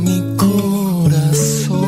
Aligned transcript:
mi 0.00 0.22
corazón. 0.36 1.82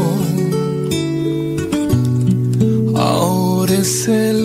Ahora 2.97 3.75
es 3.75 4.09
el 4.09 4.44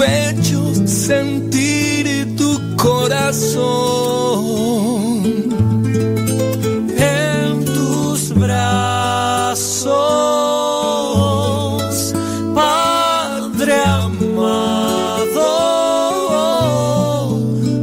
pecho, 0.00 0.60
sentir 0.86 2.34
tu 2.36 2.50
corazón. 2.76 3.60
en 6.96 7.64
tus 7.64 8.34
brazos, 8.34 9.94
Padre 12.54 13.74
amado. 13.84 15.48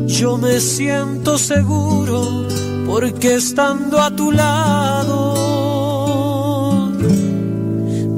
Yo 0.07 0.37
me 0.37 0.59
siento 0.59 1.37
seguro 1.37 2.47
porque 2.87 3.35
estando 3.35 4.01
a 4.01 4.09
tu 4.09 4.31
lado 4.31 5.35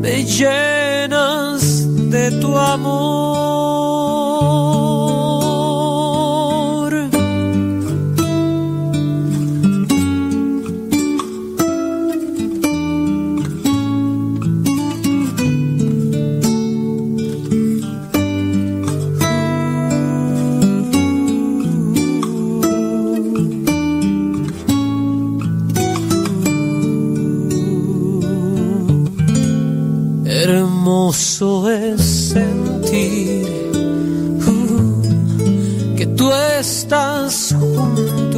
me 0.02 0.24
llenas 0.24 1.62
de 2.10 2.32
tu 2.40 2.58
amor. 2.58 3.59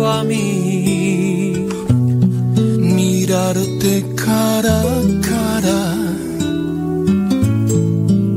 A 0.08 0.24
mí. 0.24 1.68
Mirarte 2.80 4.06
cara 4.16 4.82
a 4.82 5.02
cara, 5.30 5.82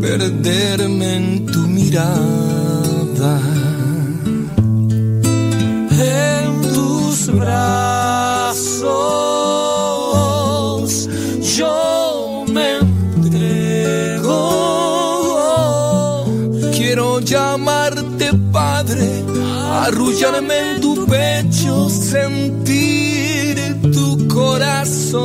perderme 0.01 1.17
en 1.17 1.47
tu 1.47 1.61
mirada. 1.61 3.41
En 5.91 6.63
tus 6.75 7.17
brazos 7.33 8.85
yo 11.57 12.45
me 12.53 12.67
entrego. 12.79 14.41
Quiero 16.77 17.21
llamarte 17.21 18.33
Padre, 18.53 19.25
arrullarme 19.85 20.84
sentir 22.15 23.57
tu 23.93 24.07
corazón. 24.29 25.25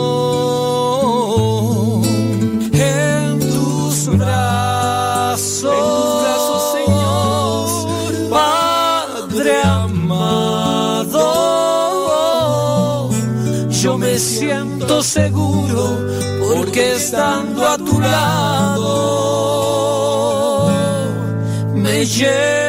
En 2.74 3.40
tus 3.40 3.96
brazos, 4.18 5.74
En 5.78 5.84
tus 5.98 6.10
brazos, 6.22 6.62
Señor. 6.78 7.66
Padre 8.38 9.54
amado, 9.64 11.28
yo 13.70 13.92
me 13.98 14.14
siento 14.18 15.04
seguro 15.04 15.82
porque 16.48 16.82
estando 16.96 17.68
a 17.68 17.78
tu 17.78 18.00
lado 18.00 18.90
me 21.76 22.06
llenas 22.06 22.69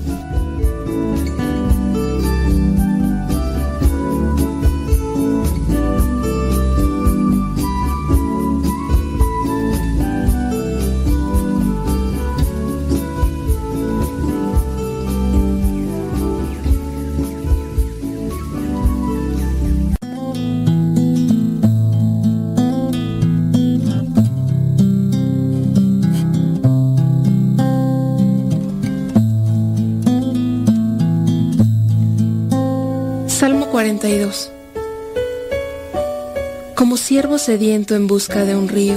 Siervo 37.11 37.37
sediento 37.37 37.93
en 37.93 38.07
busca 38.07 38.45
de 38.45 38.55
un 38.55 38.69
río, 38.69 38.95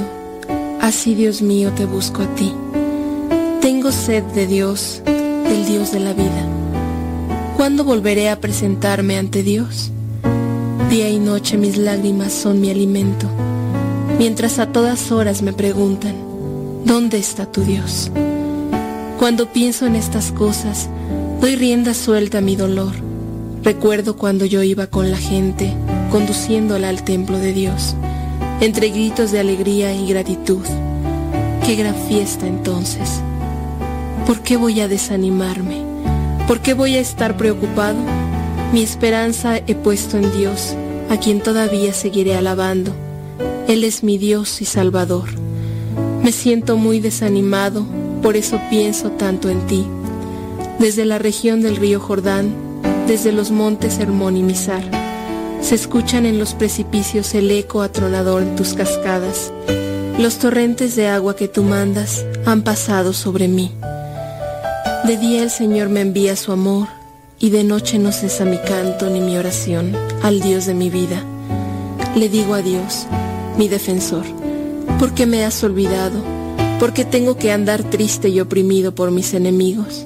así 0.81 1.17
Dios 1.17 1.43
mío 1.43 1.73
te 1.75 1.85
busco 1.85 2.23
a 2.23 2.33
ti. 2.37 2.55
Tengo 3.61 3.91
sed 3.91 4.23
de 4.23 4.47
Dios, 4.47 5.03
del 5.05 5.67
Dios 5.67 5.91
de 5.91 5.99
la 5.99 6.13
vida. 6.13 6.47
¿Cuándo 7.57 7.83
volveré 7.83 8.31
a 8.31 8.39
presentarme 8.39 9.19
ante 9.19 9.43
Dios? 9.43 9.91
Día 10.91 11.11
y 11.11 11.19
noche 11.19 11.57
mis 11.57 11.77
lágrimas 11.77 12.33
son 12.33 12.61
mi 12.61 12.71
alimento, 12.71 13.27
mientras 14.17 14.61
a 14.61 14.71
todas 14.71 15.11
horas 15.11 15.43
me 15.43 15.53
preguntan, 15.53 16.15
¿dónde 16.85 17.19
está 17.19 17.51
tu 17.51 17.63
Dios? 17.63 18.13
Cuando 19.19 19.53
pienso 19.53 19.87
en 19.87 19.97
estas 19.97 20.31
cosas, 20.31 20.89
doy 21.41 21.57
rienda 21.57 21.95
suelta 21.95 22.39
a 22.39 22.43
mi 22.43 22.55
dolor. 22.55 22.93
Recuerdo 23.65 24.17
cuando 24.17 24.45
yo 24.45 24.63
iba 24.63 24.87
con 24.87 25.11
la 25.11 25.17
gente, 25.17 25.73
conduciéndola 26.13 26.91
al 26.91 27.03
templo 27.03 27.39
de 27.39 27.53
Dios, 27.53 27.97
entre 28.65 28.89
gritos 28.89 29.31
de 29.31 29.41
alegría 29.41 29.95
y 29.95 30.09
gratitud. 30.09 30.65
Qué 31.67 31.77
gran 31.77 31.95
fiesta 32.09 32.47
entonces. 32.47 33.21
¿Por 34.27 34.41
qué 34.41 34.57
voy 34.57 34.81
a 34.81 34.89
desanimarme? 34.89 35.83
¿Por 36.49 36.61
qué 36.61 36.73
voy 36.73 36.97
a 36.97 37.01
estar 37.01 37.37
preocupado? 37.37 37.99
Mi 38.73 38.83
esperanza 38.83 39.59
he 39.59 39.75
puesto 39.75 40.17
en 40.17 40.33
Dios, 40.35 40.75
a 41.11 41.19
quien 41.19 41.43
todavía 41.43 41.93
seguiré 41.93 42.37
alabando. 42.37 42.93
Él 43.69 43.85
es 43.85 44.03
mi 44.03 44.17
Dios 44.17 44.63
y 44.63 44.65
Salvador. 44.65 45.29
Me 46.23 46.33
siento 46.33 46.79
muy 46.79 47.01
desanimado, 47.01 47.85
por 48.23 48.35
eso 48.35 48.59
pienso 48.71 49.11
tanto 49.11 49.51
en 49.51 49.67
ti. 49.67 49.85
Desde 50.79 51.05
la 51.05 51.19
región 51.19 51.61
del 51.61 51.77
río 51.77 52.01
Jordán, 52.01 52.55
desde 53.07 53.31
los 53.31 53.51
montes 53.51 53.99
Hermón 53.99 54.39
y 54.39 54.43
Mizar, 54.43 55.04
se 55.65 55.75
escuchan 55.75 56.27
en 56.27 56.39
los 56.39 56.53
precipicios 56.53 57.35
el 57.35 57.51
eco 57.51 57.81
atronador 57.81 58.45
de 58.45 58.55
tus 58.55 58.75
cascadas. 58.75 59.51
Los 60.19 60.39
torrentes 60.39 60.95
de 60.95 61.09
agua 61.09 61.37
que 61.37 61.49
tú 61.49 61.63
mandas 61.63 62.23
han 62.45 62.63
pasado 62.63 63.15
sobre 63.15 63.49
mí. 63.49 63.73
De 65.07 65.17
día 65.17 65.43
el 65.43 65.49
Señor 65.49 65.89
me 65.89 66.03
envía 66.03 66.37
su 66.37 66.53
amor 66.53 66.89
y 67.41 67.49
de 67.49 67.65
noche 67.65 67.99
no 67.99 68.13
cesa 68.13 68.45
mi 68.45 68.59
canto 68.59 69.09
ni 69.09 69.21
mi 69.21 69.39
oración 69.39 69.97
al 70.23 70.41
Dios 70.41 70.67
de 70.67 70.75
mi 70.75 70.91
vida. 70.91 71.25
Le 72.15 72.29
digo 72.29 72.53
a 72.53 72.61
Dios, 72.61 73.07
mi 73.57 73.69
defensor, 73.69 74.27
¿por 74.99 75.15
qué 75.15 75.25
me 75.25 75.47
has 75.47 75.65
olvidado? 75.65 76.23
¿Por 76.79 76.93
qué 76.93 77.07
tengo 77.07 77.39
que 77.39 77.53
andar 77.53 77.83
triste 77.85 78.29
y 78.29 78.39
oprimido 78.39 78.95
por 78.95 79.11
mis 79.11 79.33
enemigos? 79.33 80.05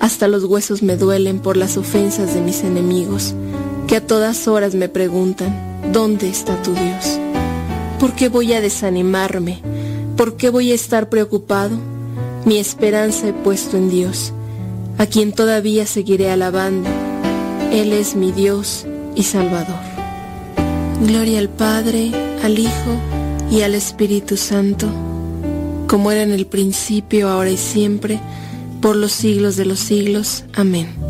Hasta 0.00 0.26
los 0.26 0.44
huesos 0.44 0.82
me 0.82 0.96
duelen 0.96 1.38
por 1.38 1.56
las 1.56 1.76
ofensas 1.76 2.34
de 2.34 2.40
mis 2.40 2.64
enemigos, 2.64 3.34
que 3.90 3.96
a 3.96 4.06
todas 4.06 4.46
horas 4.46 4.76
me 4.76 4.88
preguntan, 4.88 5.92
¿dónde 5.92 6.28
está 6.28 6.62
tu 6.62 6.72
Dios? 6.74 7.18
¿Por 7.98 8.12
qué 8.12 8.28
voy 8.28 8.52
a 8.52 8.60
desanimarme? 8.60 9.58
¿Por 10.16 10.36
qué 10.36 10.48
voy 10.48 10.70
a 10.70 10.76
estar 10.76 11.08
preocupado? 11.08 11.76
Mi 12.44 12.58
esperanza 12.58 13.26
he 13.26 13.32
puesto 13.32 13.76
en 13.76 13.90
Dios, 13.90 14.32
a 14.96 15.06
quien 15.06 15.32
todavía 15.32 15.86
seguiré 15.86 16.30
alabando. 16.30 16.88
Él 17.72 17.92
es 17.92 18.14
mi 18.14 18.30
Dios 18.30 18.86
y 19.16 19.24
Salvador. 19.24 19.80
Gloria 21.04 21.40
al 21.40 21.48
Padre, 21.48 22.12
al 22.44 22.60
Hijo 22.60 22.94
y 23.50 23.62
al 23.62 23.74
Espíritu 23.74 24.36
Santo, 24.36 24.86
como 25.88 26.12
era 26.12 26.22
en 26.22 26.30
el 26.30 26.46
principio, 26.46 27.28
ahora 27.28 27.50
y 27.50 27.56
siempre, 27.56 28.20
por 28.80 28.94
los 28.94 29.10
siglos 29.10 29.56
de 29.56 29.64
los 29.64 29.80
siglos. 29.80 30.44
Amén. 30.54 31.09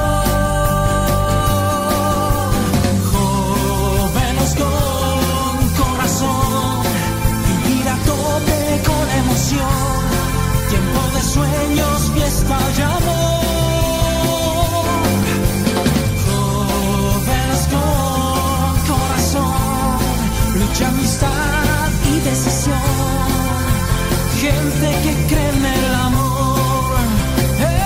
Que 24.81 24.87
creen 25.27 25.63
el 25.63 25.93
amor, 25.93 26.97
eh. 27.59 27.81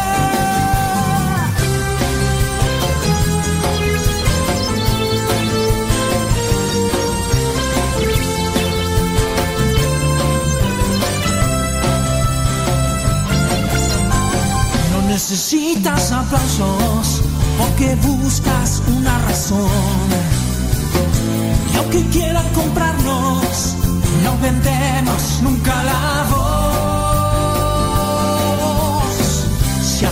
no 14.93 15.01
necesitas 15.09 16.13
aplausos 16.13 17.21
porque 17.57 17.95
buscas 17.95 18.81
una 18.87 19.19
razón. 19.19 19.67
Y 21.73 21.77
aunque 21.77 22.05
quieran 22.07 22.47
comprarnos, 22.53 23.75
no 24.23 24.37
vendemos 24.41 25.41
nunca 25.43 25.83
la 25.83 26.25
voz. 26.29 26.44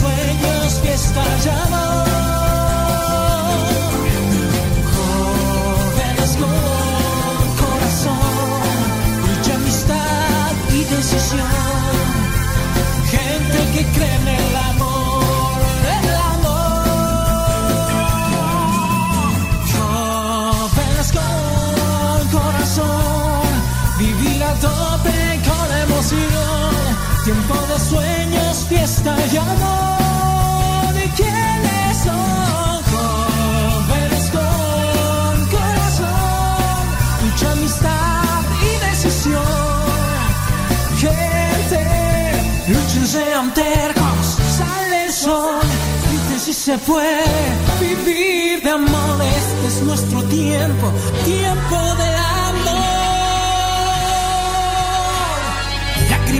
sueños 0.00 0.68
que 0.82 0.92
estallaban. 0.92 2.06
Jóvenes 4.96 6.32
con 6.42 7.44
corazón, 7.62 8.68
mucha 9.26 9.52
amistad 9.60 10.52
y 10.78 10.80
decisión. 10.94 11.56
Gente 13.14 13.58
que 13.74 13.82
cree 13.94 14.14
en 14.20 14.28
el 14.40 14.56
amor, 14.70 15.58
el 15.98 16.08
amor. 16.34 16.86
Jóvenes 19.72 21.08
con 21.18 22.20
corazón, 22.38 23.48
vivir 23.98 24.40
a 24.50 24.52
tope 24.66 25.18
con 25.48 25.68
emoción. 25.86 26.76
Tiempo 27.24 27.56
de 27.70 27.78
sueños 27.90 28.45
fiesta 28.68 29.16
y 29.32 29.36
amor 29.36 30.92
de 30.94 31.04
quienes 31.16 31.96
son 32.04 32.82
jóvenes 32.92 34.30
con 34.30 35.46
corazón, 35.56 36.86
mucha 37.24 37.52
amistad 37.52 38.40
y 38.62 38.90
decisión. 38.90 39.42
Gente, 40.98 41.84
luchen 42.68 43.06
sean 43.06 43.54
tercos, 43.54 44.36
sale 44.58 45.04
el 45.06 45.12
sol, 45.12 45.60
griten 46.10 46.40
si 46.40 46.52
se 46.52 46.78
puede 46.78 47.22
vivir 47.80 48.62
de 48.62 48.70
amor. 48.70 49.22
Este 49.22 49.66
es 49.68 49.82
nuestro 49.82 50.22
tiempo, 50.24 50.92
tiempo 51.24 51.76
de 51.96 52.25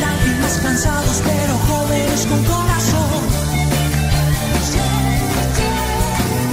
Lágrimas 0.00 0.58
cansados, 0.62 1.22
pero 1.24 1.58
jóvenes 1.68 2.26
con 2.26 2.44
corazón. 2.44 3.22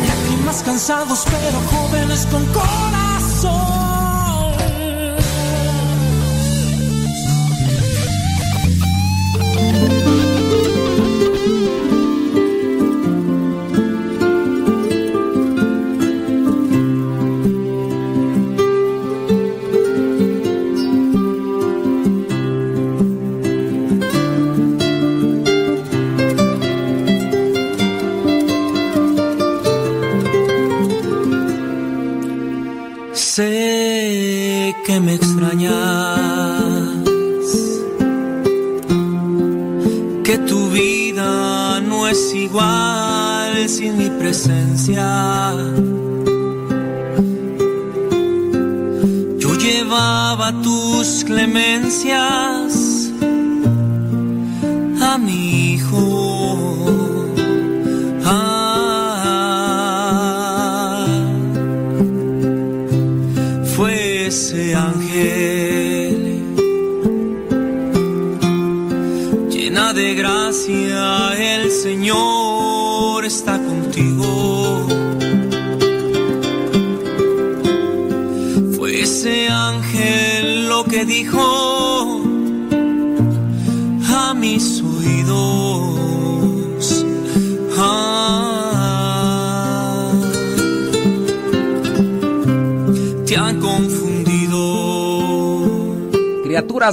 Lágrimas 0.08 0.64
cansados, 0.64 1.26
pero 1.26 1.60
jóvenes 1.72 2.26
con 2.32 2.46
corazón. 2.48 3.05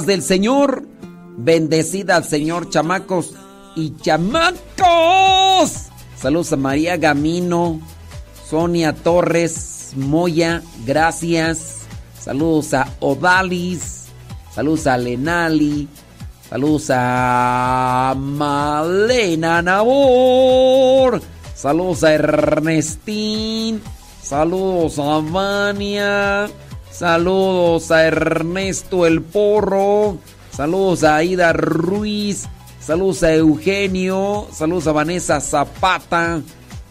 Del 0.01 0.23
Señor, 0.23 0.87
bendecida 1.37 2.15
al 2.15 2.23
Señor, 2.23 2.67
chamacos 2.71 3.35
y 3.75 3.95
chamacos. 3.97 4.57
Saludos 6.17 6.51
a 6.51 6.57
María 6.57 6.97
Gamino, 6.97 7.79
Sonia 8.49 8.95
Torres, 8.95 9.91
Moya, 9.95 10.63
gracias. 10.83 11.81
Saludos 12.19 12.73
a 12.73 12.87
Odalis. 13.01 14.05
Saludos 14.51 14.87
a 14.87 14.97
Lenali. 14.97 15.87
Saludos 16.49 16.87
a 16.89 18.15
Malena 18.17 19.61
Nabor. 19.61 21.21
Saludos 21.53 22.03
a 22.03 22.13
Ernestín. 22.15 23.79
Saludos 24.23 24.97
a 24.97 25.19
Vania. 25.19 26.49
Saludos 26.93 27.89
a 27.89 28.05
Ernesto 28.05 29.07
el 29.07 29.23
Porro. 29.23 30.19
Saludos 30.51 31.03
a 31.03 31.15
Aida 31.15 31.51
Ruiz. 31.51 32.47
Saludos 32.79 33.23
a 33.23 33.33
Eugenio. 33.33 34.47
Saludos 34.53 34.85
a 34.85 34.91
Vanessa 34.91 35.41
Zapata. 35.41 36.43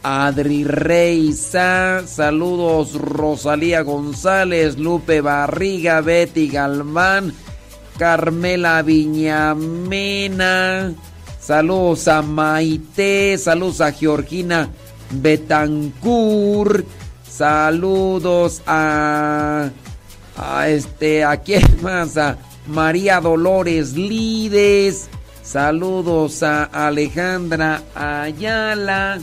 Adri 0.03 0.65
Reisa, 0.65 2.03
saludos 2.07 2.95
Rosalía 2.95 3.83
González, 3.83 4.77
Lupe 4.77 5.21
Barriga, 5.21 6.01
Betty 6.01 6.49
Galván, 6.49 7.33
Carmela 7.99 8.83
Viñamena, 8.83 10.13
saludos 11.39 12.09
a 12.09 12.21
Maite, 12.21 13.39
saludos 13.39 13.81
a 13.81 13.93
Georgina 13.93 14.71
Betancur, 15.13 16.85
saludos 17.23 18.61
a, 18.67 19.71
a 20.37 20.69
este, 20.69 21.25
¿a 21.25 21.37
quién 21.39 21.63
más? 21.83 22.17
A 22.17 22.37
María 22.67 23.21
Dolores 23.21 23.95
Lides, 23.95 25.09
saludos 25.43 26.43
a 26.43 26.65
Alejandra 26.65 27.83
Ayala. 27.95 29.19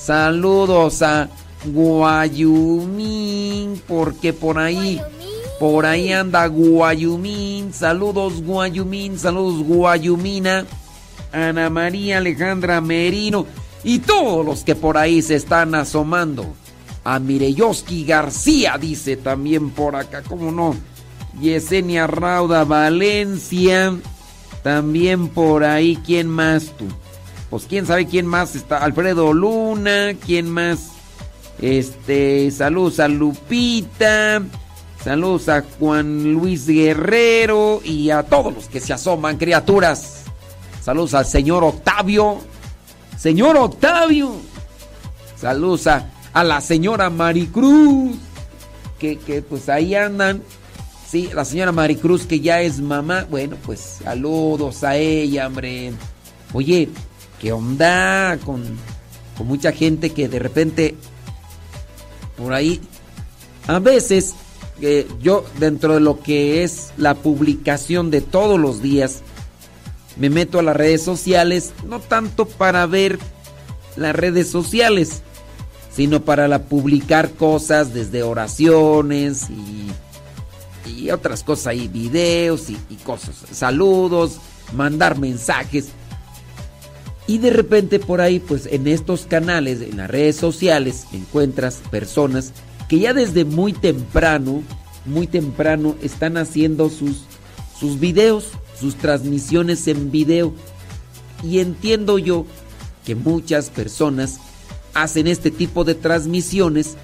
Saludos 0.00 1.02
a 1.02 1.28
Guayumín, 1.66 3.02
porque 3.86 4.32
por 4.32 4.58
ahí, 4.58 4.98
por 5.58 5.84
ahí 5.84 6.10
anda 6.12 6.46
Guayumín. 6.46 7.72
Saludos 7.74 8.42
Guayumín, 8.42 9.18
saludos 9.18 9.62
Guayumina, 9.66 10.64
Ana 11.32 11.68
María 11.68 12.16
Alejandra 12.18 12.80
Merino 12.80 13.46
y 13.84 13.98
todos 13.98 14.44
los 14.44 14.64
que 14.64 14.74
por 14.74 14.96
ahí 14.96 15.20
se 15.22 15.34
están 15.36 15.74
asomando. 15.74 16.46
A 17.04 17.18
Mireyoski 17.18 18.04
García 18.04 18.76
dice 18.78 19.16
también 19.16 19.70
por 19.70 19.96
acá, 19.96 20.22
¿cómo 20.22 20.52
no? 20.52 20.74
Yesenia 21.40 22.06
Rauda 22.06 22.64
Valencia, 22.64 23.94
también 24.62 25.28
por 25.28 25.64
ahí, 25.64 25.98
¿quién 26.04 26.28
más 26.28 26.76
tú? 26.76 26.86
pues 27.50 27.66
quién 27.68 27.84
sabe 27.84 28.06
quién 28.06 28.26
más 28.26 28.54
está. 28.54 28.78
Alfredo 28.78 29.32
Luna, 29.32 30.14
quién 30.24 30.48
más. 30.48 30.92
Este, 31.60 32.50
saludos 32.52 33.00
a 33.00 33.08
Lupita. 33.08 34.40
Saludos 35.02 35.48
a 35.48 35.64
Juan 35.78 36.32
Luis 36.32 36.66
Guerrero 36.66 37.80
y 37.84 38.10
a 38.10 38.22
todos 38.22 38.54
los 38.54 38.66
que 38.66 38.80
se 38.80 38.92
asoman, 38.92 39.36
criaturas. 39.36 40.24
Saludos 40.80 41.14
al 41.14 41.26
señor 41.26 41.64
Octavio. 41.64 42.38
Señor 43.18 43.56
Octavio. 43.56 44.32
Saludos 45.36 45.86
a, 45.88 46.06
la 46.34 46.60
señora 46.60 47.10
Maricruz. 47.10 48.16
Que, 48.98 49.18
que 49.18 49.42
pues 49.42 49.68
ahí 49.68 49.94
andan. 49.94 50.42
Sí, 51.08 51.30
la 51.34 51.44
señora 51.44 51.72
Maricruz 51.72 52.26
que 52.26 52.40
ya 52.40 52.60
es 52.60 52.80
mamá. 52.80 53.26
Bueno, 53.30 53.56
pues 53.64 53.98
saludos 54.02 54.84
a 54.84 54.96
ella, 54.96 55.46
hombre. 55.46 55.92
Oye, 56.52 56.88
¿Qué 57.40 57.52
onda 57.52 58.38
con, 58.44 58.62
mucha 59.44 59.72
gente 59.72 60.10
que 60.10 60.28
de 60.28 60.38
repente 60.38 60.94
por 62.36 62.52
ahí, 62.52 62.78
a 63.66 63.78
veces 63.78 64.34
eh, 64.82 65.08
yo 65.22 65.46
dentro 65.58 65.94
de 65.94 66.00
lo 66.00 66.20
que 66.20 66.62
es 66.62 66.92
la 66.98 67.14
publicación 67.14 68.10
de 68.10 68.20
todos 68.20 68.60
los 68.60 68.82
días, 68.82 69.22
me 70.18 70.28
meto 70.28 70.58
a 70.58 70.62
las 70.62 70.76
redes 70.76 71.02
sociales, 71.02 71.72
no 71.86 72.00
tanto 72.00 72.44
para 72.46 72.84
ver 72.84 73.18
las 73.96 74.14
redes 74.14 74.50
sociales, 74.50 75.22
sino 75.92 76.24
para 76.24 76.62
publicar 76.64 77.30
cosas 77.32 77.92
desde 77.92 78.22
oraciones 78.22 79.48
y, 79.50 80.90
y 80.90 81.10
otras 81.10 81.42
cosas 81.42 81.68
ahí, 81.68 81.88
videos 81.88 82.70
y, 82.70 82.78
y 82.88 82.96
cosas, 82.96 83.34
saludos, 83.52 84.38
mandar 84.74 85.18
mensajes. 85.18 85.88
Y 87.26 87.38
de 87.38 87.50
repente 87.50 87.98
por 87.98 88.20
ahí, 88.20 88.40
pues 88.40 88.66
en 88.66 88.88
estos 88.88 89.26
canales, 89.26 89.80
en 89.82 89.98
las 89.98 90.10
redes 90.10 90.36
sociales, 90.36 91.06
encuentras 91.12 91.76
personas 91.90 92.52
que 92.88 92.98
ya 92.98 93.14
desde 93.14 93.44
muy 93.44 93.72
temprano, 93.72 94.64
muy 95.06 95.28
temprano 95.28 95.94
están 96.02 96.36
haciendo 96.36 96.90
sus, 96.90 97.22
sus 97.78 98.00
videos, 98.00 98.48
sus 98.78 98.96
transmisiones 98.96 99.86
en 99.86 100.10
video. 100.10 100.52
Y 101.44 101.60
entiendo 101.60 102.18
yo 102.18 102.46
que 103.04 103.14
muchas 103.14 103.70
personas 103.70 104.40
hacen 104.94 105.26
este 105.26 105.50
tipo 105.50 105.84
de 105.84 105.94
transmisiones 105.94 106.96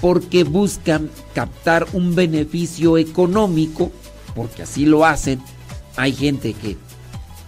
porque 0.00 0.44
buscan 0.44 1.10
captar 1.34 1.86
un 1.92 2.14
beneficio 2.14 2.98
económico, 2.98 3.92
porque 4.34 4.62
así 4.62 4.84
lo 4.84 5.06
hacen. 5.06 5.40
Hay 5.96 6.12
gente 6.12 6.54
que, 6.54 6.76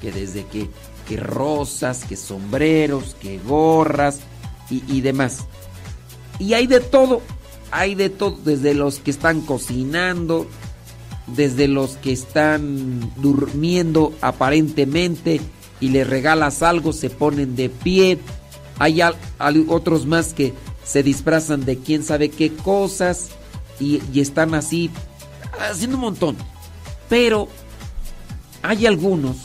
que 0.00 0.12
desde 0.12 0.44
que 0.46 0.68
que 1.06 1.16
rosas, 1.16 2.04
que 2.04 2.16
sombreros, 2.16 3.16
que 3.20 3.38
gorras 3.38 4.20
y, 4.70 5.02
demás. 5.02 5.44
Y 6.38 6.54
hay 6.54 6.66
de 6.66 6.80
todo, 6.80 7.20
hay 7.70 7.94
de 7.94 8.08
todo, 8.08 8.38
desde 8.44 8.74
los 8.74 8.98
que 8.98 9.10
están 9.10 9.42
cocinando, 9.42 10.46
desde 11.26 11.68
los 11.68 11.96
que 11.96 12.12
están 12.12 13.12
durmiendo 13.16 14.14
aparentemente 14.20 15.40
y 15.80 15.90
les 15.90 16.08
regalas 16.08 16.62
algo, 16.62 16.92
se 16.92 17.10
ponen 17.10 17.56
de 17.56 17.68
pie. 17.68 18.18
Hay, 18.78 19.00
otros 19.68 20.06
más 20.06 20.34
que, 20.34 20.52
se 20.84 21.02
disfrazan 21.02 21.64
de 21.64 21.78
quién 21.78 22.02
sabe 22.04 22.28
qué 22.28 22.52
cosas 22.54 23.30
y, 23.80 24.02
están 24.20 24.54
así 24.54 24.90
haciendo 25.58 25.96
un 25.96 26.02
montón. 26.02 26.36
Pero 27.08 27.48
hay 28.62 28.86
algunos 28.86 29.36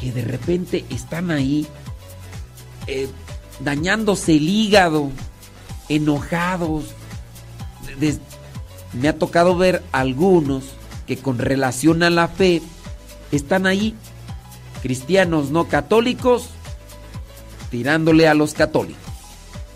que 0.00 0.12
de 0.12 0.22
repente 0.22 0.84
están 0.90 1.30
ahí 1.30 1.66
eh, 2.86 3.08
dañándose 3.60 4.36
el 4.36 4.48
hígado, 4.48 5.10
enojados. 5.88 6.86
Me 8.92 9.08
ha 9.08 9.18
tocado 9.18 9.56
ver 9.56 9.82
algunos 9.92 10.64
que 11.06 11.16
con 11.16 11.38
relación 11.38 12.02
a 12.02 12.10
la 12.10 12.28
fe 12.28 12.62
están 13.32 13.66
ahí, 13.66 13.94
cristianos 14.82 15.50
no 15.50 15.68
católicos, 15.68 16.50
tirándole 17.70 18.28
a 18.28 18.34
los 18.34 18.54
católicos. 18.54 19.02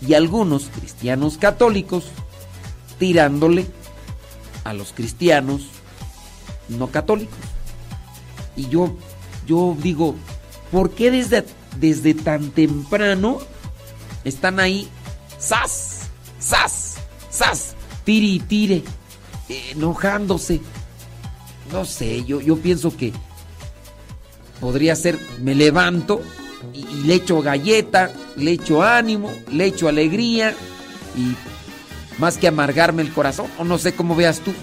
Y 0.05 0.13
algunos 0.13 0.65
cristianos 0.65 1.37
católicos 1.37 2.05
tirándole 2.99 3.65
a 4.63 4.73
los 4.73 4.91
cristianos 4.91 5.67
no 6.69 6.87
católicos. 6.87 7.37
Y 8.55 8.67
yo, 8.69 8.95
yo 9.47 9.75
digo, 9.79 10.15
¿por 10.71 10.91
qué 10.91 11.11
desde, 11.11 11.45
desde 11.79 12.13
tan 12.13 12.51
temprano 12.51 13.39
están 14.23 14.59
ahí, 14.59 14.87
sas, 15.37 16.09
sas, 16.39 16.95
sas, 17.29 17.75
tire 18.03 18.27
y 18.27 18.39
tire, 18.39 18.83
eh, 19.49 19.71
enojándose? 19.71 20.61
No 21.71 21.85
sé, 21.85 22.23
yo, 22.25 22.39
yo 22.41 22.57
pienso 22.57 22.95
que 22.95 23.13
podría 24.59 24.95
ser, 24.95 25.19
me 25.41 25.55
levanto 25.55 26.21
y, 26.73 27.03
le 27.05 27.15
echo 27.15 27.41
galleta, 27.41 28.11
le 28.35 28.51
echo 28.51 28.83
ánimo, 28.83 29.31
le 29.51 29.65
echo 29.65 29.87
alegría 29.87 30.53
y 31.15 31.35
más 32.19 32.37
que 32.37 32.47
amargarme 32.47 33.01
el 33.01 33.11
corazón, 33.11 33.47
o 33.57 33.63
no 33.63 33.77
sé 33.77 33.93
cómo 33.93 34.15
veas 34.15 34.39
tú. 34.39 34.53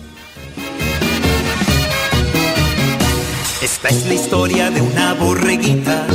Esta 3.62 3.88
es 3.88 4.07
la 4.07 4.14
historia 4.14 4.71
de 4.71 4.80
una 4.80 5.14
borreguita, 5.14 6.07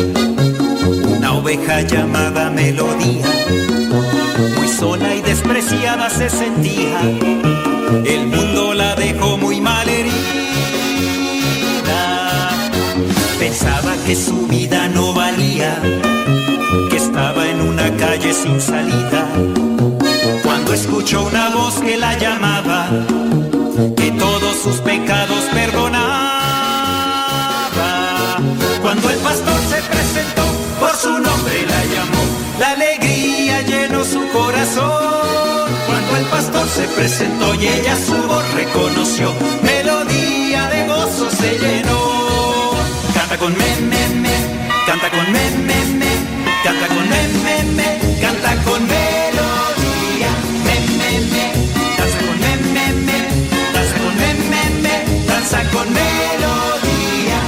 una 1.07 1.33
oveja 1.33 1.81
llamada 1.81 2.49
Melodía. 2.49 3.25
Muy 4.57 4.67
sola 4.67 5.13
y 5.13 5.21
despreciada 5.21 6.09
se 6.09 6.29
sentía, 6.29 6.99
el 8.05 8.27
mundo 8.27 8.73
la 8.73 8.95
dejó 8.95 9.37
muy 9.37 9.61
mal 9.61 9.87
herida. 9.87 10.15
Pensaba 13.39 13.95
que 14.05 14.15
su 14.15 14.47
vida 14.47 14.87
no 14.87 15.13
que 15.35 16.95
estaba 16.95 17.45
en 17.45 17.59
una 17.59 17.91
calle 17.97 18.33
sin 18.33 18.61
salida. 18.61 19.27
Cuando 20.43 20.73
escuchó 20.73 21.23
una 21.23 21.49
voz 21.49 21.75
que 21.81 21.97
la 21.97 22.17
llamaba, 22.17 22.87
que 23.97 24.11
todos 24.11 24.55
sus 24.63 24.77
pecados 24.77 25.43
perdonaba. 25.53 26.31
Cuando 28.81 29.09
el 29.09 29.17
pastor 29.17 29.59
se 29.69 29.81
presentó, 29.81 30.43
por 30.79 30.95
su 30.95 31.09
nombre 31.09 31.65
la 31.67 31.85
llamó, 31.93 32.23
la 32.59 32.71
alegría 32.71 33.61
llenó 33.63 34.05
su 34.05 34.25
corazón. 34.29 35.69
Cuando 35.85 36.17
el 36.17 36.25
pastor 36.27 36.65
se 36.69 36.87
presentó 36.95 37.55
y 37.55 37.67
ella 37.67 37.97
su 37.97 38.15
voz 38.25 38.53
reconoció, 38.53 39.33
melodía 39.63 40.69
de 40.69 40.87
gozo 40.87 41.29
se 41.29 41.59
llenó. 41.59 42.25
Canta 43.13 43.37
con 43.37 43.53
me, 43.57 43.81
me, 43.81 43.87
me, 43.97 44.04
canta 44.97 45.09
con 45.09 45.31
me, 45.33 45.49
me, 45.51 45.85
me, 45.99 46.11
canta 46.63 46.87
con 46.87 47.09
me, 47.09 47.27
me, 47.43 47.63
me, 47.73 47.89
canta 48.21 48.55
con 48.63 48.81
melodía. 48.87 50.31
Me, 50.63 50.75
me, 50.99 51.09
me, 51.33 51.45
danza 51.97 52.19
con 52.25 52.39
me, 52.39 52.51
me, 52.73 52.85
me, 53.07 53.19
danza 53.73 53.95
con 53.97 54.13
me, 54.15 54.29
me, 54.51 54.63
me, 54.83 54.95
danza 55.27 55.59
con 55.73 55.87
melodía. 55.93 57.39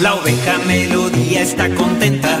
La 0.00 0.14
oveja 0.14 0.58
melodía 0.66 1.42
está 1.42 1.68
contenta, 1.74 2.40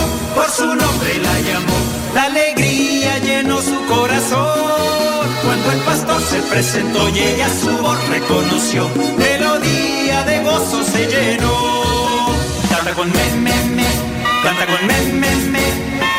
por 0.41 0.49
su 0.49 0.65
nombre 0.65 1.11
la 1.21 1.39
llamó. 1.47 1.77
La 2.15 2.23
alegría 2.23 3.19
llenó 3.19 3.61
su 3.61 3.77
corazón. 3.85 5.27
Cuando 5.45 5.71
el 5.71 5.79
pastor 5.81 6.21
se 6.21 6.39
presentó 6.51 7.09
y 7.09 7.19
ella 7.19 7.47
su 7.61 7.71
voz 7.77 7.99
reconoció. 8.09 8.89
Melodía 9.17 10.23
de 10.23 10.43
gozo 10.43 10.83
se 10.83 11.05
llenó. 11.13 11.55
Canta 12.69 12.91
con 12.93 13.07
me, 13.17 13.25
me, 13.45 13.55
me. 13.77 13.89
Canta 14.43 14.65
con 14.65 14.81
me, 14.89 14.97
me, 15.21 15.31
me. 15.53 15.65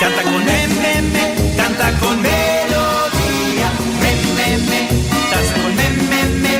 Canta 0.00 0.22
con 0.22 0.44
me, 0.48 0.58
me, 0.82 0.92
me. 1.14 1.24
Canta 1.56 1.86
con 2.00 2.16
melodía. 2.22 3.68
Me, 4.02 4.12
me, 4.36 4.48
me. 4.70 4.80
Danza 5.32 5.54
con 5.62 5.72
me, 5.78 5.86
me, 6.10 6.20
me. 6.44 6.54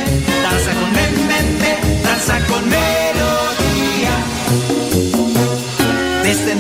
Danza 0.45 0.71
con 0.79 0.89
me, 0.97 1.05
me, 1.29 1.39
me. 1.61 2.03
Danza 2.03 2.35
con 2.49 2.63
melodía. 2.69 3.22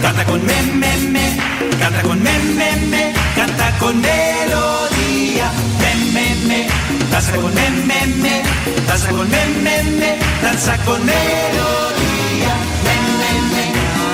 canta 0.00 0.24
con 0.24 0.44
me, 0.44 0.62
me, 0.62 0.96
me, 1.12 1.36
canta 1.78 2.02
con 2.02 2.22
me, 2.22 2.32
me, 2.58 2.76
me, 2.86 3.12
canta 3.36 3.78
con 3.78 4.00
melodía. 4.00 5.50
Me, 5.80 5.94
me, 6.14 6.34
me, 6.48 6.68
danza 7.10 7.32
con 7.32 7.54
me, 7.54 7.70
me, 7.70 8.06
me, 8.22 8.42
danza 8.86 9.08
con 9.10 9.28
me, 9.28 9.46
me, 9.64 9.82
me, 9.98 10.18
danza 10.42 10.76
con 10.84 11.00
melodía. 11.04 12.52
Me, 12.84 12.94
me, 13.20 13.32
me, 13.52 13.64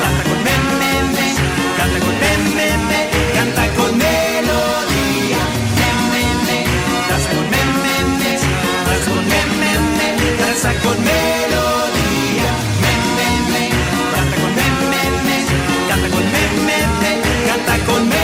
canta 0.03 0.23
con 0.29 0.39
me, 0.47 0.55
me, 0.81 0.93
me, 1.15 1.27
canta 1.79 1.99
con 2.05 2.15
me, 2.23 2.33
me, 2.57 2.69
me, 2.89 3.01
canta 3.37 3.65
con 3.77 3.93
melodía. 3.97 5.43
Me, 5.79 5.89
me, 6.13 6.25
me, 6.47 6.59
danza 7.09 7.29
con 7.35 7.47
me, 7.53 7.61
me, 7.83 7.95
me, 8.19 8.33
danza 8.87 9.11
con 9.11 9.25
me, 9.31 9.41
me, 9.61 9.71
me, 9.97 10.37
danza 10.43 10.71
con 10.83 10.99
melodía. 11.05 11.36
Canta 17.67 17.85
con 17.85 18.16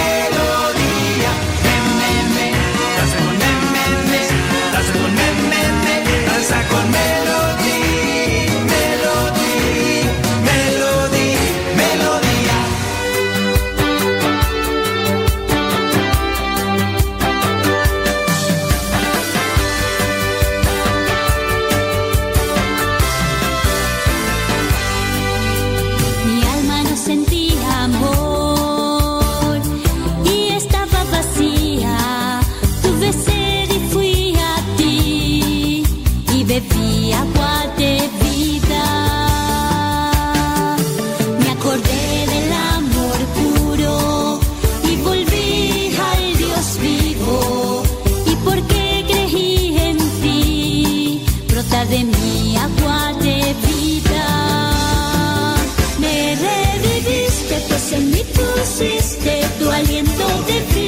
pusiste 58.72 59.42
tu 59.58 59.70
aliento 59.70 60.26
de 60.46 60.60
vida, 60.74 60.81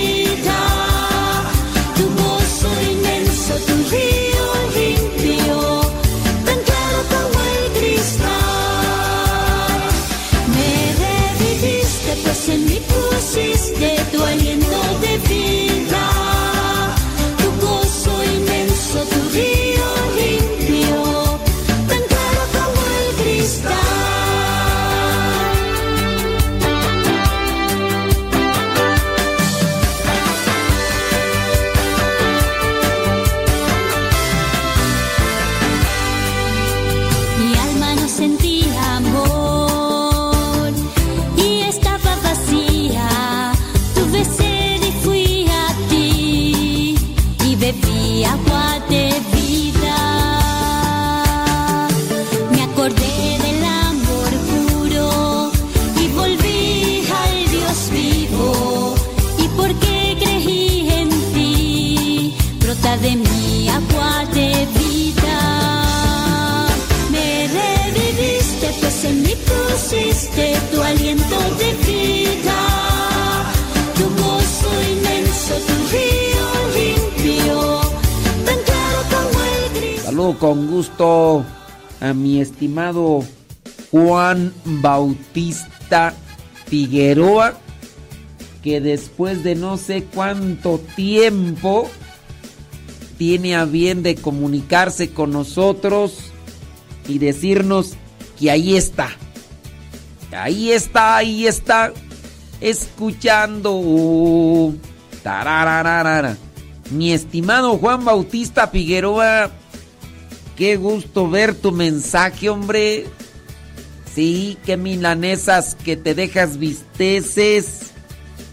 Bautista 84.65 86.15
Figueroa, 86.67 87.55
que 88.63 88.81
después 88.81 89.45
de 89.45 89.55
no 89.55 89.77
sé 89.77 90.05
cuánto 90.05 90.81
tiempo 90.97 91.91
tiene 93.19 93.57
a 93.57 93.65
bien 93.65 94.03
de 94.03 94.17
comunicarse 94.17 95.11
con 95.11 95.31
nosotros 95.31 96.33
y 97.09 97.19
decirnos 97.19 97.95
que 98.39 98.51
ahí 98.51 98.77
está. 98.77 99.11
Ahí 100.33 100.73
está, 100.73 101.17
ahí 101.17 101.47
está, 101.47 101.93
escuchando. 102.61 104.75
Mi 106.91 107.13
estimado 107.13 107.79
Juan 107.79 108.05
Bautista 108.05 108.69
Figueroa, 108.69 109.51
qué 110.57 110.77
gusto 110.77 111.31
ver 111.31 111.55
tu 111.55 111.73
mensaje, 111.73 112.51
hombre. 112.51 113.07
Sí, 114.15 114.59
qué 114.65 114.77
milanesas 114.77 115.77
que 115.85 115.97
te 115.97 116.15
dejas 116.15 116.59
visteces, 116.59 117.91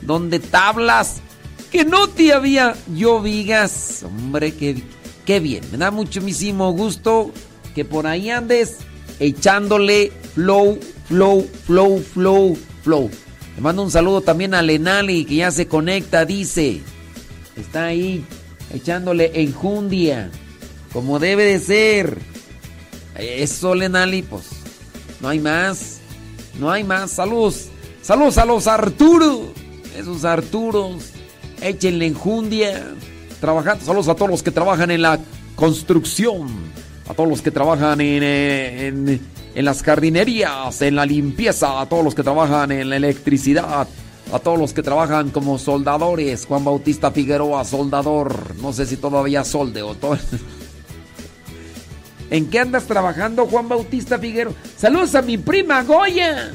donde 0.02 0.39
tablas, 0.39 1.21
que 1.71 1.86
no 1.86 2.08
te 2.08 2.34
había 2.34 2.76
yo 2.95 3.21
vigas. 3.21 4.04
Hombre, 4.04 4.56
qué, 4.56 4.82
qué 5.24 5.39
bien, 5.39 5.63
me 5.71 5.78
da 5.78 5.91
muchísimo 5.91 6.71
gusto 6.74 7.32
que 7.76 7.86
por 7.86 8.08
ahí 8.08 8.32
andes 8.32 8.78
echándole 9.19 10.12
flow, 10.34 10.80
flow, 11.08 11.47
flow, 11.65 12.00
flow, 12.00 12.58
flow. 12.82 13.12
Le 13.56 13.62
mando 13.62 13.84
un 13.84 13.91
saludo 13.91 14.21
también 14.21 14.56
a 14.56 14.63
Lenali 14.63 15.26
que 15.26 15.36
ya 15.36 15.52
se 15.52 15.67
conecta, 15.67 16.26
dice. 16.26 16.82
Está 17.56 17.86
ahí 17.86 18.26
echándole 18.74 19.32
enjundia, 19.41 20.32
como 20.91 21.19
debe 21.19 21.43
de 21.45 21.60
ser. 21.60 22.17
Eso, 23.15 23.76
Lenali, 23.76 24.24
pues 24.24 24.61
no 25.21 25.29
hay 25.29 25.39
más. 25.39 25.99
No 26.60 26.69
hay 26.71 26.84
más. 26.84 27.12
Saludos. 27.12 27.69
Saludos 28.01 28.38
a 28.38 28.45
los 28.45 28.67
Arturos. 28.67 29.39
Esos 29.97 30.25
Arturos. 30.25 31.12
Échenle 31.62 32.07
enjundia. 32.07 32.93
Trabajando. 33.39 33.86
Saludos 33.86 34.07
a 34.07 34.15
todos 34.15 34.31
los 34.31 34.43
que 34.43 34.51
trabajan 34.51 34.91
en 34.91 35.01
la 35.03 35.19
construcción. 35.55 36.49
A 37.07 37.13
todos 37.13 37.29
los 37.29 37.41
que 37.41 37.51
trabajan 37.51 38.01
en, 38.01 38.23
eh, 38.23 38.88
en, 38.88 39.21
en 39.53 39.65
las 39.65 39.84
jardinerías, 39.84 40.81
en 40.81 40.95
la 40.95 41.05
limpieza. 41.05 41.79
A 41.81 41.88
todos 41.88 42.03
los 42.03 42.15
que 42.15 42.23
trabajan 42.23 42.71
en 42.71 42.89
la 42.89 42.95
electricidad. 42.95 43.88
A 44.34 44.39
todos 44.39 44.57
los 44.57 44.73
que 44.73 44.81
trabajan 44.81 45.29
como 45.29 45.60
soldadores. 45.60 46.45
Juan 46.45 46.63
Bautista 46.63 47.12
Figueroa, 47.12 47.63
soldador. 47.63 48.55
No 48.62 48.73
sé 48.73 48.86
si 48.88 48.97
todavía 48.97 49.43
solde 49.43 49.84
o 49.84 49.93
todo. 49.93 50.17
¿En 52.32 52.50
qué 52.50 52.60
andas 52.60 52.86
trabajando, 52.86 53.46
Juan 53.46 53.67
Bautista 53.67 54.17
Figueroa? 54.17 54.56
Saludos 54.78 55.13
a 55.15 55.22
mi 55.22 55.38
prima 55.38 55.84
Goya. 55.84 56.54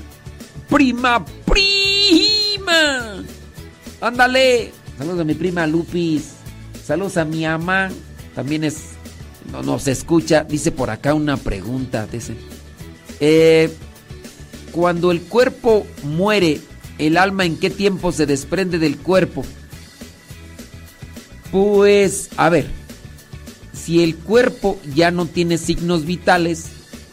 Prima, 0.70 1.22
prima. 1.44 3.22
Ándale. 4.00 4.72
Saludos 4.96 5.20
a 5.20 5.24
mi 5.24 5.34
prima 5.34 5.66
Lupis. 5.66 6.32
Saludos 6.82 7.18
a 7.18 7.26
mi 7.26 7.44
mamá. 7.44 7.90
También 8.34 8.64
es. 8.64 8.92
No 9.52 9.62
nos 9.62 9.86
escucha. 9.86 10.44
Dice 10.44 10.72
por 10.72 10.88
acá 10.88 11.12
una 11.12 11.36
pregunta. 11.36 12.06
Dice. 12.10 12.34
Eh, 13.20 13.70
cuando 14.72 15.10
el 15.10 15.20
cuerpo 15.20 15.86
muere, 16.04 16.62
¿el 16.96 17.18
alma 17.18 17.44
en 17.44 17.58
qué 17.58 17.68
tiempo 17.68 18.12
se 18.12 18.24
desprende 18.24 18.78
del 18.78 18.96
cuerpo? 18.96 19.44
Pues, 21.52 22.30
a 22.38 22.48
ver. 22.48 22.85
Si 23.86 24.02
el 24.02 24.16
cuerpo 24.16 24.80
ya 24.96 25.12
no 25.12 25.26
tiene 25.26 25.58
signos 25.58 26.04
vitales, 26.04 26.64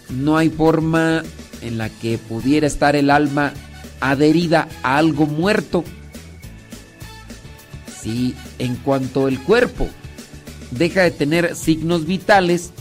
no 0.10 0.38
hay 0.38 0.50
forma 0.50 1.22
en 1.62 1.78
la 1.78 1.90
que 1.90 2.18
pudiera 2.18 2.66
estar 2.66 2.96
el 2.96 3.12
alma 3.12 3.54
adherida 4.00 4.68
a 4.82 4.98
algo 4.98 5.28
muerto. 5.28 5.84
Si 8.02 8.34
en 8.58 8.76
cuanto 8.78 9.28
el 9.28 9.40
cuerpo 9.40 9.88
deja 10.72 11.04
de 11.04 11.12
tener 11.12 11.56
signos 11.56 12.08
vitales, 12.08 12.72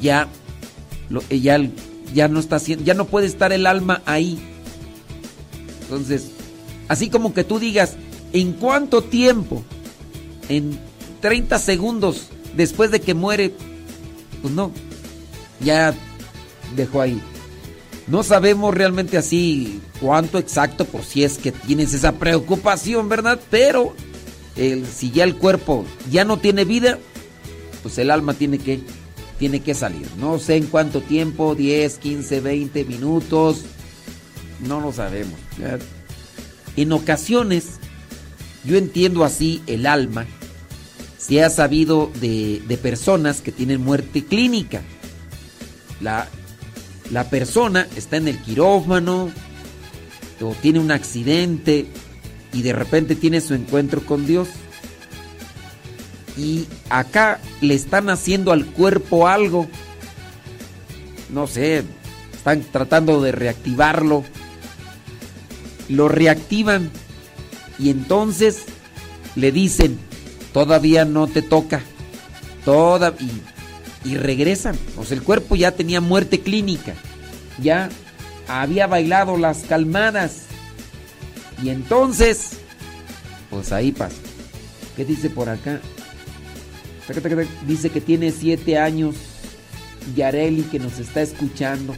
ya, 0.00 0.26
lo, 1.10 1.20
ya, 1.28 1.60
ya 2.14 2.28
no 2.28 2.40
está 2.40 2.56
ya 2.56 2.94
no 2.94 3.04
puede 3.04 3.26
estar 3.26 3.52
el 3.52 3.66
alma 3.66 4.00
ahí. 4.06 4.38
Entonces, 5.82 6.28
así 6.88 7.10
como 7.10 7.34
que 7.34 7.44
tú 7.44 7.58
digas, 7.58 7.96
¿en 8.32 8.54
cuánto 8.54 9.02
tiempo? 9.02 9.62
En 10.48 10.78
30 11.20 11.58
segundos 11.58 12.30
después 12.56 12.90
de 12.90 13.00
que 13.00 13.14
muere, 13.14 13.52
pues 14.42 14.54
no, 14.54 14.72
ya 15.60 15.94
dejó 16.74 17.00
ahí. 17.00 17.20
No 18.06 18.22
sabemos 18.22 18.74
realmente 18.74 19.18
así 19.18 19.80
cuánto 20.00 20.38
exacto, 20.38 20.84
por 20.84 21.04
si 21.04 21.24
es 21.24 21.38
que 21.38 21.50
tienes 21.52 21.92
esa 21.92 22.12
preocupación, 22.12 23.08
¿verdad? 23.08 23.40
Pero 23.50 23.94
si 24.56 25.10
ya 25.10 25.24
el 25.24 25.36
cuerpo 25.36 25.84
ya 26.10 26.24
no 26.24 26.38
tiene 26.38 26.64
vida, 26.64 26.98
pues 27.82 27.98
el 27.98 28.10
alma 28.10 28.34
tiene 28.34 28.58
que, 28.58 28.80
tiene 29.38 29.60
que 29.60 29.74
salir. 29.74 30.08
No 30.18 30.38
sé 30.38 30.56
en 30.56 30.66
cuánto 30.66 31.00
tiempo, 31.00 31.54
10, 31.54 31.98
15, 31.98 32.40
20 32.40 32.84
minutos, 32.84 33.62
no 34.60 34.80
lo 34.80 34.92
sabemos. 34.92 35.38
En 36.76 36.92
ocasiones, 36.92 37.64
yo 38.64 38.76
entiendo 38.76 39.24
así 39.24 39.62
el 39.66 39.86
alma, 39.86 40.26
se 41.26 41.42
ha 41.42 41.50
sabido 41.50 42.10
de, 42.20 42.62
de 42.68 42.76
personas 42.76 43.40
que 43.40 43.50
tienen 43.50 43.82
muerte 43.82 44.24
clínica. 44.24 44.82
La, 46.00 46.28
la 47.10 47.28
persona 47.30 47.88
está 47.96 48.16
en 48.16 48.28
el 48.28 48.38
quirófano 48.38 49.30
o 50.40 50.54
tiene 50.62 50.78
un 50.78 50.92
accidente 50.92 51.86
y 52.52 52.62
de 52.62 52.72
repente 52.72 53.16
tiene 53.16 53.40
su 53.40 53.54
encuentro 53.54 54.04
con 54.04 54.24
Dios. 54.24 54.48
Y 56.36 56.66
acá 56.90 57.40
le 57.60 57.74
están 57.74 58.08
haciendo 58.08 58.52
al 58.52 58.64
cuerpo 58.64 59.26
algo. 59.26 59.66
No 61.30 61.48
sé, 61.48 61.82
están 62.32 62.62
tratando 62.70 63.20
de 63.20 63.32
reactivarlo. 63.32 64.22
Lo 65.88 66.08
reactivan 66.08 66.90
y 67.80 67.90
entonces 67.90 68.62
le 69.34 69.50
dicen, 69.50 69.98
todavía 70.56 71.04
no 71.04 71.26
te 71.26 71.42
toca. 71.42 71.82
Toda, 72.64 73.14
y, 74.06 74.16
regresan. 74.16 74.74
O 74.96 75.04
sea, 75.04 75.18
el 75.18 75.22
cuerpo 75.22 75.54
ya 75.54 75.72
tenía 75.72 76.00
muerte 76.00 76.40
clínica. 76.40 76.94
Ya 77.62 77.90
había 78.48 78.86
bailado 78.86 79.36
las 79.36 79.64
calmadas. 79.64 80.44
Y 81.62 81.68
entonces, 81.68 82.52
pues 83.50 83.70
ahí 83.70 83.92
pasa. 83.92 84.16
¿Qué 84.96 85.04
dice 85.04 85.28
por 85.28 85.50
acá? 85.50 85.78
Dice 87.66 87.90
que 87.90 88.00
tiene 88.00 88.30
siete 88.30 88.78
años. 88.78 89.14
Yareli 90.14 90.62
que 90.62 90.78
nos 90.78 90.98
está 90.98 91.20
escuchando. 91.20 91.94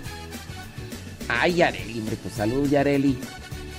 Ay, 1.29 1.55
Yareli, 1.55 2.01
hombre, 2.01 2.17
pues 2.21 2.71
Yareli. 2.71 3.17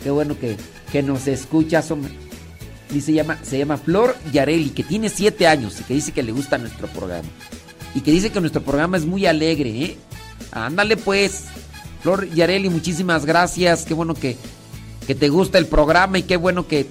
Qué 0.02 0.10
bueno 0.10 0.40
que, 0.40 0.56
que 0.90 1.04
nos 1.04 1.28
escuchas, 1.28 1.92
hombre. 1.92 2.29
Dice, 2.92 3.14
llama, 3.14 3.40
se 3.44 3.58
llama 3.58 3.78
Flor 3.78 4.16
Yareli, 4.32 4.72
que 4.72 4.84
tiene 4.84 5.10
siete 5.10 5.48
años 5.48 5.80
y 5.80 5.84
que 5.84 5.94
dice 5.94 6.12
que 6.12 6.24
le 6.24 6.32
gusta 6.32 6.58
nuestro 6.58 6.88
programa. 6.88 7.30
Y 7.94 8.02
que 8.02 8.12
dice 8.12 8.32
que 8.32 8.40
nuestro 8.40 8.62
programa 8.62 8.98
es 8.98 9.06
muy 9.06 9.26
alegre, 9.26 9.70
¿eh? 9.70 9.98
Ándale 10.52 10.98
pues. 10.98 11.46
Flor 12.02 12.30
Yareli, 12.34 12.70
muchísimas 12.70 13.26
gracias. 13.26 13.86
Qué 13.86 13.94
bueno 13.94 14.14
que, 14.14 14.38
que 15.06 15.16
te 15.16 15.30
gusta 15.30 15.58
el 15.58 15.66
programa 15.68 16.18
y 16.18 16.24
qué 16.24 16.38
bueno 16.38 16.68
que, 16.68 16.88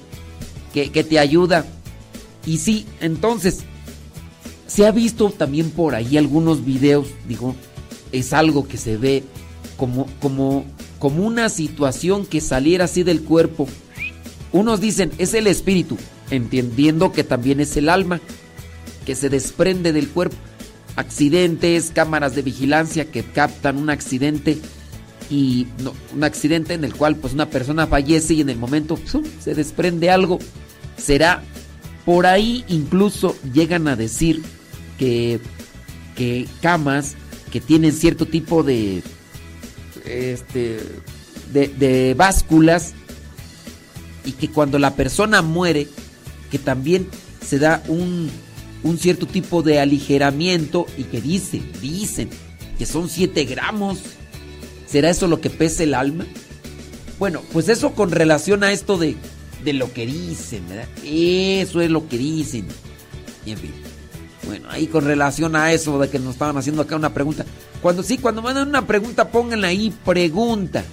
que, 0.73 0.91
que 0.91 1.03
te 1.05 1.19
ayuda. 1.19 1.65
Y 2.47 2.59
sí, 2.59 2.87
entonces, 3.01 3.61
se 4.67 4.87
ha 4.87 4.91
visto 4.91 5.31
también 5.31 5.71
por 5.71 5.95
ahí 5.95 6.17
algunos 6.17 6.65
videos, 6.65 7.09
digo, 7.27 7.57
es 8.13 8.33
algo 8.33 8.69
que 8.69 8.77
se 8.77 8.97
ve 8.97 9.25
como, 9.77 10.07
como, 10.21 10.65
como 10.99 11.27
una 11.27 11.49
situación 11.49 12.27
que 12.27 12.41
saliera 12.41 12.85
así 12.85 13.03
del 13.03 13.23
cuerpo. 13.23 13.67
Unos 14.53 14.81
dicen, 14.81 15.11
es 15.19 15.35
el 15.35 15.47
espíritu, 15.47 15.97
entendiendo 16.31 17.13
que 17.13 17.25
también 17.25 17.61
es 17.61 17.77
el 17.77 17.89
alma, 17.89 18.21
que 19.05 19.15
se 19.15 19.29
desprende 19.29 19.93
del 19.93 20.09
cuerpo. 20.09 20.37
Accidentes, 20.97 21.93
cámaras 21.95 22.35
de 22.35 22.43
vigilancia 22.43 23.11
que 23.11 23.23
captan 23.23 23.77
un 23.77 23.91
accidente 23.91 24.59
y 25.31 25.67
un 26.15 26.25
accidente 26.25 26.75
en 26.75 26.85
el 26.85 26.95
cual 26.95 27.17
pues 27.17 27.35
una 27.35 27.51
persona 27.51 27.87
fallece 27.87 28.35
y 28.35 28.41
en 28.41 28.49
el 28.49 28.59
momento 28.59 28.99
se 29.41 29.55
desprende 29.55 30.11
algo. 30.11 30.39
Será 30.97 31.43
por 32.05 32.27
ahí 32.27 32.65
incluso 32.69 33.37
llegan 33.53 33.87
a 33.87 33.95
decir 33.95 34.43
que, 34.99 35.41
que 36.17 36.49
camas 36.63 37.17
que 37.53 37.61
tienen 37.61 37.93
cierto 37.93 38.27
tipo 38.27 38.63
de 38.63 39.03
este 40.05 40.81
de, 41.53 41.69
de 41.69 42.15
básculas 42.15 42.95
y 44.29 44.33
que 44.33 44.51
cuando 44.51 44.79
la 44.79 44.95
persona 44.95 45.41
muere 45.41 45.89
que 46.51 46.59
también 46.59 47.09
se 47.45 47.59
da 47.59 47.83
un, 47.89 48.31
un 48.83 48.99
cierto 48.99 49.27
tipo 49.27 49.63
de 49.63 49.81
aligeramiento 49.81 50.87
y 50.99 51.05
que 51.05 51.23
dicen, 51.23 51.73
dicen 51.81 52.29
que 52.77 52.85
son 52.85 53.09
7 53.09 53.45
gramos. 53.47 54.01
¿Será 54.87 55.09
eso 55.09 55.29
lo 55.29 55.41
que 55.41 55.49
pesa 55.49 55.83
el 55.83 55.95
alma? 55.95 56.27
Bueno, 57.19 57.43
pues 57.55 57.71
eso 57.71 57.95
con 57.95 58.11
relación 58.11 58.63
a 58.65 58.71
esto 58.71 58.99
de, 58.99 59.17
de 59.65 59.73
lo 59.73 59.93
que 59.95 60.05
dicen, 60.05 60.69
¿verdad? 60.69 60.89
Eso 61.05 61.81
es 61.81 61.91
lo 61.91 62.07
que 62.07 62.19
dicen. 62.19 62.67
Y 63.47 63.53
en 63.53 63.59
fin. 63.59 63.73
Bueno, 64.45 64.69
ahí 64.71 64.89
con 64.89 65.07
relación 65.07 65.57
a 65.57 65.73
eso 65.73 65.99
de 65.99 66.11
que 66.11 66.19
nos 66.19 66.35
estaban 66.35 66.59
haciendo 66.59 66.83
acá 66.83 66.97
una 66.97 67.15
pregunta. 67.15 67.47
Cuando 67.81 68.03
sí, 68.03 68.19
cuando 68.19 68.43
mandan 68.43 68.69
una 68.69 68.87
pregunta, 68.87 69.31
pónganla 69.31 69.69
ahí, 69.69 69.91
pregunta. 70.05 70.85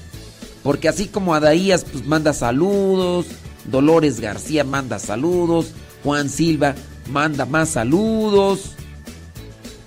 Porque 0.66 0.90
así 0.90 1.06
como 1.06 1.36
Adaías 1.36 1.86
pues 1.86 2.08
manda 2.08 2.34
saludos, 2.34 3.28
Dolores 3.66 4.20
García 4.20 4.64
manda 4.64 4.98
saludos, 4.98 5.68
Juan 6.04 6.28
Silva 6.28 6.74
manda 7.08 7.46
más 7.46 7.70
saludos. 7.70 8.72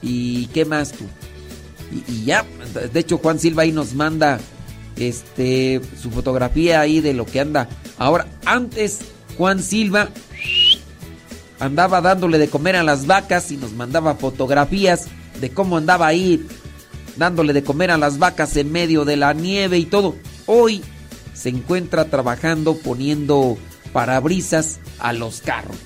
¿Y 0.03 0.47
qué 0.47 0.65
más 0.65 0.93
tú? 0.93 1.05
Y, 1.91 2.13
y, 2.13 2.25
ya, 2.27 2.47
de 2.93 3.01
hecho 3.01 3.19
Juan 3.19 3.41
Silva 3.41 3.65
ahí 3.65 3.73
nos 3.73 3.95
manda 3.95 4.39
este 4.95 5.81
su 6.01 6.13
fotografía 6.13 6.81
ahí 6.81 7.01
de 7.01 7.13
lo 7.13 7.27
que 7.27 7.41
anda. 7.41 7.69
Ahora, 7.99 8.29
antes 8.45 9.01
Juan 9.37 9.61
Silva 9.61 10.11
andaba 11.59 12.01
dándole 12.01 12.39
de 12.39 12.51
comer 12.51 12.77
a 12.77 12.85
las 12.85 13.05
vacas 13.05 13.51
y 13.51 13.57
nos 13.57 13.73
mandaba 13.73 14.15
fotografías 14.15 15.07
de 15.41 15.51
cómo 15.51 15.77
andaba 15.77 16.07
ahí 16.07 16.47
dándole 17.17 17.53
de 17.53 17.65
comer 17.65 17.91
a 17.91 17.99
las 17.99 18.21
vacas 18.21 18.57
en 18.57 18.71
medio 18.71 19.05
de 19.05 19.17
la 19.17 19.33
nieve 19.33 19.77
y 19.79 19.85
todo. 19.85 20.15
Hoy 20.51 20.83
se 21.35 21.51
encuentra 21.51 22.07
trabajando 22.07 22.79
poniendo 22.79 23.59
parabrisas 23.93 24.81
a 24.99 25.13
los 25.13 25.43
carros. 25.43 25.77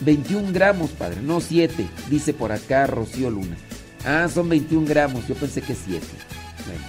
21 0.00 0.52
gramos, 0.52 0.90
padre, 0.90 1.22
no 1.22 1.40
7, 1.40 1.88
dice 2.10 2.34
por 2.34 2.52
acá 2.52 2.86
Rocío 2.86 3.30
Luna. 3.30 3.56
Ah, 4.04 4.28
son 4.32 4.50
21 4.50 4.86
gramos, 4.86 5.26
yo 5.26 5.34
pensé 5.34 5.62
que 5.62 5.74
7. 5.74 6.06
Bueno. 6.66 6.84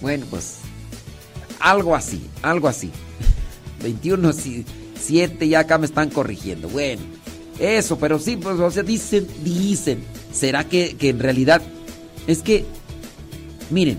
bueno, 0.00 0.26
pues 0.30 0.58
algo 1.58 1.96
así, 1.96 2.24
algo 2.42 2.68
así. 2.68 2.92
21, 3.82 4.32
7, 4.96 5.48
ya 5.48 5.58
acá 5.58 5.76
me 5.78 5.86
están 5.86 6.10
corrigiendo. 6.10 6.68
Bueno, 6.68 7.02
eso, 7.58 7.98
pero 7.98 8.20
sí, 8.20 8.36
pues, 8.36 8.60
o 8.60 8.70
sea, 8.70 8.84
dicen, 8.84 9.26
dicen. 9.42 10.04
¿Será 10.32 10.68
que, 10.68 10.96
que 10.96 11.08
en 11.08 11.18
realidad 11.18 11.62
es 12.26 12.42
que, 12.42 12.64
miren, 13.70 13.98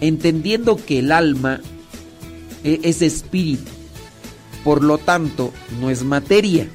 entendiendo 0.00 0.76
que 0.76 1.00
el 1.00 1.12
alma 1.12 1.60
es 2.64 3.02
espíritu, 3.02 3.70
por 4.64 4.82
lo 4.82 4.98
tanto, 4.98 5.52
no 5.80 5.90
es 5.90 6.02
materia 6.02 6.68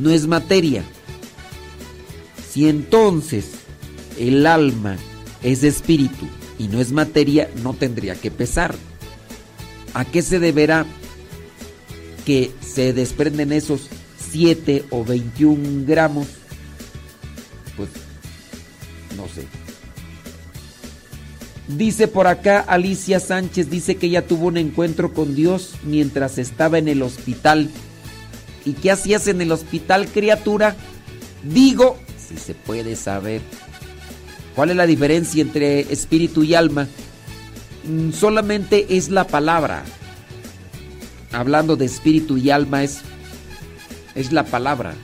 no 0.00 0.10
es 0.10 0.26
materia. 0.26 0.82
Si 2.50 2.68
entonces 2.68 3.46
el 4.18 4.46
alma 4.46 4.96
es 5.42 5.62
espíritu 5.62 6.26
y 6.58 6.68
no 6.68 6.80
es 6.80 6.90
materia, 6.90 7.50
no 7.62 7.74
tendría 7.74 8.14
que 8.14 8.30
pesar. 8.30 8.74
¿A 9.94 10.04
qué 10.04 10.22
se 10.22 10.38
deberá 10.38 10.86
que 12.24 12.50
se 12.60 12.92
desprenden 12.92 13.52
esos 13.52 13.88
7 14.30 14.84
o 14.90 15.04
21 15.04 15.84
gramos? 15.86 16.26
Pues 17.76 17.90
no 19.16 19.28
sé. 19.28 19.59
Dice 21.76 22.08
por 22.08 22.26
acá 22.26 22.60
Alicia 22.60 23.20
Sánchez, 23.20 23.70
dice 23.70 23.96
que 23.96 24.06
ella 24.06 24.26
tuvo 24.26 24.46
un 24.48 24.56
encuentro 24.56 25.12
con 25.12 25.34
Dios 25.34 25.74
mientras 25.84 26.38
estaba 26.38 26.78
en 26.78 26.88
el 26.88 27.02
hospital 27.02 27.70
¿Y 28.64 28.72
qué 28.74 28.90
hacías 28.90 29.26
en 29.26 29.40
el 29.40 29.52
hospital, 29.52 30.08
criatura? 30.08 30.76
Digo, 31.42 31.98
si 32.18 32.36
se 32.36 32.54
puede 32.54 32.96
saber. 32.96 33.40
¿Cuál 34.54 34.70
es 34.70 34.76
la 34.76 34.86
diferencia 34.86 35.40
entre 35.40 35.80
espíritu 35.92 36.42
y 36.42 36.54
alma? 36.54 36.86
Mm, 37.84 38.12
solamente 38.12 38.96
es 38.96 39.08
la 39.08 39.26
palabra. 39.26 39.84
Hablando 41.32 41.76
de 41.76 41.86
espíritu 41.86 42.36
y 42.36 42.50
alma 42.50 42.82
es, 42.82 43.00
es 44.14 44.32
la 44.32 44.44
palabra. 44.44 44.94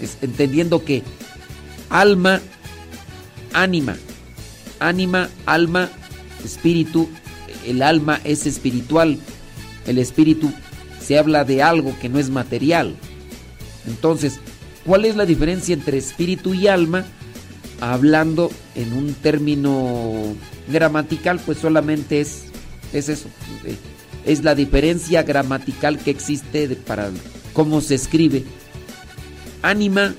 Es 0.00 0.18
entendiendo 0.20 0.84
que 0.84 1.02
alma, 1.88 2.40
ánima, 3.52 3.96
ánima, 4.78 5.28
alma, 5.46 5.90
espíritu, 6.44 7.08
el 7.66 7.82
alma 7.82 8.20
es 8.24 8.46
espiritual, 8.46 9.18
el 9.86 9.98
espíritu 9.98 10.52
se 11.04 11.18
habla 11.18 11.44
de 11.44 11.62
algo 11.62 11.96
que 12.00 12.08
no 12.08 12.18
es 12.18 12.30
material. 12.30 12.94
Entonces, 13.86 14.40
¿cuál 14.84 15.04
es 15.04 15.16
la 15.16 15.26
diferencia 15.26 15.74
entre 15.74 15.98
espíritu 15.98 16.54
y 16.54 16.66
alma? 16.66 17.04
Hablando 17.80 18.50
en 18.74 18.92
un 18.92 19.14
término 19.14 20.34
gramatical, 20.68 21.40
pues 21.44 21.58
solamente 21.58 22.20
es, 22.20 22.44
es 22.92 23.08
eso. 23.08 23.28
Es 24.24 24.42
la 24.42 24.54
diferencia 24.54 25.22
gramatical 25.22 25.98
que 25.98 26.10
existe 26.10 26.68
para 26.76 27.10
cómo 27.52 27.80
se 27.80 27.96
escribe. 27.96 28.44
Ánima, 29.62 30.14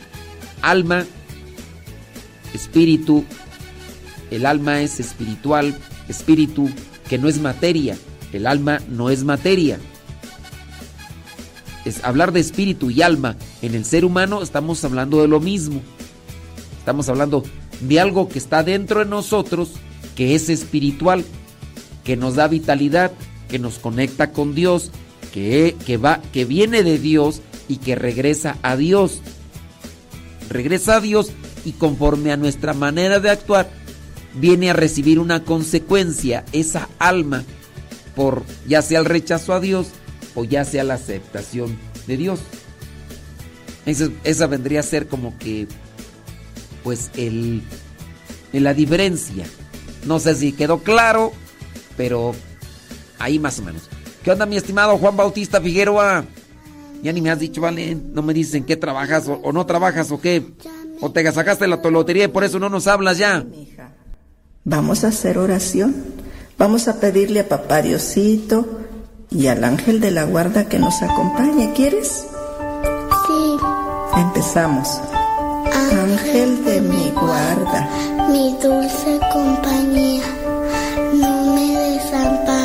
alma, 0.61 1.05
espíritu. 2.53 3.25
El 4.31 4.45
alma 4.45 4.81
es 4.81 4.99
espiritual, 4.99 5.75
espíritu 6.07 6.69
que 7.09 7.17
no 7.17 7.27
es 7.27 7.39
materia. 7.39 7.97
El 8.33 8.47
alma 8.47 8.79
no 8.89 9.09
es 9.09 9.23
materia 9.23 9.79
es 11.85 12.03
hablar 12.03 12.31
de 12.31 12.39
espíritu 12.39 12.89
y 12.89 13.01
alma 13.01 13.37
en 13.61 13.75
el 13.75 13.85
ser 13.85 14.03
humano, 14.03 14.41
estamos 14.41 14.83
hablando 14.83 15.21
de 15.21 15.27
lo 15.27 15.39
mismo. 15.39 15.81
Estamos 16.79 17.07
hablando 17.09 17.43
de 17.79 17.99
algo 17.99 18.27
que 18.27 18.39
está 18.39 18.63
dentro 18.63 18.99
de 18.99 19.05
nosotros, 19.05 19.73
que 20.15 20.35
es 20.35 20.49
espiritual, 20.49 21.23
que 22.03 22.17
nos 22.17 22.35
da 22.35 22.47
vitalidad, 22.47 23.11
que 23.47 23.59
nos 23.59 23.77
conecta 23.77 24.31
con 24.31 24.55
Dios, 24.55 24.91
que, 25.33 25.75
que, 25.85 25.97
va, 25.97 26.21
que 26.33 26.45
viene 26.45 26.83
de 26.83 26.97
Dios 26.97 27.41
y 27.67 27.77
que 27.77 27.95
regresa 27.95 28.57
a 28.63 28.75
Dios. 28.75 29.21
Regresa 30.49 30.97
a 30.97 31.01
Dios 31.01 31.31
y 31.65 31.73
conforme 31.73 32.31
a 32.31 32.37
nuestra 32.37 32.73
manera 32.73 33.19
de 33.19 33.29
actuar, 33.29 33.69
viene 34.35 34.69
a 34.69 34.73
recibir 34.73 35.19
una 35.19 35.43
consecuencia, 35.43 36.45
esa 36.51 36.89
alma, 36.99 37.43
por 38.15 38.43
ya 38.67 38.81
sea 38.81 38.99
el 38.99 39.05
rechazo 39.05 39.53
a 39.53 39.59
Dios, 39.59 39.87
o 40.35 40.43
ya 40.43 40.65
sea 40.65 40.83
la 40.83 40.95
aceptación 40.95 41.77
de 42.07 42.17
Dios. 42.17 42.39
Esa, 43.85 44.47
vendría 44.47 44.79
a 44.79 44.83
ser 44.83 45.07
como 45.07 45.37
que, 45.37 45.67
pues, 46.83 47.11
el, 47.15 47.61
la 48.51 48.73
diferencia. 48.73 49.45
No 50.05 50.19
sé 50.19 50.35
si 50.35 50.51
quedó 50.53 50.79
claro, 50.79 51.33
pero 51.97 52.33
ahí 53.19 53.39
más 53.39 53.59
o 53.59 53.63
menos. 53.63 53.83
¿Qué 54.23 54.31
onda, 54.31 54.45
mi 54.45 54.57
estimado 54.57 54.97
Juan 54.97 55.15
Bautista 55.15 55.61
Figueroa? 55.61 56.25
Ya 57.03 57.13
ni 57.13 57.21
me 57.21 57.29
has 57.29 57.39
dicho, 57.39 57.61
vale, 57.61 57.95
no 57.95 58.23
me 58.23 58.33
dicen 58.33 58.63
qué 58.63 58.75
trabajas 58.75 59.27
o, 59.27 59.51
no 59.51 59.65
trabajas 59.67 60.11
o 60.11 60.19
qué. 60.19 60.43
O 61.01 61.11
te 61.11 61.29
sacaste 61.31 61.67
la 61.67 61.75
lotería 61.75 62.23
y 62.23 62.29
por 62.29 62.43
eso 62.43 62.57
no 62.57 62.69
nos 62.69 62.87
hablas 62.87 63.19
ya. 63.19 63.45
Vamos 64.67 65.03
a 65.03 65.09
hacer 65.09 65.37
oración. 65.37 65.95
Vamos 66.57 66.87
a 66.87 66.99
pedirle 66.99 67.41
a 67.41 67.47
papá 67.47 67.83
Diosito 67.83 68.65
y 69.29 69.45
al 69.45 69.63
ángel 69.63 69.99
de 69.99 70.09
la 70.09 70.23
guarda 70.23 70.67
que 70.67 70.79
nos 70.79 71.03
acompañe. 71.03 71.71
¿Quieres? 71.73 72.25
Sí. 73.27 73.57
Empezamos. 74.17 74.99
Ángel 75.71 76.65
de 76.65 76.81
mi 76.81 77.11
guarda. 77.11 77.87
Mi 78.31 78.57
dulce 78.59 79.19
compañía. 79.31 80.23
No 81.13 81.53
me 81.53 81.77
desampares 81.91 82.64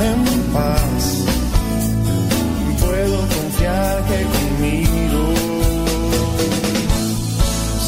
en 0.00 0.24
paz. 0.52 1.24
Puedo 2.80 3.18
confiar 3.36 4.04
que 4.04 4.22
conmigo 4.36 5.34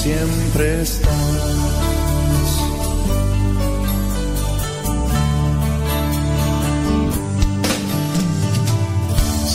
siempre 0.02 0.82
estás. 0.82 1.68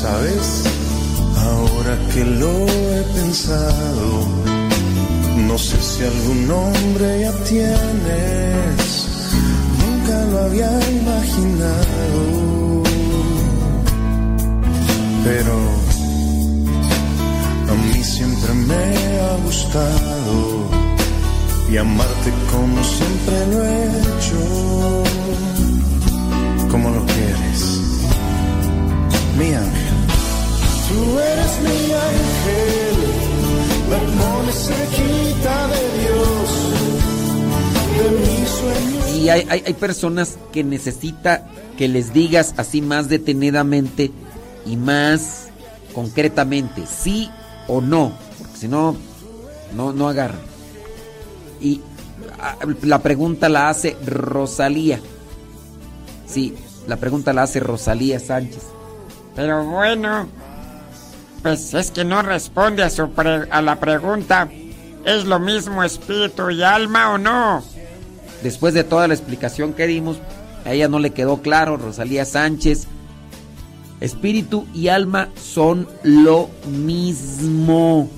sabes, 0.03 0.63
ahora 1.37 1.97
que 2.13 2.25
lo 2.25 2.67
he 2.67 3.01
pensado, 3.15 4.09
no 5.47 5.57
sé 5.57 5.77
si 5.81 6.03
algún 6.03 6.47
nombre 6.47 7.21
ya 7.21 7.31
tienes, 7.51 9.02
lo 10.31 10.39
había 10.43 10.71
imaginado, 10.89 12.21
pero 15.23 15.55
a 17.69 17.73
mí 17.73 18.03
siempre 18.03 18.53
me 18.53 19.19
ha 19.21 19.35
gustado 19.45 20.33
y 21.71 21.77
amarte 21.77 22.31
como 22.51 22.83
siempre 22.83 23.47
lo 23.51 23.65
he 23.65 23.83
hecho, 24.01 24.39
como 26.71 26.89
lo 26.89 27.05
quieres, 27.05 27.61
mi 29.37 29.53
ángel. 29.53 29.97
Tú 30.89 31.19
eres 31.19 31.53
mi 31.65 31.79
ángel, 32.11 32.95
me 33.89 33.97
pones 34.19 34.57
cerquita 34.67 35.67
de 35.73 35.81
Dios, 36.01 36.49
de 37.97 38.05
mis 38.19 38.49
sueños. 38.49 39.02
Y 39.13 39.29
hay, 39.29 39.45
hay, 39.49 39.63
hay 39.65 39.73
personas 39.73 40.37
que 40.51 40.63
necesita 40.63 41.47
que 41.77 41.87
les 41.87 42.13
digas 42.13 42.53
así 42.57 42.81
más 42.81 43.09
detenidamente 43.09 44.11
y 44.65 44.75
más 44.75 45.49
concretamente, 45.93 46.83
sí 46.87 47.29
o 47.67 47.81
no, 47.81 48.13
porque 48.37 48.57
si 48.57 48.67
no, 48.67 48.95
no, 49.75 49.93
no 49.93 50.09
agarran. 50.09 50.39
Y 51.61 51.81
ah, 52.39 52.57
la 52.81 52.99
pregunta 52.99 53.49
la 53.49 53.69
hace 53.69 53.95
Rosalía. 54.05 54.99
Sí, 56.27 56.55
la 56.87 56.97
pregunta 56.97 57.33
la 57.33 57.43
hace 57.43 57.59
Rosalía 57.59 58.19
Sánchez. 58.19 58.63
Pero 59.35 59.65
bueno, 59.65 60.27
pues 61.41 61.73
es 61.73 61.91
que 61.91 62.03
no 62.03 62.21
responde 62.21 62.83
a, 62.83 62.89
su 62.89 63.09
a 63.49 63.61
la 63.61 63.79
pregunta, 63.79 64.49
¿es 65.05 65.25
lo 65.25 65.39
mismo 65.39 65.83
espíritu 65.83 66.49
y 66.49 66.63
alma 66.63 67.11
o 67.13 67.17
no? 67.17 67.63
Después 68.43 68.73
de 68.73 68.83
toda 68.83 69.07
la 69.07 69.13
explicación 69.13 69.71
que 69.73 69.87
dimos, 69.87 70.17
a 70.65 70.73
ella 70.73 70.89
no 70.89 70.99
le 70.99 71.11
quedó 71.11 71.41
claro, 71.41 71.77
Rosalía 71.77 72.25
Sánchez. 72.25 72.87
Espíritu 74.01 74.67
y 74.73 74.89
alma 74.89 75.29
son 75.41 75.87
lo 76.03 76.49
mismo. 76.67 78.09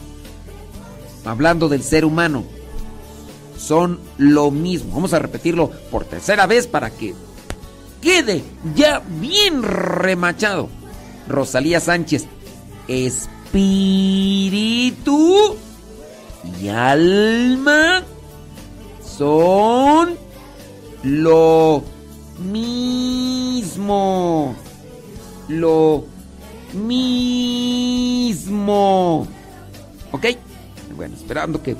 Hablando 1.23 1.69
del 1.69 1.83
ser 1.83 2.05
humano, 2.05 2.43
son 3.55 3.99
lo 4.17 4.49
mismo. 4.49 4.95
Vamos 4.95 5.13
a 5.13 5.19
repetirlo 5.19 5.69
por 5.91 6.05
tercera 6.05 6.47
vez 6.47 6.65
para 6.65 6.89
que 6.89 7.13
quede 8.01 8.41
ya 8.75 9.03
bien 9.21 9.61
remachado. 9.61 10.69
Rosalía 11.27 11.79
Sánchez, 11.79 12.25
espíritu 12.87 13.55
y 16.59 16.69
alma 16.69 18.04
son 19.17 20.15
lo 21.03 21.83
mismo. 22.39 23.75
Lo 25.47 26.05
mismo. 26.73 28.07
¿Ok? 30.11 30.25
Bueno, 30.95 31.15
esperando 31.15 31.61
que... 31.61 31.75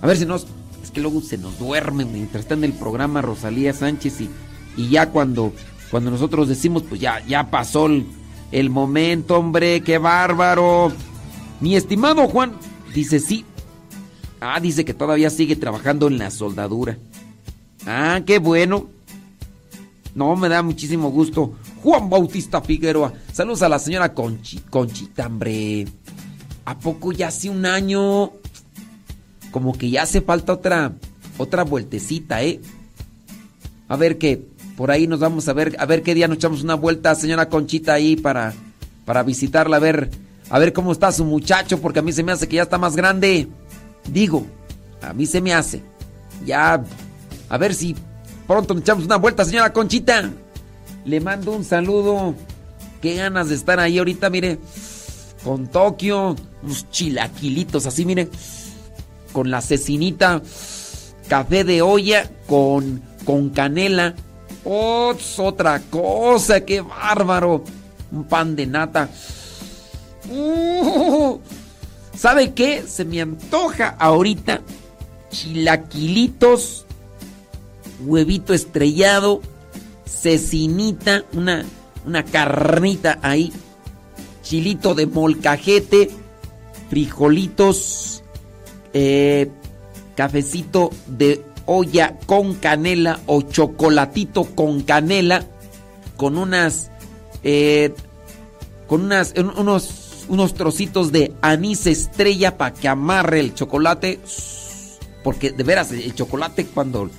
A 0.00 0.06
ver 0.06 0.16
si 0.16 0.24
nos... 0.26 0.46
Es 0.82 0.90
que 0.90 1.00
luego 1.00 1.20
se 1.20 1.38
nos 1.38 1.58
duerme 1.58 2.04
mientras 2.04 2.42
está 2.42 2.54
en 2.54 2.64
el 2.64 2.72
programa 2.72 3.22
Rosalía 3.22 3.72
Sánchez 3.72 4.20
y, 4.22 4.28
y 4.76 4.88
ya 4.88 5.10
cuando, 5.10 5.52
cuando 5.90 6.10
nosotros 6.10 6.48
decimos, 6.48 6.82
pues 6.88 7.00
ya, 7.00 7.24
ya 7.26 7.50
pasó 7.50 7.86
el 7.86 8.06
el 8.52 8.68
momento, 8.68 9.38
hombre, 9.38 9.80
qué 9.80 9.98
bárbaro. 9.98 10.92
Mi 11.60 11.74
estimado 11.74 12.28
Juan 12.28 12.52
dice 12.94 13.18
sí. 13.18 13.44
Ah, 14.44 14.58
dice 14.58 14.84
que 14.84 14.92
todavía 14.92 15.30
sigue 15.30 15.54
trabajando 15.54 16.08
en 16.08 16.18
la 16.18 16.28
soldadura. 16.32 16.98
Ah, 17.86 18.22
qué 18.26 18.40
bueno. 18.40 18.88
No, 20.16 20.34
me 20.34 20.48
da 20.48 20.64
muchísimo 20.64 21.12
gusto. 21.12 21.54
Juan 21.80 22.10
Bautista 22.10 22.60
Figueroa. 22.60 23.12
Saludos 23.32 23.62
a 23.62 23.68
la 23.68 23.78
señora 23.78 24.12
Conchi, 24.12 24.58
Conchita, 24.68 25.28
hombre. 25.28 25.86
¿A 26.64 26.76
poco 26.76 27.12
ya 27.12 27.28
hace 27.28 27.50
un 27.50 27.64
año? 27.66 28.32
Como 29.52 29.78
que 29.78 29.90
ya 29.90 30.02
hace 30.02 30.20
falta 30.20 30.54
otra, 30.54 30.92
otra 31.38 31.62
vueltecita, 31.62 32.42
¿eh? 32.42 32.60
A 33.86 33.96
ver 33.96 34.18
qué. 34.18 34.44
Por 34.76 34.90
ahí 34.90 35.06
nos 35.06 35.20
vamos 35.20 35.46
a 35.46 35.52
ver, 35.52 35.76
a 35.78 35.86
ver 35.86 36.02
qué 36.02 36.16
día 36.16 36.26
nos 36.26 36.38
echamos 36.38 36.64
una 36.64 36.74
vuelta, 36.74 37.14
señora 37.14 37.48
Conchita, 37.48 37.92
ahí 37.92 38.16
para, 38.16 38.54
para 39.04 39.22
visitarla, 39.22 39.76
a 39.76 39.80
ver, 39.80 40.10
a 40.50 40.58
ver 40.58 40.72
cómo 40.72 40.90
está 40.90 41.12
su 41.12 41.24
muchacho, 41.24 41.80
porque 41.80 42.00
a 42.00 42.02
mí 42.02 42.12
se 42.12 42.24
me 42.24 42.32
hace 42.32 42.48
que 42.48 42.56
ya 42.56 42.62
está 42.62 42.78
más 42.78 42.96
grande. 42.96 43.48
Digo, 44.08 44.46
a 45.00 45.12
mí 45.12 45.26
se 45.26 45.40
me 45.40 45.54
hace. 45.54 45.82
Ya, 46.44 46.82
a 47.48 47.58
ver 47.58 47.74
si 47.74 47.94
pronto 48.46 48.74
nos 48.74 48.82
echamos 48.82 49.04
una 49.04 49.16
vuelta, 49.16 49.44
señora 49.44 49.72
Conchita. 49.72 50.30
Le 51.04 51.20
mando 51.20 51.52
un 51.52 51.64
saludo. 51.64 52.34
Qué 53.00 53.14
ganas 53.16 53.48
de 53.48 53.54
estar 53.54 53.80
ahí 53.80 53.98
ahorita, 53.98 54.30
mire. 54.30 54.58
Con 55.44 55.66
Tokio, 55.66 56.36
unos 56.62 56.90
chilaquilitos 56.90 57.86
así, 57.86 58.04
mire. 58.04 58.28
Con 59.32 59.50
la 59.50 59.60
cecinita, 59.60 60.42
café 61.28 61.64
de 61.64 61.82
olla 61.82 62.30
con, 62.46 63.02
con 63.24 63.50
canela 63.50 64.14
otra 64.64 65.80
cosa, 65.90 66.60
qué 66.64 66.80
bárbaro. 66.80 67.64
un 68.10 68.24
pan 68.24 68.54
de 68.54 68.66
nata. 68.66 69.08
Uh, 70.30 71.38
¿Sabe 72.22 72.52
qué? 72.52 72.84
Se 72.86 73.04
me 73.04 73.20
antoja 73.20 73.96
ahorita 73.98 74.60
chilaquilitos, 75.32 76.86
huevito 77.98 78.54
estrellado, 78.54 79.40
cecinita, 80.06 81.24
una, 81.32 81.64
una 82.06 82.24
carnita 82.24 83.18
ahí, 83.22 83.52
chilito 84.40 84.94
de 84.94 85.06
molcajete, 85.06 86.10
frijolitos, 86.90 88.22
eh, 88.92 89.50
cafecito 90.14 90.90
de 91.08 91.44
olla 91.66 92.20
con 92.26 92.54
canela 92.54 93.18
o 93.26 93.42
chocolatito 93.42 94.44
con 94.44 94.82
canela, 94.82 95.44
con 96.16 96.38
unas, 96.38 96.88
eh, 97.42 97.92
con 98.86 99.06
unas, 99.06 99.34
unos, 99.36 100.01
unos 100.28 100.54
trocitos 100.54 101.12
de 101.12 101.32
anís 101.40 101.86
estrella 101.86 102.56
para 102.56 102.74
que 102.74 102.88
amarre 102.88 103.40
el 103.40 103.54
chocolate. 103.54 104.20
Porque 105.22 105.50
de 105.50 105.62
veras, 105.62 105.92
el 105.92 106.14
chocolate 106.14 106.66
cuando... 106.66 107.10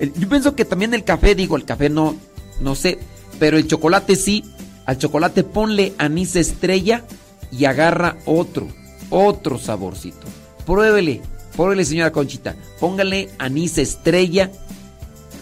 yo 0.00 0.28
pienso 0.28 0.54
que 0.54 0.64
también 0.64 0.94
el 0.94 1.04
café, 1.04 1.34
digo, 1.34 1.56
el 1.56 1.64
café 1.64 1.88
no, 1.88 2.16
no 2.60 2.74
sé, 2.74 2.98
pero 3.38 3.56
el 3.56 3.66
chocolate 3.66 4.16
sí. 4.16 4.44
Al 4.86 4.98
chocolate 4.98 5.44
ponle 5.44 5.94
anís 5.98 6.34
estrella 6.36 7.04
y 7.50 7.66
agarra 7.66 8.16
otro, 8.24 8.68
otro 9.10 9.58
saborcito. 9.58 10.26
Pruébele, 10.64 11.20
pruébele 11.56 11.84
señora 11.84 12.12
Conchita. 12.12 12.56
Póngale 12.80 13.30
anís 13.38 13.78
estrella 13.78 14.50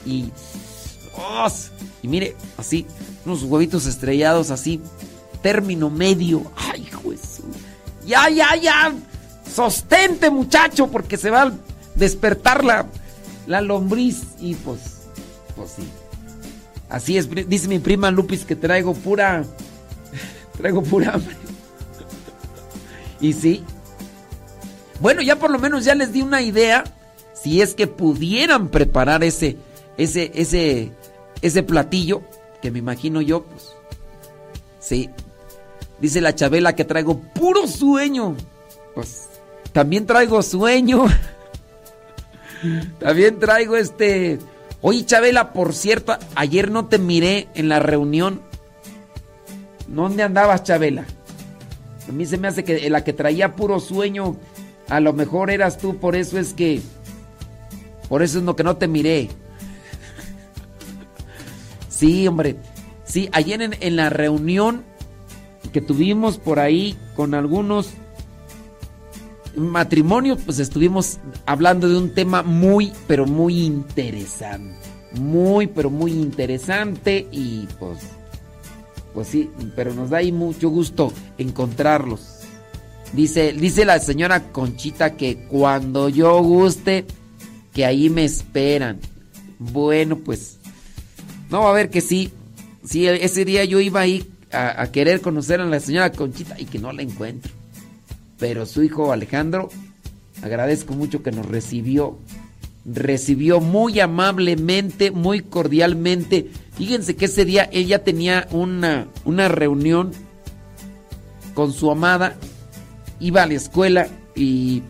y... 0.04 0.26
¡oh! 1.16 1.48
Y 2.02 2.08
mire, 2.08 2.36
así, 2.56 2.86
unos 3.24 3.42
huevitos 3.42 3.86
estrellados 3.86 4.50
así, 4.50 4.80
término 5.46 5.90
medio. 5.90 6.50
¡Ay, 6.56 6.82
Jesús! 6.86 7.44
Ya, 8.04 8.28
ya, 8.28 8.56
ya. 8.56 8.92
Sostente, 9.48 10.28
muchacho, 10.28 10.88
porque 10.88 11.16
se 11.16 11.30
va 11.30 11.42
a 11.42 11.52
despertar 11.94 12.64
la, 12.64 12.86
la 13.46 13.60
lombriz. 13.60 14.22
Y 14.40 14.56
pues, 14.56 14.80
pues 15.54 15.70
sí. 15.76 15.88
Así 16.88 17.16
es, 17.16 17.28
dice 17.48 17.68
mi 17.68 17.78
prima 17.78 18.10
Lupis 18.10 18.44
que 18.44 18.56
traigo 18.56 18.92
pura. 18.92 19.44
Traigo 20.58 20.82
pura 20.82 21.12
hambre. 21.14 21.36
Y 23.20 23.32
sí. 23.32 23.62
Bueno, 24.98 25.22
ya 25.22 25.38
por 25.38 25.52
lo 25.52 25.60
menos 25.60 25.84
ya 25.84 25.94
les 25.94 26.12
di 26.12 26.22
una 26.22 26.42
idea. 26.42 26.82
Si 27.40 27.62
es 27.62 27.76
que 27.76 27.86
pudieran 27.86 28.66
preparar 28.66 29.22
ese, 29.22 29.58
ese, 29.96 30.32
ese, 30.34 30.90
ese 31.40 31.62
platillo, 31.62 32.22
que 32.60 32.72
me 32.72 32.80
imagino 32.80 33.20
yo, 33.20 33.44
pues. 33.44 33.76
Sí. 34.80 35.08
Dice 36.00 36.20
la 36.20 36.34
Chabela 36.34 36.74
que 36.74 36.84
traigo 36.84 37.18
puro 37.18 37.66
sueño. 37.66 38.36
Pues 38.94 39.28
también 39.72 40.06
traigo 40.06 40.42
sueño. 40.42 41.04
también 42.98 43.38
traigo 43.38 43.76
este. 43.76 44.38
Oye, 44.82 45.06
Chabela, 45.06 45.52
por 45.52 45.74
cierto, 45.74 46.16
ayer 46.34 46.70
no 46.70 46.86
te 46.86 46.98
miré 46.98 47.48
en 47.54 47.68
la 47.68 47.78
reunión. 47.78 48.42
¿Dónde 49.88 50.22
andabas, 50.22 50.64
Chabela? 50.64 51.06
A 52.08 52.12
mí 52.12 52.26
se 52.26 52.38
me 52.38 52.48
hace 52.48 52.62
que 52.62 52.88
la 52.90 53.02
que 53.02 53.12
traía 53.12 53.56
puro 53.56 53.80
sueño, 53.80 54.36
a 54.88 55.00
lo 55.00 55.12
mejor 55.12 55.50
eras 55.50 55.78
tú, 55.78 55.96
por 55.98 56.14
eso 56.14 56.38
es 56.38 56.52
que. 56.52 56.82
Por 58.08 58.22
eso 58.22 58.38
es 58.38 58.44
lo 58.44 58.54
que 58.54 58.64
no 58.64 58.76
te 58.76 58.88
miré. 58.88 59.28
Sí, 61.88 62.28
hombre. 62.28 62.56
Sí, 63.06 63.30
ayer 63.32 63.62
en, 63.62 63.74
en 63.80 63.96
la 63.96 64.10
reunión 64.10 64.84
que 65.76 65.82
tuvimos 65.82 66.38
por 66.38 66.58
ahí 66.58 66.96
con 67.14 67.34
algunos 67.34 67.90
matrimonios, 69.54 70.38
pues 70.42 70.58
estuvimos 70.58 71.18
hablando 71.44 71.86
de 71.86 71.98
un 71.98 72.14
tema 72.14 72.42
muy, 72.42 72.94
pero 73.06 73.26
muy 73.26 73.62
interesante. 73.62 74.74
Muy, 75.20 75.66
pero 75.66 75.90
muy 75.90 76.12
interesante 76.12 77.26
y 77.30 77.68
pues, 77.78 77.98
pues 79.12 79.28
sí, 79.28 79.50
pero 79.76 79.92
nos 79.92 80.08
da 80.08 80.16
ahí 80.16 80.32
mucho 80.32 80.70
gusto 80.70 81.12
encontrarlos. 81.36 82.38
Dice, 83.12 83.52
dice 83.52 83.84
la 83.84 83.98
señora 83.98 84.50
Conchita 84.52 85.14
que 85.14 85.44
cuando 85.46 86.08
yo 86.08 86.42
guste, 86.42 87.04
que 87.74 87.84
ahí 87.84 88.08
me 88.08 88.24
esperan. 88.24 88.98
Bueno, 89.58 90.20
pues, 90.20 90.56
no, 91.50 91.68
a 91.68 91.72
ver 91.74 91.90
que 91.90 92.00
sí. 92.00 92.32
Sí, 92.82 93.06
ese 93.06 93.44
día 93.44 93.62
yo 93.66 93.78
iba 93.80 94.00
ahí 94.00 94.24
a, 94.56 94.90
querer 94.90 95.20
conocer 95.20 95.60
a 95.60 95.66
la 95.66 95.80
señora 95.80 96.12
Conchita 96.12 96.58
y 96.58 96.64
que 96.64 96.78
no 96.78 96.92
la 96.92 97.02
encuentro. 97.02 97.52
Pero 98.38 98.66
su 98.66 98.82
hijo 98.82 99.12
Alejandro, 99.12 99.68
agradezco 100.42 100.94
mucho 100.94 101.22
que 101.22 101.32
nos 101.32 101.46
recibió. 101.46 102.18
Recibió 102.84 103.60
muy 103.60 104.00
amablemente, 104.00 105.10
muy 105.10 105.40
cordialmente. 105.40 106.50
Fíjense 106.72 107.16
que 107.16 107.26
ese 107.26 107.44
día 107.44 107.68
ella 107.72 108.04
tenía 108.04 108.46
una, 108.50 109.08
una 109.24 109.48
reunión 109.48 110.12
con 111.54 111.72
su 111.72 111.90
amada. 111.90 112.36
Iba 113.18 113.42
a 113.42 113.46
la 113.46 113.54
escuela 113.54 114.08
y, 114.34 114.82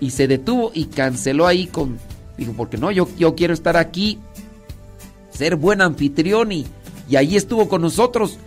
y 0.00 0.10
se 0.10 0.28
detuvo 0.28 0.70
y 0.74 0.86
canceló 0.86 1.46
ahí 1.46 1.66
con... 1.66 1.98
Dijo, 2.38 2.52
porque 2.52 2.76
no, 2.76 2.90
yo, 2.90 3.08
yo 3.18 3.34
quiero 3.34 3.54
estar 3.54 3.76
aquí, 3.76 4.18
ser 5.30 5.56
buen 5.56 5.80
anfitrión 5.80 6.52
y, 6.52 6.66
y 7.08 7.16
ahí 7.16 7.36
estuvo 7.36 7.68
con 7.68 7.82
nosotros. 7.82 8.38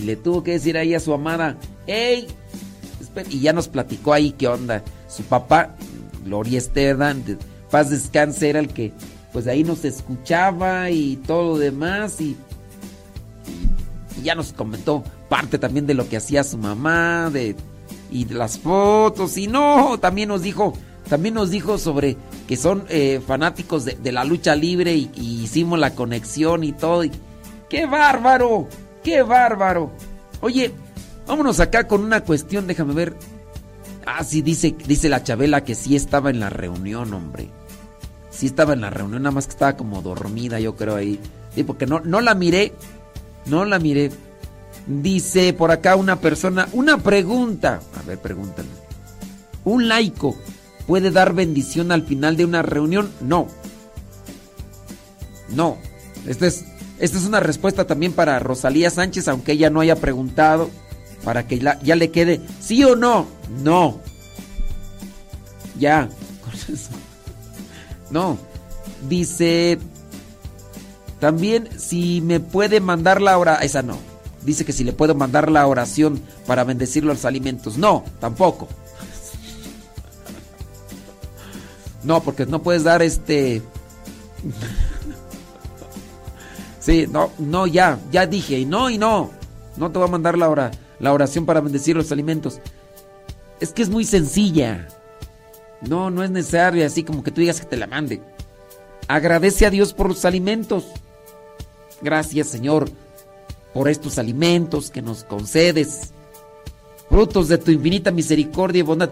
Y 0.00 0.02
le 0.04 0.16
tuvo 0.16 0.42
que 0.42 0.52
decir 0.52 0.78
ahí 0.78 0.94
a 0.94 1.00
su 1.00 1.12
amada, 1.12 1.58
hey, 1.86 2.26
y 3.28 3.40
ya 3.40 3.52
nos 3.52 3.68
platicó 3.68 4.14
ahí 4.14 4.32
qué 4.32 4.48
onda. 4.48 4.82
Su 5.08 5.24
papá, 5.24 5.76
Gloria 6.24 6.56
Esteban, 6.56 7.22
de 7.22 7.36
paz 7.70 7.90
descanse, 7.90 8.48
era 8.48 8.60
el 8.60 8.68
que 8.68 8.94
pues 9.30 9.46
ahí 9.46 9.62
nos 9.62 9.84
escuchaba 9.84 10.88
y 10.88 11.16
todo 11.16 11.52
lo 11.52 11.58
demás 11.58 12.18
y, 12.22 12.34
y, 14.16 14.22
ya 14.22 14.34
nos 14.34 14.54
comentó 14.54 15.04
parte 15.28 15.58
también 15.58 15.86
de 15.86 15.92
lo 15.92 16.08
que 16.08 16.16
hacía 16.16 16.44
su 16.44 16.56
mamá, 16.56 17.28
de 17.30 17.54
y 18.10 18.24
de 18.24 18.34
las 18.34 18.58
fotos 18.58 19.36
y 19.36 19.48
no, 19.48 19.98
también 20.00 20.30
nos 20.30 20.40
dijo, 20.40 20.72
también 21.10 21.34
nos 21.34 21.50
dijo 21.50 21.76
sobre 21.76 22.16
que 22.48 22.56
son 22.56 22.86
eh, 22.88 23.20
fanáticos 23.24 23.84
de, 23.84 23.96
de, 23.96 24.12
la 24.12 24.24
lucha 24.24 24.56
libre 24.56 24.94
y, 24.94 25.10
y, 25.14 25.42
hicimos 25.42 25.78
la 25.78 25.94
conexión 25.94 26.64
y 26.64 26.72
todo. 26.72 27.04
Y, 27.04 27.12
¡Qué 27.68 27.84
bárbaro! 27.84 28.66
¡Qué 29.02 29.22
bárbaro! 29.22 29.90
Oye, 30.40 30.72
Vámonos 31.30 31.60
acá 31.60 31.86
con 31.86 32.02
una 32.02 32.22
cuestión, 32.24 32.66
déjame 32.66 32.92
ver. 32.92 33.14
Ah, 34.04 34.24
sí, 34.24 34.42
dice, 34.42 34.74
dice 34.84 35.08
la 35.08 35.22
Chabela 35.22 35.62
que 35.62 35.76
sí 35.76 35.94
estaba 35.94 36.28
en 36.28 36.40
la 36.40 36.50
reunión, 36.50 37.14
hombre. 37.14 37.50
Sí 38.30 38.46
estaba 38.46 38.72
en 38.72 38.80
la 38.80 38.90
reunión, 38.90 39.22
nada 39.22 39.32
más 39.32 39.46
que 39.46 39.52
estaba 39.52 39.76
como 39.76 40.02
dormida, 40.02 40.58
yo 40.58 40.74
creo 40.74 40.96
ahí. 40.96 41.20
Sí, 41.54 41.62
porque 41.62 41.86
no, 41.86 42.00
no 42.00 42.20
la 42.20 42.34
miré. 42.34 42.72
No 43.46 43.64
la 43.64 43.78
miré. 43.78 44.10
Dice 44.88 45.52
por 45.52 45.70
acá 45.70 45.94
una 45.94 46.16
persona, 46.16 46.68
una 46.72 46.98
pregunta. 46.98 47.78
A 47.96 48.02
ver, 48.02 48.18
pregúntame. 48.18 48.68
¿Un 49.64 49.86
laico 49.86 50.36
puede 50.88 51.12
dar 51.12 51.32
bendición 51.32 51.92
al 51.92 52.02
final 52.02 52.36
de 52.36 52.44
una 52.44 52.62
reunión? 52.62 53.08
No. 53.20 53.46
No. 55.50 55.78
Esta 56.26 56.48
es, 56.48 56.64
esta 57.00 57.18
es 57.18 57.24
una 57.24 57.40
respuesta 57.40 57.86
también 57.86 58.12
para 58.12 58.38
Rosalía 58.38 58.90
Sánchez, 58.90 59.26
aunque 59.28 59.52
ella 59.52 59.70
no 59.70 59.80
haya 59.80 59.96
preguntado 59.96 60.70
para 61.24 61.46
que 61.46 61.58
ya 61.58 61.96
le 61.96 62.10
quede 62.10 62.40
sí 62.60 62.84
o 62.84 62.96
no. 62.96 63.26
No. 63.62 64.00
Ya. 65.78 66.08
No. 68.10 68.36
Dice 69.08 69.78
también 71.20 71.68
si 71.78 72.20
me 72.22 72.40
puede 72.40 72.80
mandar 72.80 73.22
la 73.22 73.38
hora, 73.38 73.56
esa 73.56 73.82
no. 73.82 73.98
Dice 74.42 74.64
que 74.64 74.72
si 74.72 74.84
le 74.84 74.92
puedo 74.92 75.14
mandar 75.14 75.50
la 75.50 75.66
oración 75.66 76.20
para 76.46 76.64
bendecir 76.64 77.04
los 77.04 77.24
alimentos. 77.24 77.78
No, 77.78 78.04
tampoco. 78.18 78.68
No, 82.02 82.22
porque 82.22 82.46
no 82.46 82.62
puedes 82.62 82.82
dar 82.82 83.02
este 83.02 83.62
Sí, 86.80 87.06
no, 87.08 87.30
no, 87.38 87.66
ya, 87.66 87.98
ya 88.10 88.26
dije, 88.26 88.58
y 88.58 88.64
no, 88.64 88.90
y 88.90 88.98
no. 88.98 89.30
No 89.76 89.92
te 89.92 89.98
voy 89.98 90.08
a 90.08 90.10
mandar 90.10 90.36
la 90.36 90.48
hora 90.48 90.70
la 91.00 91.12
oración 91.12 91.46
para 91.46 91.60
bendecir 91.60 91.96
los 91.96 92.12
alimentos. 92.12 92.60
Es 93.58 93.72
que 93.72 93.82
es 93.82 93.88
muy 93.88 94.04
sencilla. 94.04 94.86
No, 95.80 96.10
no 96.10 96.22
es 96.22 96.30
necesario 96.30 96.86
así 96.86 97.02
como 97.02 97.24
que 97.24 97.30
tú 97.30 97.40
digas 97.40 97.60
que 97.60 97.66
te 97.66 97.76
la 97.76 97.86
mande. 97.86 98.20
Agradece 99.08 99.66
a 99.66 99.70
Dios 99.70 99.92
por 99.92 100.08
los 100.08 100.24
alimentos. 100.24 100.84
Gracias 102.02 102.48
Señor 102.48 102.90
por 103.74 103.88
estos 103.88 104.18
alimentos 104.18 104.90
que 104.90 105.02
nos 105.02 105.24
concedes. 105.24 106.12
Frutos 107.08 107.48
de 107.48 107.58
tu 107.58 107.70
infinita 107.70 108.10
misericordia 108.10 108.80
y 108.80 108.82
bondad. 108.82 109.10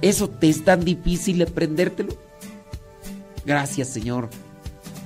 ¿Eso 0.00 0.28
te 0.28 0.48
es 0.48 0.64
tan 0.64 0.84
difícil 0.84 1.42
aprendértelo? 1.42 2.14
Gracias 3.44 3.88
Señor 3.88 4.28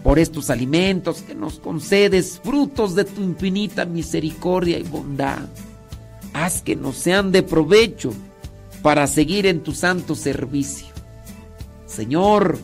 por 0.03 0.19
estos 0.19 0.51
alimentos 0.51 1.23
que 1.23 1.35
nos 1.35 1.59
concedes, 1.59 2.41
frutos 2.43 2.95
de 2.95 3.05
tu 3.05 3.21
infinita 3.21 3.85
misericordia 3.85 4.79
y 4.79 4.83
bondad. 4.83 5.49
Haz 6.33 6.63
que 6.63 6.77
nos 6.77 6.97
sean 6.97 7.33
de 7.33 7.43
provecho 7.43 8.13
para 8.83 9.07
seguir 9.07 9.47
en 9.47 9.63
tu 9.63 9.73
santo 9.73 10.15
servicio. 10.15 10.87
Señor, 11.87 12.59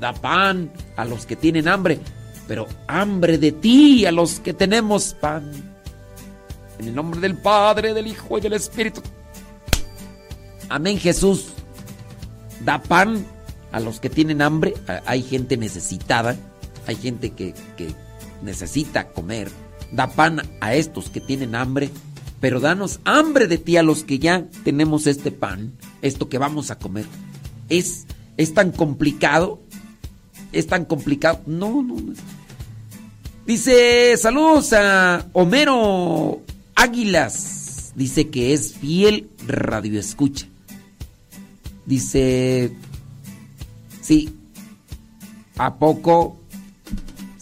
da 0.00 0.12
pan 0.14 0.72
a 0.96 1.04
los 1.04 1.26
que 1.26 1.36
tienen 1.36 1.68
hambre, 1.68 1.98
pero 2.46 2.66
hambre 2.86 3.36
de 3.36 3.52
ti 3.52 4.06
a 4.06 4.12
los 4.12 4.40
que 4.40 4.54
tenemos 4.54 5.14
pan. 5.14 5.50
En 6.78 6.88
el 6.88 6.94
nombre 6.94 7.20
del 7.20 7.36
Padre, 7.36 7.94
del 7.94 8.06
Hijo 8.06 8.38
y 8.38 8.40
del 8.40 8.54
Espíritu. 8.54 9.02
Amén, 10.68 10.98
Jesús. 10.98 11.52
Da 12.64 12.82
pan 12.82 13.26
a 13.70 13.80
los 13.80 14.00
que 14.00 14.08
tienen 14.08 14.40
hambre. 14.40 14.74
Hay 15.04 15.22
gente 15.22 15.56
necesitada. 15.56 16.36
Hay 16.86 16.96
gente 16.96 17.30
que, 17.30 17.54
que 17.76 17.88
necesita 18.42 19.08
comer. 19.08 19.50
Da 19.92 20.08
pan 20.08 20.42
a 20.60 20.74
estos 20.74 21.10
que 21.10 21.20
tienen 21.20 21.54
hambre. 21.54 21.90
Pero 22.40 22.60
danos 22.60 23.00
hambre 23.04 23.46
de 23.46 23.58
ti 23.58 23.76
a 23.76 23.82
los 23.82 24.04
que 24.04 24.18
ya 24.18 24.46
tenemos 24.64 25.06
este 25.06 25.30
pan. 25.30 25.72
Esto 26.02 26.28
que 26.28 26.38
vamos 26.38 26.70
a 26.70 26.78
comer. 26.78 27.06
Es, 27.68 28.06
es 28.36 28.54
tan 28.54 28.70
complicado. 28.70 29.60
Es 30.52 30.66
tan 30.66 30.84
complicado. 30.84 31.40
No, 31.46 31.82
no, 31.82 31.94
no. 31.94 32.12
Dice, 33.46 34.16
saludos 34.16 34.72
a 34.72 35.26
Homero 35.32 36.40
Águilas. 36.74 37.92
Dice 37.94 38.28
que 38.28 38.54
es 38.54 38.74
fiel 38.74 39.28
radio 39.46 40.00
escucha. 40.00 40.46
Dice, 41.86 42.74
sí, 44.00 44.34
¿a 45.58 45.74
poco 45.74 46.38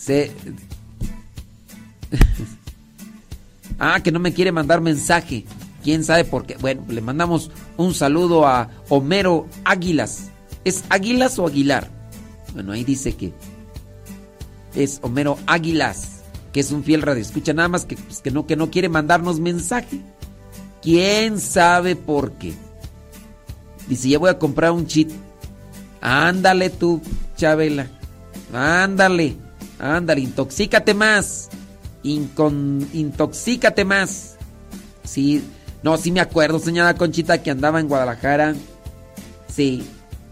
ah, 3.79 4.01
que 4.03 4.13
no 4.13 4.19
me 4.19 4.33
quiere 4.33 4.53
mandar 4.53 4.81
mensaje. 4.81 5.45
¿Quién 5.83 6.05
sabe 6.05 6.25
por 6.25 6.47
qué? 6.47 6.57
Bueno, 6.57 6.85
le 6.89 7.01
mandamos 7.01 7.51
un 7.77 7.95
saludo 7.95 8.47
a 8.47 8.71
Homero 8.89 9.49
Águilas. 9.65 10.31
¿Es 10.65 10.85
Águilas 10.89 11.39
o 11.39 11.47
Aguilar? 11.47 11.91
Bueno, 12.55 12.73
ahí 12.73 12.85
dice 12.85 13.17
que 13.17 13.33
es 14.75 15.01
Homero 15.03 15.39
Águilas, 15.47 16.23
que 16.53 16.61
es 16.61 16.71
un 16.71 16.85
fiel 16.85 17.03
radio 17.03 17.21
escucha, 17.21 17.53
nada 17.53 17.69
más 17.69 17.85
que, 17.85 17.97
pues, 17.97 18.21
que, 18.21 18.31
no, 18.31 18.47
que 18.47 18.57
no 18.57 18.71
quiere 18.71 18.89
mandarnos 18.89 19.41
mensaje. 19.41 20.01
¿Quién 20.83 21.41
sabe 21.41 21.97
por 21.97 22.33
qué? 22.33 22.55
Dice, 23.89 24.09
ya 24.09 24.19
voy 24.19 24.31
a 24.31 24.39
comprar 24.39 24.73
un 24.73 24.87
cheat. 24.87 25.11
Ándale 26.01 26.71
tú, 26.71 27.01
Chabela. 27.37 27.87
Ándale, 28.53 29.37
ándale, 29.83 30.23
intoxícate 30.23 30.95
más. 30.95 31.51
Incon, 32.03 32.89
intoxícate 32.93 33.85
más. 33.85 34.37
Sí, 35.05 35.45
no, 35.83 35.97
sí 35.99 36.11
me 36.11 36.21
acuerdo, 36.21 36.59
señora 36.59 36.95
Conchita, 36.95 37.43
que 37.43 37.51
andaba 37.51 37.81
en 37.81 37.89
Guadalajara. 37.89 38.55
Sí, 39.49 39.87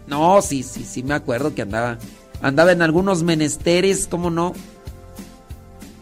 no, 0.07 0.41
sí, 0.41 0.63
sí, 0.63 0.83
sí 0.83 1.03
me 1.03 1.13
acuerdo 1.13 1.53
que 1.53 1.61
andaba. 1.61 1.97
Andaba 2.41 2.71
en 2.71 2.81
algunos 2.81 3.21
menesteres, 3.21 4.07
¿cómo 4.09 4.31
no? 4.31 4.53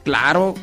Claro. 0.03 0.55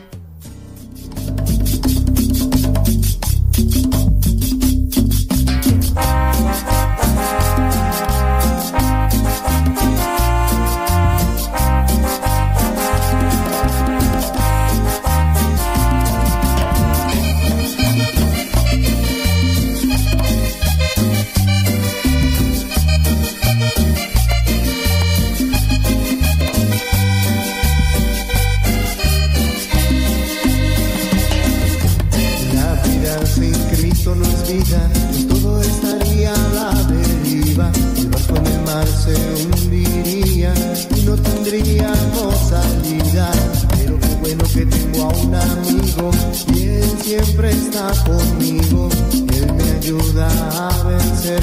Siempre 47.07 47.51
está 47.51 47.93
conmigo. 48.05 48.89
Él 49.13 49.53
me 49.55 49.71
ayuda 49.79 50.27
a 50.59 50.83
vencer 50.83 51.41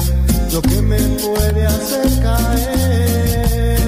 lo 0.52 0.60
que 0.60 0.82
me 0.82 0.98
puede 0.98 1.66
hacer 1.66 2.20
caer. 2.20 3.78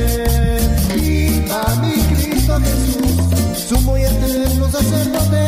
Viva 0.94 1.62
mi 1.82 1.94
Cristo 2.14 2.58
Jesús, 2.66 3.14
sumo 3.68 3.98
y 3.98 4.02
eterno 4.02 4.70
sacerdote. 4.70 5.44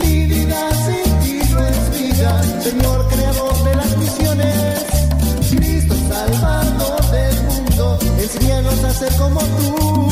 Mi 0.00 0.26
vida 0.26 0.60
sin 0.86 1.10
ti 1.22 1.34
no 1.52 1.58
es 1.72 1.80
vida, 1.96 2.30
Señor 2.60 3.06
creador 3.08 3.56
de 3.64 3.74
las 3.76 3.96
misiones, 3.98 4.84
Cristo 5.50 5.94
salvador 6.08 7.00
del 7.12 7.36
mundo, 7.44 7.84
enséñanos 8.18 8.84
a 8.84 8.90
ser 8.92 9.12
como 9.14 9.40
tú. 9.40 10.11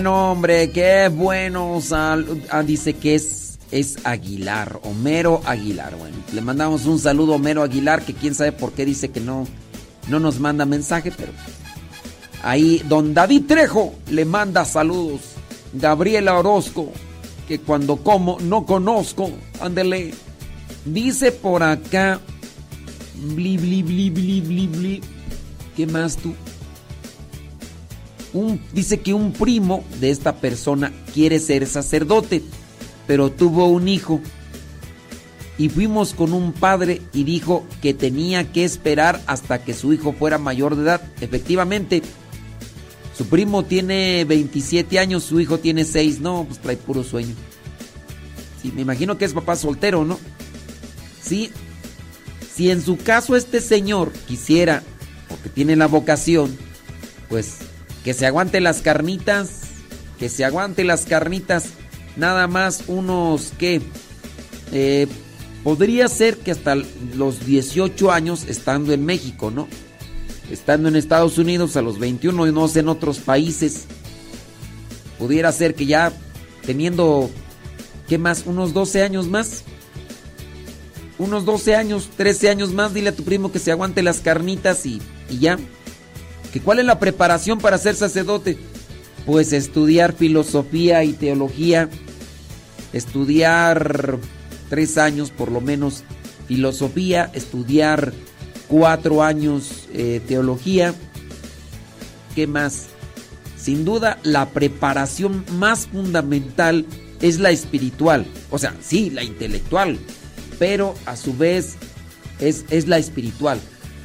Bueno, 0.00 0.32
hombre, 0.32 0.70
qué 0.70 1.10
bueno. 1.14 1.78
dice 2.64 2.94
que 2.94 3.16
es, 3.16 3.58
es 3.70 3.98
Aguilar, 4.06 4.80
Homero 4.82 5.42
Aguilar. 5.44 5.94
Bueno, 5.94 6.16
le 6.32 6.40
mandamos 6.40 6.86
un 6.86 6.98
saludo 6.98 7.34
a 7.34 7.36
Homero 7.36 7.62
Aguilar, 7.62 8.00
que 8.00 8.14
quién 8.14 8.34
sabe 8.34 8.52
por 8.52 8.72
qué 8.72 8.86
dice 8.86 9.10
que 9.10 9.20
no, 9.20 9.46
no 10.08 10.18
nos 10.18 10.40
manda 10.40 10.64
mensaje, 10.64 11.12
pero 11.14 11.32
ahí 12.42 12.82
don 12.88 13.12
David 13.12 13.42
Trejo 13.46 13.92
le 14.08 14.24
manda 14.24 14.64
saludos. 14.64 15.20
Gabriela 15.74 16.38
Orozco, 16.38 16.90
que 17.46 17.58
cuando 17.58 17.96
como 17.96 18.38
no 18.40 18.64
conozco, 18.64 19.30
ándele. 19.60 20.14
Dice 20.86 21.30
por 21.30 21.62
acá, 21.62 22.20
bli, 23.34 23.58
bli, 23.58 23.82
bli, 23.82 24.08
bli, 24.08 24.40
bli, 24.40 24.66
bli. 24.66 25.00
¿Qué 25.76 25.86
más 25.86 26.16
tú? 26.16 26.34
Dice 28.72 29.00
que 29.00 29.12
un 29.12 29.32
primo 29.32 29.84
de 30.00 30.10
esta 30.10 30.36
persona 30.36 30.92
quiere 31.12 31.38
ser 31.40 31.66
sacerdote, 31.66 32.42
pero 33.06 33.30
tuvo 33.30 33.66
un 33.66 33.88
hijo. 33.88 34.20
Y 35.58 35.68
fuimos 35.68 36.14
con 36.14 36.32
un 36.32 36.52
padre 36.52 37.02
y 37.12 37.24
dijo 37.24 37.66
que 37.82 37.92
tenía 37.92 38.50
que 38.52 38.64
esperar 38.64 39.20
hasta 39.26 39.62
que 39.62 39.74
su 39.74 39.92
hijo 39.92 40.12
fuera 40.12 40.38
mayor 40.38 40.76
de 40.76 40.82
edad. 40.82 41.02
Efectivamente, 41.20 42.02
su 43.18 43.26
primo 43.26 43.64
tiene 43.64 44.24
27 44.24 44.98
años, 44.98 45.24
su 45.24 45.40
hijo 45.40 45.58
tiene 45.58 45.84
6. 45.84 46.20
No, 46.20 46.44
pues 46.48 46.60
trae 46.60 46.76
puro 46.76 47.04
sueño. 47.04 47.34
Sí, 48.62 48.72
me 48.74 48.82
imagino 48.82 49.18
que 49.18 49.24
es 49.24 49.34
papá 49.34 49.56
soltero, 49.56 50.04
¿no? 50.04 50.18
Sí. 51.22 51.50
Si 52.54 52.70
en 52.70 52.80
su 52.80 52.96
caso 52.96 53.36
este 53.36 53.60
señor 53.60 54.12
quisiera, 54.26 54.82
porque 55.28 55.48
tiene 55.48 55.76
la 55.76 55.86
vocación, 55.86 56.56
pues 57.28 57.58
que 58.04 58.14
se 58.14 58.26
aguante 58.26 58.60
las 58.60 58.80
carnitas, 58.80 59.60
que 60.18 60.28
se 60.28 60.44
aguante 60.44 60.84
las 60.84 61.04
carnitas, 61.04 61.66
nada 62.16 62.46
más 62.46 62.84
unos 62.86 63.52
que 63.58 63.80
eh, 64.72 65.06
podría 65.64 66.08
ser 66.08 66.38
que 66.38 66.50
hasta 66.50 66.76
los 67.14 67.44
18 67.44 68.10
años 68.10 68.44
estando 68.48 68.92
en 68.92 69.04
México, 69.04 69.50
¿no? 69.50 69.68
Estando 70.50 70.88
en 70.88 70.96
Estados 70.96 71.38
Unidos 71.38 71.76
a 71.76 71.82
los 71.82 71.98
21 71.98 72.48
y 72.48 72.52
no 72.52 72.68
sé 72.68 72.80
en 72.80 72.88
otros 72.88 73.18
países, 73.18 73.84
pudiera 75.18 75.52
ser 75.52 75.74
que 75.74 75.86
ya 75.86 76.12
teniendo, 76.64 77.30
¿qué 78.08 78.18
más? 78.18 78.44
Unos 78.46 78.72
12 78.72 79.02
años 79.02 79.28
más. 79.28 79.64
unos 81.18 81.44
12 81.44 81.76
años, 81.76 82.08
13 82.16 82.48
años 82.48 82.72
más, 82.72 82.94
dile 82.94 83.10
a 83.10 83.14
tu 83.14 83.24
primo 83.24 83.52
que 83.52 83.58
se 83.58 83.70
aguante 83.70 84.02
las 84.02 84.20
carnitas 84.20 84.86
y, 84.86 85.02
y 85.28 85.38
ya. 85.38 85.58
¿Que 86.52 86.60
¿Cuál 86.60 86.80
es 86.80 86.84
la 86.84 86.98
preparación 86.98 87.58
para 87.58 87.78
ser 87.78 87.94
sacerdote? 87.94 88.58
Pues 89.26 89.52
estudiar 89.52 90.12
filosofía 90.14 91.04
y 91.04 91.12
teología, 91.12 91.88
estudiar 92.92 94.18
tres 94.68 94.98
años 94.98 95.30
por 95.30 95.52
lo 95.52 95.60
menos 95.60 96.02
filosofía, 96.48 97.30
estudiar 97.34 98.12
cuatro 98.66 99.22
años 99.22 99.88
eh, 99.92 100.20
teología. 100.26 100.94
¿Qué 102.34 102.46
más? 102.46 102.86
Sin 103.56 103.84
duda, 103.84 104.18
la 104.22 104.48
preparación 104.48 105.44
más 105.52 105.86
fundamental 105.86 106.86
es 107.20 107.38
la 107.38 107.50
espiritual. 107.50 108.26
O 108.50 108.58
sea, 108.58 108.74
sí, 108.80 109.10
la 109.10 109.22
intelectual, 109.22 109.98
pero 110.58 110.94
a 111.06 111.16
su 111.16 111.36
vez 111.36 111.76
es, 112.38 112.64
es 112.70 112.88
la 112.88 112.98
espiritual. 112.98 113.60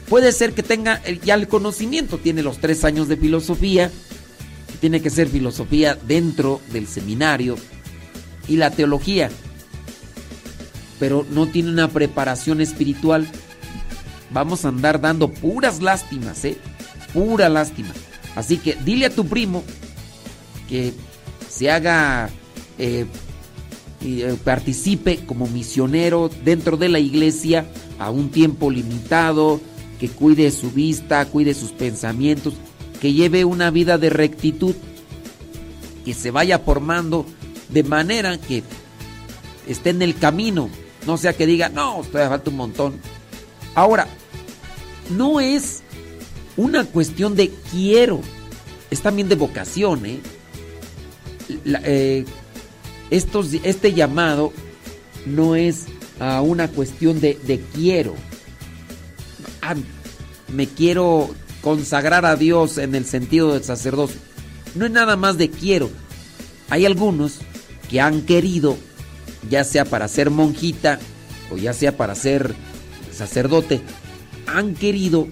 Puede 0.10 0.32
ser 0.32 0.53
que 0.53 0.64
tenga 0.64 1.01
ya 1.24 1.34
el 1.34 1.47
conocimiento, 1.47 2.18
tiene 2.18 2.43
los 2.43 2.60
tres 2.60 2.84
años 2.84 3.08
de 3.08 3.18
filosofía, 3.18 3.91
tiene 4.80 5.01
que 5.01 5.10
ser 5.10 5.28
filosofía 5.28 5.97
dentro 6.08 6.62
del 6.72 6.88
seminario 6.88 7.56
y 8.47 8.58
la 8.58 8.70
teología, 8.70 9.32
pero 10.99 11.26
no 11.32 11.47
tiene 11.47 11.70
una 11.72 11.88
preparación 11.88 12.62
espiritual. 12.62 13.28
Vamos 14.32 14.66
a 14.66 14.68
andar 14.68 15.01
dando 15.01 15.32
puras 15.32 15.82
lástimas, 15.82 16.45
¿eh? 16.45 16.58
Pura 17.14 17.49
lástima. 17.49 17.93
Así 18.36 18.58
que 18.58 18.76
dile 18.86 19.08
a 19.08 19.10
tu 19.10 19.26
primo 19.26 19.64
que 20.70 20.93
se 21.49 21.72
haga 21.72 22.30
eh, 22.78 23.06
eh, 24.01 24.38
participe 24.43 25.26
como 25.26 25.47
misionero 25.47 26.30
dentro 26.43 26.78
de 26.78 26.89
la 26.89 26.99
iglesia 26.99 27.66
a 27.97 28.12
un 28.12 28.30
tiempo 28.30 28.70
limitado, 28.70 29.62
que 30.06 30.14
cuide 30.14 30.51
su 30.51 30.70
vista, 30.70 31.26
cuide 31.26 31.56
sus 31.56 31.72
pensamientos, 31.72 32.53
que 33.01 33.14
lleve 33.14 33.43
una 33.43 33.72
vida 33.72 33.97
de 33.97 34.12
rectitud, 34.12 34.76
que 36.03 36.14
se 36.14 36.30
vaya 36.30 36.60
formando 36.60 37.26
de 37.70 37.84
manera 37.84 38.38
que 38.38 38.62
esté 39.68 39.89
en 39.89 40.03
el 40.03 40.16
camino, 40.16 40.70
no 41.08 41.18
sea 41.18 41.34
que 41.34 41.47
diga, 41.47 41.70
no, 41.70 42.03
todavía 42.03 42.30
falta 42.30 42.51
un 42.51 42.58
montón. 42.58 42.93
Ahora, 43.74 44.08
no 45.10 45.39
es 45.39 45.82
una 46.56 46.86
cuestión 46.86 47.36
de 47.36 47.49
quiero, 47.72 48.22
es 48.91 49.01
también 49.01 49.28
de 49.28 49.36
vocación, 49.36 50.06
¿eh? 50.06 50.20
eh 51.66 52.26
este 53.10 53.93
llamado 53.93 54.53
no 55.26 55.56
es 55.56 55.86
una 56.20 56.68
cuestión 56.68 57.20
de, 57.20 57.64
quiero. 57.74 58.14
Me 60.48 60.68
quiero 60.68 61.34
consagrar 61.62 62.26
a 62.26 62.36
Dios 62.36 62.78
en 62.78 62.96
el 62.96 63.06
sentido 63.06 63.54
del 63.54 63.64
sacerdocio. 63.64 64.20
No 64.76 64.86
es 64.86 64.91
nada 64.91 65.16
más 65.16 65.38
de 65.38 65.50
quiero. 65.50 65.89
Hay 66.70 66.86
algunos 66.86 67.39
que 67.89 68.02
han 68.02 68.22
querido, 68.22 68.78
ya 69.50 69.64
sea 69.64 69.86
para 69.86 70.08
ser 70.08 70.30
monjita 70.30 71.00
o 71.52 71.58
ya 71.58 71.74
sea 71.74 71.96
para 71.96 72.16
ser 72.16 72.56
sacerdote, 73.12 73.82
han 74.48 74.74
querido, 74.74 75.28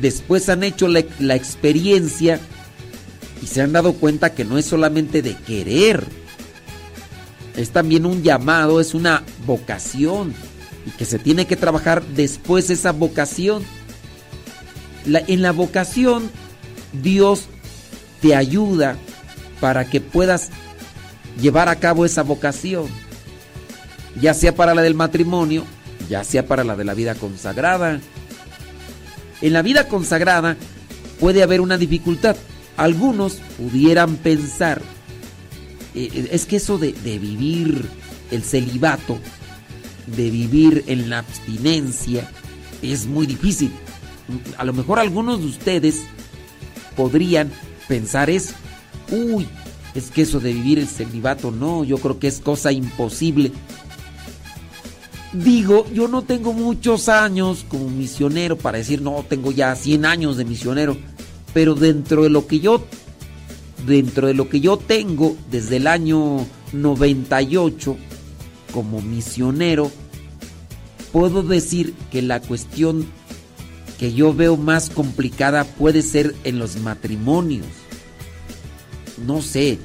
después 0.00 0.48
han 0.48 0.62
hecho 0.62 0.88
la, 0.88 1.04
la 1.18 1.34
experiencia 1.34 2.40
y 3.42 3.46
se 3.46 3.62
han 3.62 3.72
dado 3.72 3.94
cuenta 3.94 4.34
que 4.34 4.44
no 4.44 4.58
es 4.58 4.66
solamente 4.66 5.22
de 5.22 5.34
querer, 5.34 6.04
es 7.56 7.70
también 7.70 8.06
un 8.06 8.22
llamado, 8.22 8.80
es 8.80 8.94
una 8.94 9.22
vocación 9.46 10.34
y 10.86 10.90
que 10.92 11.04
se 11.04 11.18
tiene 11.18 11.46
que 11.46 11.56
trabajar 11.56 12.02
después 12.02 12.70
esa 12.70 12.92
vocación. 12.92 13.62
En 15.06 15.42
la 15.42 15.52
vocación 15.52 16.30
Dios 16.92 17.46
te 18.20 18.34
ayuda 18.34 18.96
para 19.60 19.88
que 19.88 20.00
puedas 20.00 20.50
llevar 21.40 21.68
a 21.68 21.76
cabo 21.76 22.04
esa 22.04 22.22
vocación, 22.22 22.86
ya 24.20 24.34
sea 24.34 24.54
para 24.54 24.74
la 24.74 24.82
del 24.82 24.94
matrimonio, 24.94 25.64
ya 26.08 26.24
sea 26.24 26.46
para 26.46 26.64
la 26.64 26.76
de 26.76 26.84
la 26.84 26.94
vida 26.94 27.14
consagrada. 27.14 28.00
En 29.40 29.52
la 29.52 29.62
vida 29.62 29.88
consagrada 29.88 30.56
puede 31.18 31.42
haber 31.42 31.60
una 31.60 31.78
dificultad. 31.78 32.36
Algunos 32.76 33.34
pudieran 33.58 34.16
pensar 34.16 34.82
eh, 35.94 36.08
eh, 36.12 36.28
es 36.32 36.46
que 36.46 36.56
eso 36.56 36.78
de, 36.78 36.92
vivir 36.92 37.84
el 38.30 38.42
celibato, 38.42 39.18
de 40.06 40.30
vivir 40.30 40.84
en 40.86 41.10
la 41.10 41.18
abstinencia, 41.18 42.28
es 42.82 43.06
muy 43.06 43.26
difícil. 43.26 43.72
A 44.56 44.64
lo 44.64 44.72
mejor 44.72 44.98
algunos 44.98 45.40
de 45.40 45.46
ustedes 45.46 46.02
podrían 46.96 47.50
pensar 47.88 48.30
eso. 48.30 48.54
Uy, 49.10 49.48
es 49.94 50.10
que 50.10 50.22
eso 50.22 50.40
de 50.40 50.52
vivir 50.52 50.78
el 50.78 50.88
celibato, 50.88 51.50
no, 51.50 51.84
yo 51.84 51.98
creo 51.98 52.18
que 52.18 52.28
es 52.28 52.40
cosa 52.40 52.72
imposible. 52.72 53.52
Digo, 55.32 55.86
yo 55.92 56.08
no 56.08 56.22
tengo 56.22 56.52
muchos 56.52 57.08
años 57.08 57.64
como 57.68 57.88
misionero 57.88 58.56
para 58.56 58.78
decir, 58.78 59.00
no, 59.00 59.24
tengo 59.28 59.52
ya 59.52 59.74
100 59.76 60.04
años 60.04 60.36
de 60.36 60.44
misionero, 60.44 60.96
pero 61.54 61.74
dentro 61.74 62.24
de 62.24 62.30
lo 62.30 62.46
que 62.46 62.60
yo 62.60 62.84
dentro 63.86 64.26
de 64.26 64.34
lo 64.34 64.48
que 64.48 64.60
yo 64.60 64.76
tengo 64.76 65.36
desde 65.50 65.76
el 65.76 65.86
año 65.86 66.46
98 66.72 67.96
como 68.72 69.00
misionero, 69.00 69.90
puedo 71.12 71.42
decir 71.42 71.94
que 72.10 72.22
la 72.22 72.40
cuestión 72.40 73.06
que 74.00 74.14
yo 74.14 74.32
veo 74.32 74.56
más 74.56 74.88
complicada 74.88 75.64
puede 75.64 76.00
ser 76.00 76.34
en 76.44 76.58
los 76.58 76.76
matrimonios. 76.76 77.66
No 79.26 79.42
sé, 79.42 79.78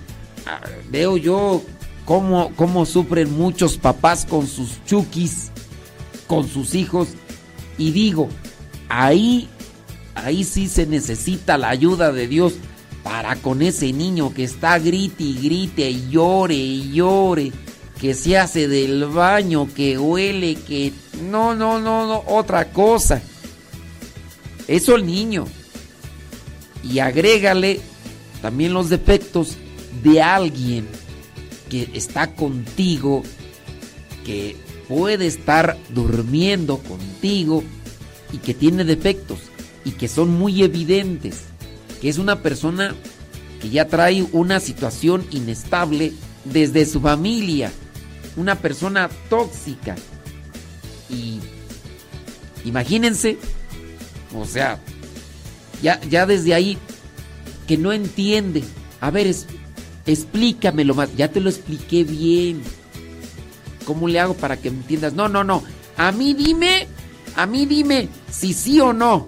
ah, 0.45 0.61
veo 0.89 1.17
yo 1.17 1.61
cómo, 2.05 2.53
cómo 2.55 2.85
sufren 2.85 3.37
muchos 3.37 3.77
papás 3.77 4.25
con 4.25 4.47
sus 4.47 4.81
chukis, 4.85 5.51
con 6.27 6.47
sus 6.47 6.75
hijos, 6.75 7.09
y 7.77 7.91
digo, 7.91 8.29
ahí, 8.87 9.49
ahí 10.15 10.45
sí 10.45 10.69
se 10.69 10.85
necesita 10.85 11.57
la 11.57 11.67
ayuda 11.67 12.13
de 12.13 12.29
Dios 12.29 12.53
para 13.03 13.35
con 13.35 13.61
ese 13.61 13.91
niño 13.91 14.33
que 14.33 14.45
está 14.45 14.79
grite 14.79 15.25
y 15.25 15.33
grite 15.43 15.89
y 15.89 16.09
llore 16.09 16.55
y 16.55 16.93
llore, 16.93 17.51
que 17.99 18.13
se 18.13 18.37
hace 18.37 18.69
del 18.69 19.07
baño, 19.07 19.67
que 19.75 19.97
huele, 19.97 20.55
que... 20.55 20.93
No, 21.21 21.53
no, 21.53 21.79
no, 21.79 22.07
no, 22.07 22.23
otra 22.27 22.71
cosa. 22.71 23.21
Eso 24.67 24.95
el 24.95 25.05
niño. 25.05 25.45
Y 26.83 26.99
agrégale 26.99 27.79
también 28.41 28.73
los 28.73 28.89
defectos 28.89 29.57
de 30.03 30.21
alguien 30.21 30.87
que 31.69 31.89
está 31.93 32.35
contigo, 32.35 33.23
que 34.23 34.55
puede 34.87 35.25
estar 35.25 35.77
durmiendo 35.89 36.77
contigo 36.77 37.63
y 38.31 38.37
que 38.37 38.53
tiene 38.53 38.83
defectos 38.83 39.39
y 39.83 39.91
que 39.91 40.07
son 40.07 40.29
muy 40.29 40.63
evidentes 40.63 41.43
que 42.01 42.09
es 42.09 42.17
una 42.17 42.41
persona 42.41 42.93
que 43.61 43.69
ya 43.69 43.87
trae 43.87 44.23
una 44.31 44.59
situación 44.59 45.25
inestable 45.31 46.13
desde 46.43 46.85
su 46.85 47.01
familia, 47.01 47.71
una 48.35 48.55
persona 48.55 49.09
tóxica. 49.29 49.95
Y 51.09 51.39
imagínense, 52.63 53.37
o 54.39 54.45
sea, 54.45 54.79
ya, 55.81 55.99
ya 56.01 56.25
desde 56.25 56.53
ahí 56.53 56.77
que 57.67 57.77
no 57.77 57.93
entiende. 57.93 58.63
A 59.01 59.11
ver, 59.11 59.27
es, 59.27 59.47
explícamelo 60.05 60.93
más. 60.93 61.15
Ya 61.15 61.31
te 61.31 61.41
lo 61.41 61.49
expliqué 61.49 62.03
bien. 62.03 62.61
¿Cómo 63.85 64.07
le 64.07 64.19
hago 64.19 64.33
para 64.33 64.57
que 64.57 64.71
me 64.71 64.77
entiendas? 64.77 65.13
No, 65.13 65.29
no, 65.29 65.43
no. 65.43 65.63
A 65.97 66.11
mí 66.11 66.33
dime, 66.33 66.87
a 67.35 67.45
mí 67.45 67.65
dime 67.65 68.09
si 68.31 68.53
sí 68.53 68.79
o 68.79 68.93
no. 68.93 69.27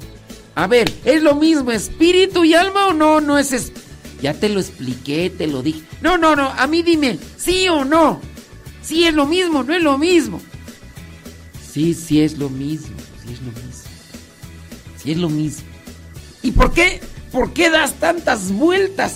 A 0.56 0.68
ver, 0.68 0.92
¿es 1.06 1.22
lo 1.22 1.36
mismo 1.36 1.72
espíritu 1.72 2.44
y 2.44 2.54
alma 2.54 2.88
o 2.88 2.94
no? 2.94 3.22
No 3.22 3.38
es... 3.38 3.72
Ya 4.22 4.34
te 4.34 4.50
lo 4.50 4.60
expliqué, 4.60 5.30
te 5.30 5.46
lo 5.46 5.62
dije. 5.62 5.84
No, 6.02 6.18
no, 6.18 6.36
no, 6.36 6.50
a 6.50 6.66
mí 6.66 6.82
dime, 6.82 7.20
¿sí 7.38 7.68
o 7.70 7.86
no? 7.86 8.20
Sí 8.82 9.04
es 9.04 9.14
lo 9.14 9.28
mismo, 9.28 9.64
no 9.64 9.76
es 9.76 9.84
lo 9.84 10.00
mismo. 10.00 10.42
Sí, 11.72 11.94
sí 11.94 12.22
es 12.22 12.40
lo 12.40 12.50
mismo, 12.50 12.96
sí 13.24 13.34
es 13.34 13.42
lo 13.42 13.52
mismo. 13.52 13.67
Es 15.08 15.18
lo 15.18 15.30
mismo. 15.30 15.66
¿Y 16.44 16.52
por 16.52 16.74
qué? 16.74 17.00
¿Por 17.32 17.54
qué 17.54 17.70
das 17.70 17.94
tantas 17.94 18.52
vueltas? 18.52 19.16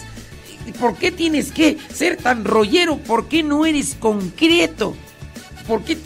¿Por 0.80 0.96
qué 0.96 1.12
tienes 1.12 1.52
que 1.52 1.78
ser 1.94 2.18
tan 2.18 2.46
rollero? 2.46 2.98
¿Por 2.98 3.28
qué 3.28 3.44
no 3.44 3.66
eres 3.66 3.96
concreto? 4.00 4.96
¿Por 5.68 5.84
qué, 5.84 5.98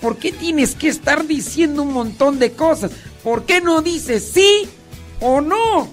¿Por 0.00 0.16
qué 0.16 0.32
tienes 0.32 0.74
que 0.74 0.88
estar 0.88 1.26
diciendo 1.26 1.82
un 1.82 1.92
montón 1.92 2.38
de 2.38 2.52
cosas? 2.52 2.92
¿Por 3.22 3.44
qué 3.44 3.60
no 3.60 3.82
dices 3.82 4.30
sí 4.32 4.68
o 5.20 5.40
no? 5.40 5.88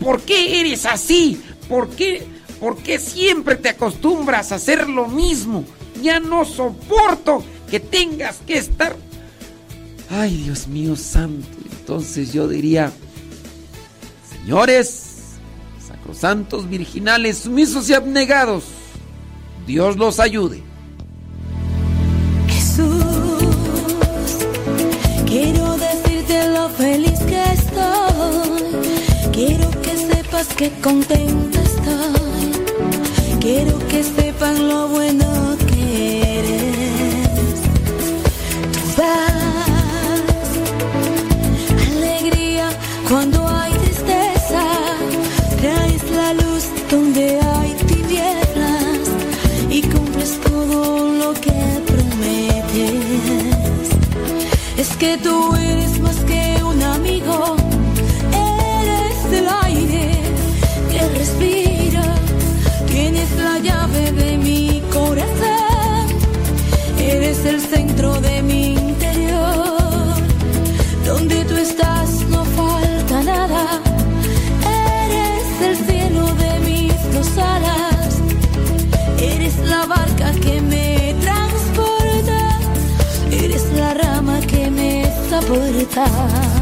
¿Por 0.00 0.22
qué 0.22 0.60
eres 0.60 0.86
así? 0.86 1.40
¿Por 1.68 1.90
qué, 1.90 2.26
¿Por 2.60 2.78
qué 2.78 2.98
siempre 2.98 3.56
te 3.56 3.68
acostumbras 3.68 4.52
a 4.52 4.56
hacer 4.56 4.88
lo 4.88 5.08
mismo? 5.08 5.64
Ya 6.02 6.20
no 6.20 6.44
soporto 6.44 7.44
que 7.70 7.80
tengas 7.80 8.38
que 8.46 8.58
estar 8.58 8.96
Ay, 10.08 10.36
Dios 10.36 10.68
mío 10.68 10.94
santo. 10.94 11.55
Entonces 11.88 12.32
yo 12.32 12.48
diría, 12.48 12.90
señores, 14.28 15.36
sacrosantos, 15.86 16.68
virginales, 16.68 17.38
sumisos 17.38 17.88
y 17.88 17.94
abnegados, 17.94 18.64
Dios 19.68 19.96
los 19.96 20.18
ayude. 20.18 20.64
Jesús, 22.48 23.04
quiero 25.26 25.76
decirte 25.76 26.48
lo 26.48 26.68
feliz 26.70 27.20
que 27.20 27.44
estoy. 27.52 29.30
Quiero 29.32 29.70
que 29.80 29.96
sepas 29.96 30.48
que 30.56 30.72
contenta 30.82 31.62
estoy. 31.62 33.38
Quiero 33.38 33.78
que 33.86 34.02
sepan 34.02 34.68
lo 34.68 34.88
bueno 34.88 35.56
que 35.65 35.65
que 54.98 55.18
tú 55.18 55.54
eres 55.56 56.00
más 56.00 56.16
que 56.24 56.62
un 56.62 56.82
amigo, 56.82 57.56
eres 58.32 59.40
el 59.40 59.46
aire 59.64 60.20
que 60.90 61.08
respira, 61.18 62.14
tienes 62.86 63.30
la 63.36 63.58
llave 63.58 64.12
de 64.12 64.38
mi 64.38 64.82
corazón, 64.92 66.06
eres 66.98 67.44
el 67.44 67.60
centro 67.60 68.20
de 68.20 68.42
mi 68.42 68.75
他。 85.96 86.55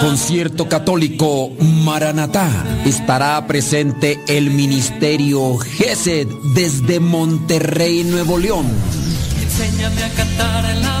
Concierto 0.00 0.68
católico 0.68 1.50
Maranatá. 1.84 2.48
Estará 2.84 3.46
presente 3.46 4.18
el 4.28 4.50
Ministerio 4.50 5.56
GESED 5.56 6.28
desde 6.54 7.00
Monterrey, 7.00 8.04
Nuevo 8.04 8.38
León. 8.38 8.66
Enséñame 9.42 10.02
a 10.02 10.08
cantar 10.10 10.70
en 10.70 10.82
la 10.82 11.00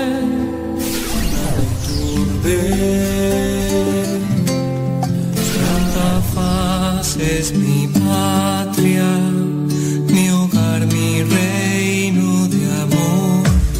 Santa 5.53 6.21
Faz 6.33 7.17
es 7.17 7.53
mi 7.53 7.87
patria, 7.87 9.05
mi 10.07 10.29
hogar, 10.31 10.87
mi 10.87 11.21
amor. 11.21 11.50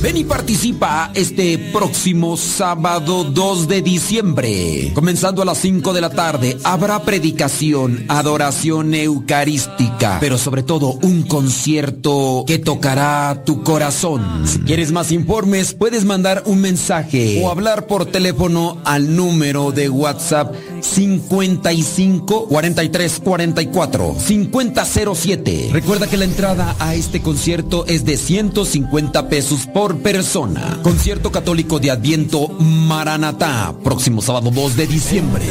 Ven 0.01 0.17
y 0.17 0.23
participa 0.23 1.11
este 1.13 1.59
próximo 1.59 2.35
sábado 2.35 3.23
2 3.23 3.67
de 3.67 3.83
diciembre. 3.83 4.91
Comenzando 4.95 5.43
a 5.43 5.45
las 5.45 5.59
5 5.59 5.93
de 5.93 6.01
la 6.01 6.09
tarde, 6.09 6.57
habrá 6.63 7.03
predicación, 7.03 8.05
adoración 8.07 8.95
eucarística, 8.95 10.17
pero 10.19 10.39
sobre 10.39 10.63
todo 10.63 10.97
un 11.03 11.21
concierto 11.21 12.45
que 12.47 12.57
tocará 12.57 13.43
tu 13.45 13.61
corazón. 13.61 14.47
Si 14.47 14.57
quieres 14.61 14.91
más 14.91 15.11
informes, 15.11 15.75
puedes 15.75 16.03
mandar 16.03 16.41
un 16.47 16.61
mensaje 16.61 17.39
o 17.43 17.51
hablar 17.51 17.85
por 17.85 18.07
teléfono 18.07 18.79
al 18.83 19.15
número 19.15 19.71
de 19.71 19.87
WhatsApp 19.89 20.55
55 20.79 22.47
43 22.47 23.19
44 23.23 24.15
5007. 24.17 25.69
Recuerda 25.71 26.09
que 26.09 26.17
la 26.17 26.25
entrada 26.25 26.75
a 26.79 26.95
este 26.95 27.21
concierto 27.21 27.85
es 27.85 28.03
de 28.03 28.17
150 28.17 29.29
pesos 29.29 29.67
por 29.67 29.90
persona. 29.97 30.79
Concierto 30.83 31.31
católico 31.31 31.79
de 31.79 31.91
Adviento 31.91 32.47
Maranatá, 32.49 33.73
próximo 33.83 34.21
sábado 34.21 34.51
2 34.51 34.75
de 34.75 34.87
diciembre. 34.87 35.43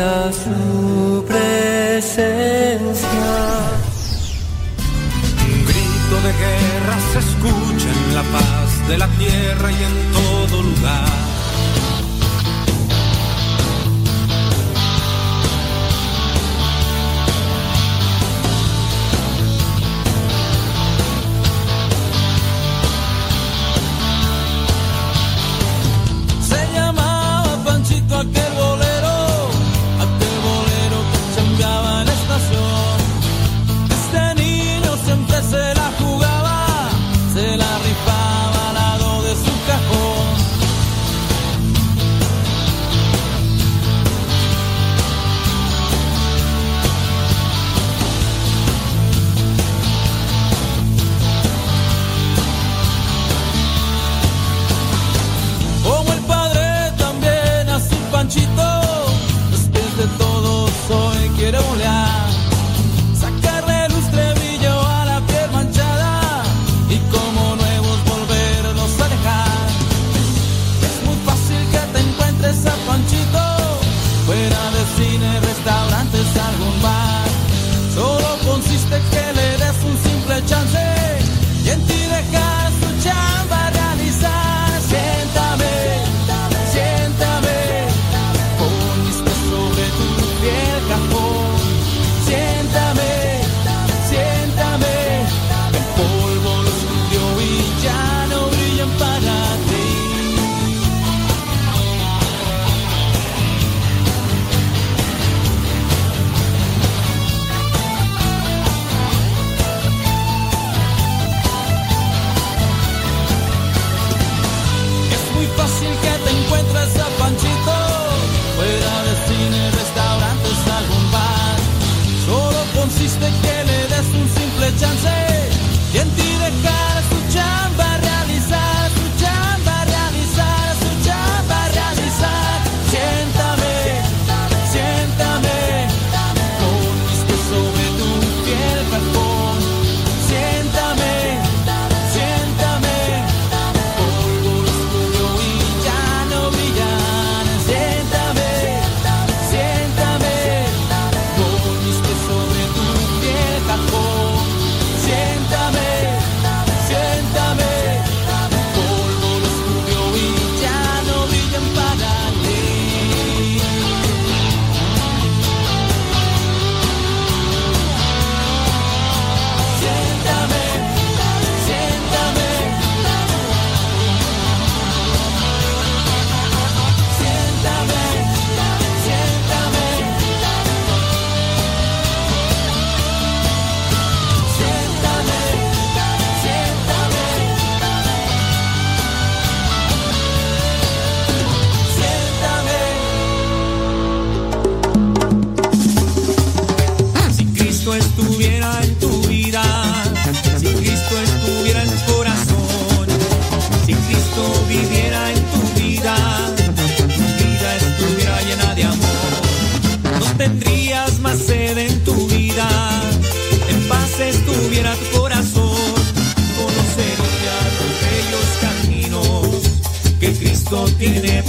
A 0.00 0.30
su 0.32 1.24
presencia. 1.26 2.36
Un 5.44 5.64
grito 5.64 6.16
de 6.24 6.32
guerra 6.32 6.98
se 7.12 7.18
escucha 7.18 7.88
en 7.92 8.14
la 8.14 8.22
paz 8.22 8.88
de 8.88 8.98
la 8.98 9.08
tierra 9.08 9.72
y 9.72 9.82
en 9.82 10.12
todo 10.12 10.62
lugar. 10.62 11.25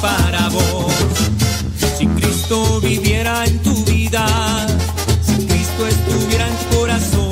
Para 0.01 0.49
vos. 0.49 0.93
Si 1.97 2.05
Cristo 2.05 2.79
viviera 2.81 3.45
en 3.45 3.59
tu 3.59 3.83
vida, 3.85 4.25
si 5.21 5.45
Cristo 5.45 5.87
estuviera 5.87 6.47
en 6.47 6.55
tu 6.57 6.77
corazón, 6.77 7.31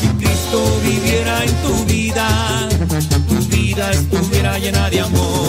si 0.00 0.08
Cristo 0.18 0.80
viviera 0.82 1.44
en 1.44 1.54
tu 1.62 1.84
vida, 1.84 2.68
tu 3.28 3.56
vida 3.56 3.90
estuviera 3.92 4.58
llena 4.58 4.90
de 4.90 5.00
amor. 5.00 5.45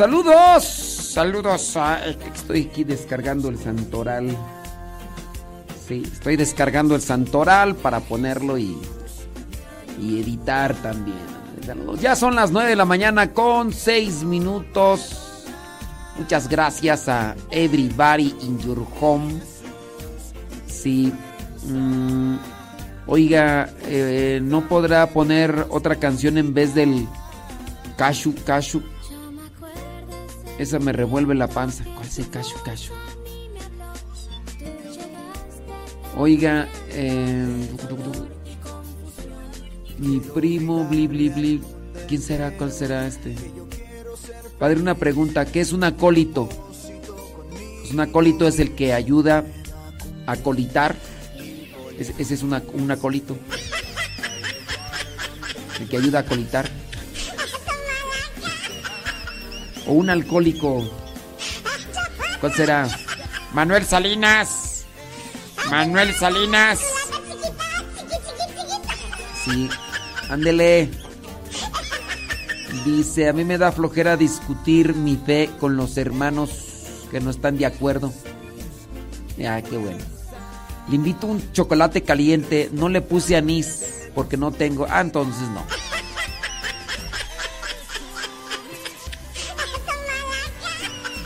Saludos. 0.00 0.64
Saludos 0.64 1.76
a. 1.76 2.02
Estoy 2.06 2.70
aquí 2.70 2.84
descargando 2.84 3.50
el 3.50 3.58
santoral. 3.58 4.34
Sí, 5.86 6.04
estoy 6.10 6.36
descargando 6.36 6.94
el 6.94 7.02
santoral 7.02 7.74
para 7.74 8.00
ponerlo 8.00 8.56
y. 8.56 8.78
Y 10.00 10.22
editar 10.22 10.74
también. 10.76 11.18
Ya 12.00 12.16
son 12.16 12.34
las 12.34 12.50
9 12.50 12.70
de 12.70 12.76
la 12.76 12.86
mañana 12.86 13.34
con 13.34 13.74
6 13.74 14.24
minutos. 14.24 15.44
Muchas 16.16 16.48
gracias 16.48 17.06
a 17.06 17.36
everybody 17.50 18.34
in 18.40 18.58
your 18.60 18.86
home. 18.98 19.38
Sí. 20.66 21.12
mm, 21.64 22.36
oiga, 23.06 23.68
eh, 23.82 24.40
¿no 24.42 24.66
podrá 24.66 25.10
poner 25.10 25.66
otra 25.68 25.96
canción 25.96 26.38
en 26.38 26.54
vez 26.54 26.74
del 26.74 27.06
Cashu 27.98 28.34
Cashu? 28.46 28.82
Esa 30.60 30.78
me 30.78 30.92
revuelve 30.92 31.34
la 31.34 31.48
panza. 31.48 31.84
¿Cuál 31.94 32.06
es 32.06 32.18
el 32.18 32.28
Cashu 32.28 32.62
Cashu? 32.62 32.92
Oiga, 36.18 36.68
eh, 36.90 37.66
mi 39.96 40.20
primo, 40.20 40.84
bli, 40.84 41.06
bli, 41.06 41.30
bli. 41.30 41.62
¿Quién 42.06 42.20
será? 42.20 42.54
¿Cuál 42.58 42.72
será 42.72 43.06
este? 43.06 43.34
Padre, 44.58 44.78
una 44.78 44.96
pregunta. 44.96 45.46
¿Qué 45.46 45.62
es 45.62 45.72
un 45.72 45.82
acólito? 45.82 46.46
Pues 46.46 47.92
un 47.94 48.00
acólito 48.00 48.46
es 48.46 48.60
el 48.60 48.74
que 48.74 48.92
ayuda 48.92 49.46
a 50.26 50.36
colitar. 50.36 50.94
Ese, 51.98 52.34
es 52.34 52.42
un 52.42 52.90
acólito. 52.90 53.38
El 55.80 55.88
que 55.88 55.96
ayuda 55.96 56.18
a 56.18 56.26
colitar. 56.26 56.79
O 59.90 59.94
un 59.94 60.08
alcohólico. 60.08 60.84
¿Cuál 62.40 62.54
será? 62.54 62.88
Manuel 63.52 63.84
Salinas. 63.84 64.84
Manuel 65.68 66.14
Salinas. 66.14 66.78
Sí, 69.44 69.68
ándele. 70.28 70.88
Dice, 72.84 73.28
a 73.28 73.32
mí 73.32 73.44
me 73.44 73.58
da 73.58 73.72
flojera 73.72 74.16
discutir 74.16 74.94
mi 74.94 75.16
fe 75.16 75.50
con 75.58 75.76
los 75.76 75.96
hermanos 75.96 76.50
que 77.10 77.18
no 77.18 77.30
están 77.30 77.58
de 77.58 77.66
acuerdo. 77.66 78.12
Ya, 79.36 79.60
qué 79.60 79.76
bueno. 79.76 80.04
Le 80.88 80.94
invito 80.94 81.26
un 81.26 81.50
chocolate 81.50 82.02
caliente, 82.02 82.70
no 82.72 82.88
le 82.88 83.00
puse 83.00 83.36
anís 83.36 84.08
porque 84.14 84.36
no 84.36 84.52
tengo. 84.52 84.86
Ah, 84.88 85.00
entonces 85.00 85.48
no. 85.48 85.79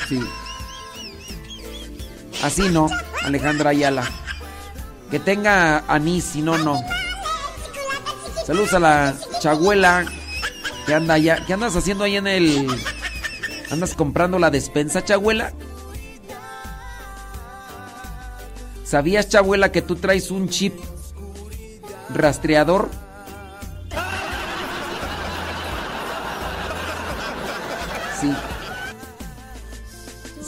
Sí. 0.08 0.20
Así 2.42 2.68
no, 2.68 2.88
Alejandra 3.22 3.70
Ayala. 3.70 4.04
Que 5.10 5.18
tenga 5.18 5.78
anís, 5.88 6.24
si 6.24 6.42
no, 6.42 6.58
no. 6.58 6.82
Saludos 8.46 8.74
a 8.74 8.78
la 8.80 9.14
chaguela 9.40 10.04
que 10.86 10.94
anda 10.94 11.14
allá. 11.14 11.44
¿Qué 11.46 11.54
andas 11.54 11.76
haciendo 11.76 12.04
ahí 12.04 12.16
en 12.16 12.26
el. 12.26 12.66
¿Andas 13.70 13.94
comprando 13.94 14.38
la 14.38 14.50
despensa, 14.50 15.04
chaguela? 15.04 15.52
¿Sabías, 18.84 19.28
chabuela, 19.28 19.72
que 19.72 19.82
tú 19.82 19.96
traes 19.96 20.30
un 20.30 20.48
chip 20.48 20.74
rastreador? 22.14 22.90
Sí. 28.20 28.30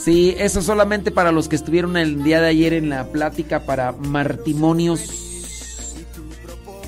Sí, 0.07 0.33
eso 0.37 0.61
solamente 0.61 1.11
para 1.11 1.33
los 1.33 1.49
que 1.49 1.57
estuvieron 1.57 1.97
el 1.97 2.23
día 2.23 2.39
de 2.39 2.47
ayer 2.47 2.71
en 2.71 2.87
la 2.87 3.07
plática 3.07 3.65
para 3.65 3.91
martimonios. 3.91 5.01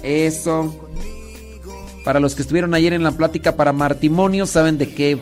Eso. 0.01 0.73
Para 2.05 2.21
los 2.21 2.33
que 2.33 2.43
estuvieron 2.43 2.73
ayer 2.73 2.93
en 2.93 3.03
la 3.03 3.11
plática 3.11 3.57
para 3.57 3.73
martimonios, 3.73 4.51
saben 4.51 4.77
de 4.77 4.95
qué 4.95 5.17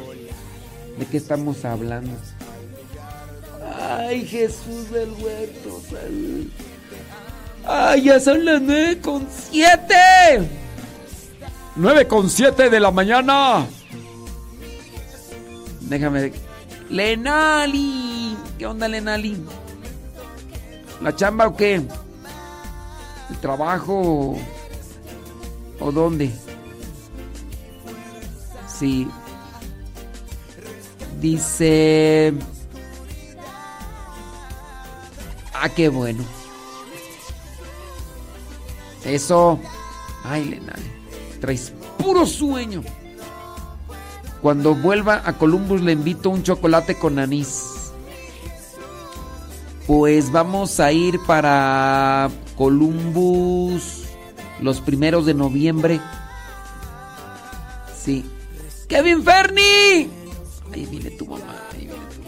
de 1.00 1.06
qué 1.08 1.18
estamos 1.18 1.66
hablando. 1.66 2.12
Ay, 3.82 4.28
Jesús 4.28 4.92
del 4.92 5.10
huerto. 5.14 5.82
Ay, 7.66 8.04
ya 8.04 8.20
son 8.20 8.46
las 8.46 8.62
nueve 8.62 9.00
con 9.02 9.28
siete. 9.50 10.48
9 11.78 12.08
con 12.08 12.30
7 12.30 12.70
de 12.70 12.80
la 12.80 12.92
mañana. 12.92 13.66
Déjame 15.82 16.32
Lenali. 16.90 18.38
¿Qué 18.58 18.66
onda, 18.66 18.88
Lenali? 18.88 19.38
¿La 21.02 21.16
chamba 21.16 21.48
o 21.48 21.56
qué? 21.56 21.76
¿El 23.30 23.38
trabajo? 23.42 24.38
¿O 25.80 25.92
dónde? 25.92 26.32
Sí. 28.68 29.08
Dice... 31.20 32.34
Ah, 35.54 35.70
qué 35.70 35.90
bueno. 35.90 36.24
Eso. 39.04 39.60
Ay, 40.24 40.46
Lenali. 40.46 40.92
Traes 41.42 41.74
puro 41.98 42.26
sueño. 42.26 42.84
Cuando 44.48 44.76
vuelva 44.76 45.24
a 45.26 45.34
Columbus 45.34 45.82
le 45.82 45.92
invito 45.92 46.30
un 46.30 46.42
chocolate 46.42 46.98
con 46.98 47.20
anís. 47.20 47.92
Pues 49.86 50.32
vamos 50.32 50.80
a 50.80 50.94
ir 50.94 51.20
para 51.28 52.30
Columbus 52.56 54.06
los 54.62 54.80
primeros 54.80 55.26
de 55.26 55.34
noviembre. 55.34 56.00
Sí. 57.94 58.24
¡Kevin 58.88 59.22
Ferni! 59.22 60.10
Ahí 60.74 60.86
viene 60.90 61.12
tu 61.12 61.26
mamá. 61.26 61.54
Ahí 61.74 61.80
viene 61.80 61.98
tu 62.16 62.22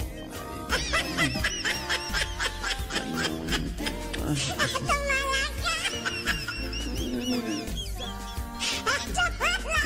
mamá. 4.34 4.44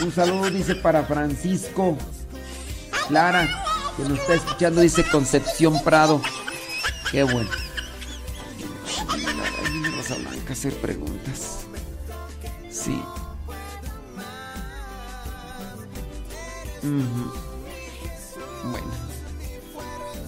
Un 0.02 0.12
saludo 0.12 0.50
dice 0.50 0.74
para 0.74 1.04
Francisco 1.04 1.96
Lara, 3.10 3.48
que 3.98 4.04
nos 4.04 4.20
está 4.20 4.36
escuchando, 4.36 4.82
dice 4.82 5.04
Concepción 5.10 5.84
Prado. 5.84 6.22
Qué 7.12 7.24
bueno. 7.24 7.50
Rosa 9.96 10.16
Blanca 10.16 10.54
hacer 10.54 10.76
preguntas. 10.82 11.60
Sí. 12.70 13.02
Bueno. 18.64 18.92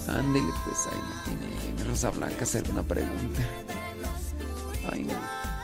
Ándele 0.08 0.54
pues 0.64 0.78
ahí 0.92 1.02
tiene 1.26 1.90
Rosa 1.90 2.12
Blanca 2.12 2.44
hacer 2.44 2.70
una 2.70 2.84
pregunta. 2.84 3.42
Ay, 4.92 5.04
no. 5.04 5.55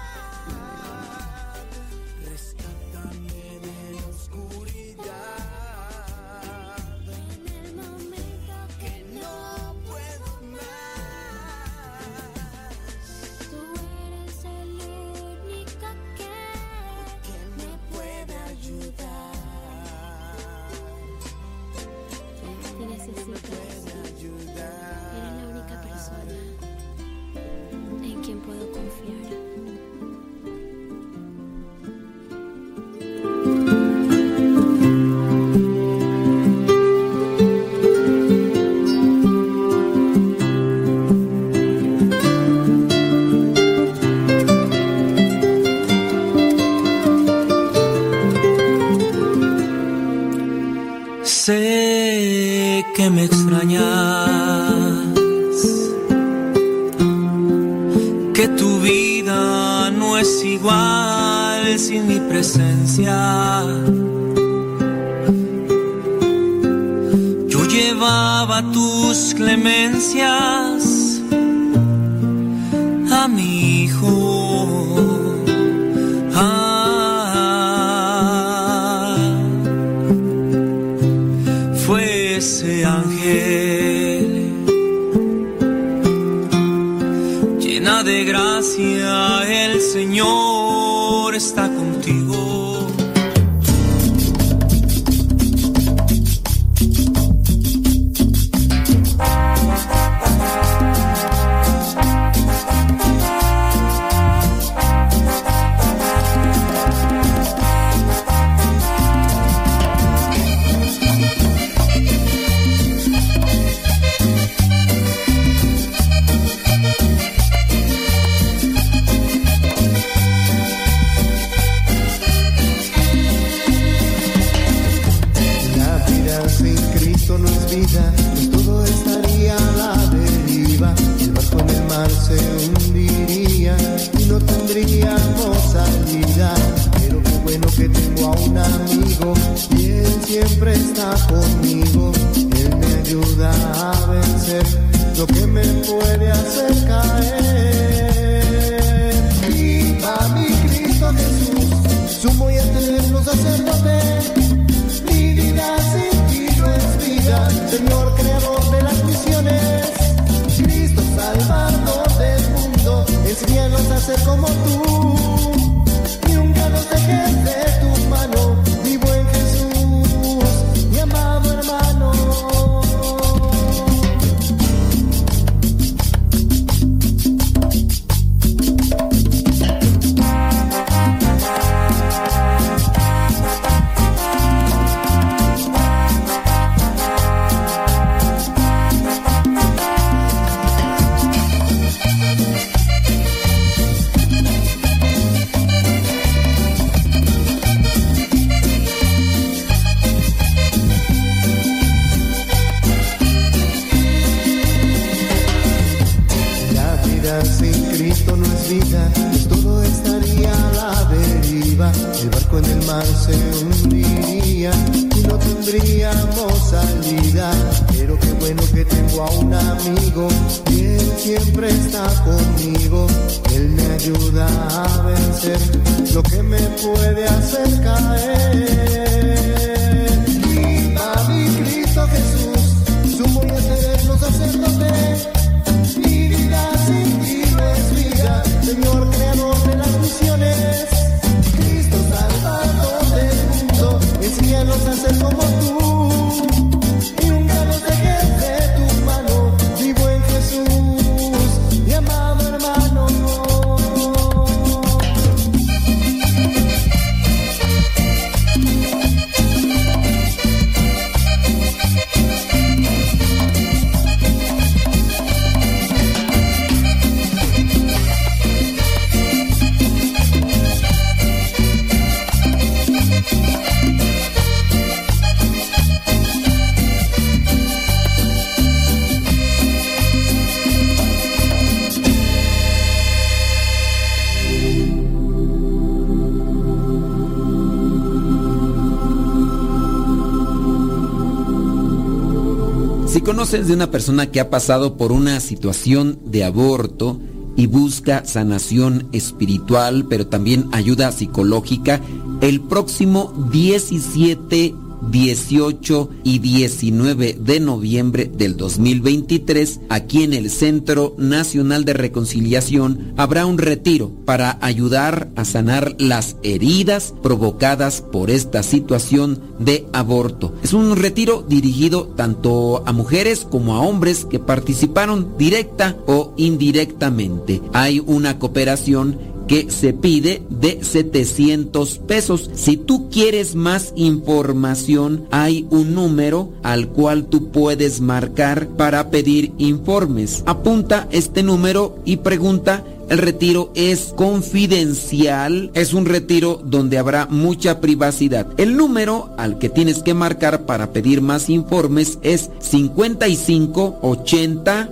De 293.52 293.74
una 293.74 293.92
persona 293.92 294.32
que 294.32 294.40
ha 294.40 294.50
pasado 294.50 294.96
por 294.96 295.12
una 295.12 295.42
situación 295.42 296.20
de 296.24 296.46
aborto 296.46 297.20
y 297.58 297.68
busca 297.68 298.24
sanación 298.24 299.10
espiritual, 299.12 300.06
pero 300.10 300.26
también 300.28 300.70
ayuda 300.72 301.12
psicológica, 301.12 302.00
el 302.40 302.62
próximo 302.62 303.34
17 303.52 304.74
18 305.10 306.10
y 306.24 306.40
19 306.40 307.38
de 307.40 307.60
noviembre 307.60 308.32
del 308.34 308.56
2023, 308.56 309.82
aquí 309.90 310.24
en 310.24 310.34
el 310.34 310.50
Centro 310.50 311.16
Nacional 311.18 311.86
de 311.86 311.94
Reconciliación, 311.94 313.14
habrá 313.18 313.46
un 313.46 313.58
retiro 313.58 314.12
para 314.26 314.58
ayudar 314.62 315.30
a 315.36 315.44
sanar 315.44 315.96
las 315.98 316.38
heridas 316.44 317.14
provocadas 317.24 318.02
por 318.02 318.30
esta 318.30 318.64
situación 318.64 319.42
de 319.60 319.88
aborto. 319.92 320.51
Es 320.72 320.76
un 320.76 320.96
retiro 320.96 321.44
dirigido 321.46 322.06
tanto 322.16 322.82
a 322.86 322.94
mujeres 322.94 323.46
como 323.52 323.76
a 323.76 323.82
hombres 323.82 324.24
que 324.24 324.40
participaron 324.40 325.38
directa 325.38 325.98
o 326.08 326.34
indirectamente. 326.38 327.62
Hay 327.74 328.00
una 328.00 328.40
cooperación 328.40 329.18
que 329.50 329.70
se 329.70 329.92
pide 329.92 330.44
de 330.50 330.82
700 330.82 331.98
pesos. 331.98 332.50
Si 332.54 332.78
tú 332.78 333.10
quieres 333.10 333.54
más 333.54 333.92
información, 333.98 335.26
hay 335.30 335.68
un 335.72 335.94
número 335.94 336.54
al 336.64 336.88
cual 336.88 337.26
tú 337.26 337.52
puedes 337.52 338.00
marcar 338.00 338.70
para 338.70 339.10
pedir 339.10 339.52
informes. 339.58 340.42
Apunta 340.46 341.10
este 341.12 341.44
número 341.44 341.98
y 342.06 342.16
pregunta 342.16 342.86
el 343.12 343.18
retiro 343.18 343.72
es 343.76 344.14
confidencial, 344.16 345.70
es 345.74 345.94
un 345.94 346.06
retiro 346.06 346.62
donde 346.64 346.98
habrá 346.98 347.26
mucha 347.26 347.82
privacidad. 347.82 348.48
El 348.56 348.78
número 348.78 349.32
al 349.38 349.60
que 349.60 349.68
tienes 349.68 350.02
que 350.02 350.14
marcar 350.14 350.66
para 350.66 350.94
pedir 350.94 351.22
más 351.22 351.50
informes 351.50 352.20
es 352.22 352.50
55 352.60 354.00
80 354.02 354.92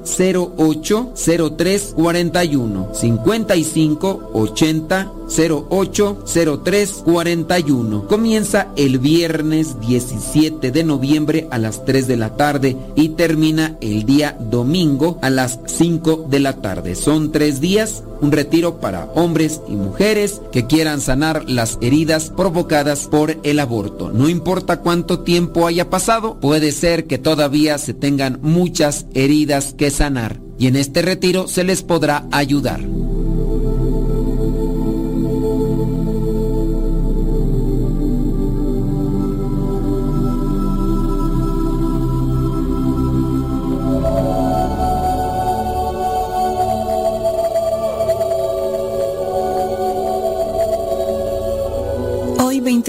08 0.57 1.13
03 1.57 1.93
41. 1.95 2.89
55 2.93 4.31
80 4.33 5.11
08 5.29 6.23
03 6.63 7.03
41. 7.05 8.07
Comienza 8.07 8.67
el 8.75 8.99
viernes 8.99 9.79
17 9.79 10.71
de 10.71 10.83
noviembre 10.83 11.47
a 11.51 11.57
las 11.57 11.85
3 11.85 12.07
de 12.07 12.17
la 12.17 12.35
tarde 12.35 12.75
y 12.95 13.09
termina 13.09 13.77
el 13.81 14.05
día 14.05 14.37
domingo 14.39 15.19
a 15.21 15.29
las 15.29 15.59
5 15.65 16.27
de 16.29 16.39
la 16.39 16.61
tarde. 16.61 16.95
Son 16.95 17.31
tres 17.31 17.61
días 17.61 18.03
un 18.21 18.31
retiro 18.31 18.79
para 18.79 19.05
hombres 19.15 19.61
y 19.67 19.73
mujeres 19.73 20.41
que 20.51 20.67
quieran 20.67 21.01
sanar 21.01 21.49
las 21.49 21.77
heridas 21.81 22.31
provocadas 22.35 23.07
por 23.07 23.37
el 23.43 23.59
aborto. 23.59 24.11
No 24.11 24.29
importa 24.29 24.81
cuánto 24.81 25.19
tiempo 25.19 25.67
haya 25.67 25.89
pasado, 25.89 26.39
puede 26.39 26.71
ser 26.71 27.05
que 27.05 27.17
todavía 27.17 27.77
se 27.77 27.93
tengan 27.93 28.39
muchas 28.41 29.05
heridas 29.13 29.73
que 29.77 29.89
sanar 29.91 30.39
y 30.57 30.67
en 30.67 30.75
este 30.75 31.01
retiro 31.01 31.47
se 31.47 31.63
les 31.63 31.83
podrá 31.83 32.27
ayudar. 32.31 32.81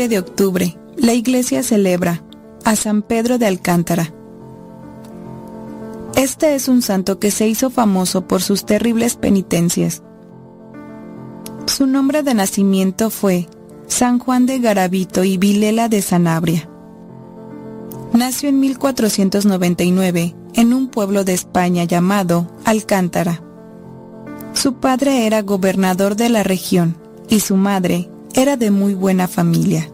Hoy 0.01 0.09
20 0.09 0.15
de 0.15 0.31
octubre, 0.31 0.79
la 0.97 1.13
iglesia 1.13 1.63
celebra 1.63 2.23
a 2.65 2.75
San 2.75 3.03
Pedro 3.03 3.37
de 3.37 3.45
Alcántara. 3.45 4.11
Este 6.17 6.55
es 6.55 6.69
un 6.69 6.81
santo 6.81 7.19
que 7.19 7.31
se 7.31 7.47
hizo 7.47 7.69
famoso 7.69 8.27
por 8.27 8.41
sus 8.41 8.65
terribles 8.65 9.17
penitencias. 9.17 10.03
Su 11.67 11.87
nombre 11.87 12.23
de 12.23 12.33
nacimiento 12.33 13.11
fue 13.11 13.47
San 13.89 14.19
Juan 14.19 14.47
de 14.47 14.61
Garavito 14.61 15.23
y 15.23 15.37
Vilela 15.37 15.91
de 15.91 16.01
Sanabria. 16.01 16.67
Nació 18.15 18.49
en 18.49 18.59
1499 18.59 20.35
en 20.55 20.73
un 20.73 20.89
pueblo 20.89 21.25
de 21.25 21.35
España 21.35 21.85
llamado 21.85 22.51
Alcántara. 22.65 23.43
Su 24.55 24.77
padre 24.77 25.27
era 25.27 25.43
gobernador 25.43 26.17
de 26.17 26.31
la 26.31 26.43
región 26.43 26.97
y 27.29 27.41
su 27.41 27.57
madre 27.57 28.09
era 28.35 28.57
de 28.57 28.71
muy 28.71 28.95
buena 28.95 29.29
familia. 29.29 29.91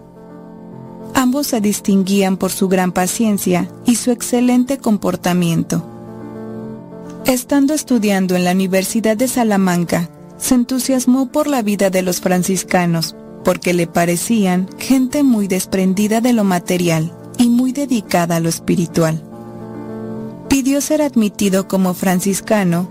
Ambos 1.15 1.47
se 1.47 1.61
distinguían 1.61 2.37
por 2.37 2.53
su 2.53 2.69
gran 2.69 2.93
paciencia 2.93 3.69
y 3.85 3.97
su 3.97 4.11
excelente 4.11 4.79
comportamiento. 4.79 5.85
Estando 7.25 7.75
estudiando 7.75 8.37
en 8.37 8.45
la 8.45 8.53
Universidad 8.53 9.17
de 9.17 9.27
Salamanca, 9.27 10.11
se 10.39 10.55
entusiasmó 10.55 11.29
por 11.29 11.47
la 11.47 11.63
vida 11.63 11.91
de 11.91 12.03
los 12.03 12.21
franciscanos, 12.21 13.17
porque 13.45 13.73
le 13.75 13.87
parecían 13.87 14.69
gente 14.79 15.23
muy 15.23 15.49
desprendida 15.49 16.21
de 16.21 16.33
lo 16.33 16.45
material 16.45 17.13
y 17.39 17.49
muy 17.49 17.73
dedicada 17.73 18.37
a 18.37 18.41
lo 18.41 18.49
espiritual. 18.49 19.23
Pidió 20.49 20.81
ser 20.81 21.03
admitido 21.03 21.67
como 21.67 21.95
franciscano 21.95 22.89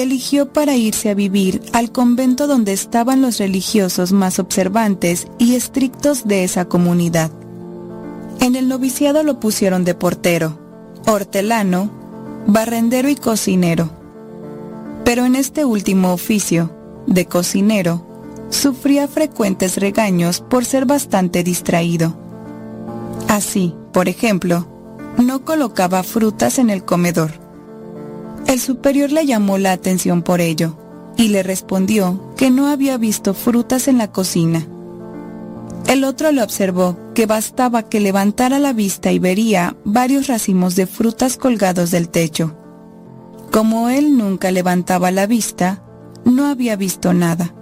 eligió 0.00 0.52
para 0.52 0.76
irse 0.76 1.10
a 1.10 1.14
vivir 1.14 1.62
al 1.72 1.92
convento 1.92 2.46
donde 2.46 2.72
estaban 2.72 3.22
los 3.22 3.38
religiosos 3.38 4.12
más 4.12 4.38
observantes 4.38 5.26
y 5.38 5.54
estrictos 5.54 6.26
de 6.26 6.44
esa 6.44 6.66
comunidad. 6.66 7.30
En 8.40 8.56
el 8.56 8.68
noviciado 8.68 9.22
lo 9.22 9.40
pusieron 9.40 9.84
de 9.84 9.94
portero, 9.94 10.58
hortelano, 11.06 11.90
barrendero 12.46 13.08
y 13.08 13.16
cocinero. 13.16 13.90
Pero 15.04 15.24
en 15.24 15.34
este 15.34 15.64
último 15.64 16.12
oficio, 16.12 16.70
de 17.06 17.26
cocinero, 17.26 18.06
sufría 18.50 19.08
frecuentes 19.08 19.76
regaños 19.76 20.40
por 20.40 20.64
ser 20.64 20.86
bastante 20.86 21.42
distraído. 21.42 22.16
Así, 23.28 23.74
por 23.92 24.08
ejemplo, 24.08 24.66
no 25.18 25.44
colocaba 25.44 26.02
frutas 26.02 26.58
en 26.58 26.70
el 26.70 26.84
comedor. 26.84 27.47
El 28.48 28.60
superior 28.60 29.12
le 29.12 29.26
llamó 29.26 29.58
la 29.58 29.72
atención 29.72 30.22
por 30.22 30.40
ello 30.40 30.78
y 31.18 31.28
le 31.28 31.42
respondió 31.42 32.32
que 32.34 32.50
no 32.50 32.68
había 32.68 32.96
visto 32.96 33.34
frutas 33.34 33.88
en 33.88 33.98
la 33.98 34.10
cocina. 34.10 34.66
El 35.86 36.02
otro 36.02 36.32
le 36.32 36.42
observó 36.42 36.96
que 37.14 37.26
bastaba 37.26 37.82
que 37.82 38.00
levantara 38.00 38.58
la 38.58 38.72
vista 38.72 39.12
y 39.12 39.18
vería 39.18 39.76
varios 39.84 40.28
racimos 40.28 40.76
de 40.76 40.86
frutas 40.86 41.36
colgados 41.36 41.90
del 41.90 42.08
techo. 42.08 42.56
Como 43.52 43.90
él 43.90 44.16
nunca 44.16 44.50
levantaba 44.50 45.10
la 45.10 45.26
vista, 45.26 45.82
no 46.24 46.46
había 46.46 46.74
visto 46.76 47.12
nada. 47.12 47.54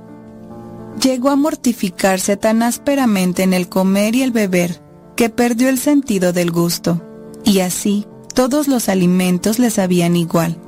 Llegó 1.02 1.30
a 1.30 1.36
mortificarse 1.36 2.36
tan 2.36 2.62
ásperamente 2.62 3.42
en 3.42 3.54
el 3.54 3.68
comer 3.68 4.14
y 4.14 4.22
el 4.22 4.30
beber 4.30 4.80
que 5.16 5.30
perdió 5.30 5.68
el 5.68 5.78
sentido 5.78 6.32
del 6.32 6.52
gusto, 6.52 7.02
y 7.42 7.58
así 7.58 8.06
todos 8.34 8.68
los 8.68 8.88
alimentos 8.88 9.58
le 9.58 9.70
sabían 9.70 10.14
igual. 10.14 10.60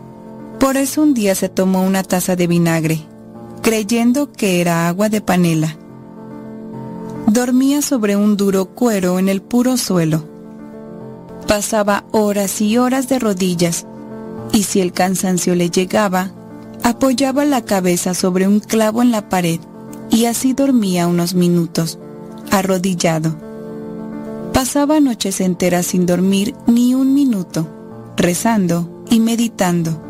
Por 0.60 0.76
eso 0.76 1.02
un 1.02 1.14
día 1.14 1.35
se 1.35 1.48
tomó 1.48 1.82
una 1.82 2.02
taza 2.02 2.35
de 2.35 2.47
vinagre, 2.47 3.05
creyendo 3.62 4.32
que 4.32 4.60
era 4.60 4.89
agua 4.89 5.09
de 5.09 5.20
panela. 5.20 5.76
Dormía 7.26 7.80
sobre 7.82 8.16
un 8.16 8.36
duro 8.36 8.66
cuero 8.66 9.18
en 9.18 9.28
el 9.28 9.40
puro 9.40 9.76
suelo. 9.76 10.24
Pasaba 11.47 12.05
horas 12.10 12.60
y 12.60 12.76
horas 12.76 13.09
de 13.09 13.18
rodillas, 13.18 13.86
y 14.52 14.64
si 14.64 14.80
el 14.80 14.93
cansancio 14.93 15.55
le 15.55 15.70
llegaba, 15.70 16.32
apoyaba 16.82 17.44
la 17.44 17.62
cabeza 17.62 18.14
sobre 18.14 18.48
un 18.48 18.60
clavo 18.60 19.02
en 19.02 19.12
la 19.12 19.28
pared 19.28 19.60
y 20.10 20.24
así 20.24 20.55
dormía 20.55 21.06
unos 21.06 21.35
minutos, 21.35 21.98
arrodillado. 22.51 23.36
Pasaba 24.52 24.98
noches 25.01 25.40
enteras 25.40 25.86
sin 25.86 26.06
dormir 26.06 26.55
ni 26.66 26.94
un 26.94 27.14
minuto, 27.14 27.68
rezando 28.16 29.05
y 29.10 29.20
meditando. 29.20 30.07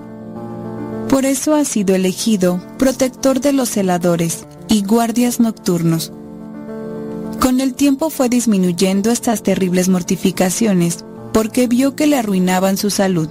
Por 1.09 1.25
eso 1.25 1.55
ha 1.55 1.65
sido 1.65 1.95
elegido 1.95 2.61
protector 2.79 3.41
de 3.41 3.53
los 3.53 3.71
celadores 3.71 4.47
y 4.69 4.83
guardias 4.83 5.41
nocturnos. 5.41 6.13
Con 7.41 7.61
el 7.61 7.75
tiempo 7.75 8.11
fue 8.11 8.29
disminuyendo 8.29 9.11
estas 9.11 9.43
terribles 9.43 9.89
mortificaciones 9.89 11.05
porque 11.33 11.67
vio 11.67 11.97
que 11.97 12.07
le 12.07 12.19
arruinaban 12.19 12.77
su 12.77 12.91
salud. 12.91 13.29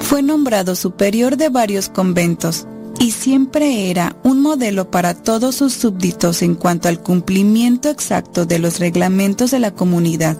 Fue 0.00 0.22
nombrado 0.22 0.74
superior 0.74 1.36
de 1.36 1.48
varios 1.48 1.88
conventos 1.88 2.66
y 2.98 3.12
siempre 3.12 3.90
era 3.90 4.16
un 4.22 4.42
modelo 4.42 4.90
para 4.90 5.14
todos 5.14 5.56
sus 5.56 5.72
súbditos 5.72 6.42
en 6.42 6.54
cuanto 6.54 6.88
al 6.88 7.00
cumplimiento 7.00 7.88
exacto 7.88 8.44
de 8.44 8.58
los 8.58 8.80
reglamentos 8.80 9.50
de 9.50 9.60
la 9.60 9.70
comunidad. 9.70 10.36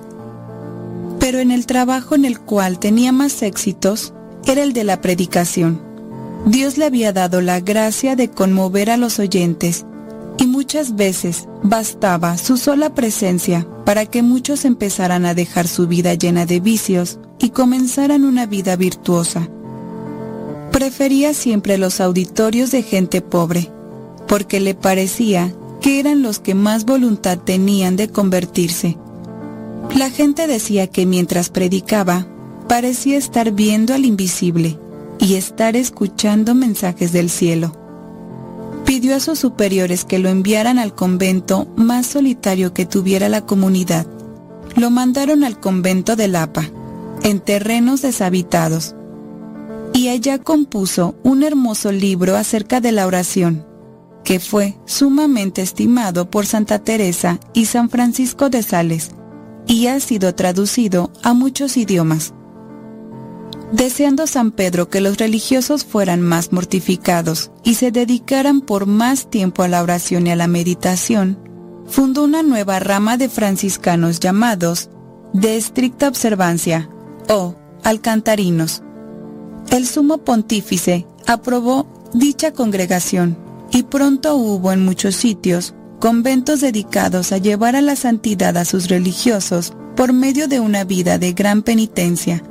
Pero 1.19 1.39
en 1.39 1.51
el 1.51 1.67
trabajo 1.67 2.15
en 2.15 2.25
el 2.25 2.41
cual 2.41 2.79
tenía 2.79 3.11
más 3.13 3.43
éxitos 3.43 4.13
era 4.45 4.63
el 4.63 4.73
de 4.73 4.85
la 4.85 5.01
predicación. 5.01 5.92
Dios 6.47 6.77
le 6.77 6.87
había 6.87 7.13
dado 7.13 7.41
la 7.41 7.61
gracia 7.61 8.17
de 8.17 8.29
conmover 8.29 8.91
a 8.91 8.97
los 8.97 9.21
oyentes 9.21 9.87
y 10.39 10.47
muchas 10.47 10.97
veces 10.97 11.47
bastaba 11.63 12.37
su 12.37 12.57
sola 12.57 12.95
presencia 12.95 13.67
para 13.85 14.07
que 14.07 14.23
muchos 14.23 14.65
empezaran 14.65 15.25
a 15.25 15.35
dejar 15.35 15.69
su 15.69 15.87
vida 15.87 16.15
llena 16.15 16.45
de 16.45 16.59
vicios 16.59 17.21
y 17.39 17.51
comenzaran 17.51 18.25
una 18.25 18.47
vida 18.47 18.75
virtuosa. 18.75 19.49
Prefería 20.73 21.33
siempre 21.33 21.79
los 21.79 22.01
auditorios 22.01 22.73
de 22.73 22.83
gente 22.83 23.21
pobre, 23.21 23.71
porque 24.27 24.59
le 24.59 24.75
parecía 24.75 25.55
que 25.81 26.01
eran 26.01 26.23
los 26.23 26.41
que 26.41 26.55
más 26.55 26.85
voluntad 26.85 27.39
tenían 27.39 27.95
de 27.95 28.09
convertirse. 28.09 28.99
La 29.97 30.11
gente 30.11 30.49
decía 30.49 30.89
que 30.89 31.07
mientras 31.07 31.51
predicaba, 31.51 32.27
parecía 32.69 33.17
estar 33.17 33.53
viendo 33.53 33.95
al 33.95 34.05
invisible 34.07 34.79
y 35.23 35.37
estar 35.37 35.77
escuchando 35.77 36.55
mensajes 36.55 37.13
del 37.13 37.31
cielo. 37.31 37.73
Pidió 38.85 39.15
a 39.15 39.21
sus 39.21 39.39
superiores 39.39 40.05
que 40.05 40.19
lo 40.19 40.29
enviaran 40.29 40.81
al 40.81 40.95
convento 40.97 41.73
más 41.77 42.07
solitario 42.09 42.75
que 42.75 42.87
tuviera 42.87 43.29
la 43.29 43.47
comunidad. 43.47 44.07
Lo 44.75 44.91
mandaron 44.91 45.45
al 45.45 45.61
convento 45.61 46.17
de 46.17 46.27
Lapa, 46.27 46.65
en 47.23 47.39
terrenos 47.39 48.03
deshabitados, 48.03 48.97
y 49.95 50.09
allá 50.09 50.39
compuso 50.39 51.15
un 51.23 51.45
hermoso 51.45 51.93
libro 51.93 52.37
acerca 52.37 52.81
de 52.81 52.91
la 52.91 53.07
oración, 53.07 53.65
que 54.25 54.41
fue 54.41 54.77
sumamente 54.87 55.63
estimado 55.63 56.31
por 56.31 56.47
Santa 56.47 56.81
Teresa 56.81 57.39
y 57.55 57.67
San 57.67 57.91
Francisco 57.91 58.51
de 58.51 58.65
Sales, 58.65 59.13
y 59.69 59.87
ha 59.87 60.01
sido 60.01 60.35
traducido 60.35 61.13
a 61.23 61.33
muchos 61.33 61.77
idiomas. 61.77 62.35
Deseando 63.73 64.27
San 64.27 64.53
Pedro 64.53 64.89
que 64.89 65.01
los 65.01 65.17
religiosos 65.17 65.85
fueran 65.85 66.21
más 66.21 66.53
mortificados 66.53 67.51
y 67.65 67.75
se 67.75 67.91
dedicaran 67.91 68.61
por 68.61 68.87
más 68.87 69.31
tiempo 69.31 69.63
a 69.63 69.69
la 69.69 69.83
oración 69.83 70.27
y 70.27 70.31
a 70.31 70.37
la 70.37 70.47
meditación, 70.47 71.39
fundó 71.87 72.25
una 72.25 72.43
nueva 72.43 72.79
rama 72.79 73.17
de 73.17 73.29
franciscanos 73.29 74.21
llamados 74.21 74.91
de 75.33 75.57
estricta 75.57 76.09
observancia 76.09 76.89
o 77.29 77.55
alcantarinos 77.83 78.83
el 79.71 79.87
sumo 79.87 80.19
pontífice 80.19 81.07
aprobó 81.27 81.87
dicha 82.13 82.53
congregación 82.53 83.39
y 83.71 83.85
pronto 83.85 84.37
hubo 84.37 84.71
en 84.73 84.85
muchos 84.85 85.17
sitios 85.17 85.75
conventos 85.99 86.61
dedicados 86.61 87.33
a 87.33 87.39
llevar 87.39 87.75
a 87.75 87.81
la 87.81 87.97
santidad 87.97 88.57
a 88.59 88.67
sus 88.67 88.89
religiosos 88.89 89.73
por 89.97 90.13
medio 90.13 90.47
de 90.47 90.61
una 90.61 90.85
vida 90.85 91.17
de 91.19 91.33
gran 91.33 91.63
penitencia. 91.63 92.43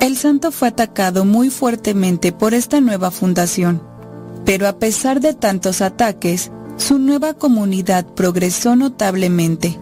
El 0.00 0.16
santo 0.16 0.52
fue 0.52 0.68
atacado 0.68 1.24
muy 1.24 1.50
fuertemente 1.50 2.30
por 2.30 2.54
esta 2.54 2.80
nueva 2.80 3.10
fundación, 3.10 3.82
pero 4.44 4.68
a 4.68 4.78
pesar 4.78 5.20
de 5.20 5.34
tantos 5.34 5.80
ataques, 5.80 6.52
su 6.76 7.00
nueva 7.00 7.34
comunidad 7.34 8.06
progresó 8.06 8.76
notablemente. 8.76 9.76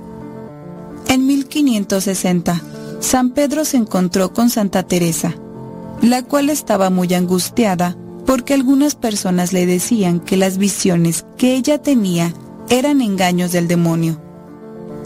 En 1.09 1.26
1560, 1.26 2.62
San 3.01 3.30
Pedro 3.30 3.66
se 3.66 3.76
encontró 3.76 4.32
con 4.32 4.48
Santa 4.48 4.84
Teresa, 4.84 5.34
la 6.01 6.22
cual 6.22 6.48
estaba 6.48 6.88
muy 6.88 7.12
angustiada 7.12 7.94
porque 8.24 8.55
algunas 8.55 8.94
personas 8.94 9.52
le 9.52 9.66
decían 9.66 10.20
que 10.20 10.38
las 10.38 10.56
visiones 10.56 11.26
que 11.36 11.55
ella 11.56 11.82
tenía 11.82 12.32
eran 12.70 13.02
engaños 13.02 13.52
del 13.52 13.68
demonio. 13.68 14.20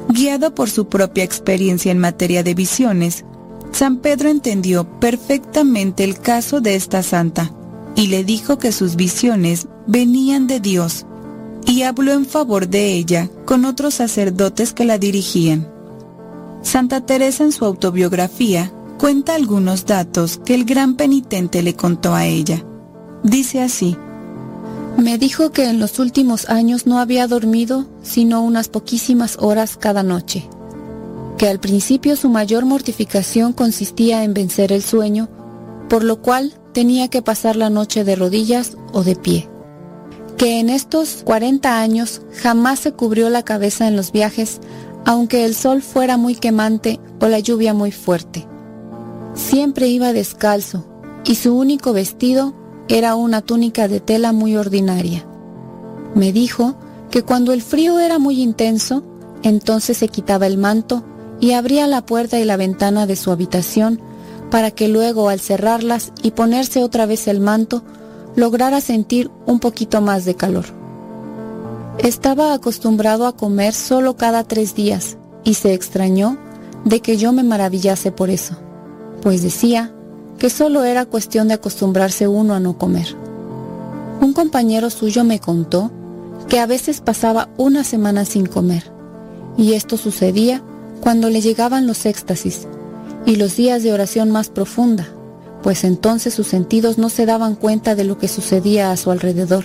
Guiado 0.08 0.54
por 0.54 0.70
su 0.70 0.88
propia 0.88 1.24
experiencia 1.24 1.92
en 1.92 1.98
materia 1.98 2.42
de 2.42 2.54
visiones, 2.54 3.24
San 3.72 3.98
Pedro 3.98 4.28
entendió 4.28 4.84
perfectamente 5.01 6.05
el 6.05 6.18
caso 6.18 6.60
de 6.60 6.74
esta 6.74 7.02
santa 7.02 7.52
y 7.94 8.09
le 8.09 8.24
dijo 8.24 8.59
que 8.59 8.72
sus 8.72 8.97
visiones 8.97 9.68
venían 9.86 10.47
de 10.47 10.60
Dios 10.60 11.06
y 11.66 11.82
habló 11.82 12.12
en 12.12 12.26
favor 12.26 12.68
de 12.68 12.92
ella 12.94 13.28
con 13.44 13.64
otros 13.64 13.94
sacerdotes 13.94 14.72
que 14.72 14.84
la 14.84 14.98
dirigían. 14.98 15.68
Santa 16.62 17.01
Teresa 17.01 17.44
en 17.44 17.52
su 17.52 17.64
autobiografía 17.64 18.72
cuenta 18.98 19.34
algunos 19.34 19.86
datos 19.86 20.40
que 20.44 20.55
el 20.55 20.64
gran 20.64 20.97
penitente 20.97 21.62
le 21.62 21.74
contó 21.74 22.14
a 22.14 22.26
ella. 22.26 22.64
Dice 23.22 23.62
así, 23.62 23.97
me 24.98 25.16
dijo 25.16 25.51
que 25.51 25.64
en 25.68 25.78
los 25.78 25.98
últimos 25.98 26.48
años 26.51 26.86
no 26.86 26.98
había 26.98 27.26
dormido 27.26 27.86
sino 28.02 28.42
unas 28.42 28.68
poquísimas 28.68 29.36
horas 29.40 29.76
cada 29.76 30.02
noche, 30.02 30.48
que 31.40 31.48
al 31.48 31.58
principio 31.58 32.16
su 32.16 32.28
mayor 32.28 32.66
mortificación 32.66 33.54
consistía 33.54 34.24
en 34.24 34.34
vencer 34.34 34.72
el 34.72 34.82
sueño, 34.82 35.30
por 35.88 36.04
lo 36.04 36.20
cual 36.20 36.52
tenía 36.74 37.08
que 37.08 37.22
pasar 37.22 37.56
la 37.56 37.70
noche 37.70 38.04
de 38.04 38.14
rodillas 38.14 38.76
o 38.92 39.04
de 39.04 39.16
pie, 39.16 39.48
que 40.36 40.60
en 40.60 40.68
estos 40.68 41.22
40 41.24 41.80
años 41.80 42.20
jamás 42.42 42.80
se 42.80 42.92
cubrió 42.92 43.30
la 43.30 43.42
cabeza 43.42 43.88
en 43.88 43.96
los 43.96 44.12
viajes, 44.12 44.60
aunque 45.06 45.46
el 45.46 45.54
sol 45.54 45.80
fuera 45.80 46.18
muy 46.18 46.34
quemante 46.34 47.00
o 47.22 47.26
la 47.28 47.38
lluvia 47.38 47.72
muy 47.72 47.90
fuerte 47.90 48.46
Siempre 49.32 49.88
iba 49.88 50.12
descalzo 50.12 50.84
y 51.24 51.36
su 51.36 51.56
único 51.56 51.94
vestido 51.94 52.52
era 52.88 53.14
una 53.14 53.40
túnica 53.40 53.88
de 53.88 54.00
tela 54.00 54.32
muy 54.32 54.58
ordinaria. 54.58 55.24
Me 56.14 56.32
dijo 56.32 56.74
que 57.10 57.22
cuando 57.22 57.54
el 57.54 57.62
frío 57.62 57.98
era 57.98 58.18
muy 58.18 58.42
intenso, 58.42 59.02
entonces 59.42 59.96
se 59.96 60.08
quitaba 60.08 60.46
el 60.46 60.58
manto 60.58 61.02
y 61.40 61.52
abría 61.52 61.86
la 61.86 62.04
puerta 62.04 62.38
y 62.38 62.44
la 62.44 62.56
ventana 62.56 63.06
de 63.06 63.16
su 63.16 63.30
habitación 63.30 64.00
para 64.50 64.70
que 64.70 64.88
luego 64.88 65.28
al 65.28 65.40
cerrarlas 65.40 66.12
y 66.22 66.32
ponerse 66.32 66.82
otra 66.82 67.06
vez 67.06 67.28
el 67.28 67.40
manto, 67.40 67.82
lograra 68.36 68.80
sentir 68.80 69.30
un 69.46 69.60
poquito 69.60 70.00
más 70.00 70.24
de 70.24 70.34
calor. 70.34 70.66
Estaba 71.98 72.52
acostumbrado 72.52 73.26
a 73.26 73.36
comer 73.36 73.74
solo 73.74 74.16
cada 74.16 74.44
tres 74.44 74.74
días 74.74 75.16
y 75.44 75.54
se 75.54 75.74
extrañó 75.74 76.36
de 76.84 77.00
que 77.00 77.16
yo 77.16 77.32
me 77.32 77.42
maravillase 77.42 78.10
por 78.10 78.30
eso 78.30 78.56
pues 79.20 79.42
decía 79.42 79.92
que 80.38 80.50
solo 80.50 80.84
era 80.84 81.04
cuestión 81.04 81.48
de 81.48 81.54
acostumbrarse 81.54 82.26
uno 82.26 82.54
a 82.54 82.60
no 82.60 82.78
comer. 82.78 83.14
Un 84.20 84.32
compañero 84.32 84.90
suyo 84.90 85.24
me 85.24 85.38
contó 85.38 85.90
que 86.48 86.58
a 86.60 86.66
veces 86.66 87.00
pasaba 87.00 87.48
una 87.56 87.84
semana 87.84 88.24
sin 88.24 88.46
comer, 88.46 88.90
y 89.56 89.74
esto 89.74 89.96
sucedía 89.96 90.62
cuando 91.01 91.31
le 91.31 91.40
llegaban 91.40 91.86
los 91.86 92.06
éxtasis 92.06 92.66
y 93.27 93.36
los 93.36 93.56
días 93.56 93.82
de 93.82 93.93
oración 93.93 94.31
más 94.31 94.48
profunda, 94.48 95.09
pues 95.62 95.85
entonces 95.85 96.35
sus 96.35 96.47
sentidos 96.47 96.98
no 96.98 97.09
se 97.09 97.27
daban 97.27 97.55
cuenta 97.55 97.94
de 97.94 98.05
lo 98.05 98.18
que 98.18 98.28
sucedía 98.28 98.90
a 98.90 98.97
su 98.97 99.10
alrededor. 99.10 99.64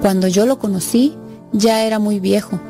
Cuando 0.00 0.28
yo 0.28 0.46
lo 0.46 0.58
conocí, 0.58 1.16
ya 1.52 1.84
era 1.84 1.98
muy 1.98 2.20
viejo, 2.20 2.60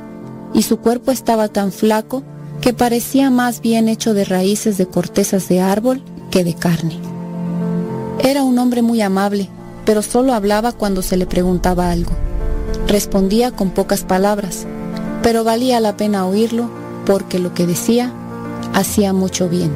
y 0.55 0.62
su 0.62 0.78
cuerpo 0.78 1.12
estaba 1.12 1.49
tan 1.49 1.73
flaco 1.73 2.23
que 2.61 2.73
parecía 2.73 3.31
más 3.31 3.61
bien 3.61 3.89
hecho 3.89 4.15
de 4.15 4.24
raíces 4.24 4.77
de 4.77 4.87
cortezas 4.87 5.49
de 5.49 5.61
árbol 5.61 6.03
que 6.31 6.45
de 6.45 6.55
carne. 6.55 6.99
Era 8.19 8.43
un 8.43 8.59
hombre 8.59 8.82
muy 8.82 9.01
amable, 9.01 9.49
pero 9.85 10.03
solo 10.03 10.35
hablaba 10.35 10.73
cuando 10.73 11.03
se 11.03 11.16
le 11.16 11.27
preguntaba 11.27 11.91
algo. 11.91 12.12
Respondía 12.87 13.51
con 13.51 13.70
pocas 13.70 14.05
palabras, 14.05 14.66
pero 15.23 15.45
valía 15.45 15.81
la 15.81 15.97
pena 15.97 16.27
oírlo 16.27 16.80
porque 17.11 17.41
lo 17.41 17.53
que 17.53 17.66
decía 17.66 18.12
hacía 18.73 19.12
mucho 19.12 19.49
bien. 19.49 19.73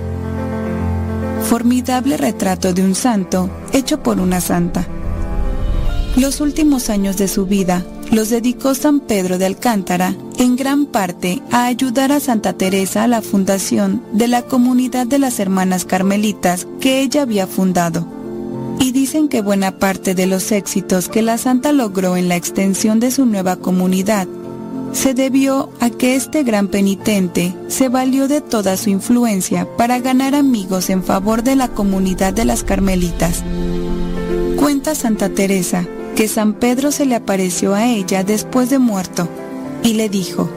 formidable 1.48 2.16
retrato 2.16 2.72
de 2.72 2.82
un 2.82 2.94
santo 2.94 3.50
hecho 3.72 4.02
por 4.04 4.20
una 4.20 4.40
santa. 4.40 4.86
Los 6.16 6.40
últimos 6.40 6.90
años 6.90 7.16
de 7.16 7.26
su 7.26 7.44
vida 7.44 7.84
los 8.12 8.30
dedicó 8.30 8.76
San 8.76 9.00
Pedro 9.00 9.36
de 9.36 9.46
Alcántara 9.46 10.14
en 10.38 10.54
gran 10.54 10.86
parte 10.86 11.42
a 11.50 11.66
ayudar 11.66 12.12
a 12.12 12.20
Santa 12.20 12.52
Teresa 12.52 13.02
a 13.02 13.08
la 13.08 13.20
fundación 13.20 14.00
de 14.12 14.28
la 14.28 14.42
comunidad 14.42 15.06
de 15.06 15.18
las 15.18 15.40
hermanas 15.40 15.84
carmelitas 15.84 16.68
que 16.80 17.00
ella 17.00 17.22
había 17.22 17.48
fundado. 17.48 18.06
Y 18.78 18.92
dicen 18.92 19.28
que 19.28 19.42
buena 19.42 19.78
parte 19.80 20.14
de 20.14 20.28
los 20.28 20.52
éxitos 20.52 21.08
que 21.08 21.22
la 21.22 21.36
santa 21.36 21.72
logró 21.72 22.16
en 22.16 22.28
la 22.28 22.36
extensión 22.36 23.00
de 23.00 23.10
su 23.10 23.26
nueva 23.26 23.56
comunidad 23.56 24.28
se 24.94 25.12
debió 25.12 25.70
a 25.80 25.90
que 25.90 26.14
este 26.14 26.44
gran 26.44 26.68
penitente 26.68 27.54
se 27.68 27.88
valió 27.88 28.28
de 28.28 28.40
toda 28.40 28.76
su 28.76 28.90
influencia 28.90 29.68
para 29.76 29.98
ganar 29.98 30.34
amigos 30.34 30.88
en 30.88 31.02
favor 31.02 31.42
de 31.42 31.56
la 31.56 31.68
comunidad 31.68 32.32
de 32.32 32.44
las 32.44 32.62
carmelitas. 32.62 33.42
Cuenta 34.56 34.94
Santa 34.94 35.28
Teresa 35.28 35.84
que 36.14 36.28
San 36.28 36.54
Pedro 36.54 36.92
se 36.92 37.06
le 37.06 37.16
apareció 37.16 37.74
a 37.74 37.86
ella 37.88 38.22
después 38.22 38.70
de 38.70 38.78
muerto 38.78 39.28
y 39.82 39.94
le 39.94 40.08
dijo, 40.08 40.48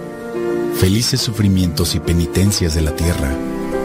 Felices 0.75 1.19
sufrimientos 1.19 1.95
y 1.95 1.99
penitencias 1.99 2.75
de 2.75 2.83
la 2.83 2.95
tierra 2.95 3.35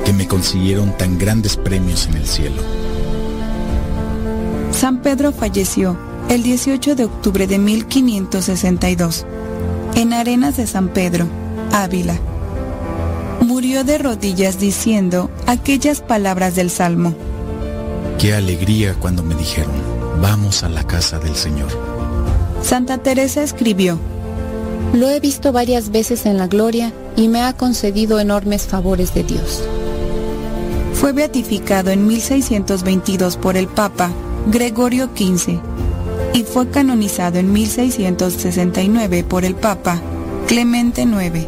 que 0.05 0.13
me 0.13 0.29
consiguieron 0.29 0.97
tan 0.99 1.19
grandes 1.19 1.57
premios 1.57 2.07
en 2.09 2.17
el 2.19 2.27
cielo. 2.27 2.63
San 4.71 5.01
Pedro 5.01 5.33
falleció 5.33 5.97
el 6.29 6.43
18 6.43 6.95
de 6.95 7.07
octubre 7.07 7.47
de 7.47 7.59
1562 7.59 9.25
en 9.95 10.13
Arenas 10.13 10.57
de 10.57 10.67
San 10.67 10.89
Pedro, 10.89 11.27
Ávila. 11.73 12.19
Murió 13.41 13.85
de 13.85 13.99
rodillas 13.99 14.59
diciendo 14.59 15.31
aquellas 15.47 16.01
palabras 16.01 16.55
del 16.55 16.71
Salmo. 16.71 17.15
Qué 18.19 18.35
alegría 18.35 18.95
cuando 18.95 19.23
me 19.23 19.35
dijeron, 19.35 19.73
vamos 20.21 20.63
a 20.63 20.69
la 20.69 20.85
casa 20.87 21.19
del 21.19 21.35
Señor. 21.35 21.69
Santa 22.63 22.99
Teresa 22.99 23.43
escribió, 23.43 23.99
Lo 24.95 25.11
he 25.11 25.21
visto 25.21 25.53
varias 25.53 25.91
veces 25.91 26.27
en 26.27 26.39
la 26.39 26.47
gloria 26.47 26.93
y 27.17 27.29
me 27.29 27.43
ha 27.43 27.53
concedido 27.53 28.21
enormes 28.21 28.67
favores 28.67 29.13
de 29.15 29.25
Dios. 29.25 29.63
Fue 30.95 31.13
beatificado 31.13 31.91
en 31.91 32.07
1622 32.07 33.37
por 33.37 33.57
el 33.57 33.67
Papa 33.67 34.11
Gregorio 34.51 35.11
XV 35.15 35.59
y 36.35 36.45
fue 36.45 36.69
canonizado 36.69 37.39
en 37.39 37.53
1669 37.53 39.25
por 39.25 39.45
el 39.45 39.55
Papa 39.55 40.01
Clemente 40.47 41.03
IX. 41.03 41.47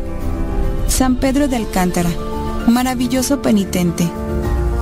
San 0.88 1.16
Pedro 1.16 1.48
de 1.48 1.56
Alcántara, 1.56 2.10
maravilloso 2.68 3.42
penitente, 3.42 4.08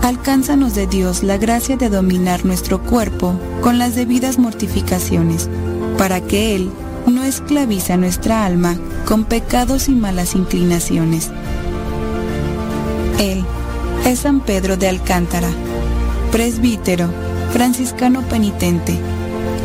alcánzanos 0.03 0.75
de 0.75 0.87
Dios 0.87 1.23
la 1.23 1.39
gracia 1.39 1.77
de 1.77 1.89
dominar 1.89 2.45
nuestro 2.45 2.83
cuerpo 2.83 3.35
con 3.61 3.79
las 3.79 3.95
debidas 3.95 4.39
mortificaciones, 4.39 5.49
para 5.97 6.21
que 6.21 6.55
Él 6.55 6.71
no 7.07 7.25
esclaviza 7.25 7.97
nuestra 7.97 8.45
alma 8.45 8.77
con 9.07 9.25
pecados 9.25 9.89
y 9.89 9.93
malas 9.93 10.35
inclinaciones. 10.35 11.31
Él 13.19 13.45
es 14.05 14.21
San 14.21 14.41
Pedro 14.41 14.77
de 14.77 14.89
Alcántara, 14.89 15.49
presbítero, 16.31 17.09
franciscano 17.53 18.23
penitente, 18.23 18.99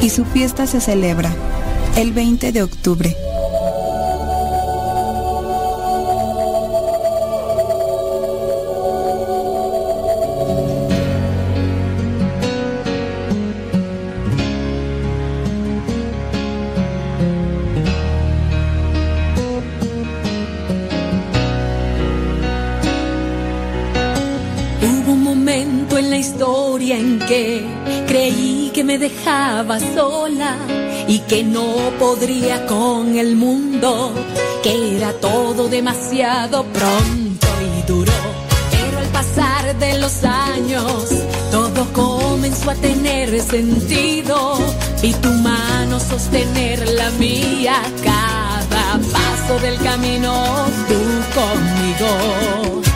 y 0.02 0.10
su 0.10 0.26
fiesta 0.26 0.68
se 0.68 0.80
celebra 0.80 1.34
el 1.98 2.14
20 2.14 2.52
de 2.52 2.64
octubre. 2.64 3.27
Me 29.63 29.79
dejaba 29.79 29.79
sola 29.79 30.57
y 31.07 31.19
que 31.19 31.43
no 31.43 31.75
podría 31.99 32.65
con 32.65 33.17
el 33.17 33.35
mundo, 33.35 34.11
que 34.61 34.97
era 34.97 35.13
todo 35.13 35.67
demasiado 35.67 36.63
pronto 36.65 37.47
y 37.77 37.88
duro. 37.88 38.11
Pero 38.71 38.99
al 38.99 39.07
pasar 39.07 39.77
de 39.79 39.99
los 39.99 40.23
años, 40.23 41.09
todo 41.51 41.88
comenzó 41.93 42.71
a 42.71 42.75
tener 42.75 43.41
sentido 43.41 44.59
y 45.01 45.13
tu 45.13 45.29
mano 45.29 45.99
sostener 45.99 46.88
la 46.89 47.09
mía 47.11 47.81
cada 48.03 48.99
paso 49.11 49.59
del 49.59 49.77
camino, 49.79 50.34
tú 50.88 50.99
conmigo. 51.39 52.86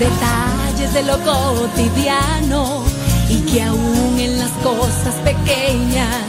Detalles 0.00 0.94
de 0.94 1.02
lo 1.02 1.18
cotidiano 1.18 2.82
y 3.28 3.36
que 3.40 3.62
aún 3.62 4.18
en 4.18 4.38
las 4.38 4.50
cosas 4.62 5.14
pequeñas 5.22 6.24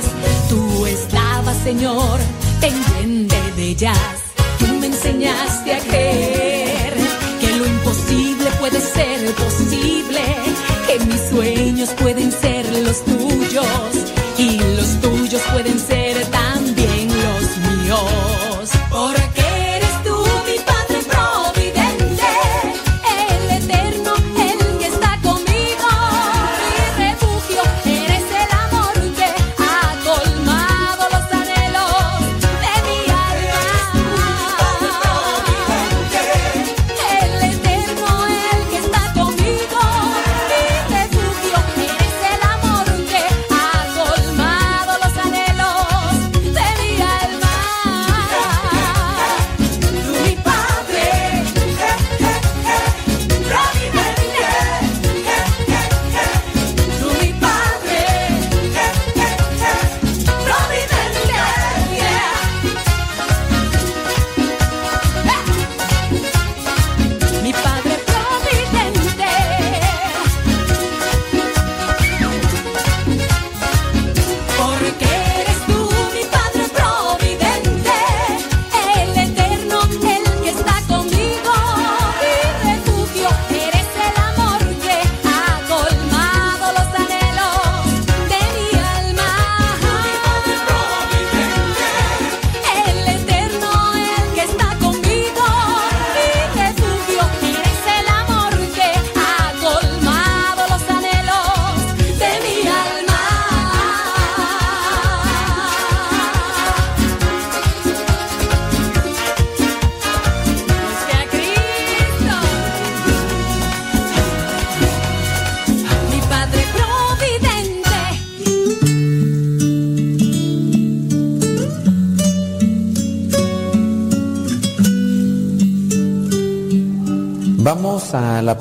tú 0.50 0.86
estabas, 0.86 1.56
Señor, 1.64 2.20
pendiente 2.60 3.38
de 3.56 3.64
ellas. 3.64 3.98
Tú 4.60 4.68
me 4.80 4.88
enseñaste 4.88 5.74
a 5.74 5.80
creer 5.80 6.94
que 7.40 7.56
lo 7.56 7.66
imposible 7.66 8.52
puede 8.60 8.82
ser 8.82 9.34
posible, 9.36 10.22
que 10.88 11.06
mis 11.06 11.22
sueños 11.30 11.90
pueden 12.02 12.30
ser 12.30 12.66
los 12.78 13.06
tuyos 13.06 13.94
y 14.38 14.60
los 14.76 15.00
tuyos 15.00 15.42
pueden 15.54 15.80
ser 15.80 16.01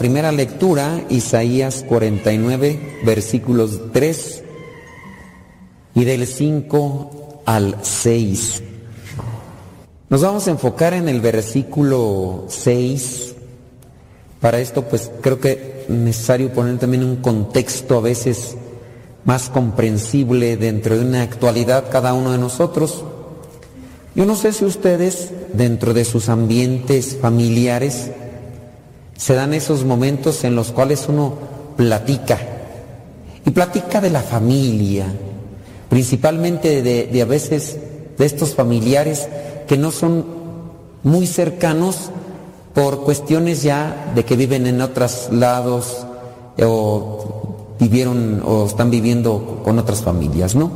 primera 0.00 0.32
lectura, 0.32 1.04
Isaías 1.10 1.84
49, 1.86 3.02
versículos 3.04 3.92
3 3.92 4.42
y 5.94 6.04
del 6.04 6.26
5 6.26 7.42
al 7.44 7.76
6. 7.82 8.62
Nos 10.08 10.22
vamos 10.22 10.48
a 10.48 10.52
enfocar 10.52 10.94
en 10.94 11.06
el 11.10 11.20
versículo 11.20 12.46
6. 12.48 13.34
Para 14.40 14.58
esto, 14.58 14.88
pues 14.88 15.10
creo 15.20 15.38
que 15.38 15.84
es 15.86 15.90
necesario 15.90 16.50
poner 16.50 16.78
también 16.78 17.04
un 17.04 17.16
contexto 17.16 17.98
a 17.98 18.00
veces 18.00 18.56
más 19.26 19.50
comprensible 19.50 20.56
dentro 20.56 20.96
de 20.96 21.04
una 21.04 21.20
actualidad 21.20 21.90
cada 21.90 22.14
uno 22.14 22.32
de 22.32 22.38
nosotros. 22.38 23.04
Yo 24.14 24.24
no 24.24 24.34
sé 24.34 24.54
si 24.54 24.64
ustedes, 24.64 25.30
dentro 25.52 25.92
de 25.92 26.06
sus 26.06 26.30
ambientes 26.30 27.18
familiares, 27.20 28.12
se 29.20 29.34
dan 29.34 29.52
esos 29.52 29.84
momentos 29.84 30.44
en 30.44 30.56
los 30.56 30.72
cuales 30.72 31.04
uno 31.06 31.34
platica. 31.76 32.38
Y 33.44 33.50
platica 33.50 34.00
de 34.00 34.08
la 34.08 34.22
familia, 34.22 35.04
principalmente 35.90 36.80
de, 36.80 37.20
a 37.20 37.26
veces 37.26 37.76
de 38.16 38.24
estos 38.24 38.54
familiares 38.54 39.28
que 39.68 39.76
no 39.76 39.90
son 39.90 40.24
muy 41.02 41.26
cercanos 41.26 42.10
por 42.72 43.04
cuestiones 43.04 43.62
ya 43.62 44.10
de 44.14 44.24
que 44.24 44.36
viven 44.36 44.66
en 44.66 44.80
otros 44.80 45.28
lados 45.30 46.06
o 46.62 47.74
vivieron 47.78 48.42
o 48.42 48.64
están 48.64 48.90
viviendo 48.90 49.60
con 49.62 49.78
otras 49.78 50.00
familias, 50.00 50.54
¿no? 50.54 50.70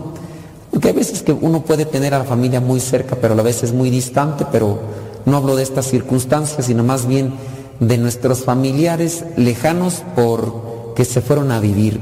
Porque 0.71 0.89
hay 0.89 0.95
veces 0.95 1.23
que 1.23 1.33
uno 1.33 1.63
puede 1.63 1.87
tener 1.87 2.13
a 2.13 2.19
la 2.19 2.25
familia 2.25 2.61
muy 2.61 2.81
cerca, 2.81 3.17
pero 3.19 3.33
a 3.33 3.37
la 3.39 3.43
vez 3.43 3.63
es 3.63 3.73
muy 3.73 3.89
distante, 3.89 4.45
pero 4.53 4.81
no 5.25 5.39
hablo 5.39 5.57
de 5.57 5.63
estas 5.63 5.87
circunstancias, 5.87 6.67
sino 6.67 6.85
más 6.85 7.07
bien 7.07 7.33
de 7.81 7.99
nuestros 7.99 8.45
familiares 8.45 9.25
lejanos 9.37 10.03
por 10.15 10.95
que 10.95 11.05
se 11.05 11.21
fueron 11.21 11.51
a 11.51 11.61
vivir, 11.61 12.01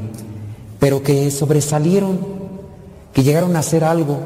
pero 0.78 1.02
que 1.02 1.30
sobresalieron, 1.30 2.18
que 3.12 3.22
llegaron 3.22 3.56
a 3.56 3.60
hacer 3.60 3.84
algo. 3.84 4.18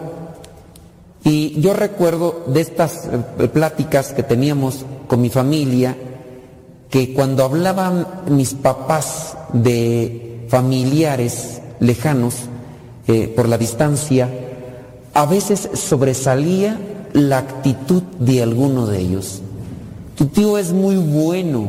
Y 1.24 1.60
yo 1.60 1.74
recuerdo 1.74 2.44
de 2.46 2.60
estas 2.60 3.06
eh, 3.06 3.48
pláticas 3.48 4.12
que 4.12 4.22
teníamos 4.22 4.84
con 5.08 5.20
mi 5.20 5.30
familia, 5.30 5.96
que 6.90 7.12
cuando 7.14 7.44
hablaban 7.44 8.06
mis 8.28 8.54
papás 8.54 9.36
de 9.52 10.46
familiares 10.48 11.60
lejanos 11.80 12.34
eh, 13.08 13.32
por 13.34 13.48
la 13.48 13.58
distancia, 13.58 14.28
a 15.14 15.26
veces 15.26 15.68
sobresalía 15.74 16.78
la 17.12 17.38
actitud 17.38 18.02
de 18.18 18.42
alguno 18.42 18.86
de 18.86 19.00
ellos. 19.00 19.42
Tu 20.16 20.26
tío 20.26 20.56
es 20.56 20.72
muy 20.72 20.96
bueno, 20.96 21.68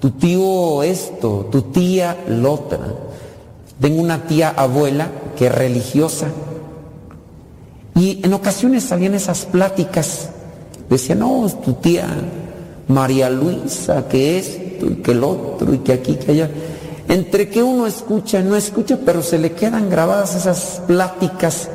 tu 0.00 0.10
tío 0.10 0.82
esto, 0.82 1.48
tu 1.50 1.62
tía 1.62 2.24
lo 2.26 2.54
otra. 2.54 2.80
Tengo 3.80 4.02
una 4.02 4.26
tía 4.26 4.50
abuela 4.50 5.08
que 5.36 5.46
es 5.46 5.54
religiosa 5.54 6.26
y 7.94 8.20
en 8.24 8.32
ocasiones 8.32 8.82
salían 8.82 9.14
esas 9.14 9.46
pláticas. 9.46 10.30
Decía, 10.90 11.14
no, 11.14 11.46
es 11.46 11.60
tu 11.60 11.74
tía 11.74 12.06
María 12.88 13.30
Luisa, 13.30 14.08
que 14.08 14.38
esto 14.38 14.86
y 14.86 14.96
que 14.96 15.12
el 15.12 15.22
otro 15.22 15.72
y 15.72 15.78
que 15.78 15.92
aquí, 15.92 16.16
que 16.16 16.32
allá. 16.32 16.50
Entre 17.08 17.48
que 17.48 17.62
uno 17.62 17.86
escucha 17.86 18.40
y 18.40 18.44
no 18.44 18.56
escucha, 18.56 18.98
pero 19.04 19.22
se 19.22 19.38
le 19.38 19.52
quedan 19.52 19.88
grabadas 19.88 20.34
esas 20.34 20.82
pláticas 20.86 21.68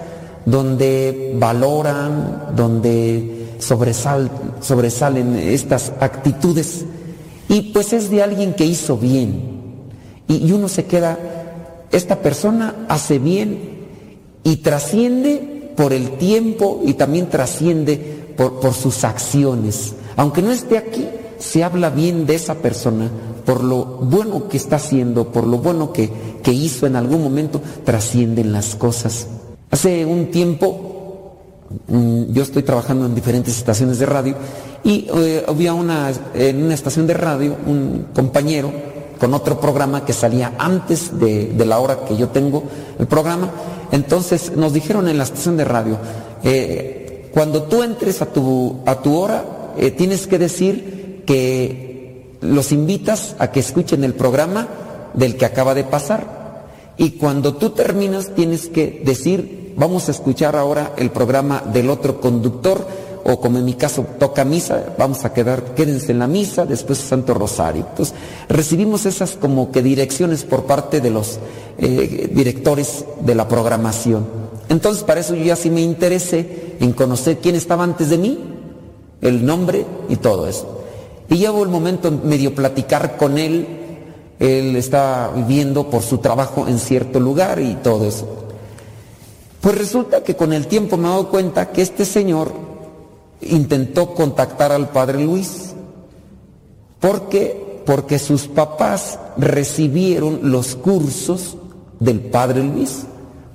donde 0.45 1.33
valoran, 1.37 2.53
donde 2.55 3.36
sobresalen 3.59 5.35
estas 5.35 5.91
actitudes. 5.99 6.85
Y 7.49 7.73
pues 7.73 7.93
es 7.93 8.09
de 8.09 8.21
alguien 8.21 8.53
que 8.53 8.65
hizo 8.65 8.97
bien. 8.97 9.57
Y, 10.27 10.51
uno 10.51 10.67
se 10.67 10.85
queda, 10.85 11.17
esta 11.91 12.17
persona 12.17 12.85
hace 12.89 13.17
bien 13.19 13.77
y 14.43 14.57
trasciende 14.57 15.71
por 15.77 15.93
el 15.93 16.17
tiempo 16.17 16.81
y 16.85 16.95
también 16.95 17.29
trasciende 17.29 18.33
por, 18.35 18.59
por 18.59 18.73
sus 18.73 19.03
acciones. 19.03 19.93
Aunque 20.17 20.41
no 20.41 20.51
esté 20.51 20.77
aquí, 20.77 21.07
se 21.39 21.63
habla 21.63 21.89
bien 21.89 22.25
de 22.25 22.35
esa 22.35 22.55
persona 22.55 23.09
por 23.47 23.63
lo 23.63 23.85
bueno 23.85 24.49
que 24.49 24.57
está 24.57 24.75
haciendo, 24.75 25.31
por 25.31 25.47
lo 25.47 25.59
bueno 25.59 25.93
que, 25.93 26.11
que 26.43 26.51
hizo 26.51 26.85
en 26.85 26.97
algún 26.97 27.23
momento, 27.23 27.61
trascienden 27.85 28.51
las 28.51 28.75
cosas. 28.75 29.27
Hace 29.71 30.05
un 30.05 30.31
tiempo 30.31 30.86
yo 31.87 32.43
estoy 32.43 32.63
trabajando 32.63 33.05
en 33.05 33.15
diferentes 33.15 33.57
estaciones 33.57 33.99
de 33.99 34.05
radio 34.05 34.35
y 34.83 35.07
eh, 35.13 35.43
había 35.47 35.73
una, 35.73 36.11
en 36.33 36.63
una 36.63 36.73
estación 36.73 37.07
de 37.07 37.13
radio 37.13 37.57
un 37.65 38.07
compañero 38.13 38.71
con 39.19 39.33
otro 39.33 39.59
programa 39.59 40.05
que 40.05 40.13
salía 40.13 40.53
antes 40.57 41.19
de, 41.19 41.53
la 41.65 41.79
hora 41.79 42.05
que 42.07 42.15
yo 42.15 42.29
tengo 42.29 42.63
el 42.99 43.07
programa. 43.07 43.49
Entonces 43.91 44.55
nos 44.55 44.73
dijeron 44.73 45.07
en 45.07 45.17
la 45.17 45.23
estación 45.23 45.57
de 45.57 45.65
radio, 45.65 45.97
eh, 46.43 47.29
cuando 47.33 47.63
tú 47.63 47.83
entres 47.83 48.21
a 48.21 48.27
tu, 48.27 48.79
a 48.85 49.01
tu 49.01 49.15
hora, 49.17 49.73
eh, 49.77 49.91
tienes 49.91 50.27
que 50.27 50.37
decir 50.37 51.23
que 51.25 52.37
los 52.41 52.71
invitas 52.71 53.35
a 53.39 53.51
que 53.51 53.59
escuchen 53.59 54.03
el 54.03 54.13
programa 54.13 54.67
del 55.13 55.35
que 55.35 55.45
acaba 55.45 55.73
de 55.73 55.83
pasar. 55.83 56.37
Y 56.97 57.11
cuando 57.11 57.55
tú 57.55 57.71
terminas, 57.71 58.33
tienes 58.35 58.67
que 58.67 59.01
decir 59.03 59.66
Vamos 59.77 60.07
a 60.07 60.11
escuchar 60.11 60.55
ahora 60.55 60.93
el 60.97 61.11
programa 61.11 61.61
del 61.61 61.91
otro 61.91 62.19
conductor, 62.19 62.83
o 63.23 63.39
como 63.39 63.59
en 63.59 63.65
mi 63.65 63.75
caso 63.75 64.03
toca 64.17 64.43
misa, 64.43 64.95
vamos 64.97 65.23
a 65.23 65.31
quedar, 65.31 65.75
quédense 65.75 66.13
en 66.13 66.17
la 66.17 66.25
misa, 66.25 66.65
después 66.65 66.97
Santo 66.97 67.35
Rosario. 67.35 67.85
Entonces, 67.87 68.15
recibimos 68.49 69.05
esas 69.05 69.33
como 69.33 69.71
que 69.71 69.83
direcciones 69.83 70.45
por 70.45 70.63
parte 70.63 70.99
de 70.99 71.11
los 71.11 71.37
eh, 71.77 72.27
directores 72.33 73.05
de 73.21 73.35
la 73.35 73.47
programación. 73.47 74.25
Entonces, 74.67 75.03
para 75.03 75.19
eso 75.19 75.35
yo 75.35 75.43
ya 75.43 75.55
sí 75.55 75.69
me 75.69 75.81
interesé 75.81 76.75
en 76.79 76.93
conocer 76.93 77.37
quién 77.37 77.53
estaba 77.53 77.83
antes 77.83 78.09
de 78.09 78.17
mí, 78.17 78.39
el 79.21 79.45
nombre 79.45 79.85
y 80.09 80.15
todo 80.15 80.47
eso. 80.47 80.85
Y 81.29 81.35
llevo 81.35 81.61
el 81.61 81.69
momento 81.69 82.09
medio 82.09 82.55
platicar 82.55 83.15
con 83.15 83.37
él, 83.37 83.67
él 84.39 84.75
está 84.75 85.31
viviendo 85.35 85.87
por 85.87 86.01
su 86.01 86.17
trabajo 86.17 86.67
en 86.67 86.79
cierto 86.79 87.19
lugar 87.19 87.59
y 87.59 87.75
todo 87.75 88.07
eso. 88.07 88.46
Pues 89.67 89.79
resulta 89.79 90.23
que 90.23 90.37
con 90.37 90.53
el 90.53 90.67
tiempo 90.67 90.95
me 90.95 91.09
he 91.09 91.11
dado 91.11 91.27
cuenta 91.27 91.73
que 91.73 91.81
este 91.81 92.05
señor 92.05 92.53
intentó 93.41 94.13
contactar 94.13 94.71
al 94.71 94.87
padre 94.91 95.21
Luis. 95.21 95.73
¿Por 97.01 97.27
qué? 97.27 97.81
Porque 97.85 98.17
sus 98.17 98.47
papás 98.47 99.19
recibieron 99.35 100.39
los 100.43 100.77
cursos 100.77 101.57
del 101.99 102.21
padre 102.21 102.63
Luis. 102.63 103.07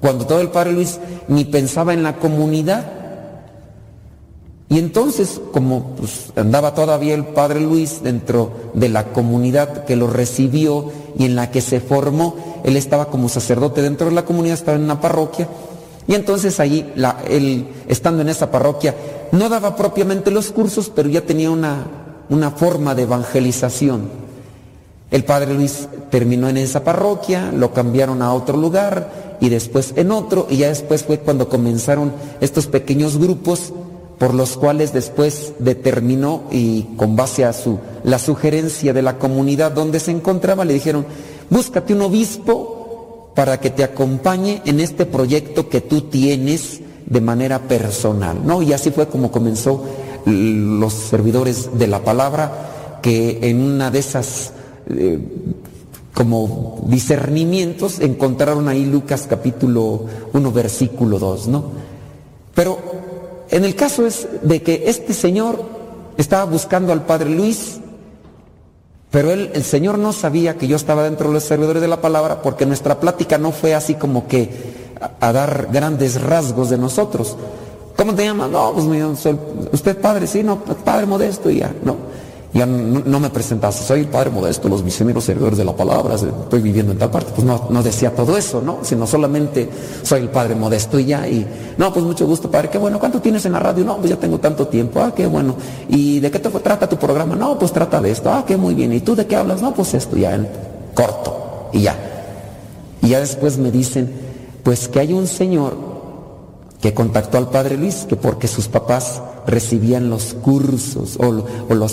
Cuando 0.03 0.27
todo 0.27 0.43
el 0.43 0.51
padre 0.51 0.73
Luis 0.73 1.01
ni 1.29 1.47
pensaba 1.47 1.95
en 1.95 2.03
la 2.03 2.19
comunidad. 2.19 2.93
Y 4.69 4.79
entonces, 4.79 5.41
como 5.51 5.97
pues, 5.97 6.31
andaba 6.37 6.75
todavía 6.75 7.15
el 7.15 7.25
padre 7.25 7.61
Luis 7.61 8.03
dentro 8.03 8.53
de 8.75 8.91
la 8.91 9.15
comunidad 9.15 9.87
que 9.87 9.97
lo 9.97 10.09
recibió 10.09 10.93
y 11.19 11.25
en 11.25 11.37
la 11.37 11.51
que 11.51 11.63
se 11.63 11.81
formó, 11.81 12.37
él 12.65 12.77
estaba 12.77 13.07
como 13.07 13.31
sacerdote 13.31 13.81
dentro 13.81 14.11
de 14.11 14.15
la 14.15 14.27
comunidad, 14.27 14.59
estaba 14.59 14.77
en 14.77 14.85
una 14.85 15.01
parroquia, 15.01 15.49
y 16.07 16.15
entonces 16.15 16.59
ahí, 16.61 16.93
él, 17.29 17.67
estando 17.89 18.23
en 18.23 18.29
esa 18.29 18.51
parroquia, 18.51 18.95
no 19.31 19.49
daba 19.49 19.77
propiamente 19.77 20.31
los 20.31 20.51
cursos, 20.51 20.91
pero 20.95 21.09
ya 21.09 21.23
tenía 21.23 21.51
una, 21.51 21.87
una 22.29 22.51
forma 22.51 22.95
de 22.95 23.03
evangelización. 23.03 24.09
El 25.11 25.25
padre 25.25 25.55
Luis 25.55 25.89
terminó 26.11 26.49
en 26.49 26.57
esa 26.57 26.83
parroquia, 26.85 27.53
lo 27.53 27.73
cambiaron 27.73 28.23
a 28.23 28.33
otro 28.33 28.57
lugar 28.57 29.37
y 29.41 29.49
después 29.49 29.93
en 29.97 30.11
otro, 30.11 30.47
y 30.49 30.59
ya 30.59 30.69
después 30.69 31.05
fue 31.05 31.19
cuando 31.19 31.49
comenzaron 31.49 32.13
estos 32.41 32.67
pequeños 32.67 33.19
grupos 33.19 33.73
por 34.19 34.35
los 34.35 34.57
cuales 34.57 34.93
después 34.93 35.53
determinó 35.59 36.45
y 36.51 36.83
con 36.97 37.17
base 37.17 37.45
a 37.45 37.53
su, 37.53 37.79
la 38.05 38.19
sugerencia 38.19 38.93
de 38.93 39.03
la 39.03 39.19
comunidad 39.19 39.73
donde 39.73 40.01
se 40.01 40.13
encontraba, 40.13 40.65
le 40.65 40.75
dijeron, 40.75 41.05
búscate 41.51 41.93
un 41.93 42.03
obispo 42.03 42.82
para 43.35 43.61
que 43.61 43.71
te 43.71 43.85
acompañe 43.85 44.63
en 44.67 44.81
este 44.81 45.07
proyecto 45.07 45.69
que 45.69 45.81
tú 45.81 46.03
tienes 46.03 46.81
de 47.07 47.21
manera 47.21 47.61
personal, 47.61 48.39
¿no? 48.45 48.63
Y 48.63 48.73
así 48.73 48.91
fue 48.91 49.09
como 49.09 49.31
comenzó 49.31 49.85
los 50.27 50.93
servidores 50.93 51.71
de 51.79 51.87
la 51.87 52.05
palabra, 52.05 52.99
que 53.03 53.41
en 53.43 53.61
una 53.61 53.91
de 53.91 53.99
esas 53.99 54.53
eh, 54.89 55.19
como 56.15 56.83
discernimientos 56.87 57.99
encontraron 58.01 58.69
ahí 58.69 58.85
Lucas 58.85 59.27
capítulo 59.29 60.05
1 60.33 60.53
versículo 60.53 61.19
2, 61.19 61.49
¿no? 61.49 61.65
Pero 62.55 62.79
en 63.51 63.65
el 63.65 63.75
caso 63.75 64.07
es 64.07 64.29
de 64.43 64.63
que 64.63 64.85
este 64.87 65.15
señor 65.15 65.63
estaba 66.17 66.45
buscando 66.45 66.93
al 66.93 67.07
padre 67.07 67.31
Luis 67.31 67.81
pero 69.13 69.31
él, 69.31 69.51
el 69.53 69.63
Señor 69.63 69.99
no 69.99 70.13
sabía 70.15 70.57
que 70.57 70.67
yo 70.67 70.75
estaba 70.75 71.05
dentro 71.05 71.29
de 71.29 71.35
los 71.35 71.45
servidores 71.45 71.83
de 71.83 71.87
la 71.87 72.01
palabra 72.01 72.41
porque 72.41 72.65
nuestra 72.65 72.99
plática 72.99 73.37
no 73.37 73.53
fue 73.53 73.75
así 73.75 73.95
como 73.95 74.27
que 74.27 74.51
a, 75.21 75.33
dar 75.33 75.69
grandes 75.71 76.21
rasgos 76.21 76.71
de 76.71 76.79
nosotros. 76.79 77.37
¿Cómo 77.95 78.15
te 78.15 78.25
llamas? 78.25 78.51
No, 78.51 78.73
pues 78.73 79.21
soy, 79.21 79.39
usted 79.71 80.01
padre, 80.01 80.27
sí, 80.27 80.43
no, 80.43 80.59
padre 80.61 81.05
modesto 81.05 81.51
y 81.51 81.59
ya, 81.59 81.71
no. 81.85 81.97
Ya 82.55 82.67
no, 82.67 83.19
me 83.19 83.31
presentase, 83.31 83.83
soy 83.83 84.01
el 84.01 84.09
Padre 84.09 84.29
Modesto, 84.29 84.69
los 84.69 84.83
misioneros 84.85 85.25
servidores 85.25 85.57
de 85.57 85.65
la 85.65 85.75
palabra, 85.75 86.17
estoy 86.17 86.61
viviendo 86.61 86.93
en 86.93 86.99
tal 86.99 87.11
parte. 87.11 87.33
Pues 87.35 87.47
no, 87.47 87.69
no 87.71 87.83
decía 87.83 88.15
todo 88.15 88.37
eso, 88.37 88.61
¿no? 88.61 88.81
Sino 88.83 89.07
solamente 89.07 89.71
soy 90.03 90.21
el 90.21 90.29
Padre 90.29 90.55
Modesto 90.55 90.99
y 90.99 91.07
ya. 91.07 91.27
Y 91.27 91.47
no, 91.79 91.91
pues 91.95 92.05
mucho 92.05 92.27
gusto, 92.27 92.51
Padre, 92.51 92.69
qué 92.69 92.77
bueno. 92.77 92.99
¿Cuánto 92.99 93.23
tienes 93.23 93.47
en 93.47 93.53
la 93.53 93.59
radio? 93.59 93.87
No, 93.87 93.97
pues 93.97 94.11
ya 94.11 94.17
tengo 94.17 94.39
tanto 94.39 94.67
tiempo. 94.67 95.01
Ah, 95.01 95.15
qué 95.15 95.27
bueno. 95.27 95.57
¿Y 95.89 96.21
de 96.21 96.31
qué 96.31 96.39
te 96.41 96.51
trata 96.51 96.87
tu 96.87 96.99
programa? 96.99 97.35
No, 97.35 97.59
pues 97.59 97.73
trata 97.73 98.03
de 98.03 98.11
esto. 98.11 98.31
Ah, 98.31 98.45
qué 98.47 98.59
muy 98.59 98.75
bien. 98.75 98.93
¿Y 98.93 99.01
tú 99.01 99.17
de 99.17 99.27
qué 99.27 99.35
hablas? 99.35 99.63
No, 99.63 99.73
pues 99.73 99.95
esto, 99.95 100.19
ya 100.19 100.35
en 100.35 100.47
corto. 100.95 101.71
Y 101.73 101.81
ya. 101.81 101.97
Y 103.01 103.09
ya 103.09 103.21
después 103.21 103.57
me 103.57 103.71
dicen, 103.71 104.13
pues 104.63 104.89
que 104.89 105.01
hay 105.01 105.15
un 105.15 105.27
señor 105.27 105.92
que 106.83 106.93
contactó 106.93 107.39
al 107.39 107.49
Padre 107.49 107.77
Luis, 107.79 108.05
que 108.09 108.17
porque 108.17 108.49
sus 108.49 108.67
papás 108.67 109.23
recibían 109.47 110.11
los 110.11 110.35
cursos 110.35 111.17
o, 111.17 111.45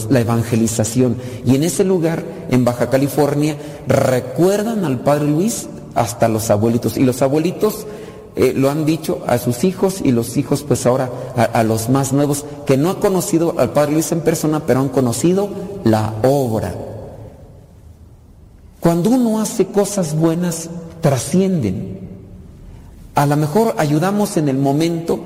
la 0.10 0.20
evangelización. 0.20 1.16
Y 1.46 1.56
en 1.56 1.64
ese 1.64 1.84
lugar, 1.84 2.26
en 2.50 2.66
Baja 2.66 2.90
California, 2.90 3.56
recuerdan 3.88 4.84
al 4.86 5.02
Padre 5.02 5.28
Luis 5.28 5.68
hasta 5.94 6.28
los 6.28 6.50
abuelitos. 6.50 6.98
Y 6.98 7.04
los 7.04 7.22
abuelitos 7.22 7.86
eh, 8.36 8.54
lo 8.56 8.72
han 8.72 8.84
dicho 8.84 9.24
a 9.28 9.38
sus 9.38 9.64
hijos 9.64 10.02
y 10.04 10.12
los 10.12 10.38
hijos 10.38 10.64
pues 10.64 10.88
ahora 10.88 11.12
a, 11.38 11.44
a 11.44 11.64
los 11.64 11.90
más 11.90 12.12
nuevos, 12.12 12.44
que 12.66 12.76
no 12.76 12.90
han 12.90 12.96
conocido 12.96 13.54
al 13.60 13.72
Padre 13.74 13.92
Luis 13.92 14.12
en 14.12 14.22
persona, 14.22 14.64
pero 14.66 14.80
han 14.80 14.90
conocido 14.90 15.50
la 15.84 16.16
obra. 16.24 16.74
Cuando 18.80 19.12
uno 19.12 19.40
hace 19.40 19.68
cosas 19.68 20.16
buenas, 20.16 20.68
trascienden. 21.02 22.09
A 23.16 23.26
lo 23.26 23.36
mejor 23.36 23.76
ayudamos 23.78 24.38
en 24.38 24.50
el 24.50 24.58
momento, 24.58 25.20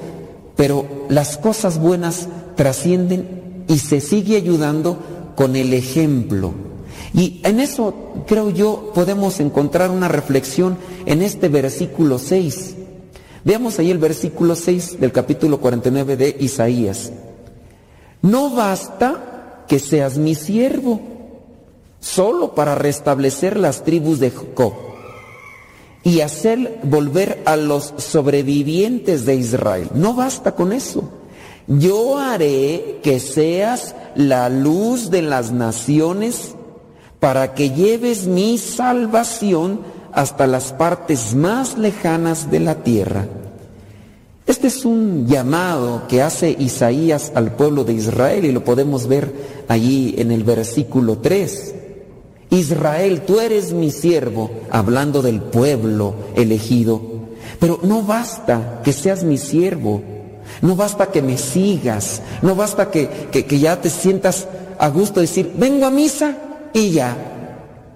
pero 0.56 0.86
las 1.10 1.38
cosas 1.38 1.80
buenas 1.80 2.28
trascienden 2.56 3.66
y 3.68 3.80
se 3.80 4.02
sigue 4.02 4.38
ayudando 4.38 4.98
con 5.36 5.56
el 5.56 5.74
ejemplo. 5.74 6.54
Y 7.14 7.42
en 7.44 7.60
eso 7.60 7.94
creo 8.28 8.50
yo 8.50 8.92
podemos 8.94 9.40
encontrar 9.40 9.92
una 9.92 10.08
reflexión 10.08 10.78
en 11.06 11.22
este 11.22 11.50
versículo 11.50 12.18
6. 12.18 12.76
Veamos 13.44 13.78
ahí 13.78 13.92
el 13.92 14.00
versículo 14.00 14.56
6 14.56 15.00
del 15.00 15.12
capítulo 15.12 15.60
49 15.60 16.18
de 16.18 16.38
Isaías. 16.40 17.12
No 18.22 18.50
basta 18.56 19.66
que 19.68 19.80
seas 19.80 20.18
mi 20.18 20.34
siervo, 20.34 21.02
solo 22.00 22.56
para 22.56 22.74
restablecer 22.74 23.58
las 23.58 23.84
tribus 23.84 24.20
de 24.20 24.32
Jacob 24.32 24.93
y 26.04 26.22
hacer 26.22 26.80
volver 26.84 27.42
a 27.46 27.56
los 27.56 27.94
sobrevivientes 27.98 29.26
de 29.26 29.36
Israel. 29.36 29.90
No 29.94 30.14
basta 30.14 30.54
con 30.54 30.74
eso. 30.74 31.10
Yo 31.68 32.18
haré 32.18 33.00
que 33.04 33.20
seas 33.20 33.96
la 34.16 34.50
luz 34.50 35.10
de 35.10 35.22
las 35.22 35.52
naciones 35.52 36.56
para 37.20 37.54
que 37.54 37.70
lleves 37.70 38.28
mi 38.28 38.58
salvación 38.58 39.80
hasta 40.12 40.46
las 40.46 40.74
partes 40.74 41.34
más 41.34 41.78
lejanas 41.78 42.52
de 42.52 42.60
la 42.60 42.76
tierra. 42.84 43.28
Este 44.46 44.68
es 44.68 44.84
un 44.84 45.26
llamado 45.26 46.06
que 46.10 46.22
hace 46.22 46.50
Isaías 46.52 47.32
al 47.34 47.54
pueblo 47.54 47.86
de 47.86 47.94
Israel 47.94 48.44
y 48.44 48.52
lo 48.52 48.66
podemos 48.66 49.08
ver 49.08 49.34
allí 49.70 50.16
en 50.18 50.32
el 50.32 50.44
versículo 50.44 51.20
3. 51.20 51.76
Israel, 52.54 53.22
tú 53.22 53.40
eres 53.40 53.74
mi 53.74 53.90
siervo, 53.92 54.50
hablando 54.70 55.22
del 55.22 55.42
pueblo 55.42 56.14
elegido. 56.36 57.02
Pero 57.60 57.80
no 57.84 58.04
basta 58.04 58.82
que 58.84 58.94
seas 58.94 59.24
mi 59.24 59.38
siervo, 59.38 60.02
no 60.62 60.76
basta 60.76 61.08
que 61.08 61.22
me 61.22 61.38
sigas, 61.38 62.22
no 62.42 62.56
basta 62.56 62.92
que, 62.92 63.08
que- 63.32 63.60
ya 63.60 63.80
te 63.82 63.90
sientas 63.90 64.48
a 64.78 64.90
gusto 64.90 65.20
de 65.20 65.28
decir, 65.28 65.52
vengo 65.58 65.86
a 65.86 65.90
misa 65.92 66.38
y 66.74 66.92
ya. 66.92 67.16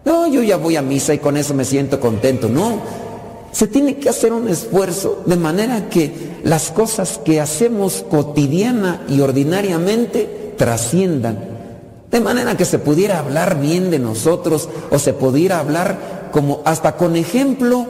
No, 0.05 0.27
yo 0.27 0.41
ya 0.41 0.57
voy 0.57 0.75
a 0.75 0.81
misa 0.81 1.13
y 1.13 1.19
con 1.19 1.35
eso 1.37 1.53
me 1.53 1.65
siento 1.65 1.99
contento. 1.99 2.47
No, 2.49 2.79
se 3.51 3.67
tiene 3.67 3.97
que 3.97 4.09
hacer 4.09 4.31
un 4.33 4.47
esfuerzo 4.47 5.21
de 5.25 5.35
manera 5.35 5.89
que 5.89 6.11
las 6.43 6.71
cosas 6.71 7.19
que 7.23 7.41
hacemos 7.41 8.05
cotidiana 8.09 9.01
y 9.09 9.19
ordinariamente 9.19 10.53
trasciendan. 10.57 11.56
De 12.11 12.21
manera 12.21 12.55
que 12.55 12.65
se 12.65 12.79
pudiera 12.79 13.19
hablar 13.19 13.59
bien 13.59 13.91
de 13.91 13.99
nosotros 13.99 14.69
o 14.89 14.97
se 14.97 15.13
pudiera 15.13 15.59
hablar 15.59 16.29
como 16.31 16.61
hasta 16.65 16.95
con 16.95 17.15
ejemplo 17.15 17.85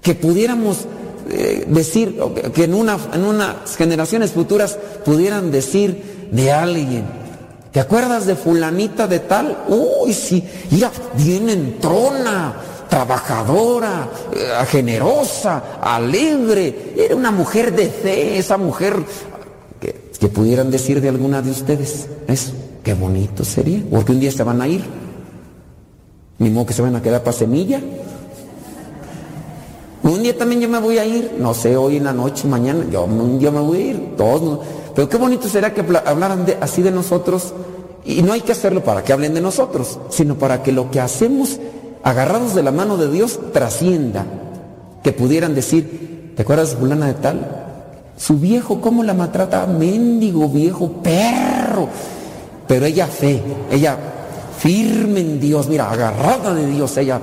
que 0.00 0.14
pudiéramos 0.14 0.86
eh, 1.30 1.64
decir, 1.68 2.18
que 2.52 2.64
en, 2.64 2.74
una, 2.74 2.98
en 3.12 3.24
unas 3.24 3.76
generaciones 3.76 4.32
futuras 4.32 4.76
pudieran 5.04 5.52
decir 5.52 6.28
de 6.32 6.50
alguien, 6.50 7.04
¿te 7.70 7.78
acuerdas 7.78 8.26
de 8.26 8.34
fulanita 8.34 9.06
de 9.06 9.20
tal? 9.20 9.56
Uy, 9.68 10.12
sí, 10.12 10.44
mira, 10.72 10.90
bien 11.16 11.48
entrona, 11.48 12.54
trabajadora, 12.90 14.08
eh, 14.34 14.66
generosa, 14.66 15.78
alegre, 15.80 16.94
era 16.96 17.14
una 17.14 17.30
mujer 17.30 17.72
de 17.74 17.88
fe, 17.88 18.38
esa 18.38 18.56
mujer 18.56 18.96
que, 19.80 20.10
que 20.18 20.28
pudieran 20.28 20.72
decir 20.72 21.00
de 21.00 21.08
alguna 21.08 21.40
de 21.40 21.52
ustedes 21.52 22.08
eso. 22.26 22.52
Qué 22.82 22.94
bonito 22.94 23.44
sería, 23.44 23.82
porque 23.90 24.12
un 24.12 24.20
día 24.20 24.32
se 24.32 24.42
van 24.42 24.60
a 24.60 24.68
ir. 24.68 24.82
Ni 26.38 26.50
modo 26.50 26.66
que 26.66 26.72
se 26.72 26.82
van 26.82 26.96
a 26.96 27.02
quedar 27.02 27.22
para 27.22 27.36
semilla. 27.36 27.80
Un 30.02 30.22
día 30.22 30.36
también 30.36 30.60
yo 30.60 30.68
me 30.68 30.80
voy 30.80 30.98
a 30.98 31.04
ir, 31.04 31.36
no 31.38 31.54
sé, 31.54 31.76
hoy 31.76 31.98
en 31.98 32.04
la 32.04 32.12
noche, 32.12 32.48
mañana, 32.48 32.84
yo 32.90 33.04
un 33.04 33.38
día 33.38 33.52
me 33.52 33.60
voy 33.60 33.78
a 33.78 33.86
ir, 33.86 34.16
todos. 34.16 34.58
Pero 34.94 35.08
qué 35.08 35.16
bonito 35.16 35.48
será 35.48 35.72
que 35.72 35.80
hablaran 35.80 36.44
así 36.60 36.82
de 36.82 36.90
nosotros. 36.90 37.54
Y 38.04 38.22
no 38.22 38.32
hay 38.32 38.40
que 38.40 38.50
hacerlo 38.50 38.82
para 38.82 39.04
que 39.04 39.12
hablen 39.12 39.32
de 39.32 39.40
nosotros, 39.40 40.00
sino 40.10 40.34
para 40.34 40.64
que 40.64 40.72
lo 40.72 40.90
que 40.90 41.00
hacemos, 41.00 41.60
agarrados 42.02 42.56
de 42.56 42.64
la 42.64 42.72
mano 42.72 42.96
de 42.96 43.08
Dios, 43.08 43.38
trascienda. 43.52 44.26
Que 45.04 45.12
pudieran 45.12 45.54
decir, 45.54 46.32
¿te 46.34 46.42
acuerdas 46.42 46.74
fulana 46.74 47.06
de 47.06 47.14
tal? 47.14 47.68
Su 48.16 48.38
viejo, 48.38 48.80
¿cómo 48.80 49.04
la 49.04 49.14
maltrata? 49.14 49.66
Mendigo 49.66 50.48
viejo, 50.48 50.90
perro. 51.02 51.88
Pero 52.72 52.86
ella 52.86 53.06
fe, 53.06 53.38
ella 53.70 53.98
firme 54.58 55.20
en 55.20 55.38
Dios, 55.38 55.68
mira, 55.68 55.90
agarrada 55.90 56.54
de 56.54 56.66
Dios, 56.68 56.96
ella, 56.96 57.20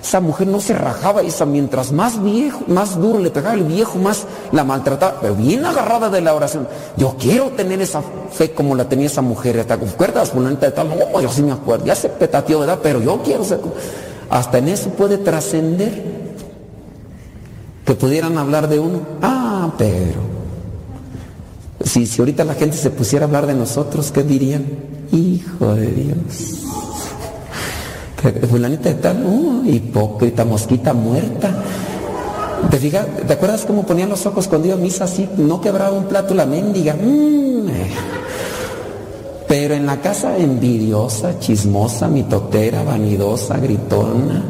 esa 0.00 0.20
mujer 0.20 0.46
no 0.46 0.60
se 0.60 0.74
rajaba, 0.74 1.22
esa 1.22 1.44
mientras 1.44 1.90
más 1.90 2.22
viejo, 2.22 2.60
más 2.68 3.00
duro 3.00 3.18
le 3.18 3.30
pegaba 3.32 3.56
el 3.56 3.64
viejo, 3.64 3.98
más 3.98 4.26
la 4.52 4.62
maltrataba, 4.62 5.18
pero 5.20 5.34
bien 5.34 5.66
agarrada 5.66 6.08
de 6.08 6.20
la 6.20 6.32
oración. 6.34 6.68
Yo 6.96 7.16
quiero 7.18 7.50
tener 7.50 7.82
esa 7.82 8.00
fe 8.30 8.52
como 8.52 8.76
la 8.76 8.88
tenía 8.88 9.06
esa 9.06 9.22
mujer, 9.22 9.64
¿te 9.64 9.72
acuerdas? 9.72 10.30
Fulanita 10.30 10.66
de 10.66 10.72
tal, 10.72 10.88
no, 10.88 11.20
yo 11.20 11.32
sí 11.32 11.42
me 11.42 11.50
acuerdo, 11.50 11.84
ya 11.84 11.96
se 11.96 12.08
petateó, 12.08 12.60
¿verdad? 12.60 12.78
Pero 12.80 13.02
yo 13.02 13.20
quiero 13.24 13.42
ser 13.42 13.58
Hasta 14.30 14.58
en 14.58 14.68
eso 14.68 14.90
puede 14.90 15.18
trascender. 15.18 16.00
Que 17.84 17.94
pudieran 17.94 18.38
hablar 18.38 18.68
de 18.68 18.78
uno. 18.78 19.00
Ah, 19.20 19.68
pero 19.76 20.41
si, 21.84 22.06
si 22.06 22.20
ahorita 22.20 22.44
la 22.44 22.54
gente 22.54 22.76
se 22.76 22.90
pusiera 22.90 23.24
a 23.24 23.28
hablar 23.28 23.46
de 23.46 23.54
nosotros, 23.54 24.12
¿qué 24.12 24.22
dirían? 24.22 24.64
Hijo 25.12 25.74
de 25.74 25.86
Dios. 25.86 26.62
Fulanita 28.48 28.88
de 28.88 28.94
tal, 28.96 29.62
hipócrita, 29.66 30.44
mosquita 30.44 30.92
muerta. 30.92 31.50
¿Te, 32.70 32.78
fijas? 32.78 33.06
¿Te 33.26 33.32
acuerdas 33.32 33.64
cómo 33.66 33.84
ponían 33.84 34.08
los 34.08 34.24
ojos 34.26 34.48
a 34.52 34.76
misa 34.76 35.04
así? 35.04 35.28
No 35.36 35.60
quebraba 35.60 35.96
un 35.96 36.04
plato 36.04 36.34
la 36.34 36.46
mendiga. 36.46 36.94
Mm. 36.94 37.66
Pero 39.48 39.74
en 39.74 39.84
la 39.84 40.00
casa 40.00 40.38
envidiosa, 40.38 41.38
chismosa, 41.38 42.08
mitotera, 42.08 42.82
vanidosa, 42.84 43.58
gritona, 43.58 44.42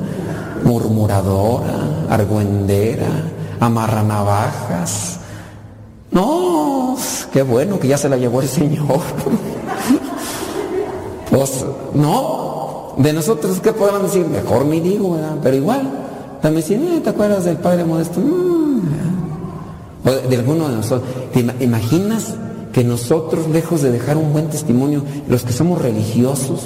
murmuradora, 0.64 2.06
argüendera, 2.08 3.08
amarranavajas. 3.58 5.18
No, 6.12 6.71
qué 7.32 7.42
bueno 7.42 7.78
que 7.78 7.88
ya 7.88 7.96
se 7.98 8.08
la 8.08 8.16
llevó 8.16 8.40
el 8.42 8.48
Señor. 8.48 9.00
Pues 11.30 11.64
no, 11.94 12.94
de 12.98 13.12
nosotros 13.12 13.58
qué 13.62 13.72
podemos 13.72 14.02
decir, 14.02 14.26
mejor 14.26 14.66
ni 14.66 14.80
digo. 14.80 15.16
Pero 15.42 15.56
igual, 15.56 15.90
también 16.42 16.62
decir, 16.62 16.78
"Eh, 16.82 17.00
¿te 17.02 17.10
acuerdas 17.10 17.44
del 17.44 17.56
Padre 17.56 17.84
Modesto? 17.84 18.20
Mm, 18.20 18.80
o 20.06 20.28
de, 20.28 20.36
alguno 20.36 20.68
de 20.68 20.76
nosotros. 20.76 21.08
¿Te 21.32 21.40
ima- 21.44 21.54
imaginas 21.60 22.34
que 22.72 22.84
nosotros, 22.84 23.48
lejos 23.48 23.82
de 23.82 23.90
dejar 23.92 24.16
un 24.16 24.32
buen 24.32 24.48
testimonio, 24.48 25.02
los 25.28 25.42
que 25.42 25.52
somos 25.52 25.80
religiosos, 25.80 26.60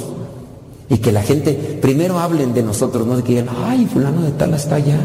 y 0.89 0.99
que 0.99 1.13
la 1.13 1.23
gente 1.23 1.53
primero 1.83 2.19
hablen 2.19 2.55
de 2.55 2.63
nosotros, 2.63 3.07
no 3.07 3.17
de 3.17 3.23
que 3.23 3.41
digan, 3.41 3.49
ay, 3.67 3.87
fulano 3.93 4.23
de 4.23 4.31
tal 4.33 4.55
está 4.55 4.77
allá, 4.77 4.99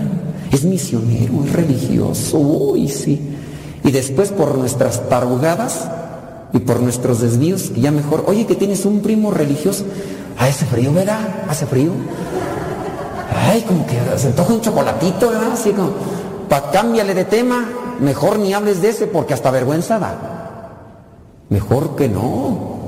es 0.51 0.63
misionero, 0.63 1.43
es 1.45 1.53
religioso, 1.53 2.37
uy, 2.39 2.87
sí. 2.87 3.19
Y 3.83 3.91
después 3.91 4.31
por 4.31 4.57
nuestras 4.57 5.09
tarugadas 5.09 5.87
y 6.53 6.59
por 6.59 6.81
nuestros 6.81 7.21
desvíos, 7.21 7.73
ya 7.75 7.91
mejor, 7.91 8.25
oye, 8.27 8.45
que 8.45 8.55
tienes 8.55 8.85
un 8.85 9.01
primo 9.01 9.31
religioso, 9.31 9.85
ah, 10.37 10.45
hace 10.45 10.65
frío, 10.65 10.93
¿verdad? 10.93 11.19
Hace 11.49 11.65
frío. 11.65 11.91
Ay, 13.33 13.61
como 13.61 13.85
que 13.85 13.97
se 14.17 14.27
antoja 14.27 14.53
un 14.53 14.61
chocolatito, 14.61 15.29
¿verdad? 15.29 15.53
Así 15.53 15.71
como, 15.71 15.91
pa, 16.49 16.71
cámbiale 16.71 17.13
de 17.13 17.25
tema, 17.25 17.67
mejor 17.99 18.39
ni 18.39 18.53
hables 18.53 18.81
de 18.81 18.89
ese 18.89 19.07
porque 19.07 19.33
hasta 19.33 19.51
vergüenza 19.51 19.99
da. 19.99 20.15
Mejor 21.49 21.95
que 21.95 22.07
no. 22.07 22.81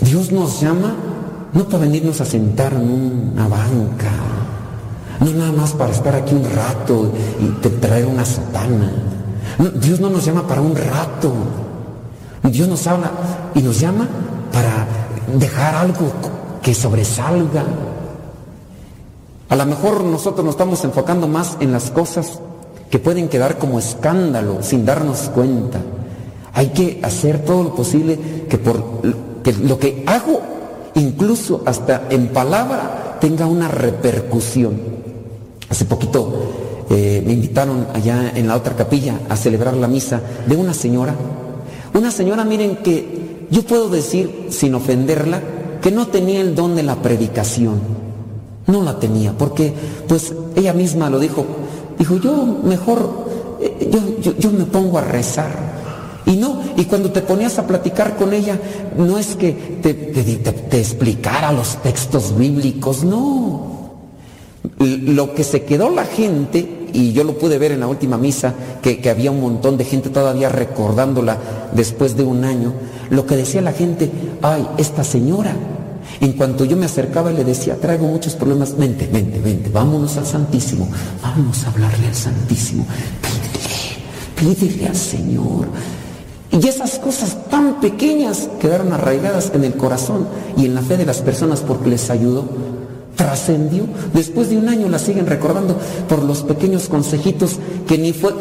Dios 0.00 0.32
nos 0.32 0.60
llama 0.60 0.94
no 1.52 1.64
para 1.64 1.78
venirnos 1.78 2.20
a 2.20 2.24
sentar 2.26 2.74
en 2.74 3.32
una 3.32 3.48
banca, 3.48 4.10
no 5.20 5.30
nada 5.30 5.52
más 5.52 5.72
para 5.72 5.90
estar 5.90 6.14
aquí 6.14 6.34
un 6.34 6.44
rato 6.44 7.10
y 7.40 7.46
te 7.62 7.70
traer 7.70 8.06
una 8.06 8.24
sotana. 8.24 8.92
Dios 9.58 10.00
no 10.00 10.10
nos 10.10 10.24
llama 10.24 10.46
para 10.46 10.60
un 10.60 10.76
rato. 10.76 11.32
Dios 12.42 12.68
nos 12.68 12.86
habla 12.86 13.10
y 13.54 13.62
nos 13.62 13.80
llama 13.80 14.06
para 14.52 14.86
dejar 15.38 15.74
algo 15.74 16.12
que 16.62 16.74
sobresalga. 16.74 17.64
A 19.48 19.56
lo 19.56 19.66
mejor 19.66 20.04
nosotros 20.04 20.44
nos 20.44 20.54
estamos 20.54 20.84
enfocando 20.84 21.26
más 21.26 21.56
en 21.60 21.72
las 21.72 21.90
cosas 21.90 22.40
que 22.90 22.98
pueden 22.98 23.28
quedar 23.28 23.58
como 23.58 23.78
escándalo 23.78 24.62
sin 24.62 24.84
darnos 24.84 25.30
cuenta. 25.34 25.80
Hay 26.52 26.68
que 26.68 27.00
hacer 27.02 27.44
todo 27.44 27.62
lo 27.64 27.74
posible 27.74 28.18
que 28.48 28.58
por 28.58 28.82
que 29.42 29.52
lo 29.52 29.78
que 29.78 30.04
hago, 30.06 30.40
incluso 30.94 31.62
hasta 31.66 32.06
en 32.10 32.28
palabra, 32.28 33.18
tenga 33.20 33.46
una 33.46 33.68
repercusión. 33.68 34.80
Hace 35.68 35.84
poquito 35.84 36.65
eh, 36.90 37.22
me 37.26 37.32
invitaron 37.32 37.86
allá 37.92 38.32
en 38.34 38.46
la 38.48 38.56
otra 38.56 38.76
capilla 38.76 39.20
a 39.28 39.36
celebrar 39.36 39.74
la 39.74 39.88
misa 39.88 40.20
de 40.46 40.56
una 40.56 40.74
señora. 40.74 41.14
Una 41.94 42.10
señora, 42.10 42.44
miren 42.44 42.76
que 42.76 43.46
yo 43.50 43.62
puedo 43.62 43.88
decir, 43.88 44.48
sin 44.50 44.74
ofenderla, 44.74 45.40
que 45.80 45.90
no 45.90 46.08
tenía 46.08 46.40
el 46.40 46.54
don 46.54 46.74
de 46.74 46.82
la 46.82 46.96
predicación. 46.96 47.80
No 48.66 48.82
la 48.82 48.98
tenía, 48.98 49.32
porque 49.32 49.72
pues 50.08 50.34
ella 50.56 50.72
misma 50.72 51.08
lo 51.10 51.20
dijo. 51.20 51.46
Dijo, 51.98 52.16
yo 52.18 52.60
mejor, 52.64 53.26
eh, 53.60 53.88
yo, 53.90 54.20
yo, 54.20 54.36
yo 54.38 54.50
me 54.50 54.64
pongo 54.64 54.98
a 54.98 55.02
rezar. 55.02 55.76
Y 56.26 56.36
no, 56.36 56.60
y 56.76 56.84
cuando 56.86 57.12
te 57.12 57.22
ponías 57.22 57.58
a 57.58 57.66
platicar 57.66 58.16
con 58.16 58.32
ella, 58.32 58.58
no 58.98 59.16
es 59.16 59.36
que 59.36 59.52
te, 59.80 59.94
te, 59.94 60.22
te, 60.22 60.52
te 60.52 60.78
explicara 60.78 61.52
los 61.52 61.76
textos 61.82 62.36
bíblicos, 62.36 63.04
no. 63.04 63.76
Lo 64.78 65.34
que 65.34 65.44
se 65.44 65.62
quedó 65.62 65.88
la 65.90 66.04
gente, 66.04 66.75
y 66.96 67.12
yo 67.12 67.24
lo 67.24 67.36
pude 67.36 67.58
ver 67.58 67.72
en 67.72 67.80
la 67.80 67.88
última 67.88 68.16
misa, 68.16 68.54
que, 68.80 69.00
que 69.00 69.10
había 69.10 69.30
un 69.30 69.40
montón 69.40 69.76
de 69.76 69.84
gente 69.84 70.08
todavía 70.08 70.48
recordándola 70.48 71.36
después 71.72 72.16
de 72.16 72.24
un 72.24 72.44
año, 72.44 72.72
lo 73.10 73.26
que 73.26 73.36
decía 73.36 73.60
la 73.60 73.72
gente, 73.72 74.10
ay, 74.40 74.66
esta 74.78 75.04
señora, 75.04 75.54
en 76.20 76.32
cuanto 76.32 76.64
yo 76.64 76.74
me 76.76 76.86
acercaba 76.86 77.30
le 77.30 77.44
decía, 77.44 77.76
traigo 77.76 78.06
muchos 78.06 78.34
problemas, 78.34 78.76
vente, 78.78 79.06
vente, 79.12 79.38
vente, 79.40 79.68
vámonos 79.68 80.16
al 80.16 80.24
Santísimo, 80.24 80.88
vamos 81.22 81.64
a 81.64 81.70
hablarle 81.70 82.06
al 82.06 82.14
Santísimo, 82.14 82.86
pídele, 84.34 84.54
pídele 84.56 84.88
al 84.88 84.96
Señor. 84.96 85.66
Y 86.50 86.66
esas 86.66 86.98
cosas 86.98 87.50
tan 87.50 87.80
pequeñas 87.80 88.48
quedaron 88.58 88.94
arraigadas 88.94 89.52
en 89.54 89.64
el 89.64 89.74
corazón 89.74 90.26
y 90.56 90.64
en 90.64 90.74
la 90.74 90.80
fe 90.80 90.96
de 90.96 91.04
las 91.04 91.18
personas 91.18 91.60
porque 91.60 91.90
les 91.90 92.08
ayudó. 92.08 92.75
Trascendió. 93.16 93.84
Después 94.12 94.50
de 94.50 94.58
un 94.58 94.68
año 94.68 94.88
la 94.88 94.98
siguen 94.98 95.26
recordando 95.26 95.76
por 96.08 96.22
los 96.22 96.42
pequeños 96.42 96.88
consejitos 96.88 97.58
que 97.88 97.98
ni 97.98 98.12
fue, 98.12 98.32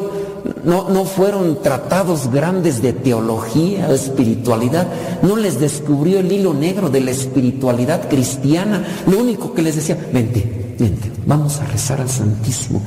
no, 0.64 0.90
no 0.90 1.06
fueron 1.06 1.62
tratados 1.62 2.32
grandes 2.32 2.82
de 2.82 2.94
teología, 2.94 3.92
espiritualidad. 3.92 4.88
No 5.22 5.38
les 5.38 5.60
descubrió 5.60 6.20
el 6.20 6.32
hilo 6.32 6.54
negro 6.54 6.90
de 6.90 7.02
la 7.02 7.12
espiritualidad 7.12 8.10
cristiana. 8.10 8.86
Lo 9.08 9.20
único 9.20 9.54
que 9.54 9.62
les 9.62 9.76
decía, 9.76 9.98
vente, 10.12 10.76
vente, 10.78 11.12
vamos 11.26 11.60
a 11.60 11.66
rezar 11.66 12.02
al 12.02 12.10
Santísimo. 12.10 12.82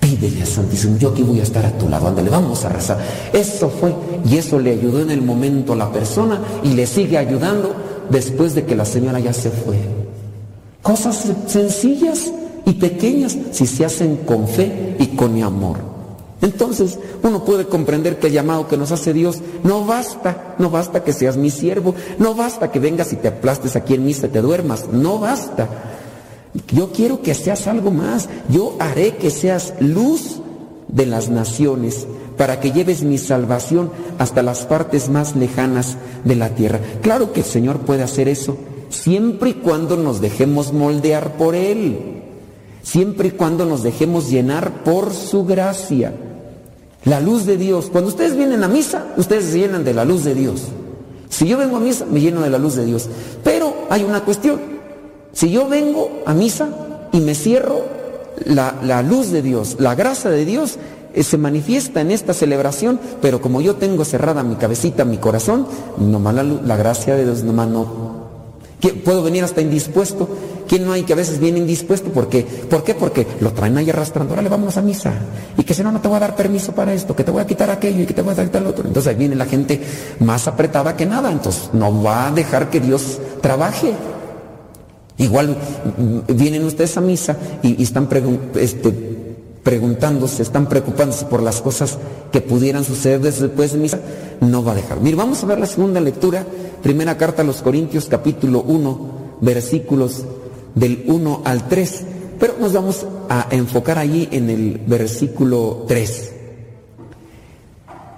Pídele 0.00 0.42
al 0.42 0.48
Santísimo, 0.48 0.96
yo 0.98 1.10
aquí 1.10 1.22
voy 1.22 1.40
a 1.40 1.44
estar 1.44 1.64
a 1.64 1.72
tu 1.78 1.88
lado, 1.88 2.08
ándale, 2.08 2.28
vamos 2.28 2.64
a 2.64 2.68
rezar. 2.68 2.98
Eso 3.32 3.68
fue, 3.68 3.94
y 4.28 4.36
eso 4.36 4.58
le 4.58 4.72
ayudó 4.72 5.00
en 5.00 5.10
el 5.10 5.22
momento 5.22 5.72
a 5.72 5.76
la 5.76 5.90
persona 5.90 6.40
y 6.62 6.74
le 6.74 6.86
sigue 6.86 7.18
ayudando 7.18 7.74
después 8.10 8.54
de 8.54 8.64
que 8.64 8.76
la 8.76 8.84
señora 8.84 9.20
ya 9.20 9.32
se 9.32 9.50
fue. 9.50 10.01
Cosas 10.82 11.32
sencillas 11.46 12.32
y 12.66 12.72
pequeñas 12.72 13.36
si 13.52 13.66
se 13.66 13.84
hacen 13.84 14.16
con 14.18 14.48
fe 14.48 14.96
y 14.98 15.08
con 15.08 15.40
amor. 15.42 15.78
Entonces 16.40 16.98
uno 17.22 17.44
puede 17.44 17.66
comprender 17.66 18.18
que 18.18 18.26
el 18.26 18.32
llamado 18.32 18.66
que 18.66 18.76
nos 18.76 18.90
hace 18.90 19.12
Dios 19.12 19.38
no 19.62 19.84
basta, 19.84 20.56
no 20.58 20.70
basta 20.70 21.04
que 21.04 21.12
seas 21.12 21.36
mi 21.36 21.50
siervo, 21.50 21.94
no 22.18 22.34
basta 22.34 22.72
que 22.72 22.80
vengas 22.80 23.12
y 23.12 23.16
te 23.16 23.28
aplastes 23.28 23.76
aquí 23.76 23.94
en 23.94 24.04
misa 24.04 24.26
y 24.26 24.30
te 24.30 24.42
duermas, 24.42 24.88
no 24.88 25.20
basta. 25.20 25.68
Yo 26.72 26.90
quiero 26.90 27.22
que 27.22 27.34
seas 27.34 27.68
algo 27.68 27.92
más, 27.92 28.28
yo 28.48 28.74
haré 28.80 29.16
que 29.16 29.30
seas 29.30 29.74
luz 29.78 30.40
de 30.88 31.06
las 31.06 31.28
naciones 31.28 32.06
para 32.36 32.58
que 32.58 32.72
lleves 32.72 33.04
mi 33.04 33.18
salvación 33.18 33.90
hasta 34.18 34.42
las 34.42 34.66
partes 34.66 35.08
más 35.08 35.36
lejanas 35.36 35.96
de 36.24 36.34
la 36.34 36.50
tierra. 36.50 36.80
Claro 37.02 37.32
que 37.32 37.40
el 37.40 37.46
Señor 37.46 37.78
puede 37.80 38.02
hacer 38.02 38.28
eso, 38.28 38.56
siempre 38.92 39.50
y 39.50 39.54
cuando 39.54 39.96
nos 39.96 40.20
dejemos 40.20 40.72
moldear 40.72 41.36
por 41.36 41.54
Él, 41.54 42.22
siempre 42.82 43.28
y 43.28 43.30
cuando 43.32 43.64
nos 43.64 43.82
dejemos 43.82 44.30
llenar 44.30 44.84
por 44.84 45.12
su 45.12 45.44
gracia. 45.44 46.12
La 47.04 47.20
luz 47.20 47.46
de 47.46 47.56
Dios. 47.56 47.88
Cuando 47.90 48.10
ustedes 48.10 48.36
vienen 48.36 48.62
a 48.62 48.68
misa, 48.68 49.06
ustedes 49.16 49.46
se 49.46 49.58
llenan 49.58 49.84
de 49.84 49.94
la 49.94 50.04
luz 50.04 50.24
de 50.24 50.34
Dios. 50.34 50.62
Si 51.28 51.48
yo 51.48 51.56
vengo 51.58 51.78
a 51.78 51.80
misa, 51.80 52.04
me 52.04 52.20
lleno 52.20 52.42
de 52.42 52.50
la 52.50 52.58
luz 52.58 52.76
de 52.76 52.84
Dios. 52.84 53.08
Pero 53.42 53.74
hay 53.90 54.04
una 54.04 54.20
cuestión. 54.20 54.60
Si 55.32 55.50
yo 55.50 55.68
vengo 55.68 56.22
a 56.26 56.34
misa 56.34 56.68
y 57.10 57.20
me 57.20 57.34
cierro, 57.34 57.80
la, 58.44 58.76
la 58.82 59.02
luz 59.02 59.30
de 59.30 59.42
Dios, 59.42 59.76
la 59.78 59.94
gracia 59.94 60.30
de 60.30 60.44
Dios 60.44 60.78
eh, 61.14 61.22
se 61.22 61.38
manifiesta 61.38 62.00
en 62.00 62.10
esta 62.10 62.34
celebración, 62.34 63.00
pero 63.20 63.40
como 63.40 63.60
yo 63.60 63.76
tengo 63.76 64.04
cerrada 64.04 64.42
mi 64.42 64.56
cabecita, 64.56 65.04
mi 65.04 65.18
corazón, 65.18 65.66
nomás 65.98 66.34
la, 66.34 66.42
la 66.42 66.76
gracia 66.76 67.14
de 67.14 67.24
Dios 67.24 67.42
nomás 67.42 67.68
no. 67.68 68.11
Puedo 68.90 69.22
venir 69.22 69.44
hasta 69.44 69.60
indispuesto. 69.60 70.28
¿Quién 70.66 70.84
no 70.84 70.92
hay 70.92 71.02
que 71.02 71.12
a 71.12 71.16
veces 71.16 71.38
viene 71.38 71.58
indispuesto? 71.58 72.10
¿Por 72.10 72.28
qué? 72.28 72.42
¿Por 72.42 72.82
qué? 72.82 72.94
Porque 72.94 73.26
lo 73.40 73.52
traen 73.52 73.76
ahí 73.76 73.90
arrastrando. 73.90 74.32
Órale, 74.32 74.48
vámonos 74.48 74.76
a 74.76 74.82
misa. 74.82 75.12
Y 75.56 75.62
que 75.62 75.74
si 75.74 75.82
no, 75.82 75.92
no 75.92 76.00
te 76.00 76.08
voy 76.08 76.16
a 76.16 76.20
dar 76.20 76.34
permiso 76.34 76.72
para 76.72 76.92
esto, 76.92 77.14
que 77.14 77.24
te 77.24 77.30
voy 77.30 77.42
a 77.42 77.46
quitar 77.46 77.70
aquello 77.70 78.02
y 78.02 78.06
que 78.06 78.14
te 78.14 78.22
voy 78.22 78.34
a 78.34 78.44
quitar 78.44 78.62
lo 78.62 78.70
otro. 78.70 78.86
Entonces 78.86 79.10
ahí 79.10 79.16
viene 79.16 79.36
la 79.36 79.46
gente 79.46 79.80
más 80.20 80.48
apretada 80.48 80.96
que 80.96 81.06
nada. 81.06 81.30
Entonces 81.30 81.70
no 81.72 82.02
va 82.02 82.28
a 82.28 82.32
dejar 82.32 82.70
que 82.70 82.80
Dios 82.80 83.20
trabaje. 83.40 83.92
Igual 85.18 85.56
vienen 86.28 86.64
ustedes 86.64 86.96
a 86.96 87.00
misa 87.00 87.36
y, 87.62 87.80
están 87.82 88.08
este, 88.56 88.92
preguntándose, 89.62 90.42
están 90.42 90.66
preocupándose 90.66 91.26
por 91.26 91.42
las 91.42 91.60
cosas 91.60 91.98
que 92.32 92.40
pudieran 92.40 92.84
suceder 92.84 93.20
después 93.20 93.72
de 93.72 93.78
misa, 93.78 94.00
no 94.42 94.62
va 94.62 94.72
a 94.72 94.74
dejar. 94.74 95.00
Mire, 95.00 95.16
vamos 95.16 95.42
a 95.42 95.46
ver 95.46 95.58
la 95.58 95.66
segunda 95.66 96.00
lectura, 96.00 96.44
primera 96.82 97.16
carta 97.16 97.42
a 97.42 97.44
los 97.44 97.62
Corintios, 97.62 98.06
capítulo 98.06 98.62
1, 98.66 99.38
versículos 99.40 100.24
del 100.74 101.04
1 101.06 101.42
al 101.44 101.68
3, 101.68 102.04
pero 102.38 102.54
nos 102.60 102.72
vamos 102.72 103.06
a 103.28 103.46
enfocar 103.50 103.98
allí 103.98 104.28
en 104.32 104.50
el 104.50 104.80
versículo 104.86 105.84
3. 105.86 106.32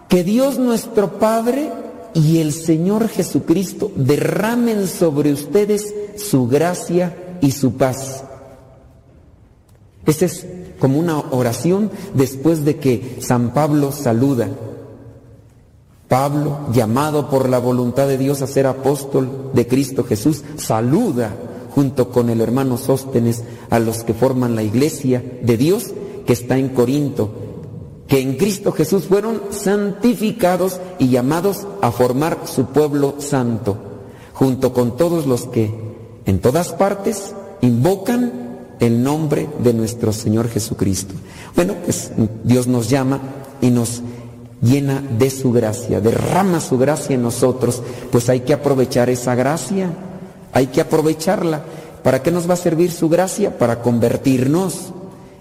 Que 0.09 0.25
Dios 0.25 0.59
nuestro 0.59 1.19
Padre 1.19 1.71
y 2.15 2.39
el 2.39 2.53
Señor 2.53 3.09
Jesucristo 3.09 3.91
derramen 3.95 4.87
sobre 4.87 5.33
ustedes 5.33 5.93
su 6.17 6.49
gracia 6.49 7.37
y 7.43 7.51
su 7.51 7.75
paz. 7.75 8.25
Esta 10.07 10.25
es 10.25 10.47
como 10.79 10.99
una 10.99 11.19
oración 11.19 11.91
después 12.15 12.65
de 12.65 12.77
que 12.77 13.19
San 13.21 13.53
Pablo 13.53 13.93
saluda. 13.93 14.49
Pablo, 16.15 16.61
llamado 16.73 17.29
por 17.29 17.49
la 17.49 17.59
voluntad 17.59 18.07
de 18.07 18.17
Dios 18.17 18.41
a 18.41 18.47
ser 18.47 18.69
apóstol 18.69 19.51
de 19.53 19.67
Cristo 19.67 20.05
Jesús, 20.05 20.45
saluda 20.57 21.35
junto 21.75 22.11
con 22.11 22.31
el 22.31 22.41
hermano 22.41 22.79
Sóstenes 22.79 23.43
a 23.69 23.81
los 23.81 24.05
que 24.05 24.15
forman 24.15 24.55
la 24.55 24.63
iglesia 24.63 25.25
de 25.43 25.57
Dios 25.57 25.87
que 26.25 26.33
está 26.33 26.57
en 26.57 26.69
Corinto, 26.69 27.33
que 28.07 28.21
en 28.21 28.37
Cristo 28.37 28.71
Jesús 28.71 29.07
fueron 29.07 29.43
santificados 29.51 30.79
y 31.01 31.09
llamados 31.09 31.67
a 31.83 31.91
formar 31.91 32.43
su 32.45 32.67
pueblo 32.67 33.17
santo, 33.19 33.77
junto 34.35 34.73
con 34.73 34.97
todos 34.97 35.27
los 35.27 35.47
que 35.47 35.75
en 36.27 36.39
todas 36.39 36.75
partes 36.75 37.35
invocan 37.61 38.77
el 38.79 39.03
nombre 39.03 39.49
de 39.65 39.75
nuestro 39.75 40.13
Señor 40.13 40.49
Jesucristo. 40.49 41.13
Bueno, 41.57 41.75
pues 41.85 42.13
Dios 42.45 42.69
nos 42.69 42.89
llama 42.89 43.19
y 43.61 43.71
nos 43.71 44.01
llena 44.65 45.03
de 45.19 45.31
su 45.31 45.53
gracia, 45.53 46.01
derrama 46.01 46.61
su 46.61 46.79
gracia 46.79 47.15
en 47.15 47.23
nosotros, 47.23 47.83
pues 48.11 48.29
hay 48.29 48.41
que 48.41 48.55
aprovechar 48.55 49.11
esa 49.11 49.35
gracia, 49.35 49.91
hay 50.53 50.69
que 50.69 50.81
aprovecharla. 50.81 51.63
¿Para 52.03 52.23
qué 52.23 52.31
nos 52.31 52.49
va 52.49 52.55
a 52.55 52.59
servir 52.59 52.91
su 52.91 53.09
gracia? 53.09 53.57
Para 53.59 53.81
convertirnos. 53.81 54.93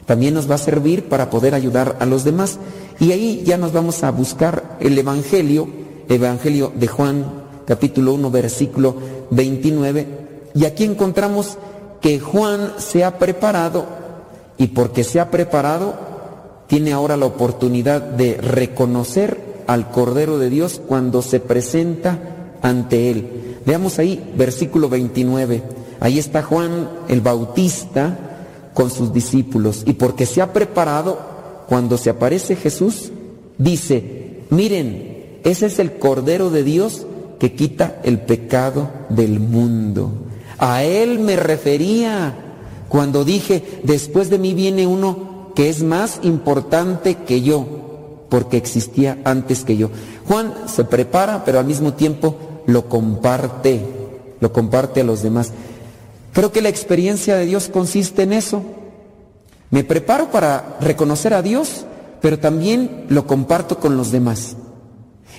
También 0.06 0.34
nos 0.34 0.50
va 0.50 0.56
a 0.56 0.60
servir 0.60 1.08
para 1.10 1.30
poder 1.30 1.56
ayudar 1.56 1.98
a 2.00 2.06
los 2.06 2.24
demás. 2.24 2.58
Y 3.00 3.12
ahí 3.12 3.44
ya 3.46 3.58
nos 3.58 3.74
vamos 3.74 4.04
a 4.04 4.12
buscar 4.12 4.78
el 4.80 4.98
Evangelio, 4.98 5.68
Evangelio 6.10 6.72
de 6.76 6.88
Juan, 6.88 7.26
capítulo 7.66 8.14
1, 8.14 8.32
versículo 8.32 8.96
29. 9.32 10.08
Y 10.56 10.66
aquí 10.66 10.84
encontramos 10.84 11.58
que 12.02 12.20
Juan 12.20 12.74
se 12.78 13.04
ha 13.04 13.18
preparado 13.18 13.86
y 14.58 14.68
porque 14.68 15.04
se 15.04 15.20
ha 15.20 15.32
preparado, 15.32 15.96
tiene 16.74 16.92
ahora 16.92 17.18
la 17.18 17.28
oportunidad 17.28 18.02
de 18.02 18.34
reconocer 18.34 19.40
al 19.68 19.92
Cordero 19.92 20.40
de 20.40 20.50
Dios 20.50 20.82
cuando 20.84 21.22
se 21.22 21.40
presenta 21.40 22.58
ante 22.64 23.12
él. 23.12 23.60
Veamos 23.64 24.00
ahí, 24.00 24.34
versículo 24.36 24.90
29. 24.90 25.62
Ahí 26.00 26.18
está 26.18 26.42
Juan 26.42 26.90
el 27.10 27.22
Bautista 27.22 28.18
con 28.74 28.90
sus 28.90 29.14
discípulos. 29.14 29.84
Y 29.86 29.94
porque 29.94 30.26
se 30.26 30.42
ha 30.42 30.52
preparado, 30.52 31.20
cuando 31.68 31.96
se 31.96 32.10
aparece 32.10 32.56
Jesús, 32.56 33.12
dice, 33.60 34.40
miren, 34.50 35.42
ese 35.44 35.68
es 35.68 35.78
el 35.78 36.00
Cordero 36.00 36.50
de 36.50 36.64
Dios 36.64 37.06
que 37.38 37.54
quita 37.54 38.02
el 38.04 38.18
pecado 38.22 38.90
del 39.10 39.40
mundo. 39.40 40.12
A 40.58 40.84
él 40.84 41.20
me 41.20 41.36
refería 41.36 42.34
cuando 42.90 43.24
dije, 43.24 43.64
después 43.84 44.32
de 44.32 44.40
mí 44.40 44.56
viene 44.56 44.88
uno 44.88 45.33
que 45.56 45.70
es 45.70 45.84
más 45.84 46.20
importante 46.24 47.16
que 47.16 47.42
yo, 47.42 47.66
porque 48.30 48.58
existía 48.58 49.20
antes 49.24 49.64
que 49.64 49.78
yo. 49.78 49.90
Juan 50.28 50.54
se 50.68 50.84
prepara, 50.84 51.44
pero 51.46 51.60
al 51.60 51.66
mismo 51.66 51.94
tiempo 51.94 52.36
lo 52.66 52.88
comparte, 52.90 53.82
lo 54.40 54.52
comparte 54.52 55.02
a 55.02 55.04
los 55.04 55.22
demás. 55.22 55.52
Creo 56.34 56.52
que 56.52 56.62
la 56.62 56.70
experiencia 56.70 57.36
de 57.36 57.46
Dios 57.46 57.70
consiste 57.72 58.24
en 58.24 58.34
eso. 58.34 58.64
Me 59.70 59.84
preparo 59.84 60.32
para 60.32 60.78
reconocer 60.82 61.34
a 61.34 61.42
Dios, 61.42 61.86
pero 62.22 62.40
también 62.40 63.06
lo 63.10 63.28
comparto 63.28 63.80
con 63.80 63.98
los 63.98 64.12
demás. 64.12 64.56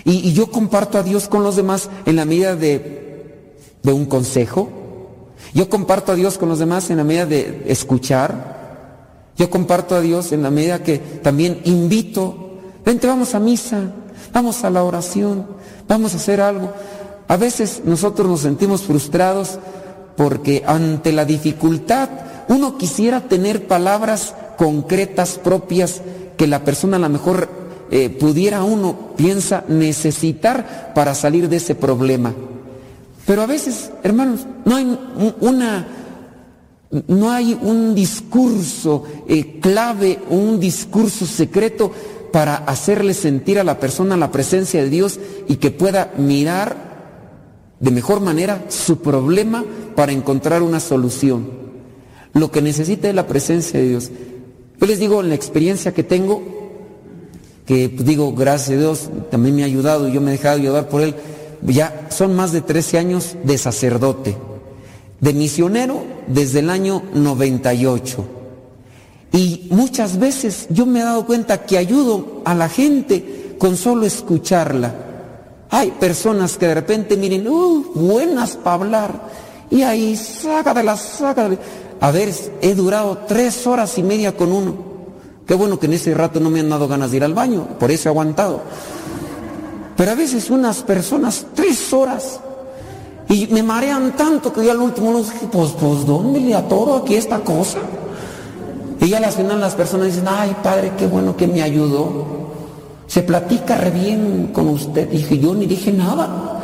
Y, 0.04 0.32
yo 0.32 0.50
comparto 0.50 0.98
a 0.98 1.02
Dios 1.02 1.28
con 1.28 1.42
los 1.42 1.56
demás 1.56 1.88
en 2.04 2.16
la 2.16 2.24
medida 2.24 2.54
de, 2.56 3.54
un 3.84 4.04
consejo. 4.06 4.68
Yo 5.54 5.68
comparto 5.68 6.12
a 6.12 6.14
Dios 6.14 6.36
con 6.36 6.48
los 6.48 6.58
demás 6.58 6.90
en 6.90 6.98
la 6.98 7.04
medida 7.04 7.26
de 7.26 7.64
escuchar. 7.66 8.63
Yo 9.36 9.50
comparto 9.50 9.94
a 9.94 10.00
Dios 10.00 10.32
en 10.32 10.42
la 10.42 10.50
medida 10.50 10.82
que 10.82 10.98
también 10.98 11.60
invito. 11.64 12.58
Vente, 12.84 13.06
vamos 13.06 13.34
a 13.34 13.40
misa, 13.40 13.92
vamos 14.32 14.64
a 14.64 14.70
la 14.70 14.84
oración, 14.84 15.46
vamos 15.88 16.14
a 16.14 16.16
hacer 16.16 16.40
algo. 16.40 16.72
A 17.26 17.36
veces 17.36 17.82
nosotros 17.84 18.28
nos 18.28 18.40
sentimos 18.40 18.82
frustrados 18.82 19.58
porque 20.16 20.62
ante 20.66 21.12
la 21.12 21.24
dificultad 21.24 22.08
uno 22.48 22.76
quisiera 22.78 23.22
tener 23.22 23.66
palabras 23.66 24.34
concretas 24.56 25.38
propias 25.42 26.02
que 26.36 26.46
la 26.46 26.64
persona 26.64 26.96
a 26.96 27.00
lo 27.00 27.08
mejor 27.08 27.48
eh, 27.90 28.10
pudiera 28.10 28.62
uno, 28.62 29.12
piensa, 29.16 29.64
necesitar 29.68 30.92
para 30.94 31.14
salir 31.14 31.48
de 31.48 31.56
ese 31.56 31.74
problema. 31.74 32.34
Pero 33.26 33.42
a 33.42 33.46
veces, 33.46 33.90
hermanos, 34.02 34.40
no 34.64 34.76
hay 34.76 34.98
una, 35.40 35.86
no 37.08 37.30
hay 37.30 37.58
un 37.60 37.94
discurso 37.94 39.04
eh, 39.28 39.58
clave, 39.60 40.20
un 40.30 40.60
discurso 40.60 41.26
secreto 41.26 41.90
para 42.32 42.56
hacerle 42.56 43.14
sentir 43.14 43.58
a 43.58 43.64
la 43.64 43.78
persona 43.78 44.16
la 44.16 44.32
presencia 44.32 44.82
de 44.82 44.90
Dios 44.90 45.20
y 45.48 45.56
que 45.56 45.70
pueda 45.70 46.12
mirar 46.16 46.94
de 47.80 47.90
mejor 47.90 48.20
manera 48.20 48.64
su 48.68 48.98
problema 48.98 49.64
para 49.94 50.12
encontrar 50.12 50.62
una 50.62 50.80
solución. 50.80 51.48
Lo 52.32 52.50
que 52.50 52.62
necesita 52.62 53.08
es 53.08 53.14
la 53.14 53.26
presencia 53.26 53.78
de 53.78 53.88
Dios. 53.88 54.10
Yo 54.80 54.86
les 54.86 54.98
digo, 54.98 55.20
en 55.20 55.28
la 55.28 55.34
experiencia 55.34 55.94
que 55.94 56.02
tengo, 56.02 56.42
que 57.66 57.88
pues, 57.88 58.06
digo, 58.06 58.34
gracias 58.34 58.76
a 58.76 58.80
Dios, 58.80 59.10
también 59.30 59.54
me 59.54 59.62
ha 59.62 59.66
ayudado 59.66 60.08
y 60.08 60.12
yo 60.12 60.20
me 60.20 60.30
he 60.30 60.36
dejado 60.36 60.56
ayudar 60.56 60.88
por 60.88 61.02
Él, 61.02 61.14
ya 61.62 62.08
son 62.10 62.34
más 62.34 62.52
de 62.52 62.60
13 62.60 62.98
años 62.98 63.36
de 63.44 63.56
sacerdote, 63.58 64.36
de 65.20 65.32
misionero 65.32 66.02
desde 66.26 66.60
el 66.60 66.70
año 66.70 67.02
98. 67.14 68.24
Y 69.32 69.66
muchas 69.70 70.18
veces 70.18 70.66
yo 70.70 70.86
me 70.86 71.00
he 71.00 71.02
dado 71.02 71.26
cuenta 71.26 71.64
que 71.64 71.78
ayudo 71.78 72.42
a 72.44 72.54
la 72.54 72.68
gente 72.68 73.56
con 73.58 73.76
solo 73.76 74.06
escucharla. 74.06 74.94
Hay 75.70 75.90
personas 75.92 76.56
que 76.56 76.68
de 76.68 76.74
repente 76.74 77.16
miren, 77.16 77.48
uh, 77.48 77.84
buenas 77.94 78.56
para 78.56 78.74
hablar. 78.76 79.28
Y 79.70 79.82
ahí, 79.82 80.16
saca 80.16 80.72
de 80.72 80.84
la 80.84 80.96
saca 80.96 81.48
de... 81.48 81.58
A 82.00 82.10
ver, 82.10 82.32
he 82.60 82.74
durado 82.74 83.18
tres 83.26 83.66
horas 83.66 83.98
y 83.98 84.02
media 84.02 84.36
con 84.36 84.52
uno. 84.52 84.94
Qué 85.46 85.54
bueno 85.54 85.78
que 85.78 85.86
en 85.86 85.94
ese 85.94 86.14
rato 86.14 86.40
no 86.40 86.50
me 86.50 86.60
han 86.60 86.70
dado 86.70 86.88
ganas 86.88 87.10
de 87.10 87.18
ir 87.18 87.24
al 87.24 87.34
baño, 87.34 87.66
por 87.78 87.90
eso 87.90 88.08
he 88.08 88.10
aguantado. 88.10 88.62
Pero 89.96 90.10
a 90.10 90.14
veces 90.14 90.50
unas 90.50 90.82
personas, 90.82 91.46
tres 91.54 91.92
horas, 91.92 92.40
y 93.28 93.46
me 93.48 93.62
marean 93.62 94.16
tanto 94.16 94.52
que 94.52 94.64
yo 94.64 94.70
al 94.70 94.80
último 94.80 95.10
no 95.10 95.18
dije, 95.18 95.48
pues, 95.50 95.72
pues, 95.72 96.06
¿dónde 96.06 96.40
le 96.40 96.54
atoro 96.54 96.96
aquí 96.96 97.14
esta 97.14 97.38
cosa? 97.40 97.78
Y 99.00 99.08
ya 99.08 99.18
al 99.18 99.32
final 99.32 99.60
las 99.60 99.74
personas 99.74 100.06
dicen, 100.06 100.24
ay, 100.28 100.56
padre, 100.62 100.92
qué 100.96 101.06
bueno 101.06 101.36
que 101.36 101.46
me 101.46 101.62
ayudó. 101.62 102.24
Se 103.06 103.22
platica 103.22 103.76
re 103.76 103.90
bien 103.90 104.50
con 104.52 104.68
usted. 104.68 105.08
Dije, 105.10 105.38
yo 105.38 105.54
ni 105.54 105.66
dije 105.66 105.92
nada. 105.92 106.60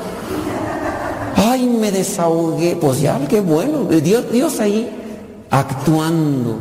Ay, 1.37 1.67
me 1.67 1.93
desahogué. 1.93 2.77
Pues 2.81 3.01
ya, 3.01 3.21
qué 3.29 3.41
bueno. 3.41 3.85
Dios, 3.85 4.31
Dios 4.33 4.59
ahí 4.61 4.89
actuando. 5.51 6.57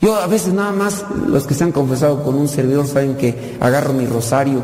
Yo 0.00 0.14
a 0.14 0.26
veces 0.26 0.52
nada 0.54 0.72
más, 0.72 1.04
los 1.26 1.44
que 1.46 1.54
se 1.54 1.64
han 1.64 1.72
confesado 1.72 2.22
con 2.22 2.36
un 2.36 2.48
servidor 2.48 2.86
saben 2.86 3.16
que 3.16 3.56
agarro 3.60 3.92
mi 3.92 4.06
rosario. 4.06 4.60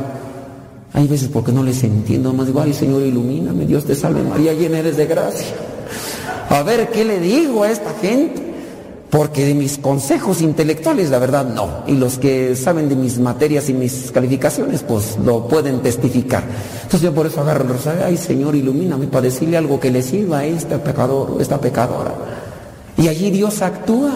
Hay 0.94 1.08
veces 1.08 1.28
porque 1.28 1.52
no 1.52 1.62
les 1.62 1.82
entiendo, 1.82 2.32
más 2.32 2.46
digo, 2.46 2.60
ay 2.60 2.72
Señor, 2.72 3.02
ilumíname, 3.02 3.66
Dios 3.66 3.84
te 3.84 3.94
salve 3.94 4.22
María, 4.22 4.54
llena 4.54 4.78
eres 4.78 4.96
de 4.96 5.06
gracia. 5.06 5.54
A 6.48 6.62
ver, 6.62 6.88
¿qué 6.90 7.04
le 7.04 7.18
digo 7.18 7.64
a 7.64 7.70
esta 7.70 7.92
gente? 8.00 8.42
Porque 9.10 9.44
de 9.44 9.54
mis 9.54 9.78
consejos 9.78 10.40
intelectuales, 10.40 11.10
la 11.10 11.18
verdad, 11.18 11.46
no. 11.46 11.82
Y 11.86 11.92
los 11.92 12.18
que 12.18 12.56
saben 12.56 12.88
de 12.88 12.96
mis 12.96 13.18
materias 13.18 13.68
y 13.68 13.72
mis 13.72 14.10
calificaciones, 14.12 14.82
pues 14.82 15.18
lo 15.24 15.46
pueden 15.48 15.80
testificar. 15.80 16.44
Entonces 16.82 17.02
yo 17.02 17.12
por 17.12 17.26
eso 17.26 17.40
agarro 17.40 17.64
el 17.64 17.70
rosario, 17.70 18.04
ay 18.06 18.16
Señor, 18.16 18.54
ilumíname 18.54 19.06
para 19.08 19.22
decirle 19.22 19.56
algo 19.56 19.80
que 19.80 19.90
le 19.90 20.00
sirva 20.00 20.38
a 20.38 20.46
este 20.46 20.78
pecador, 20.78 21.36
esta 21.40 21.60
pecadora. 21.60 22.14
Y 22.96 23.08
allí 23.08 23.30
Dios 23.30 23.62
actúa. 23.62 24.12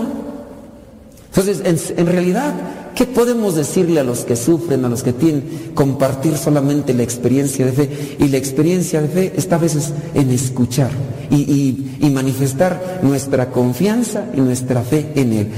Entonces, 1.29 1.93
en, 1.97 2.07
realidad, 2.07 2.55
¿qué 2.99 3.07
podemos 3.07 3.55
decirle 3.55 4.01
a 4.01 4.03
los 4.03 4.25
que 4.25 4.35
sufren, 4.35 4.85
a 4.85 4.89
los 4.89 5.05
que 5.05 5.13
tienen 5.13 5.71
compartir 5.73 6.37
solamente 6.37 6.93
la 6.95 7.05
experiencia 7.05 7.65
de 7.65 7.71
fe? 7.71 8.17
Y 8.19 8.27
la 8.27 8.39
experiencia 8.39 9.01
de 9.01 9.07
fe 9.07 9.33
está 9.37 9.55
a 9.55 9.61
veces 9.61 9.93
en 10.15 10.31
escuchar 10.31 10.91
y, 11.31 12.11
manifestar 12.13 12.99
nuestra 13.03 13.51
confianza 13.51 14.25
y 14.35 14.41
nuestra 14.41 14.83
fe 14.83 15.13
en 15.15 15.33
Él. 15.33 15.49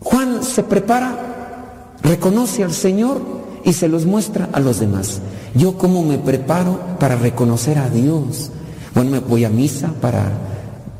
Juan 0.00 0.42
se 0.42 0.64
prepara, 0.64 1.94
reconoce 2.02 2.64
al 2.64 2.72
Señor 2.72 3.20
y 3.64 3.72
se 3.72 3.86
los 3.86 4.04
muestra 4.04 4.48
a 4.52 4.58
los 4.58 4.80
demás. 4.80 5.20
Yo 5.54 5.78
cómo 5.78 6.02
me 6.02 6.18
preparo 6.18 6.80
para 6.98 7.14
reconocer 7.14 7.78
a 7.78 7.88
Dios. 7.88 8.50
Bueno, 8.92 9.12
me 9.12 9.18
voy 9.20 9.44
a 9.44 9.50
misa 9.50 9.94
para 10.00 10.32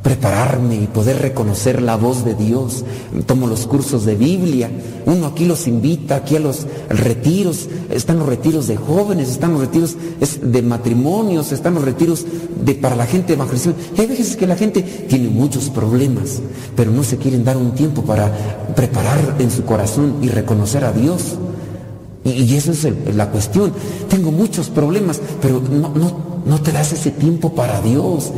prepararme 0.03 0.77
y 0.77 0.87
poder 0.87 1.21
reconocer 1.21 1.83
la 1.83 1.97
voz 1.97 2.25
de 2.25 2.35
Dios. 2.35 2.85
Tomo 3.27 3.47
los 3.47 3.67
cursos 3.67 4.05
de 4.05 4.15
Biblia. 4.15 4.71
Uno 5.07 5.27
aquí 5.27 5.45
los 5.45 5.67
invita, 5.67 6.17
aquí 6.17 6.37
a 6.37 6.41
los 6.41 6.67
retiros. 6.89 7.69
Están 7.91 8.19
los 8.19 8.29
retiros 8.29 8.67
de 8.67 8.77
jóvenes, 8.77 9.29
están 9.29 9.53
los 9.53 9.61
retiros 9.61 9.97
de 10.43 10.63
matrimonios, 10.63 11.53
están 11.53 11.75
los 11.75 11.85
retiros 11.85 12.25
de, 12.65 12.75
para 12.75 12.97
la 12.97 13.07
gente 13.07 13.35
evangelización. 13.35 13.77
Y 13.97 14.01
hay 14.01 14.07
veces 14.07 14.37
que 14.37 14.47
la 14.47 14.57
gente 14.57 14.83
tiene 14.83 15.29
muchos 15.29 15.69
problemas, 15.69 16.41
pero 16.77 16.91
no 16.91 17.03
se 17.03 17.19
quieren 17.19 17.45
dar 17.45 17.57
un 17.57 17.73
tiempo 17.73 18.03
para 18.03 18.33
preparar 18.75 19.37
en 19.39 19.51
su 19.51 19.65
corazón 19.65 20.17
y 20.23 20.29
reconocer 20.29 20.85
a 20.85 20.93
Dios. 20.93 21.37
Y, 22.25 22.55
esa 22.55 22.73
es 22.73 22.87
la 23.15 23.31
cuestión. 23.31 23.73
Tengo 24.09 24.31
muchos 24.31 24.69
problemas, 24.69 25.21
pero 25.41 25.61
no, 25.61 25.91
no, 25.95 26.13
no 26.45 26.61
te 26.61 26.73
das 26.73 26.93
ese 26.93 27.11
tiempo 27.11 27.55
para 27.55 27.81
Dios. 27.81 28.33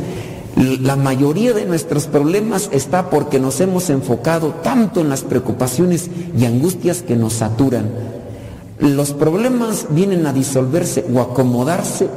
La 0.55 0.95
mayoría 0.95 1.53
de 1.53 1.65
nuestros 1.65 2.05
problemas 2.05 2.69
está 2.71 3.09
porque 3.09 3.39
nos 3.39 3.59
hemos 3.59 3.89
enfocado 3.89 4.53
tanto 4.63 5.01
en 5.01 5.09
las 5.09 5.23
preocupaciones 5.23 6.09
y 6.37 6.45
angustias 6.45 7.01
que 7.01 7.15
nos 7.15 7.33
saturan. 7.33 7.89
Los 8.79 9.13
problemas 9.13 9.87
vienen 9.89 10.27
a 10.27 10.33
disolverse 10.33 11.05
o 11.11 11.21
acomodarse 11.21 12.07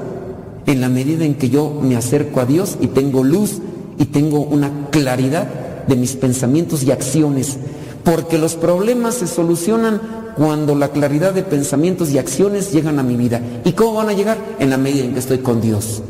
en 0.66 0.80
la 0.80 0.88
medida 0.88 1.24
en 1.24 1.36
que 1.36 1.48
yo 1.48 1.80
me 1.82 1.96
acerco 1.96 2.40
a 2.40 2.44
Dios 2.44 2.76
y 2.80 2.88
tengo 2.88 3.24
luz 3.24 3.58
y 3.98 4.06
tengo 4.06 4.40
una 4.40 4.90
claridad 4.90 5.48
de 5.86 5.96
mis 5.96 6.12
pensamientos 6.16 6.82
y 6.82 6.90
acciones. 6.90 7.56
Porque 8.04 8.36
los 8.36 8.54
problemas 8.54 9.14
se 9.14 9.26
solucionan 9.26 10.00
cuando 10.36 10.74
la 10.74 10.88
claridad 10.90 11.32
de 11.32 11.42
pensamientos 11.42 12.10
y 12.10 12.18
acciones 12.18 12.70
llegan 12.70 12.98
a 12.98 13.02
mi 13.02 13.16
vida. 13.16 13.40
¿Y 13.64 13.72
cómo 13.72 13.94
van 13.94 14.10
a 14.10 14.12
llegar? 14.12 14.36
En 14.58 14.68
la 14.68 14.76
medida 14.76 15.04
en 15.04 15.14
que 15.14 15.20
estoy 15.20 15.38
con 15.38 15.62
Dios. 15.62 16.02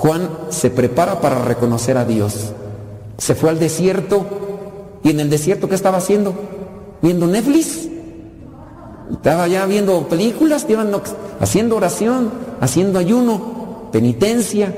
Juan 0.00 0.30
se 0.48 0.70
prepara 0.70 1.20
para 1.20 1.44
reconocer 1.44 1.98
a 1.98 2.06
Dios. 2.06 2.52
Se 3.18 3.34
fue 3.34 3.50
al 3.50 3.58
desierto 3.58 4.24
y 5.04 5.10
en 5.10 5.20
el 5.20 5.28
desierto 5.28 5.68
¿qué 5.68 5.74
estaba 5.74 5.98
haciendo? 5.98 6.32
Viendo 7.02 7.26
Netflix. 7.26 7.86
Estaba 9.12 9.46
ya 9.46 9.66
viendo 9.66 10.08
películas, 10.08 10.66
haciendo 11.38 11.76
oración, 11.76 12.30
haciendo 12.62 12.98
ayuno, 12.98 13.90
penitencia, 13.92 14.74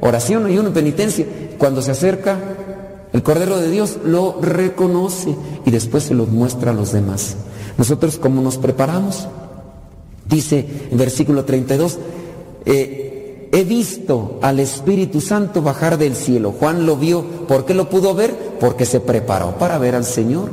oración, 0.00 0.46
ayuno, 0.46 0.72
penitencia. 0.72 1.26
Cuando 1.58 1.82
se 1.82 1.90
acerca, 1.90 2.38
el 3.12 3.22
Cordero 3.22 3.58
de 3.58 3.70
Dios 3.70 3.98
lo 4.06 4.38
reconoce 4.40 5.36
y 5.66 5.70
después 5.70 6.04
se 6.04 6.14
lo 6.14 6.24
muestra 6.24 6.70
a 6.70 6.74
los 6.74 6.92
demás. 6.92 7.36
Nosotros, 7.76 8.16
¿cómo 8.16 8.40
nos 8.40 8.56
preparamos? 8.56 9.28
Dice 10.30 10.66
en 10.90 10.96
versículo 10.96 11.44
32, 11.44 11.98
eh, 12.64 13.11
he 13.52 13.64
visto 13.64 14.38
al 14.40 14.58
Espíritu 14.58 15.20
Santo 15.20 15.60
bajar 15.60 15.98
del 15.98 16.16
cielo. 16.16 16.54
Juan 16.58 16.86
lo 16.86 16.96
vio. 16.96 17.22
¿Por 17.46 17.66
qué 17.66 17.74
lo 17.74 17.90
pudo 17.90 18.14
ver? 18.14 18.34
Porque 18.58 18.86
se 18.86 18.98
preparó 18.98 19.58
para 19.58 19.78
ver 19.78 19.94
al 19.94 20.06
Señor. 20.06 20.50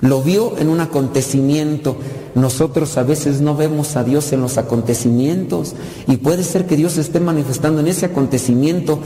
Lo 0.00 0.20
vio 0.20 0.58
en 0.58 0.68
un 0.68 0.80
acontecimiento. 0.80 1.96
Nosotros 2.34 2.98
a 2.98 3.02
veces 3.02 3.40
no 3.40 3.56
vemos 3.56 3.96
a 3.96 4.04
Dios 4.04 4.32
en 4.32 4.42
los 4.42 4.58
acontecimientos 4.58 5.74
y 6.06 6.18
puede 6.18 6.44
ser 6.44 6.66
que 6.66 6.76
Dios 6.76 6.98
esté 6.98 7.18
manifestando 7.18 7.80
en 7.80 7.88
ese 7.88 8.06
acontecimiento 8.06 8.98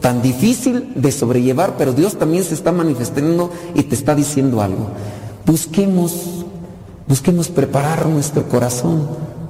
tan 0.00 0.22
difícil 0.22 0.92
de 0.94 1.12
sobrellevar, 1.12 1.76
pero 1.76 1.92
Dios 1.92 2.16
también 2.16 2.44
se 2.44 2.54
está 2.54 2.72
manifestando 2.72 3.50
y 3.74 3.84
te 3.84 3.94
está 3.94 4.14
diciendo 4.14 4.60
algo. 4.60 4.88
Busquemos, 5.46 6.44
busquemos 7.08 7.48
preparar 7.48 8.06
nuestro 8.06 8.48
corazón 8.48 9.08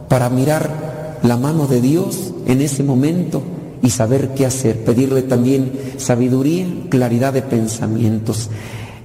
para 0.09 0.31
mirar 0.31 0.94
la 1.25 1.39
mano 1.39 1.67
de 1.67 1.81
Dios 1.81 2.33
en 2.47 2.61
ese 2.61 2.85
momento 2.85 3.43
y 3.83 3.91
saber 3.91 4.35
qué 4.35 4.47
hacer, 4.47 4.85
pedirle 4.85 5.23
también 5.23 5.73
sabiduría, 5.97 6.67
claridad 6.91 7.33
de 7.33 7.43
pensamientos. 7.43 8.51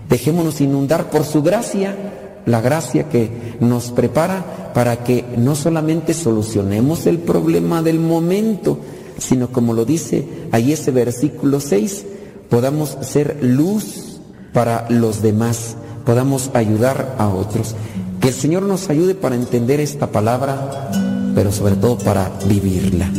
Dejémonos 0.10 0.62
inundar 0.62 1.10
por 1.10 1.24
su 1.24 1.42
gracia, 1.42 1.96
la 2.46 2.62
gracia 2.62 3.10
que 3.10 3.56
nos 3.62 3.92
prepara 3.92 4.72
para 4.74 5.04
que 5.04 5.24
no 5.38 5.56
solamente 5.56 6.14
solucionemos 6.14 7.06
el 7.08 7.20
problema 7.20 7.82
del 7.82 8.00
momento, 8.00 8.80
sino 9.18 9.50
como 9.50 9.74
lo 9.74 9.86
dice 9.86 10.28
ahí 10.52 10.74
ese 10.74 10.92
versículo 10.92 11.60
6, 11.60 12.06
podamos 12.50 12.98
ser 13.02 13.40
luz 13.42 14.20
para 14.52 14.88
los 14.90 15.22
demás, 15.22 15.76
podamos 16.06 16.52
ayudar 16.54 17.16
a 17.18 17.30
otros. 17.30 17.76
Que 18.20 18.30
el 18.30 18.34
Señor 18.34 18.64
nos 18.64 18.90
ayude 18.90 19.16
para 19.16 19.36
entender 19.36 19.80
esta 19.80 20.08
palabra, 20.08 20.92
pero 21.36 21.52
sobre 21.52 21.76
todo 21.76 21.98
para 21.98 22.32
vivirla. 22.48 23.10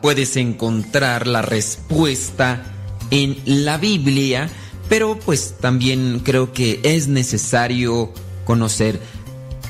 Puedes 0.00 0.36
encontrar 0.36 1.26
la 1.26 1.42
respuesta 1.42 2.74
en 3.10 3.36
la 3.44 3.78
Biblia, 3.78 4.48
pero 4.88 5.18
pues 5.18 5.56
también 5.60 6.20
creo 6.24 6.52
que 6.52 6.80
es 6.82 7.08
necesario 7.08 8.12
conocer 8.44 9.00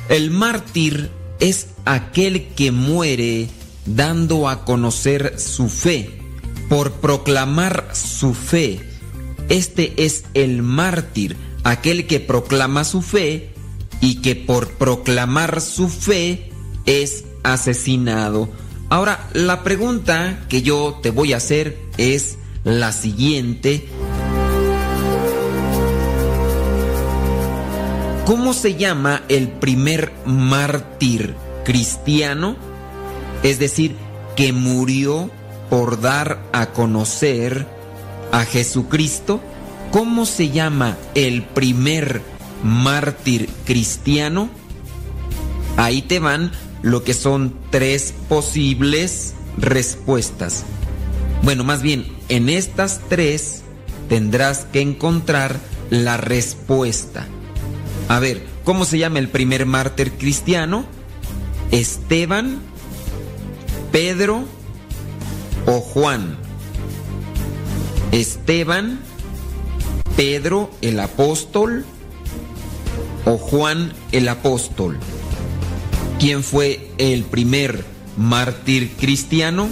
el 0.09 0.31
mártir 0.31 1.11
es 1.41 1.69
aquel 1.85 2.49
que 2.55 2.71
muere 2.71 3.49
dando 3.87 4.49
a 4.49 4.65
conocer 4.65 5.39
su 5.39 5.69
fe, 5.69 6.21
por 6.69 6.93
proclamar 6.93 7.91
su 7.93 8.35
fe. 8.35 8.81
Este 9.49 10.05
es 10.05 10.25
el 10.35 10.63
mártir, 10.63 11.37
aquel 11.65 12.07
que 12.07 12.21
proclama 12.21 12.85
su 12.85 13.03
fe 13.03 13.53
y 14.01 14.17
que 14.23 14.37
por 14.37 14.71
proclamar 14.71 15.61
su 15.61 15.89
fe 15.89 16.51
es 16.87 17.25
asesinado. 17.43 18.49
Ahora, 18.97 19.29
la 19.35 19.63
pregunta 19.63 20.39
que 20.49 20.63
yo 20.63 21.01
te 21.03 21.11
voy 21.11 21.35
a 21.35 21.37
hacer 21.37 21.77
es 21.99 22.39
la 22.65 22.93
siguiente. 22.93 23.87
¿Cómo 28.25 28.55
se 28.55 28.77
llama 28.77 29.21
el 29.29 29.49
primer 29.49 30.15
mártir 30.25 31.35
cristiano? 31.63 32.57
Es 33.43 33.59
decir, 33.59 33.97
que 34.35 34.55
murió 34.55 35.31
por 35.69 36.01
dar 36.01 36.41
a 36.55 36.73
conocer 36.73 37.67
a 38.33 38.47
Jesucristo. 38.47 39.43
¿Cómo 39.93 40.25
se 40.25 40.49
llama 40.49 40.97
el 41.15 41.43
primer 41.43 42.23
mártir 42.63 43.51
cristiano? 43.67 44.49
Ahí 45.77 46.01
te 46.01 46.19
van 46.19 46.51
lo 46.87 47.03
que 47.03 47.15
son 47.15 47.53
tres 47.71 48.15
posibles 48.29 49.35
respuestas. 49.59 50.63
Bueno, 51.43 51.65
más 51.65 51.83
bien, 51.83 52.07
en 52.29 52.49
estas 52.49 53.01
tres 53.09 53.63
tendrás 54.09 54.67
que 54.67 54.83
encontrar 54.83 55.59
la 55.91 56.17
respuesta. 56.17 57.27
A 58.09 58.21
ver, 58.21 58.47
¿cómo 58.63 58.85
se 58.85 58.99
llama 58.99 59.19
el 59.19 59.29
primer 59.29 59.67
mártir 59.67 60.13
cristiano? 60.13 60.87
Esteban, 61.73 62.61
Pedro 63.91 64.45
o 65.67 65.81
Juan. 65.81 66.37
Esteban, 68.13 69.01
Pedro 70.17 70.71
el 70.83 71.01
apóstol 71.01 71.85
o 73.25 73.39
Juan 73.39 73.93
el 74.13 74.29
apóstol. 74.29 75.01
¿Quién 76.19 76.43
fue 76.43 76.91
el 76.97 77.25
primer 77.25 77.85
mártir 78.17 78.93
cristiano? 78.99 79.69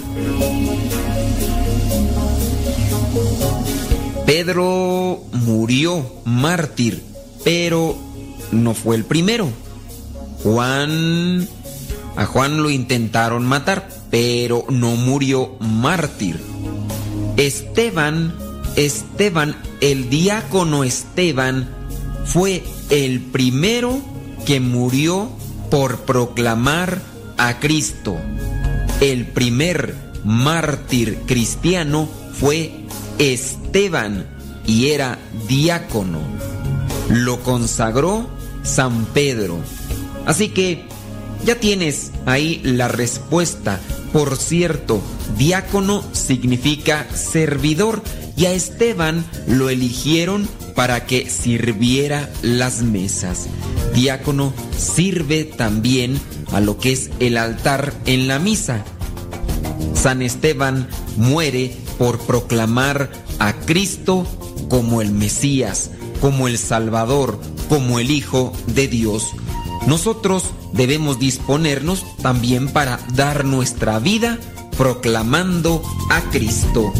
Pedro 4.25 5.23
murió 5.33 6.05
mártir, 6.23 7.03
pero 7.43 7.97
no 8.51 8.73
fue 8.73 8.95
el 8.95 9.05
primero. 9.05 9.49
Juan, 10.43 11.47
a 12.15 12.25
Juan 12.25 12.61
lo 12.61 12.69
intentaron 12.69 13.45
matar, 13.45 13.89
pero 14.11 14.65
no 14.69 14.95
murió 14.95 15.55
mártir. 15.59 16.39
Esteban, 17.37 18.35
Esteban, 18.75 19.55
el 19.81 20.09
diácono 20.09 20.83
Esteban, 20.83 21.69
fue 22.25 22.63
el 22.89 23.21
primero 23.21 23.99
que 24.45 24.59
murió 24.59 25.29
por 25.75 26.05
proclamar 26.05 27.01
a 27.37 27.59
Cristo. 27.59 28.15
El 29.01 29.27
primer 29.27 29.93
mártir 30.23 31.19
cristiano 31.25 32.07
fue 32.31 32.85
Esteban 33.19 34.25
y 34.65 34.91
era 34.91 35.19
diácono. 35.49 36.19
Lo 37.09 37.43
consagró 37.43 38.29
San 38.63 39.03
Pedro. 39.07 39.57
Así 40.25 40.47
que 40.47 40.85
ya 41.43 41.59
tienes 41.59 42.13
ahí 42.25 42.61
la 42.63 42.87
respuesta. 42.87 43.81
Por 44.13 44.37
cierto, 44.37 45.01
diácono 45.37 46.05
significa 46.13 47.05
servidor 47.13 48.01
y 48.37 48.45
a 48.45 48.53
Esteban 48.53 49.25
lo 49.45 49.67
eligieron 49.69 50.47
para 50.75 51.05
que 51.05 51.29
sirviera 51.29 52.29
las 52.41 52.81
mesas. 52.83 53.47
Diácono 53.93 54.53
sirve 54.77 55.45
también 55.45 56.19
a 56.51 56.59
lo 56.59 56.77
que 56.77 56.91
es 56.91 57.09
el 57.19 57.37
altar 57.37 57.93
en 58.05 58.27
la 58.27 58.39
misa. 58.39 58.83
San 59.93 60.21
Esteban 60.21 60.87
muere 61.17 61.75
por 61.97 62.19
proclamar 62.19 63.09
a 63.39 63.53
Cristo 63.53 64.27
como 64.69 65.01
el 65.01 65.11
Mesías, 65.11 65.91
como 66.21 66.47
el 66.47 66.57
Salvador, 66.57 67.39
como 67.69 67.99
el 67.99 68.11
Hijo 68.11 68.53
de 68.67 68.87
Dios. 68.87 69.31
Nosotros 69.87 70.43
debemos 70.73 71.19
disponernos 71.19 72.05
también 72.21 72.67
para 72.67 72.99
dar 73.13 73.45
nuestra 73.45 73.99
vida 73.99 74.39
proclamando 74.77 75.81
a 76.09 76.21
Cristo. 76.31 76.91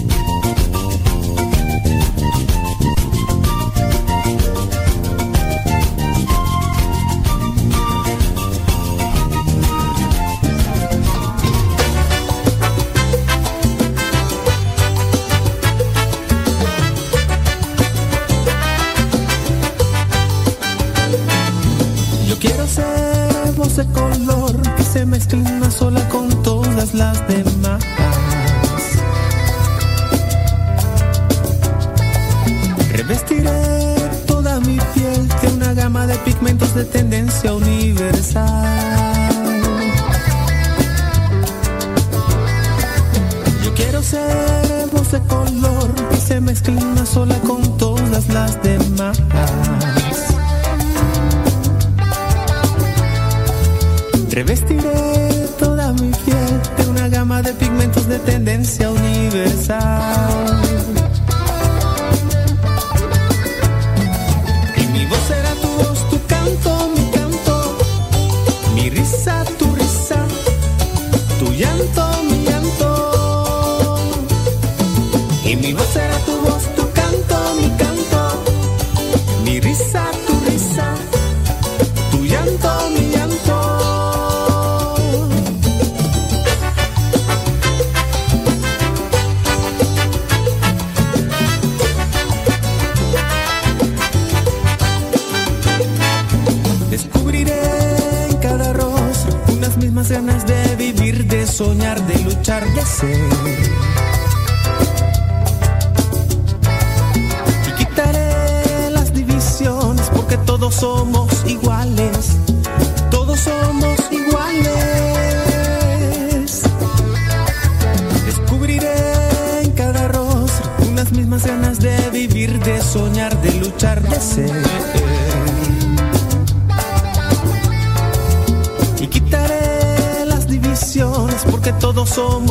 Y 128.99 129.07
quitaré 129.07 130.25
las 130.25 130.47
divisiones 130.47 131.45
porque 131.51 131.71
todos 131.73 132.09
somos 132.09 132.44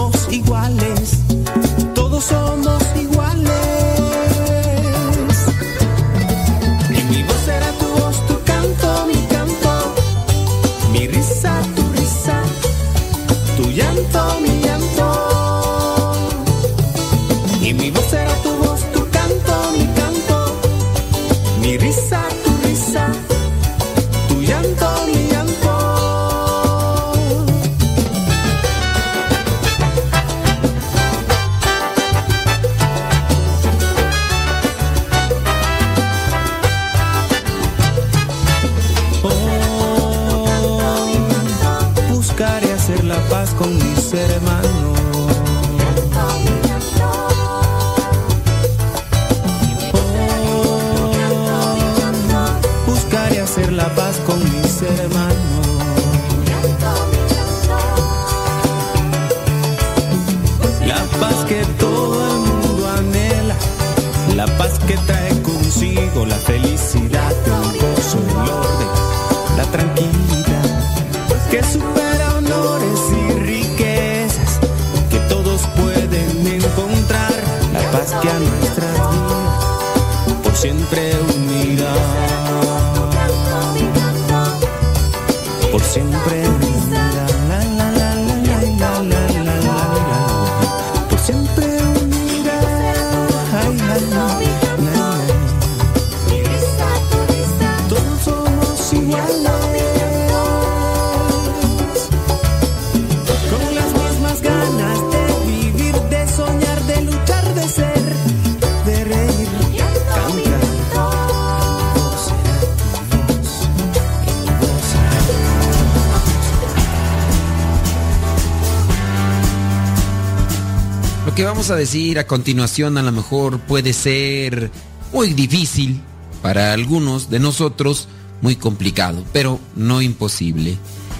a 121.70 121.76
decir 121.76 122.18
a 122.18 122.26
continuación 122.26 122.98
a 122.98 123.02
lo 123.02 123.12
mejor 123.12 123.60
puede 123.60 123.92
ser 123.92 124.70
muy 125.12 125.32
difícil 125.32 126.00
para 126.42 126.72
algunos 126.72 127.30
de 127.30 127.38
nosotros, 127.38 128.08
muy 128.42 128.56
complicado, 128.56 129.24
pero 129.32 129.60
no 129.74 130.02
imposible. 130.02 130.76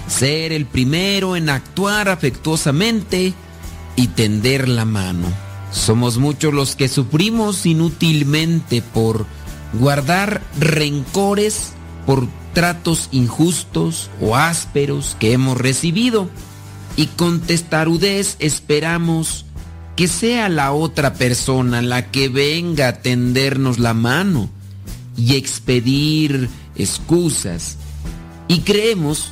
Ser 0.07 0.51
el 0.51 0.65
primero 0.65 1.35
en 1.35 1.49
actuar 1.49 2.09
afectuosamente 2.09 3.33
y 3.95 4.07
tender 4.07 4.67
la 4.67 4.85
mano. 4.85 5.27
Somos 5.71 6.17
muchos 6.17 6.53
los 6.53 6.75
que 6.75 6.89
sufrimos 6.89 7.65
inútilmente 7.65 8.81
por 8.81 9.25
guardar 9.73 10.41
rencores 10.59 11.71
por 12.05 12.27
tratos 12.53 13.09
injustos 13.11 14.09
o 14.21 14.35
ásperos 14.35 15.15
que 15.19 15.33
hemos 15.33 15.57
recibido 15.57 16.29
y 16.97 17.07
con 17.07 17.41
testarudez 17.41 18.37
esperamos 18.39 19.44
que 19.95 20.07
sea 20.07 20.49
la 20.49 20.73
otra 20.73 21.13
persona 21.13 21.81
la 21.81 22.11
que 22.11 22.27
venga 22.27 22.89
a 22.89 23.01
tendernos 23.01 23.79
la 23.79 23.93
mano 23.93 24.49
y 25.15 25.35
expedir 25.35 26.49
excusas. 26.75 27.77
Y 28.47 28.59
creemos 28.59 29.31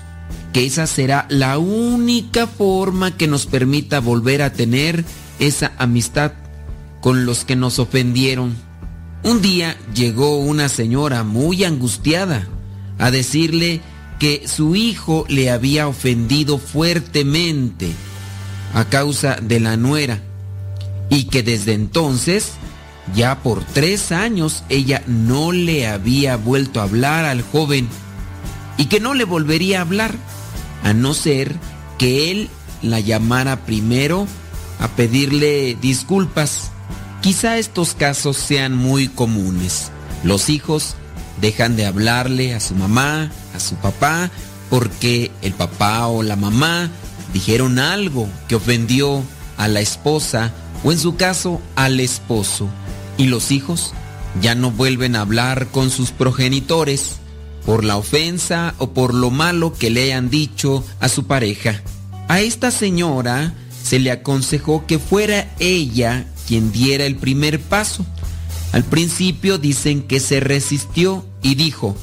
que 0.53 0.65
esa 0.65 0.87
será 0.87 1.25
la 1.29 1.57
única 1.57 2.47
forma 2.47 3.17
que 3.17 3.27
nos 3.27 3.45
permita 3.45 3.99
volver 3.99 4.41
a 4.41 4.53
tener 4.53 5.03
esa 5.39 5.73
amistad 5.77 6.31
con 7.01 7.25
los 7.25 7.43
que 7.43 7.57
nos 7.57 7.79
ofendieron. 7.79 8.55
Un 9.23 9.41
día 9.41 9.77
llegó 9.93 10.37
una 10.37 10.69
señora 10.69 11.23
muy 11.23 11.65
angustiada 11.65 12.47
a 12.99 13.11
decirle 13.11 13.81
que 14.19 14.47
su 14.47 14.75
hijo 14.75 15.25
le 15.27 15.49
había 15.49 15.87
ofendido 15.87 16.57
fuertemente 16.57 17.91
a 18.73 18.85
causa 18.85 19.37
de 19.41 19.59
la 19.59 19.75
nuera 19.75 20.21
y 21.13 21.25
que 21.25 21.43
desde 21.43 21.73
entonces, 21.73 22.53
ya 23.15 23.43
por 23.43 23.63
tres 23.63 24.11
años, 24.11 24.63
ella 24.67 25.03
no 25.05 25.51
le 25.51 25.87
había 25.87 26.37
vuelto 26.37 26.79
a 26.79 26.85
hablar 26.85 27.25
al 27.25 27.43
joven 27.43 27.87
y 28.77 28.85
que 28.85 28.99
no 28.99 29.13
le 29.13 29.23
volvería 29.23 29.77
a 29.77 29.81
hablar, 29.81 30.15
a 30.83 30.93
no 30.93 31.13
ser 31.13 31.55
que 31.99 32.31
él 32.31 32.49
la 32.81 32.99
llamara 32.99 33.57
primero 33.57 34.27
a 34.79 34.87
pedirle 34.87 35.77
disculpas. 35.79 36.71
Quizá 37.21 37.59
estos 37.59 37.93
casos 37.93 38.35
sean 38.35 38.75
muy 38.75 39.07
comunes. 39.07 39.91
Los 40.23 40.49
hijos 40.49 40.95
dejan 41.41 41.75
de 41.75 41.85
hablarle 41.85 42.55
a 42.55 42.59
su 42.59 42.73
mamá, 42.73 43.31
a 43.55 43.59
su 43.59 43.75
papá, 43.75 44.31
porque 44.71 45.29
el 45.43 45.53
papá 45.53 46.07
o 46.07 46.23
la 46.23 46.37
mamá 46.37 46.89
dijeron 47.33 47.77
algo 47.77 48.27
que 48.47 48.55
ofendió 48.55 49.21
a 49.57 49.67
la 49.67 49.79
esposa 49.79 50.51
o 50.83 50.91
en 50.91 50.99
su 50.99 51.15
caso 51.15 51.61
al 51.75 51.99
esposo. 51.99 52.67
Y 53.17 53.25
los 53.25 53.51
hijos 53.51 53.93
ya 54.41 54.55
no 54.55 54.71
vuelven 54.71 55.15
a 55.15 55.21
hablar 55.21 55.67
con 55.67 55.89
sus 55.89 56.11
progenitores 56.11 57.17
por 57.65 57.83
la 57.83 57.97
ofensa 57.97 58.75
o 58.77 58.91
por 58.91 59.13
lo 59.13 59.29
malo 59.29 59.73
que 59.73 59.89
le 59.89 60.03
hayan 60.03 60.29
dicho 60.29 60.83
a 60.99 61.09
su 61.09 61.25
pareja. 61.25 61.81
A 62.27 62.41
esta 62.41 62.71
señora 62.71 63.53
se 63.83 63.99
le 63.99 64.11
aconsejó 64.11 64.85
que 64.85 64.99
fuera 64.99 65.53
ella 65.59 66.25
quien 66.47 66.71
diera 66.71 67.05
el 67.05 67.15
primer 67.15 67.59
paso. 67.59 68.05
Al 68.71 68.83
principio 68.83 69.57
dicen 69.57 70.01
que 70.01 70.19
se 70.19 70.39
resistió 70.39 71.25
y 71.41 71.55
dijo, 71.55 71.95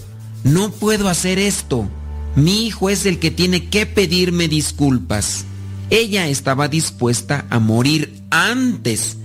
no 0.44 0.70
puedo 0.70 1.08
hacer 1.08 1.38
esto. 1.38 1.88
Mi 2.36 2.66
hijo 2.66 2.90
es 2.90 3.06
el 3.06 3.18
que 3.18 3.30
tiene 3.30 3.68
que 3.68 3.86
pedirme 3.86 4.46
disculpas. 4.46 5.44
Ella 5.90 6.28
estaba 6.28 6.68
dispuesta 6.68 7.44
a 7.50 7.58
morir 7.58 8.19
antes 8.30 9.16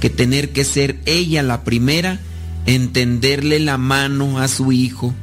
que 0.00 0.10
tener 0.10 0.52
que 0.52 0.64
ser 0.64 1.00
ella 1.06 1.42
la 1.42 1.64
primera 1.64 2.18
en 2.66 2.92
tenderle 2.92 3.58
la 3.58 3.78
mano 3.78 4.38
a 4.38 4.48
su 4.48 4.72
hijo. 4.72 5.14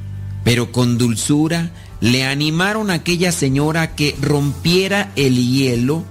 Pero 0.43 0.71
con 0.71 0.97
dulzura 0.97 1.71
le 1.99 2.25
animaron 2.25 2.89
a 2.89 2.95
aquella 2.95 3.31
señora 3.31 3.95
que 3.95 4.15
rompiera 4.21 5.11
el 5.15 5.35
hielo 5.35 6.03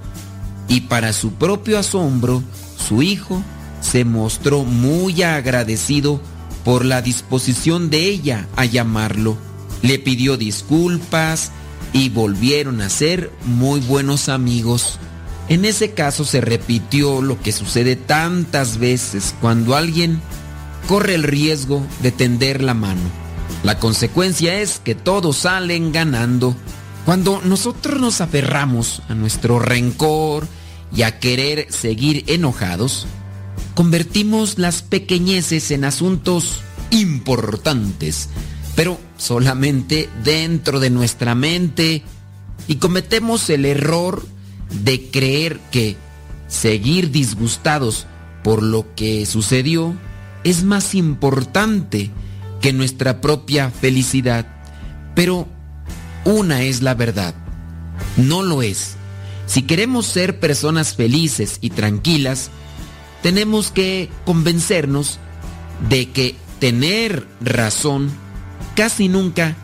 y 0.69 0.83
para 0.83 1.13
su 1.13 1.33
propio 1.33 1.79
asombro, 1.81 2.45
su 2.79 3.03
hijo 3.03 3.43
se 3.81 4.05
mostró 4.05 4.63
muy 4.63 5.23
agradecido 5.23 6.21
por 6.65 6.85
la 6.85 7.03
disposición 7.03 7.91
de 7.91 8.05
ella 8.05 8.47
a 8.55 8.67
llamarlo. 8.67 9.37
Le 9.83 9.99
pidió 9.99 10.37
disculpas 10.37 11.51
y 11.93 12.09
volvieron 12.11 12.81
a 12.83 12.89
ser 12.89 13.33
muy 13.45 13.81
buenos 13.81 14.29
amigos. 14.29 15.01
En 15.51 15.65
ese 15.65 15.91
caso 15.91 16.25
se 16.25 16.41
repitió 16.41 17.23
lo 17.23 17.43
que 17.43 17.51
sucede 17.51 17.97
tantas 17.97 18.79
veces 18.79 19.35
cuando 19.41 19.75
alguien 19.75 20.21
corre 20.87 21.17
el 21.17 21.25
riesgo 21.25 21.85
de 22.03 22.13
tender 22.13 22.63
la 22.63 22.73
mano. 22.73 23.01
La 23.65 23.81
consecuencia 23.81 24.61
es 24.61 24.79
que 24.79 24.95
todos 24.95 25.39
salen 25.39 25.91
ganando. 25.91 26.55
Cuando 27.05 27.43
nosotros 27.43 28.01
nos 28.01 28.21
aferramos 28.21 29.03
a 29.09 29.17
nuestro 29.17 29.59
rencor 29.59 30.47
y 30.95 31.03
a 31.03 31.19
querer 31.19 31.67
seguir 31.69 32.23
enojados, 32.29 33.09
convertimos 33.75 34.57
las 34.57 34.83
pequeñeces 34.83 35.73
en 35.73 35.85
asuntos 35.85 36.61
importantes, 36.91 38.29
pero 38.77 39.01
solamente 39.19 40.09
dentro 40.23 40.79
de 40.79 40.91
nuestra 40.91 41.35
mente 41.35 42.05
y 42.69 42.77
cometemos 42.77 43.51
el 43.51 43.65
error 43.65 44.23
de 44.23 44.40
creer 45.11 45.61
que 45.71 45.97
seguir 46.49 47.11
disgustados 47.11 48.07
por 48.43 48.63
lo 48.63 48.95
que 48.95 49.27
sucedió 49.27 49.95
es 50.45 50.65
más 50.65 50.95
importante 50.95 52.11
que 52.61 52.73
nuestra 52.73 53.21
propia 53.21 53.71
felicidad. 53.71 54.47
Pero 55.15 55.47
una 56.25 56.63
es 56.63 56.83
la 56.83 56.95
verdad, 56.95 57.35
no 58.17 58.43
lo 58.43 58.63
es. 58.63 58.97
Si 59.47 59.63
queremos 59.63 60.07
ser 60.07 60.39
personas 60.39 60.95
felices 60.95 61.59
y 61.61 61.71
tranquilas, 61.71 62.51
tenemos 63.23 63.71
que 63.71 64.09
convencernos 64.25 65.19
de 65.89 66.11
que 66.11 66.37
tener 66.59 67.27
razón 67.41 68.11
casi 68.77 69.09
nunca 69.09 69.57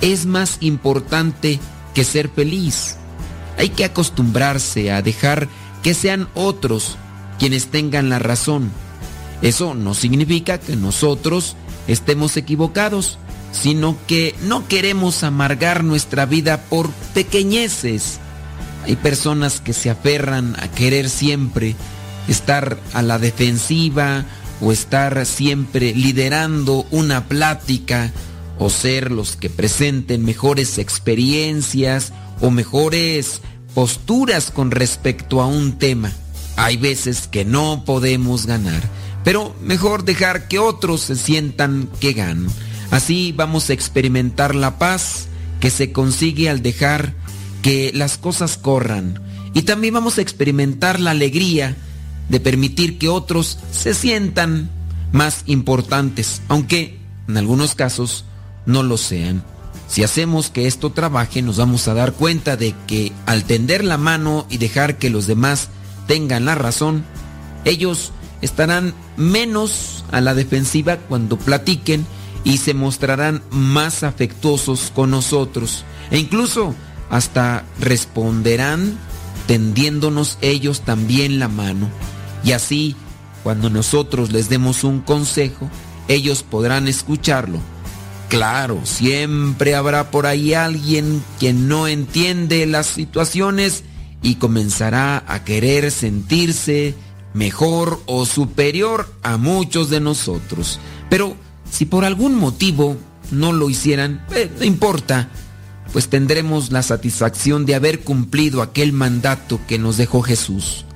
es 0.00 0.26
más 0.26 0.58
importante 0.60 1.58
que 1.94 2.04
ser 2.04 2.28
feliz. 2.28 2.96
Hay 3.62 3.68
que 3.68 3.84
acostumbrarse 3.84 4.90
a 4.90 5.02
dejar 5.02 5.46
que 5.84 5.94
sean 5.94 6.28
otros 6.34 6.96
quienes 7.38 7.68
tengan 7.68 8.08
la 8.08 8.18
razón. 8.18 8.72
Eso 9.40 9.74
no 9.74 9.94
significa 9.94 10.58
que 10.58 10.74
nosotros 10.74 11.54
estemos 11.86 12.36
equivocados, 12.36 13.18
sino 13.52 13.96
que 14.08 14.34
no 14.42 14.66
queremos 14.66 15.22
amargar 15.22 15.84
nuestra 15.84 16.26
vida 16.26 16.60
por 16.62 16.90
pequeñeces. 17.14 18.18
Hay 18.84 18.96
personas 18.96 19.60
que 19.60 19.74
se 19.74 19.90
aferran 19.90 20.56
a 20.58 20.66
querer 20.66 21.08
siempre 21.08 21.76
estar 22.26 22.80
a 22.92 23.00
la 23.00 23.20
defensiva 23.20 24.24
o 24.60 24.72
estar 24.72 25.24
siempre 25.24 25.94
liderando 25.94 26.84
una 26.90 27.28
plática 27.28 28.10
o 28.58 28.70
ser 28.70 29.12
los 29.12 29.36
que 29.36 29.50
presenten 29.50 30.24
mejores 30.24 30.78
experiencias 30.78 32.12
o 32.40 32.50
mejores 32.50 33.40
posturas 33.74 34.50
con 34.50 34.70
respecto 34.70 35.40
a 35.40 35.46
un 35.46 35.78
tema. 35.78 36.12
Hay 36.56 36.76
veces 36.76 37.28
que 37.28 37.44
no 37.44 37.84
podemos 37.84 38.46
ganar, 38.46 38.82
pero 39.24 39.54
mejor 39.62 40.04
dejar 40.04 40.48
que 40.48 40.58
otros 40.58 41.00
se 41.02 41.16
sientan 41.16 41.88
que 42.00 42.12
ganan. 42.12 42.48
Así 42.90 43.32
vamos 43.32 43.70
a 43.70 43.72
experimentar 43.72 44.54
la 44.54 44.78
paz 44.78 45.28
que 45.60 45.70
se 45.70 45.92
consigue 45.92 46.50
al 46.50 46.60
dejar 46.60 47.14
que 47.62 47.90
las 47.94 48.18
cosas 48.18 48.58
corran. 48.58 49.20
Y 49.54 49.62
también 49.62 49.94
vamos 49.94 50.18
a 50.18 50.22
experimentar 50.22 51.00
la 51.00 51.12
alegría 51.12 51.76
de 52.28 52.40
permitir 52.40 52.98
que 52.98 53.08
otros 53.08 53.58
se 53.70 53.94
sientan 53.94 54.70
más 55.12 55.42
importantes, 55.46 56.42
aunque 56.48 56.98
en 57.28 57.36
algunos 57.36 57.74
casos 57.74 58.24
no 58.66 58.82
lo 58.82 58.96
sean. 58.96 59.44
Si 59.92 60.02
hacemos 60.02 60.48
que 60.48 60.66
esto 60.66 60.88
trabaje, 60.88 61.42
nos 61.42 61.58
vamos 61.58 61.86
a 61.86 61.92
dar 61.92 62.14
cuenta 62.14 62.56
de 62.56 62.74
que 62.86 63.12
al 63.26 63.44
tender 63.44 63.84
la 63.84 63.98
mano 63.98 64.46
y 64.48 64.56
dejar 64.56 64.96
que 64.96 65.10
los 65.10 65.26
demás 65.26 65.68
tengan 66.06 66.46
la 66.46 66.54
razón, 66.54 67.04
ellos 67.66 68.10
estarán 68.40 68.94
menos 69.18 70.06
a 70.10 70.22
la 70.22 70.32
defensiva 70.32 70.96
cuando 70.96 71.36
platiquen 71.36 72.06
y 72.42 72.56
se 72.56 72.72
mostrarán 72.72 73.42
más 73.50 74.02
afectuosos 74.02 74.90
con 74.94 75.10
nosotros 75.10 75.84
e 76.10 76.18
incluso 76.18 76.74
hasta 77.10 77.66
responderán 77.78 78.96
tendiéndonos 79.46 80.38
ellos 80.40 80.80
también 80.80 81.38
la 81.38 81.48
mano. 81.48 81.90
Y 82.42 82.52
así, 82.52 82.96
cuando 83.42 83.68
nosotros 83.68 84.32
les 84.32 84.48
demos 84.48 84.84
un 84.84 85.00
consejo, 85.00 85.68
ellos 86.08 86.42
podrán 86.42 86.88
escucharlo 86.88 87.60
Claro, 88.32 88.80
siempre 88.84 89.74
habrá 89.74 90.10
por 90.10 90.24
ahí 90.24 90.54
alguien 90.54 91.22
que 91.38 91.52
no 91.52 91.86
entiende 91.86 92.64
las 92.64 92.86
situaciones 92.86 93.84
y 94.22 94.36
comenzará 94.36 95.22
a 95.28 95.44
querer 95.44 95.90
sentirse 95.90 96.94
mejor 97.34 98.00
o 98.06 98.24
superior 98.24 99.14
a 99.22 99.36
muchos 99.36 99.90
de 99.90 100.00
nosotros. 100.00 100.80
Pero 101.10 101.36
si 101.70 101.84
por 101.84 102.06
algún 102.06 102.34
motivo 102.36 102.96
no 103.30 103.52
lo 103.52 103.68
hicieran, 103.68 104.24
eh, 104.34 104.50
no 104.58 104.64
importa, 104.64 105.28
pues 105.92 106.08
tendremos 106.08 106.72
la 106.72 106.82
satisfacción 106.82 107.66
de 107.66 107.74
haber 107.74 108.00
cumplido 108.00 108.62
aquel 108.62 108.94
mandato 108.94 109.60
que 109.68 109.78
nos 109.78 109.98
dejó 109.98 110.22
Jesús. 110.22 110.86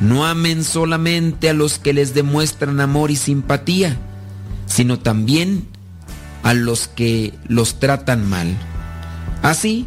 No 0.00 0.26
amen 0.26 0.64
solamente 0.64 1.48
a 1.48 1.54
los 1.54 1.78
que 1.78 1.94
les 1.94 2.12
demuestran 2.12 2.78
amor 2.78 3.10
y 3.10 3.16
simpatía, 3.16 3.96
sino 4.66 4.98
también 4.98 5.72
a 6.44 6.54
los 6.54 6.86
que 6.86 7.34
los 7.48 7.80
tratan 7.80 8.28
mal. 8.28 8.56
Así 9.42 9.86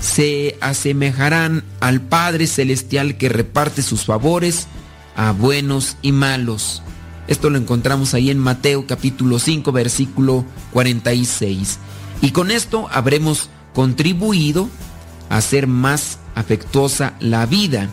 se 0.00 0.56
asemejarán 0.60 1.64
al 1.80 2.00
Padre 2.00 2.46
Celestial 2.46 3.16
que 3.18 3.28
reparte 3.28 3.82
sus 3.82 4.04
favores 4.04 4.68
a 5.16 5.32
buenos 5.32 5.96
y 6.02 6.12
malos. 6.12 6.82
Esto 7.28 7.50
lo 7.50 7.58
encontramos 7.58 8.14
ahí 8.14 8.30
en 8.30 8.38
Mateo 8.38 8.86
capítulo 8.86 9.38
5 9.38 9.72
versículo 9.72 10.44
46. 10.72 11.78
Y 12.22 12.30
con 12.30 12.50
esto 12.50 12.88
habremos 12.92 13.50
contribuido 13.74 14.68
a 15.28 15.38
hacer 15.38 15.66
más 15.66 16.18
afectuosa 16.34 17.14
la 17.18 17.46
vida 17.46 17.88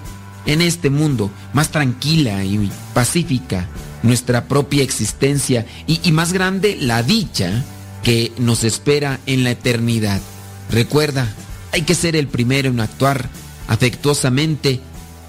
en 0.45 0.61
este 0.61 0.89
mundo, 0.89 1.31
más 1.53 1.71
tranquila 1.71 2.43
y 2.43 2.71
pacífica 2.93 3.67
nuestra 4.03 4.47
propia 4.47 4.83
existencia 4.83 5.65
y, 5.87 5.99
y 6.03 6.11
más 6.11 6.33
grande 6.33 6.77
la 6.79 7.01
dicha 7.01 7.63
que 8.03 8.31
nos 8.37 8.63
espera 8.63 9.19
en 9.25 9.43
la 9.43 9.51
eternidad. 9.51 10.21
Recuerda, 10.69 11.33
hay 11.71 11.83
que 11.83 11.95
ser 11.95 12.15
el 12.15 12.27
primero 12.27 12.69
en 12.69 12.79
actuar 12.79 13.29
afectuosamente 13.67 14.79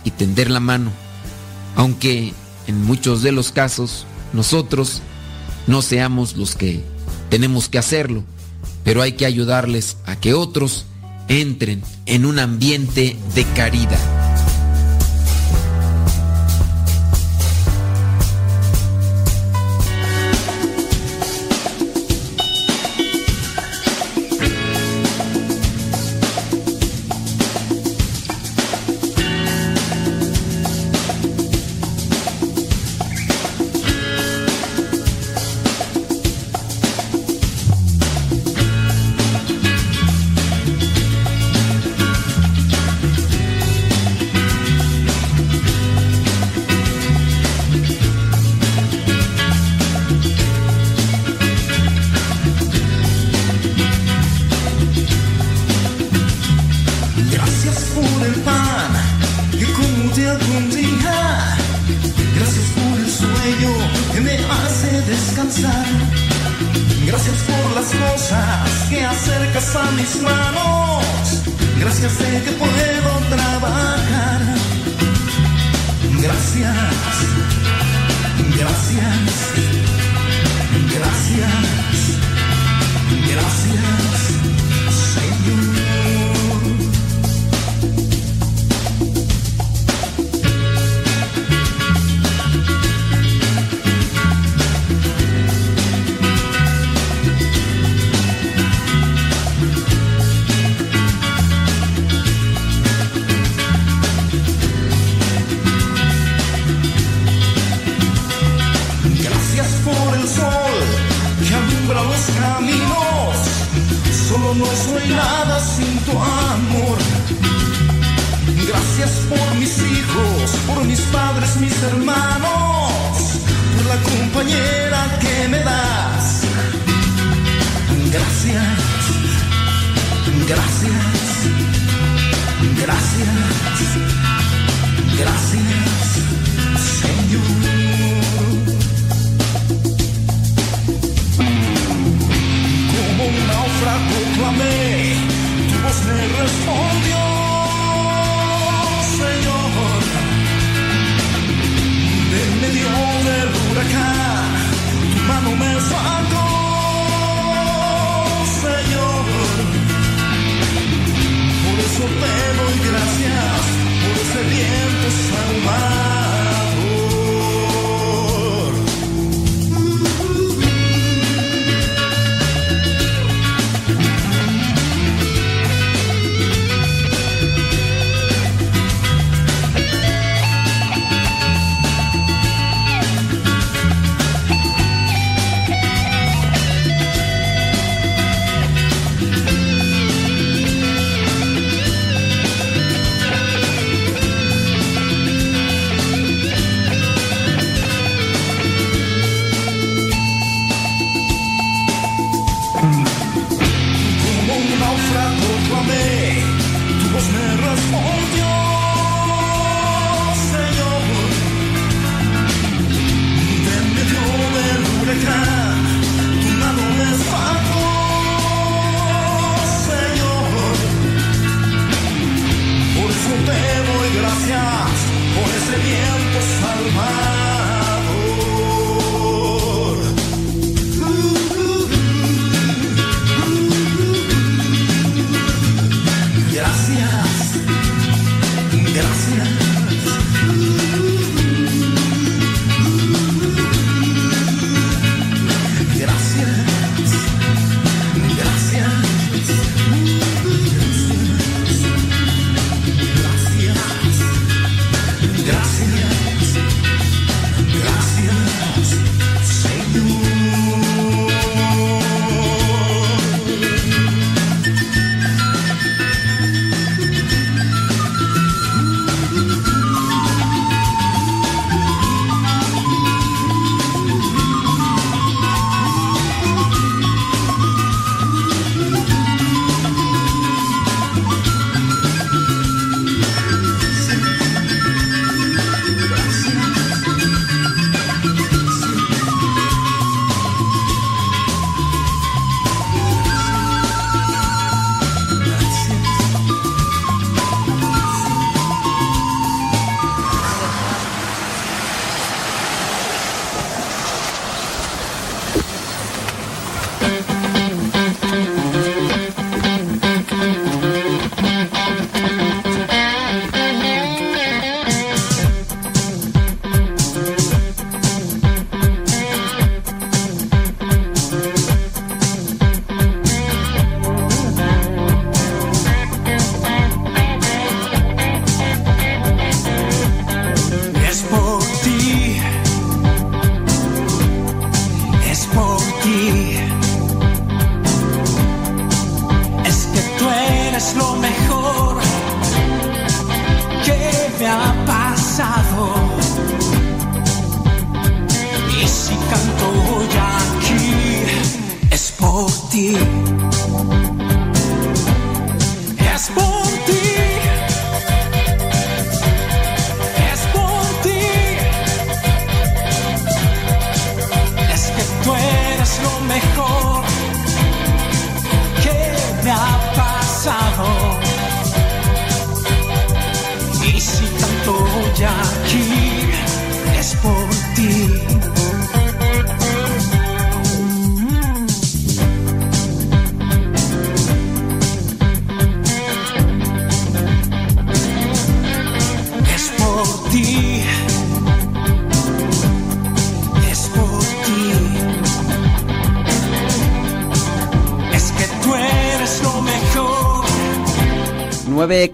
y 0.02 0.10
tender 0.10 0.50
la 0.50 0.60
mano, 0.60 0.90
aunque 1.76 2.34
en 2.66 2.82
muchos 2.84 3.22
de 3.22 3.32
los 3.32 3.52
casos 3.52 4.06
nosotros 4.32 5.00
no 5.66 5.82
seamos 5.82 6.36
los 6.36 6.54
que 6.56 6.84
tenemos 7.30 7.68
que 7.68 7.78
hacerlo, 7.78 8.24
pero 8.82 9.00
hay 9.02 9.12
que 9.12 9.26
ayudarles 9.26 9.96
a 10.04 10.16
que 10.16 10.34
otros 10.34 10.84
entren 11.28 11.82
en 12.06 12.26
un 12.26 12.38
ambiente 12.38 13.16
de 13.34 13.44
caridad. 13.54 14.23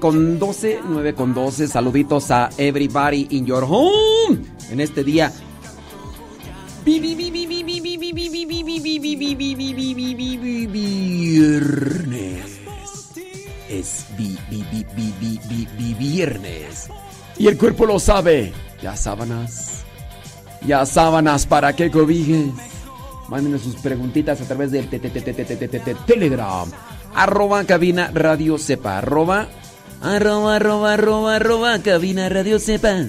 con 0.00 0.38
12, 0.38 0.80
9 0.88 1.14
con 1.14 1.34
12. 1.34 1.68
Saluditos 1.68 2.30
a 2.30 2.50
everybody 2.56 3.28
in 3.30 3.46
your 3.46 3.64
home 3.64 4.40
en 4.70 4.80
este 4.80 5.04
día. 5.04 5.32
Viernes. 6.84 7.20
Es 13.68 14.06
viernes. 15.98 16.88
Y 17.38 17.46
el 17.46 17.56
cuerpo 17.56 17.86
lo 17.86 18.00
sabe. 18.00 18.52
Ya 18.82 18.96
sábanas. 18.96 19.84
Ya 20.66 20.84
sábanas 20.86 21.46
para 21.46 21.76
que 21.76 21.90
cobijes. 21.90 22.50
Mándenos 23.28 23.62
sus 23.62 23.76
preguntitas 23.76 24.40
a 24.40 24.44
través 24.44 24.72
del 24.72 24.88
Telegram. 26.06 26.68
Arroba 27.14 27.64
cabina 27.64 28.10
radio 28.12 28.58
sepa. 28.58 28.98
Arroba 28.98 29.48
Arroba, 30.02 30.56
arroba, 30.56 30.94
arroba, 30.94 31.36
arroba, 31.36 31.78
cabina 31.82 32.28
radio 32.28 32.58
sepa. 32.58 33.04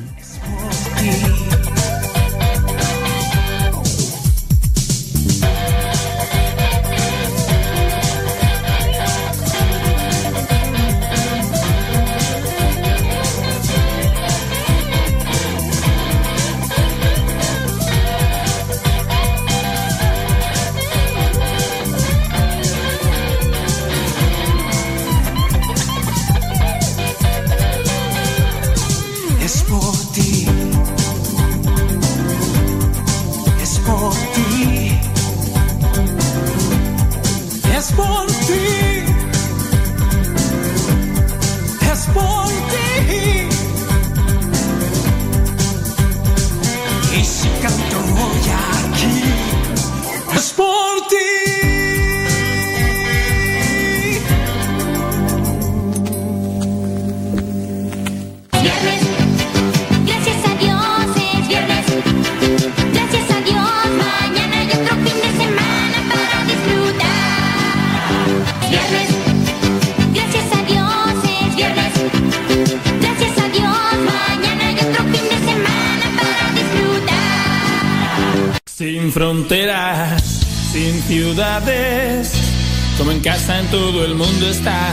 como 82.97 83.11
en 83.11 83.19
casa 83.19 83.59
en 83.59 83.67
todo 83.67 84.05
el 84.05 84.15
mundo 84.15 84.47
está. 84.49 84.89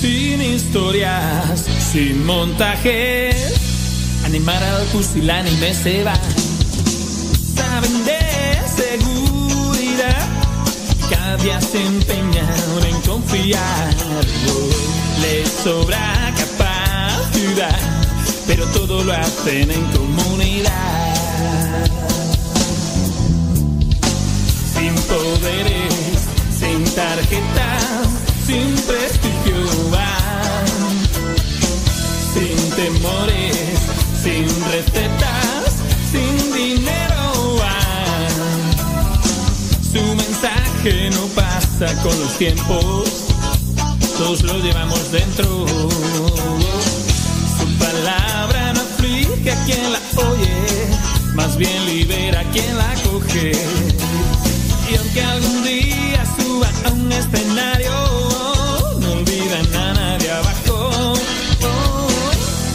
Sin 0.00 0.40
historias, 0.40 1.64
sin 1.92 2.24
montajes, 2.24 3.54
animar 4.24 4.62
al 4.62 4.84
pusilánime 4.86 5.74
se 5.74 6.04
va. 6.04 6.14
Saben 7.54 8.04
de 8.04 8.18
seguridad, 8.82 10.28
cada 11.10 11.36
día 11.38 11.60
se 11.60 11.84
empeñan 11.84 12.86
en 12.88 13.00
confiar. 13.02 13.94
Les 15.20 15.50
sobra 15.50 16.32
capacidad, 16.36 17.78
pero 18.46 18.64
todo 18.66 19.04
lo 19.04 19.12
hacen 19.12 19.70
en 19.70 19.84
común 19.92 20.29
sin 27.00 27.08
tarjetas, 27.08 28.08
sin 28.46 28.74
prestigio 28.86 29.90
van. 29.90 30.66
Sin 32.34 32.70
temores, 32.76 33.56
sin 34.22 34.46
recetas, 34.70 35.76
sin 36.10 36.52
dinero 36.52 37.56
van. 37.58 38.28
Su 39.82 40.02
mensaje 40.14 41.10
no 41.10 41.26
pasa 41.34 41.94
con 42.02 42.18
los 42.20 42.38
tiempos, 42.38 43.10
todos 44.18 44.42
lo 44.42 44.58
llevamos 44.58 45.10
dentro. 45.10 45.66
Su 47.58 47.66
palabra 47.78 48.72
no 48.74 48.80
aflige 48.80 49.52
a 49.52 49.64
quien 49.64 49.92
la 49.92 50.00
oye, 50.16 50.54
más 51.34 51.56
bien 51.56 51.86
libera 51.86 52.40
a 52.40 52.44
quien 52.44 52.76
la 52.76 52.94
coge. 53.04 53.52
Y 54.90 54.96
aunque 54.96 55.22
algún 55.22 55.64
día 55.64 56.09
escenario, 57.12 57.92
no 59.00 59.12
olvidan 59.12 59.74
a 59.74 59.94
nadie 59.94 60.30
abajo. 60.30 61.14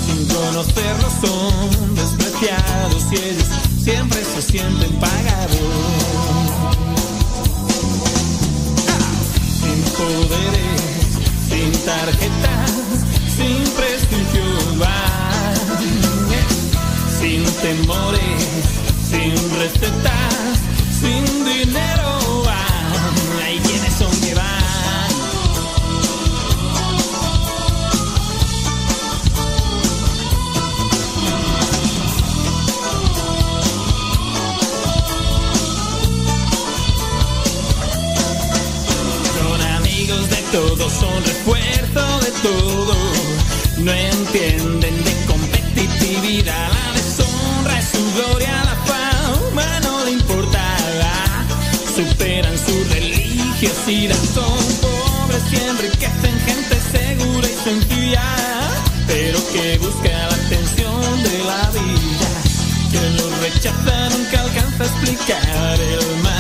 Sin 0.06 0.28
conocerlos 0.28 1.14
son 1.22 1.96
despreciados 1.96 3.04
y 3.12 3.16
ellos 3.16 3.48
siempre 3.84 4.24
se 4.24 4.42
sienten 4.42 4.92
pagados. 5.00 5.60
Sin 9.60 9.82
poderes, 9.98 10.82
sin 11.50 11.72
tarjetas, 11.86 12.72
sin 13.36 13.64
prestigio. 13.74 14.46
Sin 17.26 17.44
temores, 17.44 18.44
sin 19.10 19.34
recetas, 19.58 20.60
sin 21.02 21.46
dinero 21.46 21.95
entienden 44.26 45.04
de 45.04 45.14
competitividad. 45.28 46.70
La 46.70 46.92
deshonra 46.94 47.80
es 47.80 47.90
su 47.90 48.04
gloria, 48.14 48.64
la 48.64 48.76
fama 48.86 49.80
no 49.82 50.06
le 50.06 50.12
importa. 50.12 50.62
Superan 51.96 52.58
su 52.58 52.84
religiosidad, 52.94 54.18
son 54.34 54.58
pobres 54.82 55.44
y 55.52 55.56
enriquecen 55.70 56.38
gente 56.46 56.76
segura 56.92 57.48
y 57.48 57.58
sencilla. 57.64 58.24
Pero 59.08 59.40
que 59.54 59.78
busca 59.78 60.10
la 60.10 60.36
atención 60.36 61.24
de 61.24 61.38
la 61.50 61.70
vida. 61.72 62.30
Quien 62.92 63.18
los 63.18 63.32
rechaza 63.40 64.10
nunca 64.10 64.42
alcanza 64.42 64.84
a 64.84 64.88
explicar 64.88 65.80
el 65.80 66.24
mal 66.24 66.35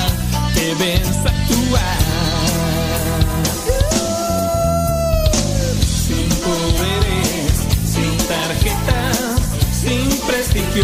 Sin 10.75 10.83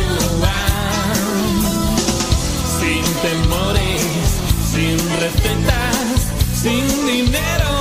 temores, 3.22 4.01
sin 4.72 4.97
recetas, 5.19 6.31
sin 6.53 7.05
dinero 7.05 7.81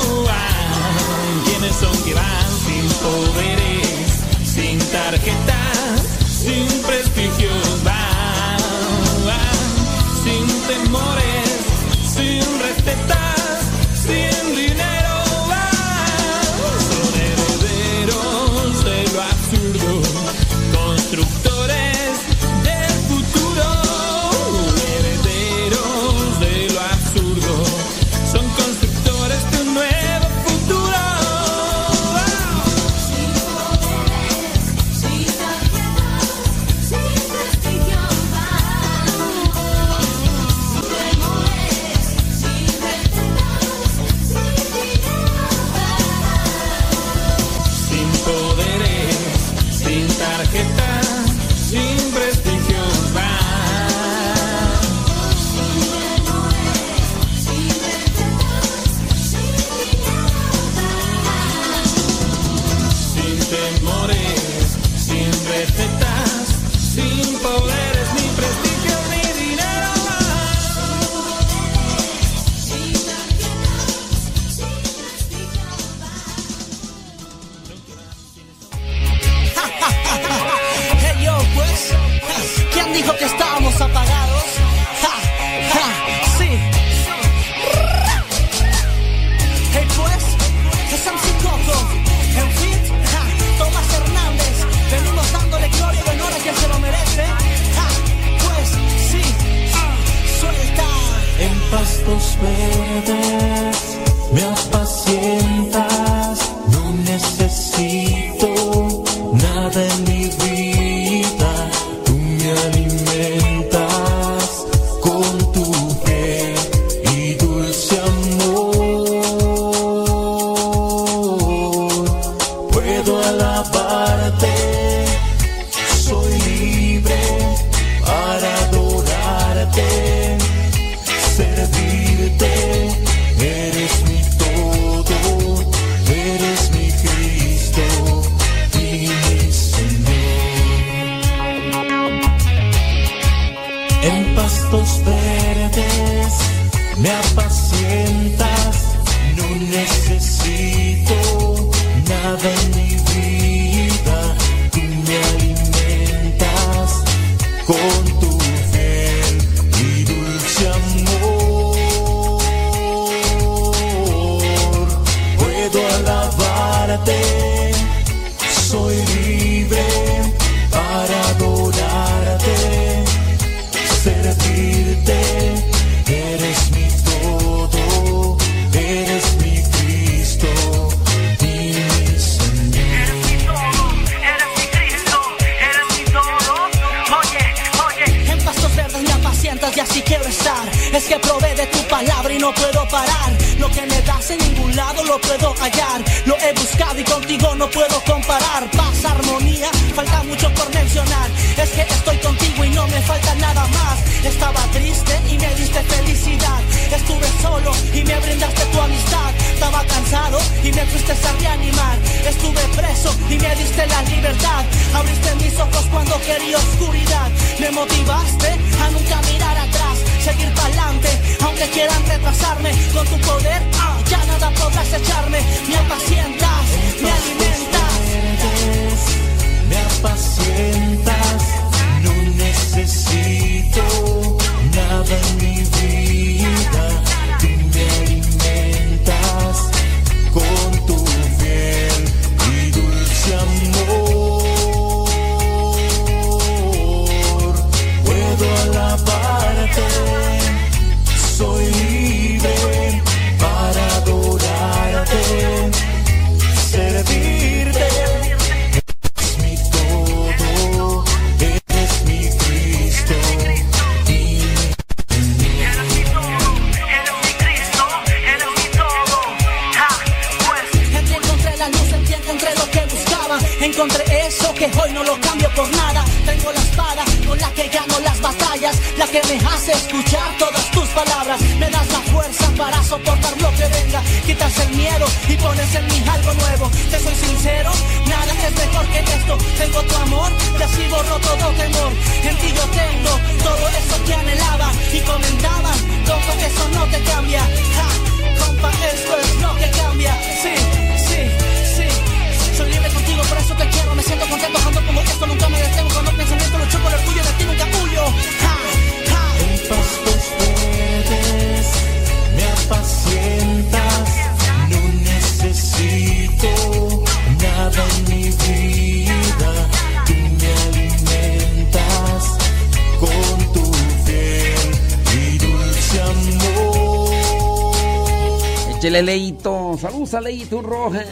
Leito. 330.10 330.10
Saludos 330.10 330.14
a 330.14 330.20
Leito 330.20 330.62
Rojas. 330.62 331.06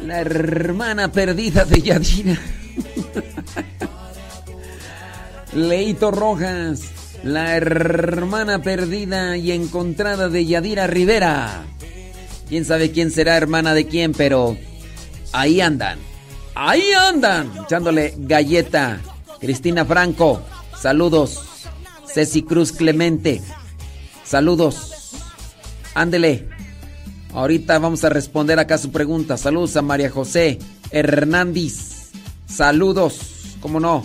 La 0.00 0.20
hermana 0.20 1.12
perdida 1.12 1.64
de 1.64 1.82
Yadira. 1.82 2.38
Leito 5.54 6.10
Rojas. 6.10 6.82
La 7.22 7.56
hermana 7.56 8.62
perdida 8.62 9.36
y 9.36 9.52
encontrada 9.52 10.28
de 10.28 10.44
Yadira 10.44 10.86
Rivera. 10.86 11.64
Quién 12.48 12.64
sabe 12.64 12.90
quién 12.90 13.10
será 13.10 13.36
hermana 13.36 13.72
de 13.72 13.86
quién, 13.86 14.12
pero 14.12 14.56
ahí 15.32 15.60
andan. 15.60 15.98
Ahí 16.54 16.92
andan. 16.92 17.50
Echándole 17.64 18.14
galleta. 18.18 19.00
Cristina 19.40 19.84
Franco. 19.84 20.42
Saludos. 20.78 21.42
Ceci 22.06 22.42
Cruz 22.42 22.72
Clemente. 22.72 23.40
Saludos. 24.24 25.12
Ándele. 25.94 26.53
Ahorita 27.34 27.78
vamos 27.80 28.04
a 28.04 28.08
responder 28.08 28.58
acá 28.60 28.78
su 28.78 28.90
pregunta. 28.92 29.36
Saludos 29.36 29.76
a 29.76 29.82
María 29.82 30.08
José 30.08 30.60
Hernández. 30.90 32.12
Saludos. 32.46 33.56
¿Cómo 33.60 33.80
no? 33.80 34.04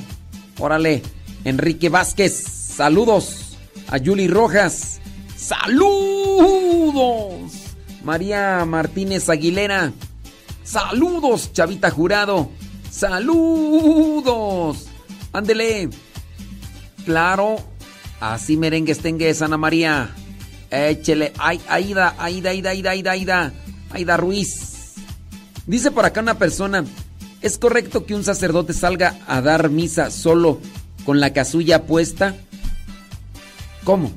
Órale. 0.57 1.03
Enrique 1.45 1.89
Vázquez. 1.89 2.33
Saludos. 2.33 3.55
A 3.87 3.97
Yuli 3.97 4.27
Rojas. 4.27 4.99
Saludos. 5.35 6.09
María 8.03 8.65
Martínez 8.65 9.29
Aguilera. 9.29 9.93
Saludos, 10.63 11.53
Chavita 11.53 11.91
Jurado. 11.91 12.49
Saludos. 12.89 14.87
Ándele. 15.31 15.89
Claro. 17.05 17.57
Así 18.19 18.57
merengues 18.57 18.99
tengues, 18.99 19.41
Ana 19.41 19.57
María. 19.57 20.15
Échele. 20.71 21.33
Ay, 21.37 21.59
Aida, 21.67 22.15
Aida, 22.17 22.49
Aida, 22.51 22.69
Aida, 22.69 22.91
Aida, 22.91 23.11
Aida. 23.11 23.53
Aida 23.91 24.17
Ruiz. 24.17 24.95
Dice 25.65 25.91
por 25.91 26.05
acá 26.05 26.21
una 26.21 26.37
persona. 26.37 26.85
¿Es 27.41 27.57
correcto 27.57 28.05
que 28.05 28.15
un 28.15 28.23
sacerdote 28.23 28.73
salga 28.73 29.17
a 29.27 29.41
dar 29.41 29.69
misa 29.69 30.11
solo 30.11 30.59
con 31.05 31.19
la 31.19 31.33
casulla 31.33 31.83
puesta? 31.83 32.35
¿Cómo? 33.83 34.11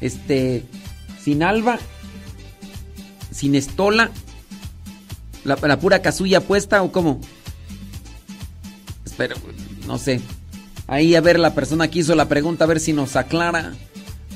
Este. 0.00 0.64
Sin 1.22 1.42
alba. 1.42 1.78
Sin 3.30 3.54
estola. 3.54 4.10
La, 5.44 5.56
la 5.56 5.78
pura 5.78 6.02
casulla 6.02 6.40
puesta 6.40 6.82
o 6.82 6.92
cómo? 6.92 7.20
Espero, 9.04 9.36
no 9.86 9.98
sé. 9.98 10.20
Ahí 10.86 11.14
a 11.14 11.20
ver 11.20 11.38
la 11.38 11.54
persona 11.54 11.88
que 11.88 11.98
hizo 12.00 12.14
la 12.14 12.28
pregunta, 12.28 12.64
a 12.64 12.68
ver 12.68 12.80
si 12.80 12.92
nos 12.92 13.16
aclara. 13.16 13.72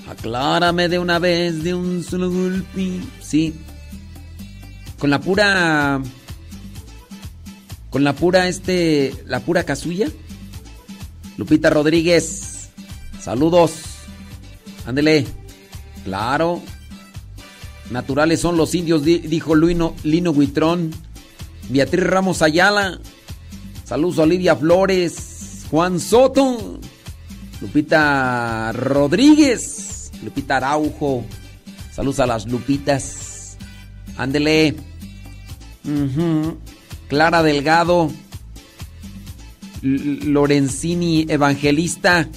Aclárame 0.09 0.89
de 0.89 0.99
una 0.99 1.19
vez, 1.19 1.63
de 1.65 1.75
un 1.75 2.03
solo 2.05 2.31
golpe. 2.31 3.01
Sí. 3.21 3.55
Con 4.99 5.11
la 5.11 5.21
pura. 5.21 6.01
Con 7.91 8.05
la 8.05 8.13
pura, 8.15 8.49
este. 8.49 9.15
La 9.27 9.41
pura 9.41 9.65
casulla. 9.65 10.09
Lupita 11.37 11.71
Rodríguez. 11.71 12.69
Saludos. 13.21 13.73
Ándele. 14.87 15.27
Claro. 16.05 16.63
Naturales 17.91 18.41
son 18.41 18.57
los 18.57 18.75
indios, 18.75 19.03
di- 19.05 19.19
dijo 19.19 19.55
Luino, 19.55 19.95
Lino 20.05 20.31
Huitrón. 20.31 20.93
Beatriz 21.69 22.05
Ramos 22.05 22.43
Ayala. 22.43 23.01
Saludos 23.85 24.19
Olivia 24.19 24.55
Flores. 24.57 25.65
Juan 25.71 25.99
Soto. 25.99 26.79
Lupita 27.61 28.71
Rodríguez. 28.73 29.96
Lupita 30.23 30.57
Araujo. 30.57 31.25
Saludos 31.93 32.21
a 32.21 32.27
las 32.27 32.47
Lupitas. 32.47 33.57
Ándele. 34.17 34.77
Clara 37.09 37.43
Delgado. 37.43 38.11
Lorenzini 39.83 41.27
Evangelista. 41.29 42.29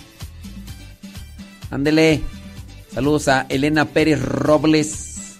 Ándele. 1.72 2.22
Saludos 2.94 3.28
a 3.28 3.46
Elena 3.50 3.86
Pérez 3.86 4.22
Robles. 4.22 5.36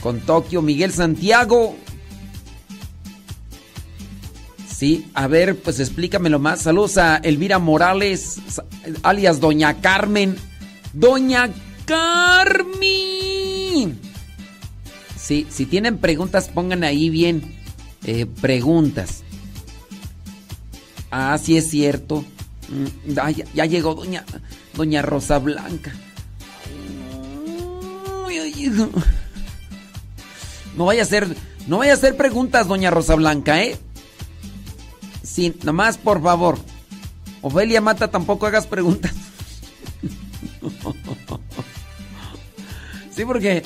Con 0.00 0.20
Tokio. 0.20 0.62
Miguel 0.62 0.92
Santiago. 0.92 1.76
Sí, 4.80 5.10
a 5.12 5.26
ver, 5.26 5.56
pues 5.56 5.78
explícamelo 5.78 6.38
más. 6.38 6.62
Saludos 6.62 6.96
a 6.96 7.16
Elvira 7.18 7.58
Morales, 7.58 8.40
alias 9.02 9.38
Doña 9.38 9.78
Carmen. 9.82 10.36
Doña. 10.94 11.50
Sí, 15.16 15.46
si 15.48 15.66
tienen 15.66 15.98
preguntas, 15.98 16.48
pongan 16.48 16.84
ahí 16.84 17.10
bien 17.10 17.54
eh, 18.04 18.26
preguntas. 18.26 19.22
Ah, 21.10 21.38
sí 21.38 21.56
es 21.56 21.70
cierto. 21.70 22.24
Mm, 22.68 23.14
ya, 23.14 23.30
ya 23.54 23.66
llegó 23.66 23.94
Doña, 23.94 24.24
Doña 24.74 25.02
Rosa 25.02 25.38
Blanca. 25.38 25.92
No 30.76 30.84
vaya 30.84 31.02
a 31.02 31.06
ser, 31.06 31.36
no 31.66 31.78
vaya 31.78 31.92
a 31.92 31.94
hacer 31.94 32.16
preguntas, 32.16 32.68
doña 32.68 32.90
Rosa 32.90 33.14
Blanca, 33.14 33.62
¿eh? 33.62 33.76
Sí, 35.22 35.54
nomás 35.62 35.98
por 35.98 36.22
favor. 36.22 36.58
Ofelia 37.42 37.80
Mata, 37.80 38.08
tampoco 38.08 38.46
hagas 38.46 38.66
preguntas. 38.66 39.12
Sí, 43.20 43.26
porque. 43.26 43.62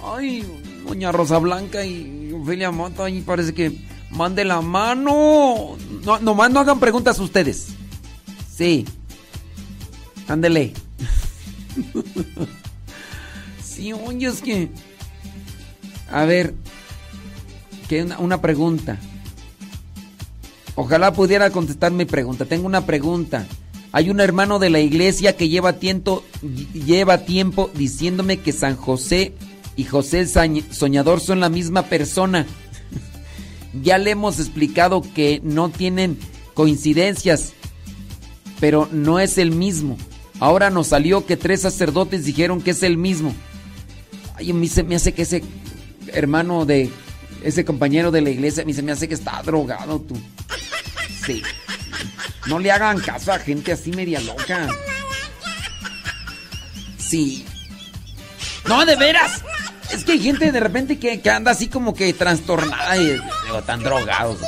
Ay, 0.00 0.46
doña 0.86 1.10
Rosa 1.10 1.38
Blanca 1.38 1.84
y 1.84 2.32
Ofelia 2.32 2.70
Mata, 2.70 3.06
ahí 3.06 3.20
parece 3.20 3.52
que 3.52 3.76
mande 4.10 4.44
la 4.44 4.60
mano. 4.60 5.76
No, 6.04 6.20
nomás 6.20 6.52
no 6.52 6.60
hagan 6.60 6.78
preguntas 6.78 7.18
ustedes. 7.18 7.70
Sí. 8.48 8.86
Ándele. 10.28 10.72
Sí, 13.60 13.92
oye, 13.92 14.28
es 14.28 14.40
que. 14.40 14.70
A 16.08 16.24
ver. 16.24 16.54
Que 17.88 18.04
una, 18.04 18.18
una 18.20 18.40
pregunta. 18.40 19.00
Ojalá 20.76 21.12
pudiera 21.12 21.50
contestar 21.50 21.90
mi 21.90 22.04
pregunta. 22.04 22.44
Tengo 22.44 22.66
una 22.66 22.86
pregunta. 22.86 23.46
Hay 23.92 24.08
un 24.08 24.20
hermano 24.20 24.58
de 24.58 24.70
la 24.70 24.80
iglesia 24.80 25.36
que 25.36 25.50
lleva 25.50 25.78
tiempo, 25.78 26.24
diciéndome 27.74 28.38
que 28.38 28.52
San 28.52 28.74
José 28.74 29.34
y 29.76 29.84
José 29.84 30.26
Soñador 30.26 31.20
son 31.20 31.40
la 31.40 31.50
misma 31.50 31.82
persona. 31.84 32.46
ya 33.82 33.98
le 33.98 34.12
hemos 34.12 34.40
explicado 34.40 35.02
que 35.02 35.40
no 35.44 35.68
tienen 35.68 36.18
coincidencias, 36.54 37.52
pero 38.60 38.88
no 38.90 39.18
es 39.18 39.36
el 39.36 39.50
mismo. 39.50 39.98
Ahora 40.40 40.70
nos 40.70 40.88
salió 40.88 41.26
que 41.26 41.36
tres 41.36 41.60
sacerdotes 41.60 42.24
dijeron 42.24 42.62
que 42.62 42.70
es 42.70 42.82
el 42.82 42.96
mismo. 42.96 43.34
Ay, 44.36 44.54
me 44.54 44.96
hace 44.96 45.12
que 45.12 45.22
ese 45.22 45.44
hermano 46.08 46.64
de 46.64 46.90
ese 47.44 47.64
compañero 47.64 48.10
de 48.10 48.22
la 48.22 48.30
iglesia, 48.30 48.64
me 48.64 48.92
hace 48.92 49.06
que 49.06 49.14
está 49.14 49.42
drogado 49.42 50.00
tú. 50.00 50.16
Sí. 51.26 51.42
No 52.46 52.58
le 52.58 52.72
hagan 52.72 53.00
caso 53.00 53.32
a 53.32 53.38
gente 53.38 53.72
así 53.72 53.92
media 53.92 54.20
loca. 54.20 54.68
Sí. 56.98 57.44
No, 58.66 58.84
de 58.84 58.96
veras. 58.96 59.42
Es 59.92 60.04
que 60.04 60.12
hay 60.12 60.20
gente 60.20 60.50
de 60.50 60.60
repente 60.60 60.98
que, 60.98 61.20
que 61.20 61.30
anda 61.30 61.50
así 61.50 61.68
como 61.68 61.94
que 61.94 62.12
trastornada 62.14 62.96
y 62.96 63.04
digo, 63.44 63.62
tan 63.66 63.82
drogados. 63.82 64.38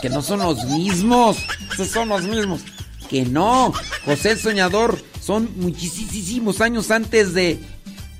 Que 0.00 0.10
no 0.10 0.20
son 0.22 0.40
los 0.40 0.64
mismos. 0.64 1.38
Esos 1.72 1.88
son 1.88 2.08
los 2.08 2.22
mismos. 2.22 2.60
Que 3.08 3.24
no. 3.24 3.72
José 4.04 4.32
el 4.32 4.38
Soñador 4.38 5.02
son 5.20 5.50
muchísimos 5.56 6.60
años 6.60 6.90
antes 6.90 7.34
de. 7.34 7.58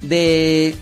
de. 0.01 0.75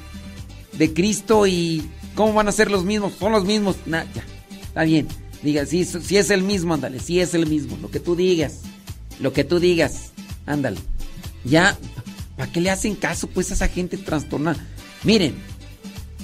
de 0.73 0.95
Cristo 0.95 1.47
y. 1.47 1.91
¿Cómo 2.15 2.35
van 2.35 2.49
a 2.49 2.53
ser 2.53 2.71
los 2.71 2.85
mismos? 2.85 3.13
Son 3.19 3.33
los 3.33 3.45
mismos. 3.45 3.77
Nah, 3.87 4.05
ya. 4.15 4.25
Está 4.63 4.85
bien. 4.85 5.09
Diga, 5.43 5.65
si, 5.67 5.85
si 5.85 6.17
es 6.17 6.31
el 6.31 6.43
mismo, 6.43 6.75
ándale. 6.75 7.01
Si 7.01 7.21
es 7.21 7.35
el 7.35 7.47
mismo. 7.47 7.79
Lo 7.81 7.91
que 7.91 8.01
tú 8.01 8.15
digas. 8.15 8.61
Lo 9.21 9.33
que 9.33 9.45
tú 9.45 9.59
digas. 9.59 10.13
Ándale. 10.47 10.79
Ya. 11.45 11.79
¿Para 12.37 12.51
qué 12.53 12.61
le 12.61 12.71
hacen 12.71 12.95
caso 12.95 13.27
pues 13.29 13.51
a 13.51 13.55
esa 13.55 13.69
gente 13.69 13.97
trastornada? 13.97 14.65
Miren, 15.05 15.35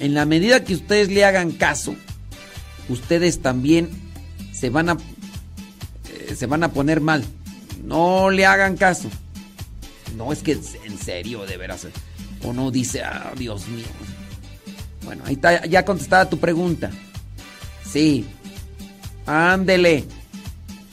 en 0.00 0.14
la 0.14 0.24
medida 0.24 0.64
que 0.64 0.74
ustedes 0.74 1.08
le 1.08 1.24
hagan 1.24 1.52
caso, 1.52 1.94
ustedes 2.88 3.40
también 3.40 3.90
se 4.52 4.70
van 4.70 4.90
a 4.90 4.96
eh, 6.12 6.34
se 6.34 6.46
van 6.46 6.62
a 6.64 6.72
poner 6.72 7.00
mal. 7.00 7.24
No 7.84 8.30
le 8.30 8.46
hagan 8.46 8.76
caso. 8.76 9.08
No 10.16 10.32
es 10.32 10.42
que 10.42 10.52
en 10.52 10.98
serio, 10.98 11.44
de 11.46 11.56
veras. 11.56 11.86
Uno 12.42 12.70
dice, 12.70 13.02
ah, 13.02 13.32
Dios 13.36 13.68
mío. 13.68 13.86
Bueno, 15.04 15.22
ahí 15.26 15.34
está 15.34 15.66
ya 15.66 15.84
contestada 15.84 16.28
tu 16.28 16.38
pregunta. 16.38 16.90
Sí. 17.84 18.26
Ándele. 19.26 20.04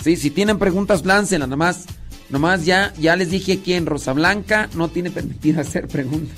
Sí, 0.03 0.17
si 0.17 0.29
tienen 0.31 0.59
preguntas, 0.59 1.05
láncenlas. 1.05 1.47
Nomás, 1.47 1.85
nomás 2.29 2.65
ya, 2.65 2.93
ya 2.99 3.15
les 3.15 3.29
dije 3.29 3.61
quién. 3.63 3.85
Rosa 3.85 4.13
Blanca 4.13 4.69
no 4.75 4.89
tiene 4.89 5.11
permitido 5.11 5.61
hacer 5.61 5.87
preguntas. 5.87 6.37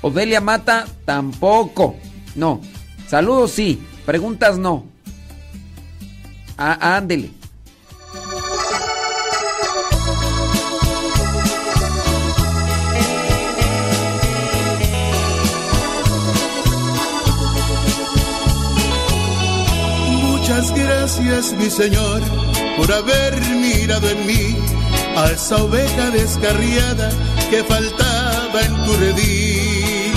Ovelia 0.00 0.40
Mata 0.40 0.86
tampoco. 1.04 1.96
No. 2.34 2.60
Saludos 3.08 3.52
sí. 3.52 3.80
Preguntas 4.06 4.58
no. 4.58 4.86
Ah, 6.56 6.96
ándele. 6.96 7.30
Gracias, 21.02 21.52
mi 21.54 21.68
Señor, 21.68 22.20
por 22.76 22.92
haber 22.92 23.34
mirado 23.56 24.08
en 24.08 24.24
mí 24.24 24.56
a 25.16 25.32
esa 25.32 25.56
oveja 25.56 26.10
descarriada 26.10 27.10
que 27.50 27.64
faltaba 27.64 28.60
en 28.60 28.84
tu 28.84 28.92
redil. 28.94 30.12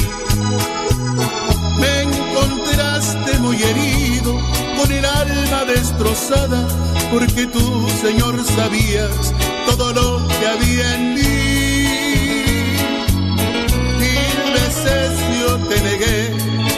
Me 1.80 2.02
encontraste 2.04 3.40
muy 3.40 3.58
herido, 3.64 4.40
con 4.78 4.92
el 4.92 5.06
alma 5.06 5.66
destrozada, 5.66 6.68
porque 7.12 7.48
tú, 7.48 7.88
Señor, 8.04 8.36
sabías 8.46 9.34
todo 9.66 9.92
lo 9.92 10.28
que 10.28 10.48
había 10.48 10.96
en 10.96 11.14
mí. 11.16 11.26
Te 15.70 15.82
negué, 15.82 16.65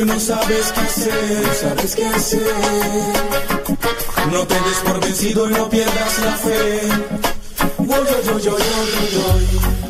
y 0.00 0.04
no 0.04 0.18
sabes 0.18 0.72
qué 0.72 0.80
hacer, 0.80 1.54
sabes 1.60 1.94
qué 1.94 2.06
hacer. 2.06 2.42
No 4.32 4.46
te 4.46 4.54
des 4.54 4.78
por 4.84 5.00
vencido 5.00 5.50
y 5.50 5.52
no 5.52 5.68
pierdas 5.68 6.18
la 6.24 6.32
fe. 6.36 6.80
Yo, 7.78 8.38
yo, 8.38 8.38
yo. 8.38 8.56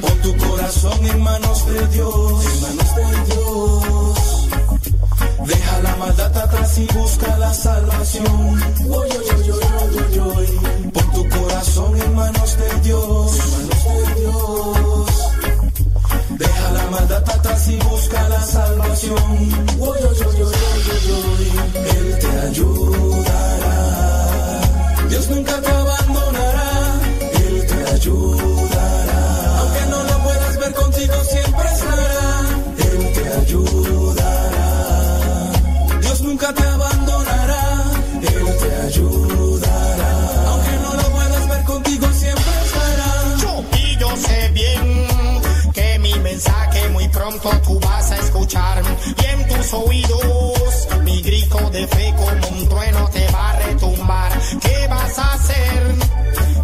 Pon 0.00 0.22
tu 0.22 0.36
corazón 0.36 1.06
en 1.06 1.22
manos 1.22 1.66
de 1.66 1.86
Dios, 1.88 2.44
en 2.44 2.60
manos 2.62 2.94
de 2.96 3.04
Dios. 3.34 4.48
Deja 5.46 5.80
la 5.82 5.96
maldad 5.96 6.36
atrás 6.36 6.78
y 6.78 6.86
busca 6.92 7.38
la 7.38 7.54
salvación. 7.54 8.60
Pon 10.92 11.12
tu 11.12 11.28
corazón 11.28 12.00
en 12.00 12.14
manos 12.14 12.56
de 12.58 12.80
Dios, 12.80 13.38
en 13.38 13.50
manos 13.52 13.84
de 13.84 14.20
Dios. 14.20 14.93
Deja 16.38 16.72
la 16.72 16.90
maldad 16.90 17.28
atrás 17.30 17.68
y 17.68 17.76
busca 17.76 18.28
la 18.28 18.42
salvación. 18.42 19.18
Él 21.94 22.18
te 22.20 22.40
ayudará. 22.48 23.74
Dios 25.08 25.28
nunca 25.30 25.60
te 25.60 25.83
oídos 49.74 50.88
mi 51.02 51.20
grito 51.22 51.70
de 51.70 51.86
fe 51.86 52.14
como 52.16 52.48
un 52.58 52.68
trueno 52.68 53.08
te 53.10 53.26
va 53.32 53.50
a 53.50 53.58
retumbar. 53.60 54.32
¿Qué 54.60 54.86
vas 54.88 55.18
a 55.18 55.32
hacer 55.34 55.94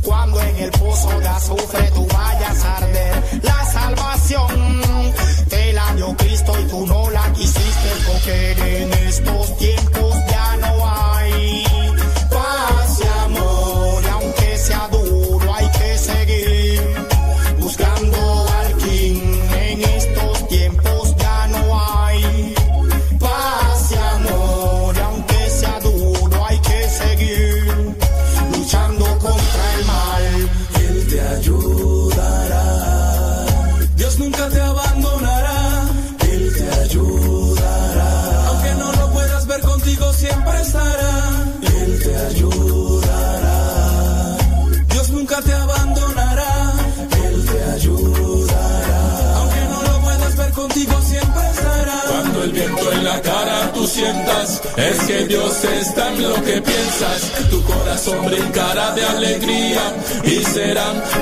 cuando 0.03 0.41
en 0.41 0.57
el 0.57 0.71
pozo 0.71 1.21
de 1.21 1.29
azufre 1.29 1.91
tú 1.95 2.07
vayas 2.07 2.65
a 2.65 2.77
arder? 2.79 3.41
La 3.43 3.65
salvación 3.65 4.83
te 5.49 5.73
la 5.73 5.95
dio 5.95 6.17
Cristo 6.17 6.53
y 6.61 6.65
tú 6.65 6.87
no 6.87 7.11
la 7.11 7.33
quisiste 7.33 7.91
coger 8.07 8.60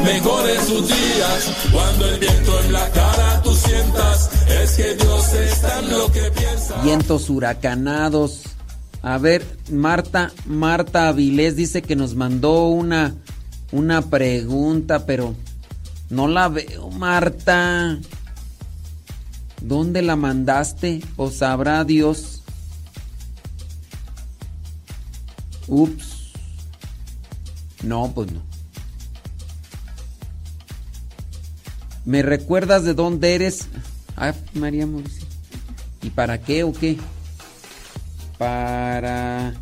mejores 0.08 0.64
sus 0.64 0.88
días. 0.88 1.68
Cuando 1.70 2.06
el 2.06 2.18
viento 2.18 2.60
en 2.64 2.72
la 2.72 2.90
cara 2.90 3.42
tú 3.42 3.54
sientas, 3.54 4.30
es 4.48 4.76
que 4.76 4.94
Dios 4.94 5.32
está 5.34 5.80
en 5.80 5.90
lo 5.90 6.10
que 6.10 6.30
piensas. 6.30 6.82
Vientos 6.82 7.28
huracanados. 7.28 8.42
A 9.02 9.18
ver, 9.18 9.44
Marta, 9.70 10.32
Marta 10.46 11.08
Avilés 11.08 11.56
dice 11.56 11.82
que 11.82 11.94
nos 11.94 12.14
mandó 12.14 12.68
una, 12.68 13.14
una 13.70 14.02
pregunta, 14.02 15.06
pero 15.06 15.34
no 16.10 16.26
la 16.26 16.48
veo, 16.48 16.90
Marta. 16.90 17.98
¿Dónde 19.60 20.02
la 20.02 20.16
mandaste? 20.16 21.02
¿O 21.16 21.30
sabrá 21.30 21.84
Dios? 21.84 22.42
Ups. 25.66 26.32
No, 27.82 28.10
pues 28.14 28.32
no. 28.32 28.47
¿Me 32.08 32.22
recuerdas 32.22 32.84
de 32.84 32.94
dónde 32.94 33.34
eres? 33.34 33.68
Ah, 34.16 34.32
María 34.54 34.86
Mauricio. 34.86 35.26
¿Y 36.02 36.08
para 36.08 36.40
qué 36.40 36.64
o 36.64 36.72
qué? 36.72 36.96
¿Para 38.38 39.52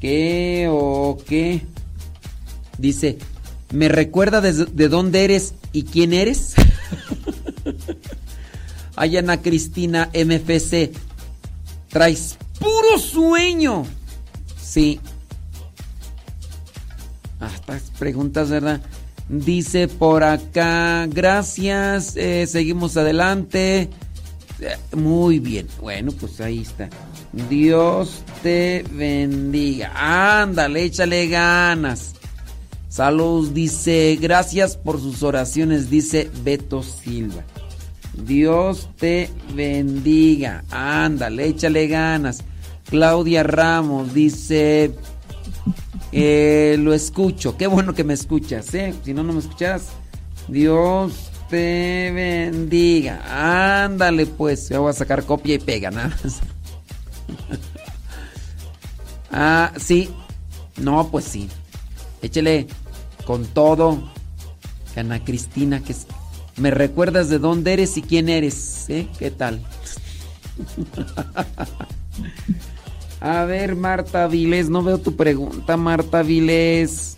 qué 0.00 0.66
o 0.68 1.16
qué? 1.24 1.64
Dice, 2.76 3.18
¿me 3.70 3.88
recuerda 3.88 4.40
de, 4.40 4.52
de 4.52 4.88
dónde 4.88 5.22
eres 5.22 5.54
y 5.72 5.84
quién 5.84 6.12
eres? 6.12 6.54
Ay, 8.96 9.18
Ana 9.18 9.40
Cristina 9.40 10.10
MFC. 10.12 10.90
Traes 11.88 12.36
puro 12.58 12.98
sueño. 12.98 13.86
Sí. 14.60 14.98
Ah, 17.38 17.52
estas 17.54 17.92
preguntas, 17.96 18.50
¿verdad? 18.50 18.80
Dice 19.28 19.88
por 19.88 20.24
acá, 20.24 21.06
gracias, 21.06 22.16
eh, 22.16 22.46
seguimos 22.46 22.96
adelante. 22.96 23.88
Eh, 24.60 24.76
Muy 24.96 25.38
bien, 25.38 25.66
bueno, 25.80 26.12
pues 26.12 26.40
ahí 26.40 26.60
está. 26.60 26.88
Dios 27.48 28.22
te 28.42 28.84
bendiga. 28.90 29.92
Ándale, 30.42 30.84
échale 30.84 31.28
ganas. 31.28 32.14
Salud, 32.88 33.50
dice, 33.52 34.18
gracias 34.20 34.76
por 34.76 35.00
sus 35.00 35.22
oraciones, 35.22 35.88
dice 35.88 36.30
Beto 36.44 36.82
Silva. 36.82 37.42
Dios 38.12 38.90
te 38.98 39.30
bendiga. 39.54 40.62
Ándale, 40.70 41.46
échale 41.46 41.88
ganas. 41.88 42.44
Claudia 42.84 43.42
Ramos 43.42 44.12
dice, 44.12 44.94
eh, 46.12 46.76
lo 46.78 46.92
escucho. 46.92 47.56
Qué 47.56 47.66
bueno 47.66 47.94
que 47.94 48.04
me 48.04 48.14
escuchas, 48.14 48.72
¿eh? 48.74 48.94
Si 49.04 49.14
no, 49.14 49.22
no 49.22 49.32
me 49.32 49.40
escuchas. 49.40 49.88
Dios 50.48 51.30
te 51.48 52.12
bendiga. 52.14 53.84
Ándale, 53.84 54.26
pues. 54.26 54.68
Ya 54.68 54.78
voy 54.78 54.90
a 54.90 54.94
sacar 54.94 55.24
copia 55.24 55.54
y 55.54 55.58
pega, 55.58 55.90
nada 55.90 56.08
más. 56.08 56.40
ah, 59.30 59.72
sí. 59.78 60.10
No, 60.76 61.08
pues 61.10 61.24
sí. 61.24 61.48
Échale 62.20 62.66
con 63.24 63.46
todo. 63.46 64.12
Ana 64.94 65.24
Cristina, 65.24 65.82
que 65.82 65.94
me 66.56 66.70
recuerdas 66.70 67.30
de 67.30 67.38
dónde 67.38 67.72
eres 67.72 67.96
y 67.96 68.02
quién 68.02 68.28
eres, 68.28 68.84
¿eh? 68.90 69.08
¿Qué 69.18 69.30
tal? 69.30 69.64
A 73.22 73.44
ver, 73.44 73.76
Marta 73.76 74.26
Vilés, 74.26 74.68
no 74.68 74.82
veo 74.82 74.98
tu 74.98 75.14
pregunta, 75.14 75.76
Marta 75.76 76.22
Vilés. 76.22 77.16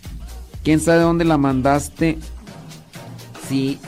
¿Quién 0.63 0.79
sabe 0.79 1.01
dónde 1.01 1.25
la 1.25 1.37
mandaste? 1.39 2.19
Sí. 3.49 3.79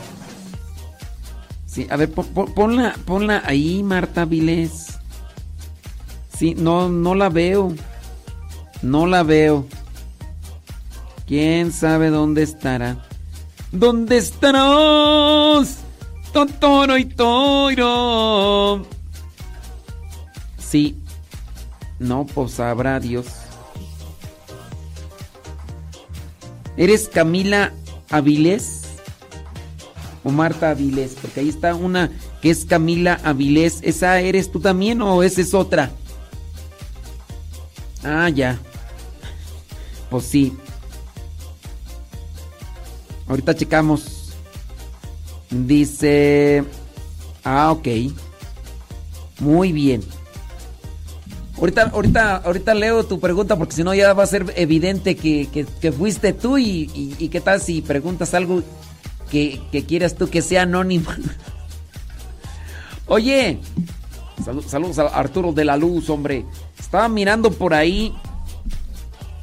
Sí, 1.66 1.86
a 1.90 1.96
ver, 1.96 2.10
pon- 2.12 2.26
pon- 2.34 2.52
ponla, 2.54 2.96
ponla 3.04 3.42
ahí, 3.44 3.84
Marta 3.84 4.24
Vilés. 4.24 4.98
Sí, 6.36 6.54
no, 6.56 6.88
no 6.88 7.14
la 7.14 7.28
veo. 7.28 7.72
No 8.82 9.06
la 9.06 9.22
veo. 9.22 9.66
¿Quién 11.26 11.72
sabe 11.72 12.10
dónde 12.10 12.42
estará? 12.42 12.96
¿Dónde 13.70 14.16
estarás? 14.18 15.78
Totoro 16.32 16.96
y 16.98 17.04
Toro. 17.04 18.84
Sí. 20.58 20.96
No, 21.98 22.26
pues 22.26 22.52
sabrá 22.52 23.00
Dios. 23.00 23.26
¿Eres 26.76 27.08
Camila 27.08 27.72
Avilés? 28.08 28.82
O 30.22 30.30
Marta 30.30 30.70
Avilés, 30.70 31.16
porque 31.20 31.40
ahí 31.40 31.48
está 31.48 31.74
una 31.74 32.10
que 32.40 32.50
es 32.50 32.64
Camila 32.64 33.20
Avilés. 33.24 33.80
¿Esa 33.82 34.20
eres 34.20 34.50
tú 34.50 34.60
también 34.60 35.02
o 35.02 35.22
esa 35.22 35.40
es 35.40 35.54
otra? 35.54 35.90
Ah, 38.04 38.28
ya. 38.28 38.58
Pues 40.10 40.24
sí. 40.24 40.56
Ahorita 43.26 43.54
checamos. 43.54 44.34
Dice... 45.50 46.64
Ah, 47.44 47.72
ok. 47.72 47.88
Muy 49.40 49.72
bien. 49.72 50.02
Ahorita, 51.58 51.90
ahorita, 51.92 52.36
ahorita 52.36 52.74
leo 52.74 53.04
tu 53.04 53.18
pregunta 53.18 53.56
porque 53.56 53.74
si 53.74 53.82
no 53.82 53.92
ya 53.94 54.12
va 54.12 54.22
a 54.22 54.26
ser 54.26 54.52
evidente 54.56 55.16
que, 55.16 55.48
que- 55.52 55.90
fuiste 55.92 56.32
tú 56.32 56.56
y, 56.56 56.88
y- 56.94 57.16
y 57.18 57.28
qué 57.28 57.40
tal 57.40 57.60
si 57.60 57.82
preguntas 57.82 58.32
algo 58.34 58.62
que, 59.30 59.60
que 59.72 59.84
quieras 59.84 60.14
tú 60.14 60.28
que 60.30 60.40
sea 60.40 60.62
anónimo. 60.62 61.10
Oye, 63.06 63.58
salud- 64.44 64.64
saludos 64.66 64.98
a 64.98 65.06
Arturo 65.08 65.52
de 65.52 65.64
la 65.64 65.76
Luz, 65.76 66.08
hombre. 66.10 66.44
Estaba 66.78 67.08
mirando 67.08 67.50
por 67.50 67.74
ahí 67.74 68.14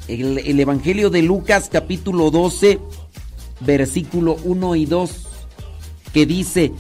el, 0.08 0.38
el 0.38 0.60
Evangelio 0.60 1.10
de 1.10 1.22
Lucas 1.22 1.70
capítulo 1.72 2.32
12, 2.32 2.80
versículo 3.62 4.38
1 4.44 4.76
y 4.76 4.86
2, 4.86 5.12
que 6.14 6.26
dice, 6.26 6.72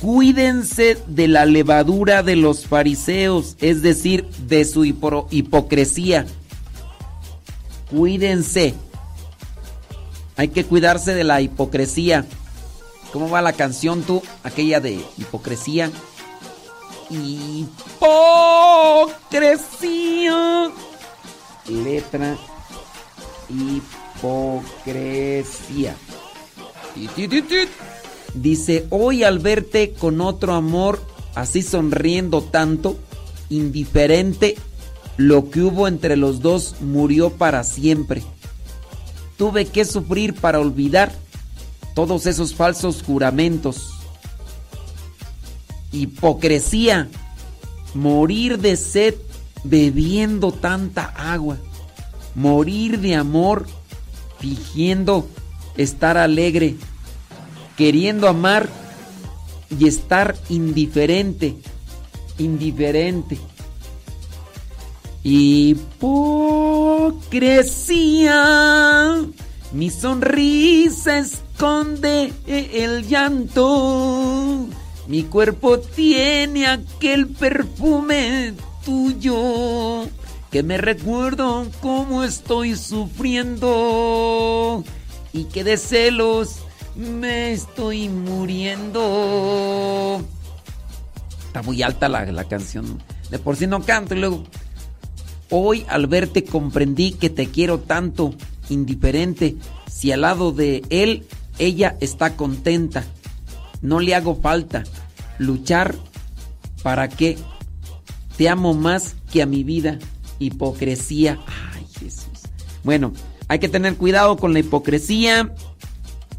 cuídense 0.00 0.98
de 1.06 1.28
la 1.28 1.46
levadura 1.46 2.22
de 2.22 2.36
los 2.36 2.66
fariseos, 2.66 3.56
es 3.60 3.82
decir, 3.82 4.28
de 4.46 4.64
su 4.64 4.84
hipo- 4.84 5.26
hipocresía. 5.30 6.26
Cuídense. 7.90 8.74
Hay 10.36 10.48
que 10.48 10.64
cuidarse 10.64 11.14
de 11.14 11.24
la 11.24 11.40
hipocresía. 11.40 12.26
¿Cómo 13.12 13.30
va 13.30 13.40
la 13.40 13.52
canción 13.54 14.02
tú? 14.02 14.22
Aquella 14.44 14.80
de 14.80 15.02
hipocresía. 15.16 15.90
Hipocresía. 19.36 20.70
Letra 21.68 22.36
hipocresía. 24.20 25.94
Ti. 26.94 27.08
Dice, 28.36 28.86
hoy 28.90 29.24
al 29.24 29.38
verte 29.38 29.92
con 29.92 30.20
otro 30.20 30.54
amor, 30.54 31.00
así 31.34 31.62
sonriendo 31.62 32.42
tanto, 32.42 32.98
indiferente, 33.48 34.56
lo 35.16 35.50
que 35.50 35.62
hubo 35.62 35.88
entre 35.88 36.16
los 36.16 36.40
dos 36.40 36.76
murió 36.80 37.30
para 37.30 37.64
siempre. 37.64 38.22
Tuve 39.38 39.64
que 39.64 39.86
sufrir 39.86 40.34
para 40.34 40.60
olvidar 40.60 41.12
todos 41.94 42.26
esos 42.26 42.54
falsos 42.54 43.02
juramentos. 43.02 43.88
Hipocresía, 45.92 47.08
morir 47.94 48.58
de 48.58 48.76
sed 48.76 49.14
bebiendo 49.64 50.52
tanta 50.52 51.04
agua, 51.04 51.56
morir 52.34 53.00
de 53.00 53.14
amor 53.14 53.66
fingiendo 54.38 55.26
estar 55.78 56.18
alegre, 56.18 56.76
queriendo 57.76 58.26
amar 58.28 58.68
y 59.70 59.86
estar 59.86 60.34
indiferente, 60.48 61.56
indiferente. 62.38 63.38
Hipocresía, 65.22 65.96
mi 69.72 69.90
sonrisa 69.90 71.18
esconde 71.18 72.32
el 72.46 73.06
llanto, 73.08 74.66
mi 75.08 75.24
cuerpo 75.24 75.78
tiene 75.80 76.66
aquel 76.68 77.26
perfume 77.26 78.54
tuyo 78.84 80.06
que 80.50 80.62
me 80.62 80.78
recuerdo 80.78 81.66
cómo 81.80 82.22
estoy 82.22 82.76
sufriendo 82.76 83.74
y 85.32 85.44
que 85.44 85.64
de 85.64 85.76
celos 85.76 86.60
me 86.96 87.52
estoy 87.52 88.08
muriendo. 88.08 89.04
Está 91.46 91.62
muy 91.62 91.82
alta 91.82 92.08
la, 92.08 92.24
la 92.26 92.44
canción. 92.44 93.02
De 93.30 93.38
por 93.38 93.56
sí 93.56 93.66
no 93.66 93.82
canto 93.82 94.14
y 94.14 94.20
luego. 94.20 94.44
Hoy 95.50 95.84
al 95.88 96.06
verte 96.06 96.44
comprendí 96.44 97.12
que 97.12 97.30
te 97.30 97.48
quiero 97.48 97.78
tanto, 97.80 98.34
indiferente. 98.68 99.56
Si 99.90 100.10
al 100.12 100.22
lado 100.22 100.52
de 100.52 100.82
él 100.90 101.26
ella 101.58 101.96
está 102.00 102.36
contenta, 102.36 103.04
no 103.82 104.00
le 104.00 104.14
hago 104.14 104.34
falta. 104.36 104.84
Luchar 105.38 105.94
para 106.82 107.08
qué. 107.08 107.38
Te 108.36 108.48
amo 108.48 108.74
más 108.74 109.16
que 109.32 109.42
a 109.42 109.46
mi 109.46 109.64
vida. 109.64 109.98
Hipocresía. 110.38 111.38
Ay, 111.74 111.86
Jesús. 112.00 112.42
Bueno, 112.82 113.12
hay 113.48 113.58
que 113.58 113.68
tener 113.68 113.96
cuidado 113.96 114.36
con 114.36 114.52
la 114.52 114.58
hipocresía. 114.58 115.54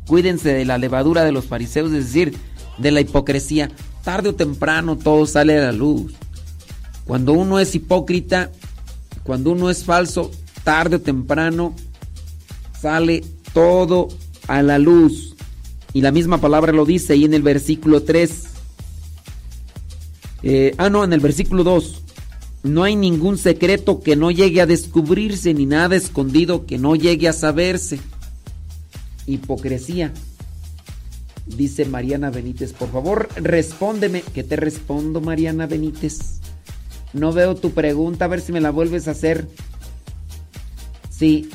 Cuídense 0.08 0.54
de 0.54 0.66
la 0.66 0.78
levadura 0.78 1.24
de 1.24 1.32
los 1.32 1.46
fariseos, 1.46 1.92
es 1.92 2.06
decir, 2.06 2.38
de 2.78 2.92
la 2.92 3.02
hipocresía. 3.02 3.70
Tarde 4.04 4.30
o 4.30 4.36
temprano 4.36 4.98
todo 4.98 5.26
sale 5.26 5.58
a 5.58 5.66
la 5.66 5.72
luz. 5.74 6.14
Cuando 7.06 7.34
uno 7.34 7.60
es 7.60 7.76
hipócrita, 7.76 8.52
cuando 9.24 9.52
uno 9.52 9.70
es 9.70 9.84
falso, 9.84 10.32
tarde 10.64 10.96
o 10.96 11.02
temprano 11.02 11.76
sale 12.80 13.24
todo 13.54 14.08
a 14.48 14.62
la 14.62 14.80
luz. 14.80 15.36
Y 15.94 16.02
la 16.02 16.12
misma 16.12 16.40
palabra 16.40 16.72
lo 16.72 16.86
dice 16.86 17.14
ahí 17.14 17.26
en 17.26 17.34
el 17.34 17.42
versículo 17.42 18.04
3. 18.04 18.44
Eh, 20.44 20.76
ah, 20.78 20.90
no, 20.90 21.04
en 21.04 21.12
el 21.12 21.20
versículo 21.20 21.64
2. 21.64 22.04
No 22.64 22.84
hay 22.84 22.96
ningún 22.96 23.38
secreto 23.38 24.02
que 24.02 24.16
no 24.16 24.32
llegue 24.32 24.62
a 24.62 24.66
descubrirse, 24.66 25.54
ni 25.54 25.66
nada 25.66 25.96
escondido 25.96 26.66
que 26.66 26.78
no 26.78 26.96
llegue 26.96 27.28
a 27.28 27.34
saberse. 27.34 28.00
Hipocresía. 29.28 30.12
Dice 31.46 31.86
Mariana 31.86 32.30
Benítez, 32.30 32.74
por 32.74 32.92
favor, 32.92 33.30
respóndeme. 33.36 34.22
¿Qué 34.22 34.44
te 34.44 34.56
respondo, 34.56 35.22
Mariana 35.22 35.68
Benítez? 35.68 36.40
No 37.14 37.32
veo 37.32 37.56
tu 37.56 37.72
pregunta, 37.72 38.26
a 38.26 38.28
ver 38.28 38.42
si 38.42 38.52
me 38.52 38.60
la 38.60 38.72
vuelves 38.72 39.08
a 39.08 39.12
hacer. 39.12 39.48
Sí. 41.10 41.50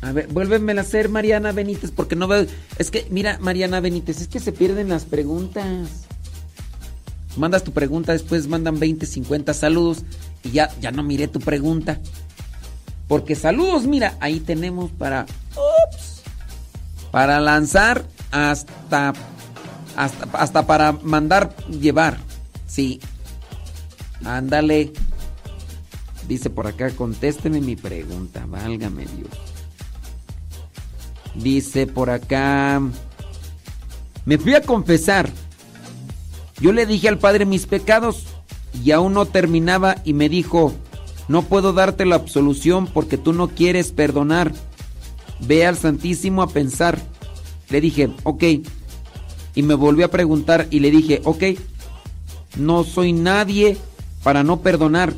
A 0.00 0.12
ver, 0.12 0.28
vuélvemela 0.28 0.82
a 0.82 0.84
hacer, 0.84 1.08
Mariana 1.08 1.50
Benítez, 1.50 1.90
porque 1.90 2.14
no 2.14 2.28
veo. 2.28 2.46
Es 2.78 2.90
que, 2.90 3.06
mira, 3.10 3.38
Mariana 3.40 3.80
Benítez, 3.80 4.20
es 4.20 4.28
que 4.28 4.38
se 4.38 4.52
pierden 4.52 4.88
las 4.88 5.04
preguntas. 5.04 6.06
Mandas 7.36 7.64
tu 7.64 7.72
pregunta, 7.72 8.12
después 8.12 8.46
mandan 8.46 8.78
20, 8.78 9.04
50 9.04 9.52
saludos 9.52 10.04
y 10.42 10.52
ya, 10.52 10.70
ya 10.80 10.92
no 10.92 11.02
miré 11.02 11.28
tu 11.28 11.40
pregunta. 11.40 12.00
Porque 13.08 13.34
saludos, 13.34 13.86
mira, 13.86 14.16
ahí 14.20 14.40
tenemos 14.40 14.90
para. 14.90 15.26
Ups, 15.52 16.22
para 17.10 17.40
lanzar 17.40 18.04
hasta, 18.30 19.12
hasta. 19.96 20.28
Hasta 20.32 20.66
para 20.66 20.92
mandar 20.92 21.54
llevar. 21.66 22.18
Sí. 22.66 23.00
Ándale. 24.24 24.92
Dice 26.26 26.50
por 26.50 26.66
acá, 26.66 26.90
contésteme 26.90 27.60
mi 27.60 27.76
pregunta. 27.76 28.44
Válgame 28.48 29.06
Dios. 29.06 29.30
Dice 31.36 31.86
por 31.86 32.10
acá. 32.10 32.82
Me 34.24 34.38
fui 34.38 34.54
a 34.54 34.62
confesar. 34.62 35.30
Yo 36.58 36.72
le 36.72 36.86
dije 36.86 37.08
al 37.08 37.18
Padre 37.18 37.44
mis 37.44 37.66
pecados 37.66 38.24
y 38.84 38.90
aún 38.90 39.12
no 39.12 39.26
terminaba 39.26 39.96
y 40.04 40.14
me 40.14 40.28
dijo, 40.28 40.72
no 41.28 41.42
puedo 41.42 41.72
darte 41.72 42.06
la 42.06 42.16
absolución 42.16 42.86
porque 42.86 43.18
tú 43.18 43.32
no 43.32 43.48
quieres 43.48 43.90
perdonar. 43.90 44.52
Ve 45.40 45.66
al 45.66 45.76
Santísimo 45.76 46.42
a 46.42 46.48
pensar. 46.48 47.00
Le 47.68 47.80
dije, 47.80 48.10
ok. 48.22 48.44
Y 49.54 49.62
me 49.62 49.74
volvió 49.74 50.06
a 50.06 50.10
preguntar 50.10 50.68
y 50.70 50.80
le 50.80 50.90
dije, 50.90 51.20
ok. 51.24 51.44
No 52.56 52.84
soy 52.84 53.12
nadie 53.12 53.76
para 54.22 54.44
no 54.44 54.60
perdonar. 54.60 55.12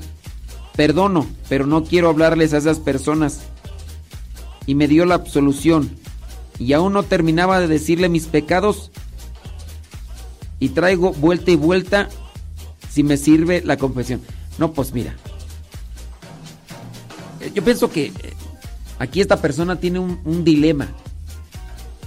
Perdono, 0.75 1.27
pero 1.49 1.67
no 1.67 1.85
quiero 1.85 2.09
hablarles 2.09 2.55
a 2.55 2.59
esas 2.59 2.79
personas. 2.79 3.41
Y 4.65 4.75
me 4.75 4.89
dio 4.89 5.05
la 5.05 5.15
absolución. 5.15 5.91
Y 6.59 6.73
aún 6.73 6.95
no 6.95 7.03
terminaba 7.03 7.61
de 7.61 7.69
decirle 7.69 8.09
mis 8.09 8.27
pecados. 8.27 8.91
Y 10.59 10.71
traigo 10.71 11.13
vuelta 11.13 11.51
y 11.51 11.57
vuelta 11.57 12.09
si 12.89 13.03
me 13.03 13.17
sirve 13.17 13.63
la 13.65 13.77
confesión. 13.77 14.23
No, 14.59 14.73
pues 14.73 14.93
mira. 14.93 15.15
Yo 17.55 17.65
pienso 17.65 17.91
que 17.91 18.07
eh, 18.07 18.13
aquí 18.99 19.21
esta 19.21 19.41
persona 19.41 19.77
tiene 19.77 19.99
un, 19.99 20.45
dilema. 20.45 20.89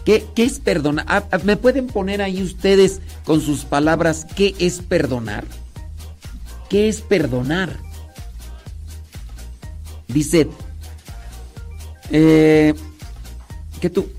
¿Qué, 0.06 0.26
qué 0.36 0.44
es 0.44 0.60
perdonar? 0.60 1.06
Ah, 1.08 1.24
ah, 1.32 1.40
¿Me 1.44 1.58
pueden 1.58 1.88
poner 1.88 2.22
ahí 2.22 2.42
ustedes 2.42 3.02
con 3.24 3.42
sus 3.42 3.66
palabras 3.66 4.26
qué 4.36 4.56
es 4.60 4.82
perdonar? 4.82 5.46
¿Qué 6.70 6.90
es 6.90 7.02
perdonar? 7.02 7.78
Dice, 10.08 10.50
eh, 12.12 12.74
que 13.80 13.90
tú, 13.90 14.10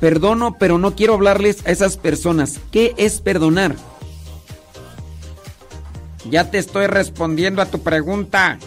perdono, 0.00 0.58
pero 0.58 0.78
no 0.78 0.96
quiero 0.96 1.14
hablarles 1.14 1.64
a 1.66 1.70
esas 1.70 1.96
personas. 1.96 2.58
¿Qué 2.70 2.94
es 2.96 3.20
perdonar? 3.20 3.76
Ya 6.28 6.50
te 6.50 6.58
estoy 6.58 6.86
respondiendo 6.86 7.62
a 7.62 7.66
tu 7.66 7.80
pregunta. 7.80 8.58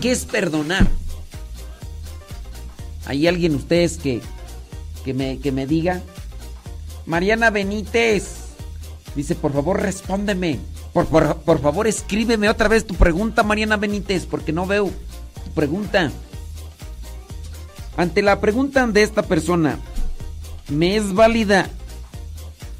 ¿Qué, 0.00 0.10
es 0.12 0.24
perdonar? 0.24 0.86
¿Hay 3.06 3.26
alguien 3.26 3.54
ustedes 3.54 3.98
que, 3.98 4.20
que, 5.04 5.14
me, 5.14 5.38
que 5.38 5.52
me 5.52 5.66
diga? 5.66 6.02
Mariana 7.06 7.50
Benítez, 7.50 8.36
Dice, 9.14 9.34
por 9.34 9.52
favor, 9.52 9.80
respóndeme. 9.82 10.58
Por, 10.94 11.06
por, 11.06 11.36
por 11.42 11.60
favor, 11.60 11.86
escríbeme 11.86 12.48
otra 12.48 12.68
vez 12.68 12.86
tu 12.86 12.94
pregunta, 12.94 13.42
Mariana 13.42 13.76
Benítez, 13.76 14.24
porque 14.24 14.52
no 14.52 14.66
veo 14.66 14.90
tu 15.44 15.50
pregunta. 15.54 16.10
Ante 17.96 18.22
la 18.22 18.40
pregunta 18.40 18.86
de 18.86 19.02
esta 19.02 19.22
persona, 19.22 19.78
¿me 20.68 20.96
es 20.96 21.12
válida, 21.12 21.68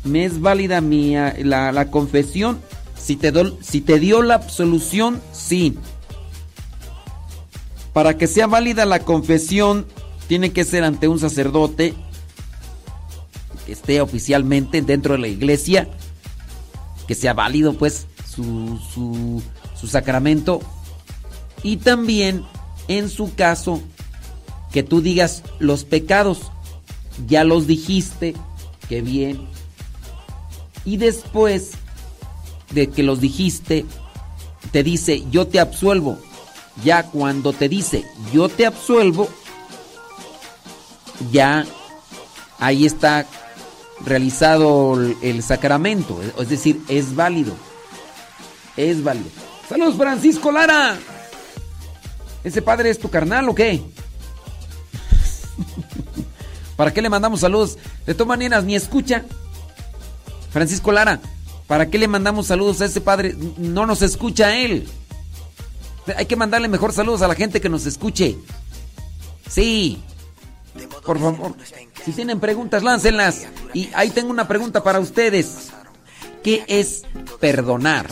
me 0.04 0.24
es 0.24 0.40
válida 0.40 0.80
mi, 0.80 1.16
ah, 1.16 1.34
la, 1.38 1.70
la 1.70 1.90
confesión? 1.90 2.60
Si 2.98 3.16
te, 3.16 3.30
do- 3.30 3.58
si 3.60 3.82
te 3.82 3.98
dio 3.98 4.22
la 4.22 4.34
absolución, 4.36 5.20
sí. 5.32 5.76
Para 7.92 8.16
que 8.16 8.26
sea 8.26 8.46
válida 8.46 8.86
la 8.86 9.00
confesión, 9.00 9.86
tiene 10.28 10.52
que 10.52 10.64
ser 10.64 10.84
ante 10.84 11.08
un 11.08 11.18
sacerdote 11.18 11.94
que 13.66 13.72
esté 13.72 14.00
oficialmente 14.00 14.80
dentro 14.82 15.14
de 15.14 15.20
la 15.20 15.28
iglesia, 15.28 15.88
que 17.06 17.14
sea 17.14 17.34
válido 17.34 17.74
pues 17.74 18.06
su, 18.28 18.78
su, 18.92 19.42
su 19.78 19.86
sacramento. 19.86 20.60
Y 21.62 21.76
también, 21.76 22.44
en 22.88 23.08
su 23.08 23.34
caso, 23.34 23.80
que 24.72 24.82
tú 24.82 25.00
digas 25.00 25.42
los 25.58 25.84
pecados, 25.84 26.50
ya 27.28 27.44
los 27.44 27.66
dijiste, 27.66 28.34
que 28.88 29.02
bien. 29.02 29.46
Y 30.84 30.96
después 30.96 31.72
de 32.72 32.88
que 32.88 33.02
los 33.02 33.20
dijiste, 33.20 33.84
te 34.70 34.82
dice, 34.82 35.24
yo 35.30 35.46
te 35.46 35.60
absuelvo. 35.60 36.18
Ya 36.82 37.04
cuando 37.04 37.52
te 37.52 37.68
dice, 37.68 38.04
yo 38.32 38.48
te 38.48 38.66
absuelvo, 38.66 39.28
ya 41.30 41.66
ahí 42.58 42.86
está 42.86 43.26
realizado 44.04 45.00
el, 45.22 45.42
sacramento. 45.42 46.20
Es 46.38 46.48
decir, 46.48 46.80
es 46.88 47.14
válido. 47.14 47.54
Es 48.76 49.04
válido. 49.04 49.28
Saludos, 49.68 49.96
Francisco 49.96 50.50
Lara. 50.50 50.96
¿Ese 52.44 52.62
padre 52.62 52.90
es 52.90 52.98
tu 52.98 53.08
carnal 53.10 53.48
o 53.48 53.54
qué? 53.54 53.82
¿Para 56.76 56.92
qué 56.92 57.02
le 57.02 57.08
mandamos 57.08 57.40
saludos? 57.40 57.78
De 58.06 58.14
todas 58.14 58.28
maneras, 58.28 58.64
ni 58.64 58.74
escucha. 58.74 59.24
Francisco 60.50 60.90
Lara, 60.90 61.20
¿para 61.66 61.88
qué 61.88 61.98
le 61.98 62.08
mandamos 62.08 62.46
saludos 62.46 62.80
a 62.80 62.86
ese 62.86 63.00
padre? 63.00 63.36
No 63.58 63.86
nos 63.86 64.02
escucha 64.02 64.56
él. 64.56 64.88
Hay 66.16 66.26
que 66.26 66.36
mandarle 66.36 66.68
mejor 66.68 66.92
saludos 66.92 67.22
a 67.22 67.28
la 67.28 67.34
gente 67.34 67.60
que 67.60 67.68
nos 67.68 67.86
escuche. 67.86 68.36
Sí. 69.48 70.02
Por 71.04 71.18
favor. 71.18 71.54
Si 72.04 72.12
tienen 72.12 72.40
preguntas, 72.40 72.82
láncenlas. 72.82 73.46
Y 73.74 73.90
ahí 73.94 74.10
tengo 74.10 74.30
una 74.30 74.48
pregunta 74.48 74.82
para 74.82 75.00
ustedes. 75.00 75.70
¿Qué 76.42 76.64
es 76.66 77.02
perdonar? 77.40 78.08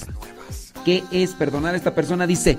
¿Qué 0.85 1.03
es 1.11 1.35
perdonar? 1.35 1.75
Esta 1.75 1.95
persona 1.95 2.27
dice, 2.27 2.59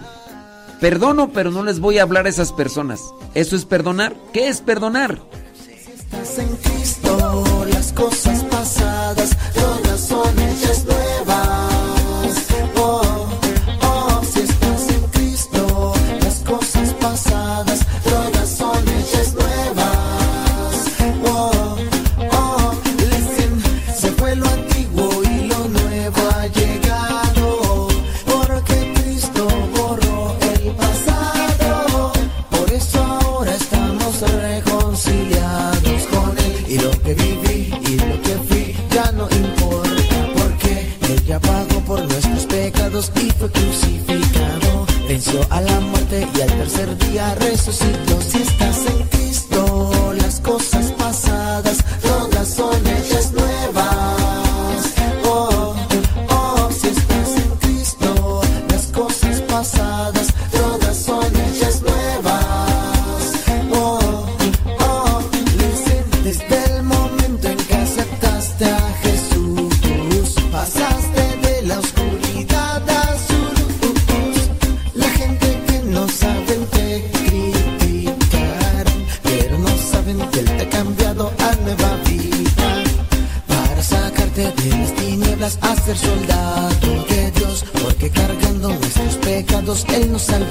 perdono, 0.79 1.31
pero 1.31 1.51
no 1.51 1.63
les 1.63 1.79
voy 1.79 1.99
a 1.99 2.03
hablar 2.03 2.25
a 2.25 2.29
esas 2.29 2.51
personas. 2.51 3.01
¿Eso 3.33 3.55
es 3.55 3.65
perdonar? 3.65 4.15
¿Qué 4.33 4.49
es 4.49 4.61
perdonar? 4.61 5.21
Estás 5.95 6.39
en 6.39 6.55
Cristo, 6.57 7.43
las 7.73 7.93
cosas 7.93 8.43
pasadas 8.43 9.29
todas 9.53 10.07
son 10.07 10.39
hechas 10.39 10.85
y 43.09 43.31
fue 43.31 43.49
crucificado. 43.51 44.85
Venció 45.07 45.39
a 45.49 45.61
la 45.61 45.79
muerte 45.79 46.27
y 46.35 46.41
al 46.41 46.49
tercer 46.49 46.97
día 46.99 47.35
resucitó. 47.35 48.21
Si 48.21 48.37
estás 48.37 48.85
en 48.85 49.07
Cristo, 49.07 50.13
las 50.17 50.39
cosas 50.41 50.91
pasadas 50.91 51.77
todas 52.01 52.47
son 52.47 52.75
hechas 52.85 53.20
Él 89.71 90.11
nos 90.11 90.23
salvó. 90.23 90.50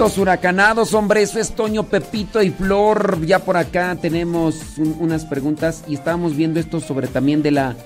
Huracanados, 0.00 0.94
hombre, 0.94 1.20
eso 1.22 1.38
es 1.38 1.54
Toño, 1.54 1.82
Pepito 1.84 2.42
y 2.42 2.50
Flor. 2.50 3.24
Ya 3.26 3.38
por 3.40 3.56
acá 3.58 3.96
tenemos 4.00 4.56
un- 4.78 4.96
unas 4.98 5.26
preguntas 5.26 5.84
y 5.86 5.94
estábamos 5.94 6.34
viendo 6.36 6.58
esto 6.58 6.80
sobre 6.80 7.06
también 7.06 7.42
de 7.42 7.50
la 7.50 7.76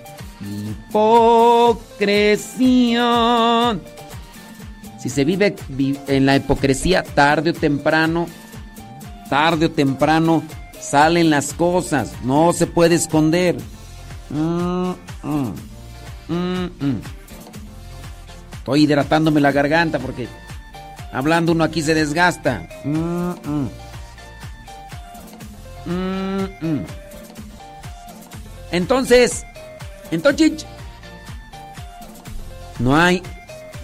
hipocresía. 2.55 3.79
Si 4.99 5.09
se 5.11 5.25
vive 5.25 5.57
vi- 5.69 5.99
en 6.07 6.27
la 6.27 6.37
hipocresía, 6.37 7.03
tarde 7.03 7.51
o 7.51 7.53
temprano, 7.53 8.27
tarde 9.29 9.67
o 9.67 9.71
temprano 9.71 10.43
salen 10.81 11.31
las 11.31 11.53
cosas, 11.53 12.13
no 12.25 12.53
se 12.53 12.67
puede 12.67 12.95
esconder. 12.95 13.57
Mm, 14.31 14.91
mm, 15.23 15.53
mm. 16.29 17.01
Estoy 18.59 18.83
hidratándome 18.85 19.41
la 19.41 19.53
garganta 19.53 19.99
porque 19.99 20.27
hablando 21.15 21.53
uno 21.53 21.65
aquí 21.65 21.81
se 21.81 21.95
desgasta. 21.95 22.69
Entonces, 28.73 29.45
entonces, 30.11 30.67
no 32.81 32.97
hay, 32.97 33.23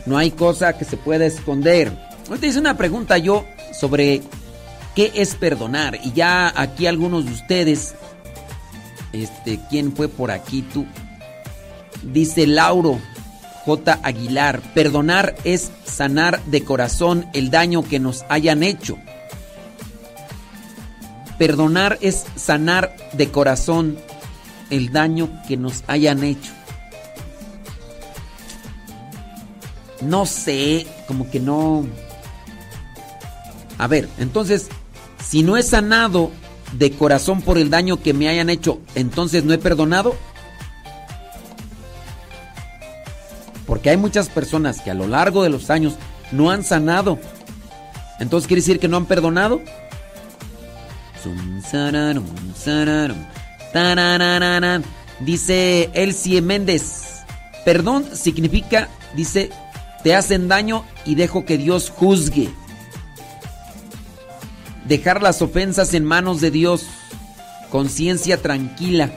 no 0.07 0.18
hay 0.18 0.33
cosa 0.33 0.76
que 0.76 0.84
se 0.84 0.97
pueda 0.97 1.25
esconder. 1.25 1.97
Hoy 2.28 2.39
hice 2.42 2.59
una 2.59 2.76
pregunta 2.76 3.17
yo 3.17 3.47
sobre 3.73 4.23
qué 4.94 5.12
es 5.15 5.36
perdonar 5.36 5.99
y 6.02 6.12
ya 6.12 6.52
aquí 6.55 6.86
algunos 6.86 7.25
de 7.26 7.33
ustedes, 7.33 7.94
este, 9.12 9.60
¿quién 9.70 9.94
fue 9.94 10.09
por 10.09 10.31
aquí 10.31 10.62
tú? 10.62 10.84
Dice 12.02 12.47
Lauro 12.47 12.99
J. 13.65 14.01
Aguilar, 14.03 14.61
perdonar 14.75 15.35
es 15.45 15.71
sanar 15.85 16.43
de 16.45 16.65
corazón 16.65 17.27
el 17.35 17.51
daño 17.51 17.83
que 17.83 17.99
nos 17.99 18.25
hayan 18.29 18.63
hecho. 18.63 18.99
Perdonar 21.39 21.99
es 22.01 22.27
sanar 22.37 22.95
de 23.13 23.31
corazón 23.31 23.99
el 24.71 24.93
daño 24.93 25.31
que 25.47 25.57
nos 25.57 25.85
hayan 25.87 26.25
hecho. 26.25 26.53
No 30.01 30.27
sé, 30.27 30.87
como 31.07 31.31
que 31.31 31.41
no... 31.41 31.87
A 33.79 33.87
ver, 33.87 34.09
entonces, 34.19 34.69
si 35.25 35.43
no 35.43 35.57
he 35.57 35.63
sanado 35.63 36.31
de 36.73 36.93
corazón 36.93 37.43
por 37.43 37.59
el 37.59 37.71
daño 37.71 38.03
que 38.03 38.15
me 38.15 38.29
hayan 38.29 38.51
hecho, 38.51 38.81
entonces 38.95 39.45
no 39.45 39.53
he 39.53 39.59
perdonado. 39.59 40.17
Porque 43.70 43.89
hay 43.89 43.97
muchas 43.97 44.28
personas 44.28 44.81
que 44.81 44.90
a 44.90 44.94
lo 44.94 45.07
largo 45.07 45.44
de 45.44 45.49
los 45.49 45.70
años 45.70 45.94
no 46.32 46.50
han 46.50 46.65
sanado. 46.65 47.20
Entonces 48.18 48.49
quiere 48.49 48.62
decir 48.62 48.81
que 48.81 48.89
no 48.89 48.97
han 48.97 49.07
perdonado. 49.07 49.60
Dice 55.20 55.89
Elsie 55.94 56.42
Méndez. 56.42 57.20
Perdón 57.65 58.07
significa, 58.12 58.89
dice, 59.15 59.50
te 60.02 60.16
hacen 60.16 60.49
daño 60.49 60.84
y 61.07 61.15
dejo 61.15 61.44
que 61.44 61.57
Dios 61.57 61.90
juzgue. 61.90 62.50
Dejar 64.89 65.23
las 65.23 65.42
ofensas 65.42 65.94
en 65.94 66.05
manos 66.05 66.40
de 66.40 66.50
Dios. 66.50 66.86
Conciencia 67.70 68.42
tranquila. 68.42 69.12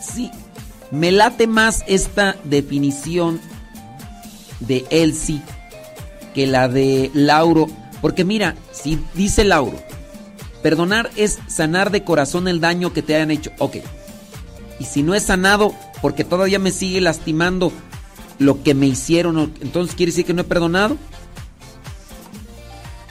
Sí, 0.00 0.30
me 0.90 1.12
late 1.12 1.46
más 1.46 1.84
esta 1.86 2.36
definición 2.44 3.40
de 4.60 4.86
Elsie 4.90 5.42
que 6.34 6.46
la 6.46 6.68
de 6.68 7.10
Lauro. 7.14 7.66
Porque 8.00 8.24
mira, 8.24 8.54
si 8.72 8.98
dice 9.14 9.44
Lauro, 9.44 9.78
perdonar 10.62 11.10
es 11.16 11.38
sanar 11.48 11.90
de 11.90 12.04
corazón 12.04 12.48
el 12.48 12.60
daño 12.60 12.92
que 12.92 13.02
te 13.02 13.16
hayan 13.16 13.30
hecho. 13.30 13.50
Ok. 13.58 13.76
Y 14.78 14.84
si 14.84 15.02
no 15.02 15.14
es 15.14 15.24
sanado 15.24 15.74
porque 16.00 16.24
todavía 16.24 16.58
me 16.58 16.70
sigue 16.70 17.00
lastimando 17.00 17.72
lo 18.38 18.62
que 18.62 18.74
me 18.74 18.86
hicieron, 18.86 19.52
entonces 19.60 19.96
quiere 19.96 20.12
decir 20.12 20.24
que 20.24 20.34
no 20.34 20.42
he 20.42 20.44
perdonado. 20.44 20.96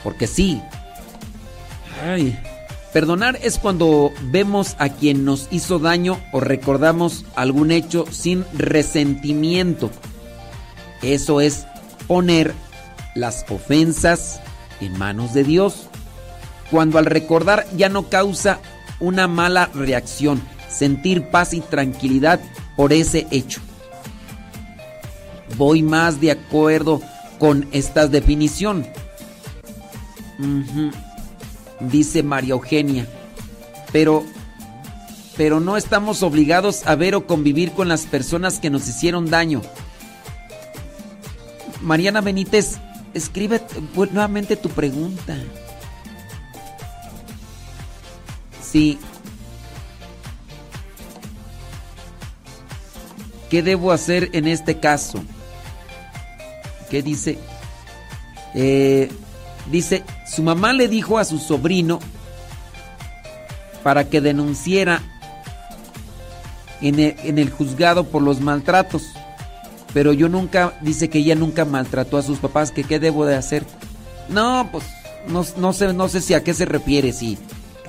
Porque 0.02 0.26
sí. 0.26 0.62
Ay. 2.02 2.38
Perdonar 2.98 3.38
es 3.44 3.60
cuando 3.60 4.12
vemos 4.22 4.74
a 4.80 4.88
quien 4.88 5.24
nos 5.24 5.46
hizo 5.52 5.78
daño 5.78 6.18
o 6.32 6.40
recordamos 6.40 7.24
algún 7.36 7.70
hecho 7.70 8.06
sin 8.10 8.44
resentimiento. 8.54 9.88
Eso 11.00 11.40
es 11.40 11.64
poner 12.08 12.54
las 13.14 13.46
ofensas 13.50 14.40
en 14.80 14.98
manos 14.98 15.32
de 15.32 15.44
Dios. 15.44 15.86
Cuando 16.72 16.98
al 16.98 17.06
recordar 17.06 17.68
ya 17.76 17.88
no 17.88 18.08
causa 18.08 18.58
una 18.98 19.28
mala 19.28 19.66
reacción, 19.74 20.42
sentir 20.68 21.30
paz 21.30 21.54
y 21.54 21.60
tranquilidad 21.60 22.40
por 22.74 22.92
ese 22.92 23.28
hecho. 23.30 23.60
Voy 25.56 25.84
más 25.84 26.20
de 26.20 26.32
acuerdo 26.32 27.00
con 27.38 27.68
esta 27.70 28.08
definición. 28.08 28.84
Dice 31.80 32.22
María 32.22 32.52
Eugenia. 32.52 33.06
Pero, 33.92 34.24
pero 35.36 35.60
no 35.60 35.76
estamos 35.76 36.22
obligados 36.22 36.86
a 36.86 36.94
ver 36.94 37.14
o 37.14 37.26
convivir 37.26 37.72
con 37.72 37.88
las 37.88 38.06
personas 38.06 38.58
que 38.58 38.70
nos 38.70 38.88
hicieron 38.88 39.30
daño. 39.30 39.62
Mariana 41.80 42.20
Benítez, 42.20 42.78
escribe 43.14 43.60
nuevamente 43.94 44.56
tu 44.56 44.68
pregunta. 44.68 45.36
Sí. 48.60 48.98
¿Qué 53.48 53.62
debo 53.62 53.92
hacer 53.92 54.28
en 54.34 54.46
este 54.46 54.78
caso? 54.78 55.22
¿Qué 56.90 57.02
dice? 57.02 57.38
Eh, 58.54 59.10
dice, 59.70 60.04
su 60.26 60.42
mamá 60.42 60.72
le 60.72 60.88
dijo 60.88 61.18
a 61.18 61.24
su 61.24 61.38
sobrino 61.38 61.98
para 63.82 64.08
que 64.08 64.20
denunciara 64.20 65.02
en 66.80 67.38
el, 67.38 67.50
juzgado 67.50 68.04
por 68.04 68.22
los 68.22 68.40
maltratos. 68.40 69.02
Pero 69.94 70.12
yo 70.12 70.28
nunca, 70.28 70.74
dice 70.82 71.08
que 71.08 71.18
ella 71.18 71.34
nunca 71.34 71.64
maltrató 71.64 72.18
a 72.18 72.22
sus 72.22 72.38
papás, 72.38 72.70
que 72.70 72.84
qué 72.84 72.98
debo 72.98 73.24
de 73.24 73.36
hacer. 73.36 73.64
No, 74.28 74.68
pues 74.70 74.84
no, 75.26 75.44
no 75.56 75.72
sé, 75.72 75.92
no 75.92 76.08
sé 76.08 76.20
si 76.20 76.34
a 76.34 76.44
qué 76.44 76.52
se 76.54 76.66
refiere, 76.66 77.12
si 77.12 77.38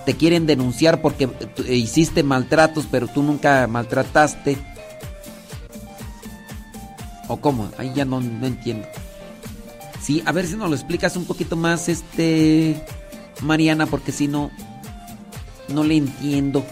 te 0.05 0.15
quieren 0.15 0.47
denunciar 0.47 1.01
porque 1.01 1.27
tú 1.27 1.63
hiciste 1.63 2.23
maltratos, 2.23 2.87
pero 2.89 3.07
tú 3.07 3.21
nunca 3.21 3.67
maltrataste. 3.67 4.57
¿O 7.27 7.37
cómo? 7.37 7.69
Ahí 7.77 7.91
ya 7.93 8.05
no, 8.05 8.21
no 8.21 8.47
entiendo. 8.47 8.87
Sí, 10.09 10.23
a 10.25 10.31
ver 10.31 10.47
si 10.47 10.55
nos 10.55 10.67
lo 10.67 10.75
explicas 10.75 11.15
un 11.17 11.25
poquito 11.25 11.55
más, 11.55 11.87
este. 11.87 12.83
Mariana, 13.43 13.85
porque 13.85 14.11
si 14.11 14.27
no. 14.27 14.49
No 15.67 15.83
le 15.83 15.97
entiendo. 15.97 16.65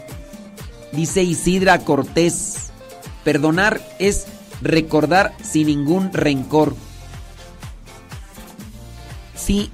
Dice 0.92 1.22
Isidra 1.22 1.78
Cortés. 1.86 2.72
Perdonar 3.24 3.80
es 4.00 4.26
recordar 4.64 5.36
sin 5.44 5.68
ningún 5.68 6.12
rencor. 6.14 6.76
Sí, 9.36 9.70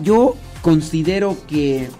yo 0.00 0.36
considero 0.62 1.36
que. 1.48 1.90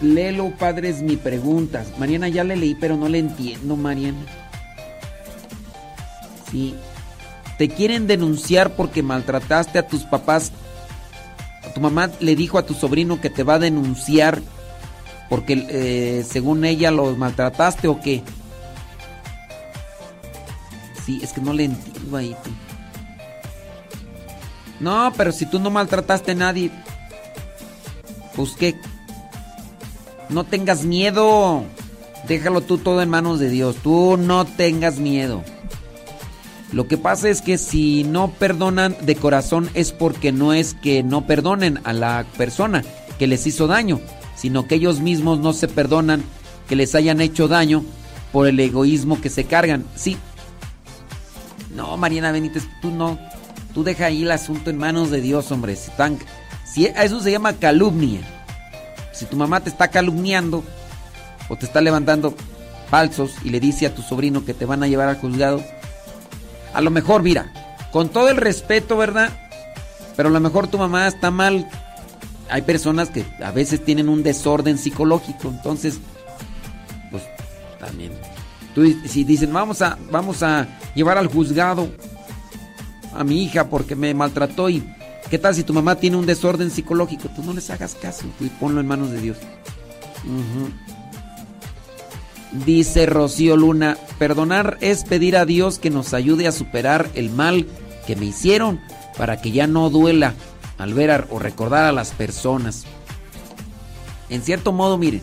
Lelo, 0.00 0.56
padre, 0.56 0.88
es 0.88 1.02
mi 1.02 1.18
pregunta. 1.18 1.84
Mariana 1.98 2.30
ya 2.30 2.44
le 2.44 2.56
leí, 2.56 2.74
pero 2.74 2.96
no 2.96 3.10
le 3.10 3.18
entiendo, 3.18 3.76
Mariana. 3.76 4.24
Sí. 6.50 6.74
Te 7.58 7.68
quieren 7.68 8.06
denunciar 8.06 8.76
porque 8.76 9.02
maltrataste 9.02 9.78
a 9.78 9.86
tus 9.86 10.04
papás. 10.04 10.52
Tu 11.74 11.80
mamá 11.80 12.08
le 12.20 12.36
dijo 12.36 12.56
a 12.56 12.64
tu 12.64 12.74
sobrino 12.74 13.20
que 13.20 13.30
te 13.30 13.42
va 13.42 13.54
a 13.54 13.58
denunciar 13.58 14.40
porque 15.28 15.66
eh, 15.68 16.24
según 16.26 16.64
ella 16.64 16.90
los 16.90 17.18
maltrataste 17.18 17.88
o 17.88 18.00
qué. 18.00 18.22
Sí, 21.04 21.20
es 21.22 21.32
que 21.32 21.40
no 21.40 21.52
le 21.52 21.64
entiendo 21.64 22.16
ahí. 22.16 22.36
No, 24.80 25.12
pero 25.16 25.32
si 25.32 25.44
tú 25.46 25.58
no 25.58 25.70
maltrataste 25.70 26.32
a 26.32 26.36
nadie, 26.36 26.70
pues 28.36 28.52
qué. 28.52 28.76
No 30.28 30.44
tengas 30.44 30.84
miedo. 30.84 31.64
Déjalo 32.26 32.60
tú 32.60 32.78
todo 32.78 33.02
en 33.02 33.08
manos 33.08 33.40
de 33.40 33.48
Dios. 33.48 33.76
Tú 33.82 34.16
no 34.16 34.44
tengas 34.44 34.98
miedo. 34.98 35.42
Lo 36.72 36.86
que 36.86 36.98
pasa 36.98 37.30
es 37.30 37.40
que 37.40 37.56
si 37.56 38.04
no 38.04 38.30
perdonan 38.30 38.94
de 39.00 39.16
corazón 39.16 39.70
es 39.74 39.92
porque 39.92 40.32
no 40.32 40.52
es 40.52 40.74
que 40.74 41.02
no 41.02 41.26
perdonen 41.26 41.80
a 41.84 41.92
la 41.92 42.26
persona 42.36 42.84
que 43.18 43.26
les 43.26 43.46
hizo 43.46 43.66
daño, 43.66 44.00
sino 44.36 44.66
que 44.66 44.74
ellos 44.74 45.00
mismos 45.00 45.40
no 45.40 45.52
se 45.52 45.66
perdonan 45.66 46.22
que 46.68 46.76
les 46.76 46.94
hayan 46.94 47.20
hecho 47.20 47.48
daño 47.48 47.84
por 48.32 48.46
el 48.46 48.60
egoísmo 48.60 49.20
que 49.20 49.30
se 49.30 49.44
cargan. 49.44 49.84
Sí. 49.96 50.18
No, 51.74 51.96
Mariana 51.96 52.32
Benítez, 52.32 52.64
tú 52.82 52.90
no. 52.90 53.18
Tú 53.72 53.82
deja 53.82 54.06
ahí 54.06 54.22
el 54.22 54.30
asunto 54.30 54.70
en 54.70 54.76
manos 54.76 55.10
de 55.10 55.20
Dios, 55.20 55.50
hombre. 55.50 55.74
Si, 55.74 55.90
tan, 55.92 56.18
si 56.64 56.86
eso 56.86 57.20
se 57.20 57.30
llama 57.30 57.54
calumnia. 57.54 58.20
Si 59.12 59.24
tu 59.24 59.36
mamá 59.36 59.60
te 59.60 59.70
está 59.70 59.88
calumniando 59.88 60.62
o 61.48 61.56
te 61.56 61.66
está 61.66 61.80
levantando 61.80 62.34
falsos 62.90 63.32
y 63.42 63.50
le 63.50 63.58
dice 63.58 63.86
a 63.86 63.94
tu 63.94 64.02
sobrino 64.02 64.44
que 64.44 64.54
te 64.54 64.66
van 64.66 64.82
a 64.82 64.86
llevar 64.86 65.08
al 65.08 65.16
juzgado, 65.16 65.62
a 66.72 66.80
lo 66.80 66.90
mejor, 66.90 67.22
mira, 67.22 67.52
con 67.92 68.08
todo 68.08 68.28
el 68.30 68.36
respeto, 68.36 68.96
¿verdad? 68.96 69.30
Pero 70.16 70.28
a 70.28 70.32
lo 70.32 70.40
mejor 70.40 70.68
tu 70.68 70.78
mamá 70.78 71.06
está 71.06 71.30
mal. 71.30 71.68
Hay 72.50 72.62
personas 72.62 73.10
que 73.10 73.24
a 73.42 73.50
veces 73.50 73.84
tienen 73.84 74.08
un 74.08 74.22
desorden 74.22 74.78
psicológico, 74.78 75.48
entonces, 75.48 76.00
pues 77.10 77.22
también. 77.78 78.12
Tú, 78.74 78.84
si 79.06 79.24
dicen, 79.24 79.52
vamos 79.52 79.82
a, 79.82 79.98
vamos 80.10 80.42
a 80.42 80.66
llevar 80.94 81.18
al 81.18 81.26
juzgado 81.26 81.88
a 83.14 83.24
mi 83.24 83.42
hija 83.42 83.68
porque 83.68 83.96
me 83.96 84.14
maltrató 84.14 84.70
y 84.70 84.82
¿qué 85.30 85.38
tal 85.38 85.54
si 85.54 85.62
tu 85.62 85.74
mamá 85.74 85.96
tiene 85.96 86.16
un 86.16 86.26
desorden 86.26 86.70
psicológico? 86.70 87.28
Tú 87.34 87.42
no 87.42 87.52
les 87.52 87.70
hagas 87.70 87.94
caso 87.94 88.26
y 88.40 88.46
ponlo 88.46 88.80
en 88.80 88.86
manos 88.86 89.10
de 89.10 89.20
Dios. 89.20 89.38
Ujú. 90.24 90.70
Dice 92.52 93.04
Rocío 93.06 93.56
Luna, 93.56 93.98
perdonar 94.18 94.78
es 94.80 95.04
pedir 95.04 95.36
a 95.36 95.44
Dios 95.44 95.78
que 95.78 95.90
nos 95.90 96.14
ayude 96.14 96.46
a 96.46 96.52
superar 96.52 97.10
el 97.14 97.30
mal 97.30 97.66
que 98.06 98.16
me 98.16 98.26
hicieron 98.26 98.80
para 99.18 99.40
que 99.40 99.50
ya 99.50 99.66
no 99.66 99.90
duela 99.90 100.34
al 100.78 100.94
ver 100.94 101.26
o 101.30 101.38
recordar 101.38 101.84
a 101.84 101.92
las 101.92 102.12
personas. 102.12 102.86
En 104.30 104.42
cierto 104.42 104.72
modo, 104.72 104.96
miren, 104.96 105.22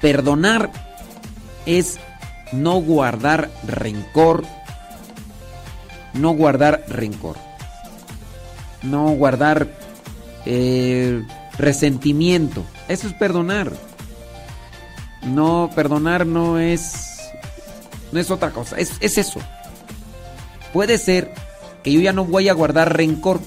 perdonar 0.00 0.70
es 1.64 1.98
no 2.52 2.80
guardar 2.80 3.50
rencor, 3.66 4.44
no 6.12 6.32
guardar 6.32 6.84
rencor, 6.88 7.36
no 8.82 9.10
guardar 9.10 9.68
eh, 10.44 11.22
resentimiento. 11.58 12.64
Eso 12.88 13.06
es 13.06 13.14
perdonar. 13.14 13.72
No, 15.22 15.70
perdonar 15.74 16.26
no 16.26 16.58
es. 16.58 17.06
No 18.12 18.18
es 18.18 18.30
otra 18.30 18.50
cosa, 18.50 18.76
es, 18.76 18.92
es 19.00 19.18
eso. 19.18 19.40
Puede 20.72 20.98
ser 20.98 21.32
que 21.82 21.92
yo 21.92 22.00
ya 22.00 22.12
no 22.12 22.24
voy 22.24 22.48
a 22.48 22.54
guardar 22.54 22.96
rencor. 22.96 23.40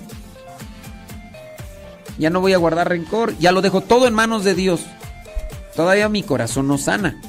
Ya 2.18 2.30
no 2.30 2.42
voy 2.42 2.54
a 2.54 2.58
guardar 2.58 2.90
rencor, 2.90 3.38
ya 3.40 3.52
lo 3.52 3.62
dejo 3.62 3.82
todo 3.82 4.08
en 4.08 4.14
manos 4.14 4.44
de 4.44 4.54
Dios. 4.54 4.82
Todavía 5.76 6.10
mi 6.10 6.22
corazón 6.22 6.68
no 6.68 6.78
sana, 6.78 7.20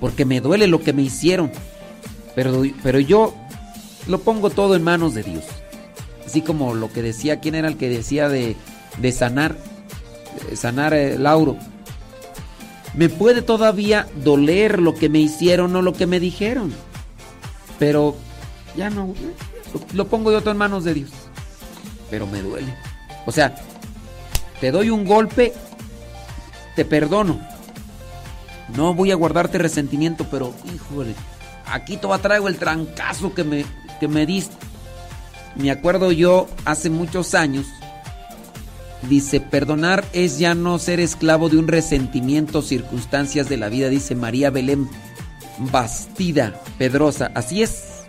porque 0.00 0.24
me 0.24 0.40
duele 0.40 0.66
lo 0.66 0.80
que 0.80 0.94
me 0.94 1.02
hicieron. 1.02 1.52
Pero, 2.34 2.62
pero 2.82 2.98
yo 2.98 3.34
lo 4.06 4.20
pongo 4.20 4.50
todo 4.50 4.74
en 4.76 4.82
manos 4.82 5.14
de 5.14 5.22
Dios. 5.22 5.44
Así 6.26 6.40
como 6.40 6.74
lo 6.74 6.90
que 6.90 7.02
decía, 7.02 7.40
¿quién 7.40 7.54
era 7.54 7.68
el 7.68 7.76
que 7.76 7.88
decía 7.88 8.28
de, 8.28 8.56
de 8.98 9.12
sanar? 9.12 9.56
Eh, 10.50 10.56
Sanar 10.56 10.94
eh, 10.94 11.18
Lauro. 11.18 11.56
Me 12.94 13.08
puede 13.08 13.42
todavía 13.42 14.06
doler 14.22 14.80
lo 14.80 14.94
que 14.94 15.08
me 15.08 15.18
hicieron 15.18 15.74
o 15.74 15.82
lo 15.82 15.92
que 15.92 16.06
me 16.06 16.20
dijeron. 16.20 16.72
Pero 17.78 18.16
ya 18.76 18.90
no. 18.90 19.14
Lo, 19.92 20.06
pongo 20.06 20.30
yo 20.30 20.40
todo 20.40 20.52
en 20.52 20.58
manos 20.58 20.84
de 20.84 20.94
Dios. 20.94 21.10
Pero 22.10 22.26
me 22.26 22.40
duele. 22.40 22.72
O 23.26 23.32
sea, 23.32 23.56
te 24.60 24.70
doy 24.70 24.90
un 24.90 25.04
golpe, 25.04 25.52
te 26.76 26.84
perdono. 26.84 27.40
No 28.76 28.94
voy 28.94 29.10
a 29.10 29.16
guardarte 29.16 29.58
resentimiento, 29.58 30.26
pero 30.30 30.54
híjole, 30.72 31.14
aquí 31.66 31.96
todavía 31.96 32.22
traigo 32.22 32.48
el 32.48 32.56
trancazo 32.56 33.34
que 33.34 33.44
me, 33.44 33.64
que 33.98 34.08
me 34.08 34.24
diste. 34.24 34.54
Me 35.56 35.70
acuerdo 35.70 36.12
yo 36.12 36.48
hace 36.64 36.90
muchos 36.90 37.34
años, 37.34 37.66
dice, 39.08 39.40
perdonar 39.40 40.04
es 40.12 40.38
ya 40.38 40.54
no 40.54 40.78
ser 40.78 41.00
esclavo 41.00 41.48
de 41.48 41.58
un 41.58 41.68
resentimiento, 41.68 42.62
circunstancias 42.62 43.48
de 43.48 43.56
la 43.56 43.68
vida, 43.68 43.88
dice 43.88 44.14
María 44.14 44.50
Belén 44.50 44.88
Bastida 45.58 46.60
Pedrosa. 46.78 47.30
Así 47.34 47.62
es, 47.62 48.04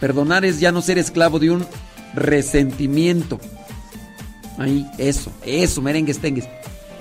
perdonar 0.00 0.44
es 0.44 0.60
ya 0.60 0.72
no 0.72 0.82
ser 0.82 0.98
esclavo 0.98 1.38
de 1.38 1.50
un 1.50 1.66
resentimiento. 2.14 3.38
Ahí, 4.58 4.86
eso, 4.98 5.32
eso, 5.44 5.82
merengues, 5.82 6.18
tengues. 6.18 6.46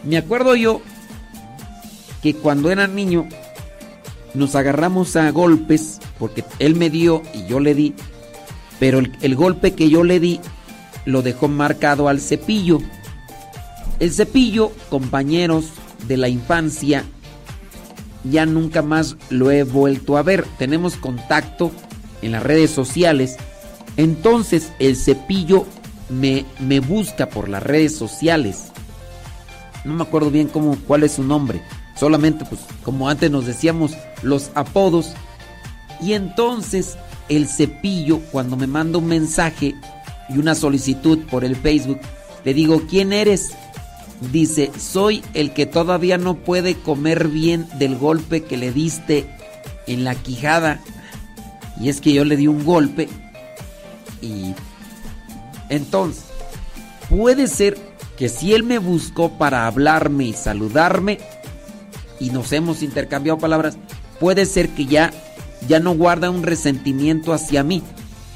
Me 0.04 0.18
acuerdo 0.18 0.56
yo 0.56 0.82
que 2.22 2.36
cuando 2.36 2.72
era 2.72 2.88
niño 2.88 3.28
nos 4.34 4.56
agarramos 4.56 5.16
a 5.16 5.32
golpes, 5.32 6.00
porque 6.20 6.44
él 6.60 6.76
me 6.76 6.90
dio 6.90 7.24
y 7.34 7.48
yo 7.48 7.60
le 7.60 7.74
di, 7.74 7.96
pero 8.80 9.00
el, 9.00 9.12
el 9.22 9.36
golpe 9.36 9.74
que 9.74 9.90
yo 9.90 10.04
le 10.04 10.20
di 10.20 10.40
lo 11.06 11.22
dejó 11.22 11.48
marcado 11.48 12.08
al 12.10 12.22
cepillo. 12.22 12.80
El 14.00 14.11
cepillo, 14.11 14.72
compañeros 14.90 15.66
de 16.08 16.17
la 16.17 16.30
infancia, 16.30 17.03
ya 18.24 18.45
nunca 18.45 18.82
más 18.82 19.16
lo 19.30 19.51
he 19.51 19.64
vuelto 19.64 20.17
a 20.17 20.24
ver. 20.24 20.45
Tenemos 20.58 20.95
contacto 20.95 21.72
en 22.22 22.32
las 22.32 22.43
redes 22.43 22.72
sociales. 22.72 23.38
Entonces 23.95 24.72
el 24.80 24.95
cepillo 24.95 25.66
me, 26.09 26.45
me 26.59 26.80
busca 26.80 27.30
por 27.30 27.50
las 27.50 27.64
redes 27.64 27.95
sociales. 27.95 28.66
No 29.84 29.93
me 29.93 30.03
acuerdo 30.03 30.30
bien 30.30 30.48
cómo, 30.48 30.77
cuál 30.88 31.03
es 31.03 31.14
su 31.14 31.24
nombre. 31.24 31.61
Solamente, 31.95 32.45
pues, 32.45 32.61
como 32.84 33.09
antes 33.09 33.32
nos 33.32 33.45
decíamos, 33.45 33.93
los 34.22 34.51
apodos. 34.53 35.14
Y 36.01 36.14
entonces 36.14 36.98
el 37.30 37.48
cepillo, 37.48 38.19
cuando 38.32 38.56
me 38.56 38.67
manda 38.67 39.00
un 39.00 39.08
mensaje 39.08 39.74
y 40.30 40.38
una 40.38 40.53
solicitud 40.53 41.19
por 41.32 41.43
el 41.43 41.56
Facebook, 41.56 42.00
le 42.43 42.53
digo, 42.53 42.84
¿quién 42.90 43.14
eres? 43.14 43.51
Dice, 44.20 44.72
soy 44.80 45.24
el 45.34 45.54
que 45.54 45.66
todavía 45.66 46.18
no 46.18 46.36
puede 46.36 46.76
comer 46.76 47.28
bien 47.28 47.68
del 47.78 47.96
golpe 47.98 48.44
que 48.44 48.58
le 48.58 48.72
diste 48.72 49.26
en 49.86 50.04
la 50.04 50.16
quijada. 50.16 50.80
Y 51.80 51.90
es 51.90 52.02
que 52.02 52.14
yo 52.14 52.26
le 52.26 52.36
di 52.36 52.48
un 52.48 52.66
golpe 52.66 53.08
y 54.22 54.56
entonces 55.70 56.24
puede 57.10 57.48
ser 57.48 57.78
que 58.18 58.30
si 58.30 58.54
él 58.54 58.64
me 58.64 58.80
buscó 58.80 59.38
para 59.38 59.68
hablarme 59.68 60.26
y 60.26 60.34
saludarme 60.34 61.20
y 62.20 62.32
nos 62.32 62.52
hemos 62.52 62.82
intercambiado 62.82 63.38
palabras, 63.38 63.78
puede 64.20 64.46
ser 64.46 64.70
que 64.70 64.86
ya 64.86 65.14
ya 65.68 65.80
no 65.80 65.96
guarda 65.96 66.30
un 66.30 66.44
resentimiento 66.44 67.34
hacia 67.34 67.64
mí, 67.64 67.84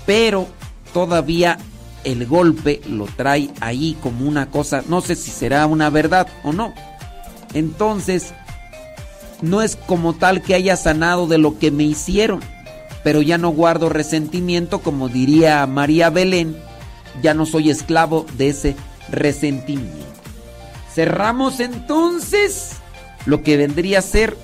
pero 0.06 0.48
todavía 0.94 1.58
el 2.04 2.26
golpe 2.26 2.82
lo 2.88 3.06
trae 3.06 3.50
ahí 3.60 3.98
como 4.02 4.28
una 4.28 4.48
cosa, 4.48 4.84
no 4.88 5.02
sé 5.02 5.16
si 5.16 5.32
será 5.32 5.66
una 5.66 5.90
verdad 5.90 6.28
o 6.44 6.52
no. 6.52 6.74
Entonces, 7.54 8.34
no 9.42 9.62
es 9.62 9.76
como 9.76 10.14
tal 10.14 10.42
que 10.42 10.56
haya 10.56 10.76
sanado 10.76 11.28
de 11.28 11.38
lo 11.38 11.60
que 11.60 11.72
me 11.72 11.84
hicieron, 11.84 12.42
pero 13.04 13.22
ya 13.22 13.38
no 13.38 13.50
guardo 13.50 13.90
resentimiento, 13.90 14.80
como 14.80 15.10
diría 15.10 15.66
María 15.68 16.10
Belén, 16.10 16.56
ya 17.22 17.34
no 17.34 17.46
soy 17.46 17.70
esclavo 17.70 18.26
de 18.38 18.50
ese 18.50 18.76
resentimiento. 19.10 20.06
Cerramos 20.94 21.60
entonces 21.60 22.74
lo 23.26 23.44
que 23.44 23.58
vendría 23.58 24.00
a 24.00 24.04
ser 24.04 24.38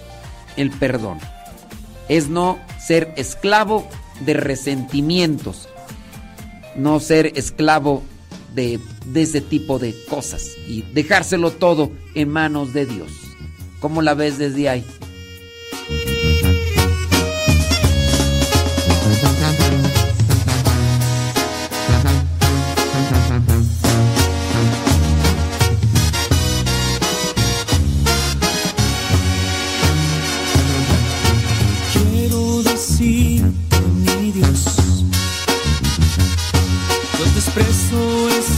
el 0.56 0.72
perdón. 0.72 1.20
Es 2.10 2.30
no 2.30 2.58
ser 2.80 3.14
esclavo 3.18 3.88
de 4.22 4.34
resentimientos, 4.34 5.68
no 6.78 7.00
ser 7.00 7.34
esclavo 7.36 8.04
de, 8.56 8.80
de 9.08 9.22
ese 9.22 9.42
tipo 9.42 9.80
de 9.80 9.94
cosas 10.10 10.56
y 10.68 10.84
dejárselo 10.94 11.52
todo 11.52 11.92
en 12.16 12.30
manos 12.30 12.74
de 12.74 12.86
Dios. 12.86 13.12
¿Cómo 13.80 14.02
la 14.02 14.14
ves 14.14 14.38
desde 14.38 14.70
ahí? 14.70 14.86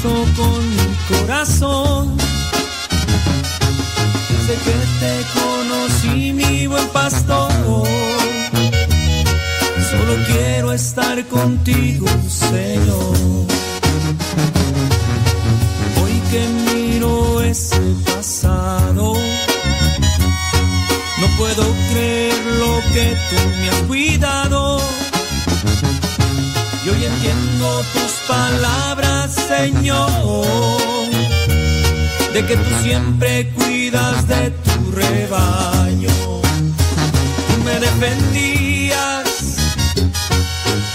Con 0.01 0.69
mi 0.69 1.17
corazón. 1.17 2.17
Desde 4.29 4.55
que 4.63 4.77
te 4.99 5.13
conocí, 5.39 6.33
mi 6.33 6.67
buen 6.67 6.87
pastor, 6.89 7.51
solo 9.89 10.25
quiero 10.27 10.71
estar 10.71 11.25
contigo, 11.25 12.07
Señor. 12.29 13.17
Hoy 16.01 16.21
que 16.31 16.47
miro 16.71 17.41
ese 17.41 17.81
pasado. 18.05 19.13
No 21.19 21.27
puedo 21.37 21.75
creer 21.91 22.45
lo 22.57 22.79
que 22.93 23.17
tú 23.29 23.49
me 23.59 23.69
has 23.69 23.81
cuidado. 23.87 24.98
Entiendo 27.11 27.83
tus 27.93 28.11
palabras, 28.27 29.33
Señor, 29.33 30.09
de 32.33 32.45
que 32.45 32.55
tú 32.55 32.69
siempre 32.83 33.49
cuidas 33.51 34.27
de 34.27 34.51
tu 34.51 34.91
rebaño. 34.91 36.09
Tú 37.47 37.63
me 37.63 37.79
defendías 37.79 39.29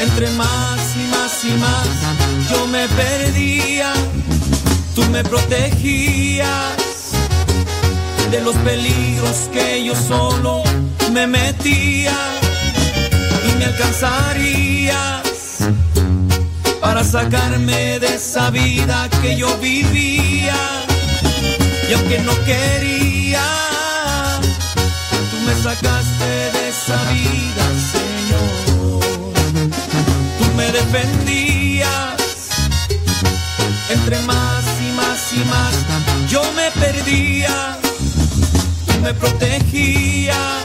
entre 0.00 0.30
más 0.32 0.80
y 0.96 1.06
más 1.10 1.44
y 1.44 1.52
más, 1.58 1.88
yo 2.50 2.66
me 2.66 2.86
perdía, 2.88 3.92
tú 4.94 5.02
me 5.10 5.24
protegías 5.24 6.46
de 8.30 8.40
los 8.40 8.54
peligros 8.56 9.48
que 9.52 9.84
yo 9.84 9.94
solo 9.94 10.62
me 11.12 11.26
metía 11.26 12.16
y 13.48 13.58
me 13.58 13.64
alcanzarías 13.66 15.23
para 16.94 17.04
sacarme 17.04 17.98
de 17.98 18.14
esa 18.14 18.50
vida 18.50 19.08
que 19.20 19.36
yo 19.36 19.58
vivía. 19.58 20.54
Y 21.90 21.92
aunque 21.92 22.20
no 22.20 22.32
quería 22.44 23.42
tú 25.30 25.36
me 25.44 25.54
sacaste 25.56 26.30
de 26.54 26.68
esa 26.68 26.96
vida 27.10 27.64
Señor. 27.94 29.00
Tú 30.38 30.44
me 30.56 30.70
defendías 30.70 32.14
entre 33.90 34.20
más 34.20 34.64
y 34.80 34.92
más 34.92 35.32
y 35.32 35.44
más. 35.50 35.74
Yo 36.30 36.42
me 36.52 36.70
perdía 36.80 37.76
tú 38.86 39.00
me 39.02 39.12
protegías 39.14 40.62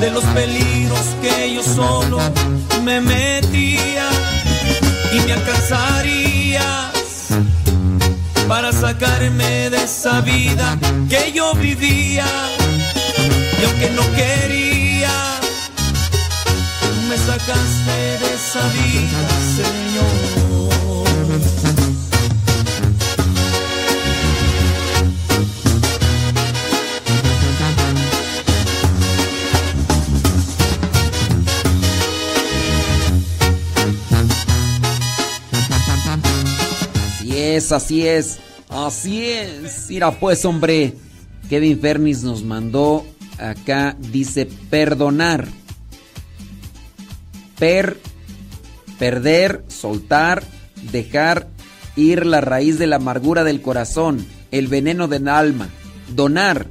de 0.00 0.10
los 0.10 0.24
peligros 0.24 1.06
que 1.22 1.54
yo 1.54 1.62
solo 1.62 2.18
me 2.84 3.00
metía 3.00 4.10
y 5.16 5.20
me 5.20 5.32
alcanzarías 5.32 7.28
para 8.46 8.70
sacarme 8.72 9.70
de 9.70 9.84
esa 9.84 10.20
vida 10.20 10.78
que 11.08 11.32
yo 11.32 11.54
vivía. 11.54 12.26
Y 13.60 13.64
aunque 13.64 13.90
no 13.90 14.02
quería 14.14 15.10
tú 16.80 17.00
me 17.08 17.16
sacaste 17.16 18.18
de 18.20 18.34
esa 18.34 18.68
vida 18.68 19.28
Señor 19.56 20.45
es, 37.54 37.72
así 37.72 38.06
es. 38.06 38.38
Así 38.68 39.26
es. 39.26 39.86
Mira, 39.88 40.10
pues, 40.10 40.44
hombre. 40.44 40.94
Kevin 41.48 41.80
Fernis 41.80 42.22
nos 42.22 42.42
mandó 42.42 43.06
acá, 43.38 43.96
dice, 43.98 44.48
perdonar. 44.70 45.46
Per, 47.58 47.98
perder, 48.98 49.64
soltar, 49.68 50.42
dejar 50.90 51.48
ir 51.94 52.26
la 52.26 52.40
raíz 52.40 52.78
de 52.78 52.86
la 52.86 52.96
amargura 52.96 53.44
del 53.44 53.62
corazón, 53.62 54.26
el 54.50 54.66
veneno 54.66 55.08
del 55.08 55.28
alma. 55.28 55.68
Donar. 56.14 56.66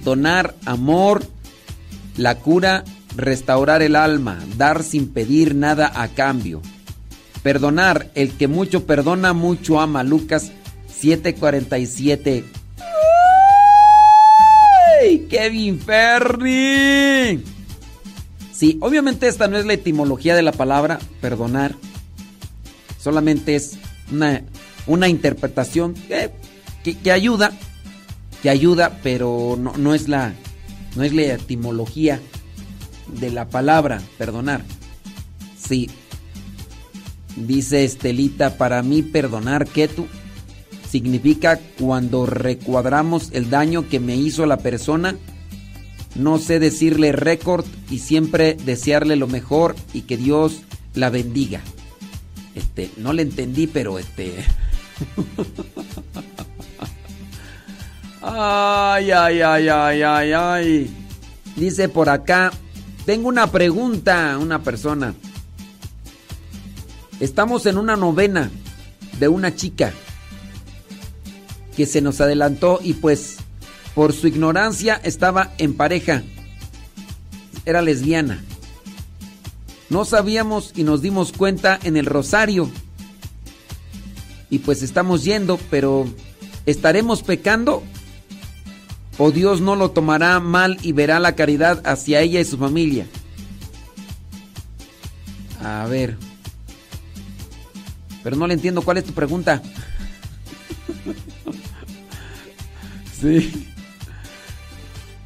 Donar 0.00 0.54
amor, 0.64 1.24
la 2.16 2.36
cura, 2.36 2.84
restaurar 3.16 3.82
el 3.82 3.96
alma, 3.96 4.38
dar 4.56 4.82
sin 4.82 5.08
pedir 5.12 5.54
nada 5.54 5.90
a 5.94 6.08
cambio. 6.08 6.62
Perdonar, 7.46 8.10
el 8.16 8.32
que 8.32 8.48
mucho 8.48 8.86
perdona, 8.86 9.32
mucho 9.32 9.78
ama. 9.78 10.02
Lucas 10.02 10.50
7:47. 11.00 12.42
¡Ay! 15.00 15.28
¡Kevin 15.30 15.78
Ferri! 15.78 17.44
Sí, 18.52 18.78
obviamente 18.80 19.28
esta 19.28 19.46
no 19.46 19.58
es 19.58 19.64
la 19.64 19.74
etimología 19.74 20.34
de 20.34 20.42
la 20.42 20.50
palabra 20.50 20.98
perdonar. 21.20 21.76
Solamente 23.00 23.54
es 23.54 23.78
una, 24.10 24.42
una 24.88 25.06
interpretación 25.06 25.94
que, 25.94 26.32
que- 26.82 26.98
que 26.98 27.12
ayuda, 27.12 27.52
que 28.42 28.50
ayuda, 28.50 28.98
pero 29.04 29.54
no, 29.56 29.72
no 29.76 29.94
es 29.94 30.08
la, 30.08 30.32
no 30.96 31.04
es 31.04 31.14
la 31.14 31.22
etimología 31.22 32.18
de 33.06 33.30
la 33.30 33.48
palabra 33.48 34.02
perdonar. 34.18 34.62
Sí, 35.56 35.88
Dice 37.36 37.84
Estelita, 37.84 38.56
para 38.56 38.82
mí 38.82 39.02
perdonar 39.02 39.68
tú 39.94 40.06
significa 40.90 41.60
cuando 41.78 42.24
recuadramos 42.26 43.30
el 43.32 43.50
daño 43.50 43.88
que 43.88 44.00
me 44.00 44.16
hizo 44.16 44.46
la 44.46 44.56
persona. 44.56 45.16
No 46.14 46.38
sé 46.38 46.58
decirle 46.58 47.12
récord 47.12 47.66
y 47.90 47.98
siempre 47.98 48.54
desearle 48.54 49.16
lo 49.16 49.26
mejor 49.26 49.76
y 49.92 50.02
que 50.02 50.16
Dios 50.16 50.62
la 50.94 51.10
bendiga. 51.10 51.60
Este, 52.54 52.90
no 52.96 53.12
le 53.12 53.22
entendí, 53.22 53.66
pero 53.66 53.98
este. 53.98 54.32
Ay, 58.28 59.12
ay, 59.12 59.40
ay, 59.40 59.68
ay, 59.68 60.02
ay, 60.02 60.32
ay. 60.32 60.90
Dice 61.54 61.88
por 61.88 62.08
acá, 62.08 62.50
tengo 63.04 63.28
una 63.28 63.46
pregunta, 63.52 64.36
una 64.40 64.62
persona. 64.64 65.14
Estamos 67.20 67.64
en 67.66 67.78
una 67.78 67.96
novena 67.96 68.50
de 69.18 69.28
una 69.28 69.54
chica 69.54 69.92
que 71.76 71.86
se 71.86 72.00
nos 72.00 72.20
adelantó 72.20 72.80
y 72.82 72.94
pues 72.94 73.36
por 73.94 74.12
su 74.12 74.26
ignorancia 74.26 75.00
estaba 75.02 75.52
en 75.58 75.74
pareja. 75.74 76.22
Era 77.64 77.80
lesbiana. 77.80 78.44
No 79.88 80.04
sabíamos 80.04 80.72
y 80.74 80.82
nos 80.82 81.00
dimos 81.00 81.32
cuenta 81.32 81.78
en 81.82 81.96
el 81.96 82.06
rosario. 82.06 82.70
Y 84.50 84.58
pues 84.58 84.82
estamos 84.82 85.24
yendo, 85.24 85.58
pero 85.70 86.06
¿estaremos 86.66 87.22
pecando? 87.22 87.82
¿O 89.18 89.30
Dios 89.30 89.60
no 89.62 89.76
lo 89.76 89.92
tomará 89.92 90.38
mal 90.40 90.78
y 90.82 90.92
verá 90.92 91.18
la 91.18 91.34
caridad 91.34 91.80
hacia 91.86 92.20
ella 92.20 92.40
y 92.40 92.44
su 92.44 92.58
familia? 92.58 93.06
A 95.62 95.86
ver. 95.86 96.25
Pero 98.26 98.34
no 98.34 98.48
le 98.48 98.54
entiendo 98.54 98.82
cuál 98.82 98.98
es 98.98 99.04
tu 99.04 99.12
pregunta. 99.12 99.62
Sí. 103.20 103.68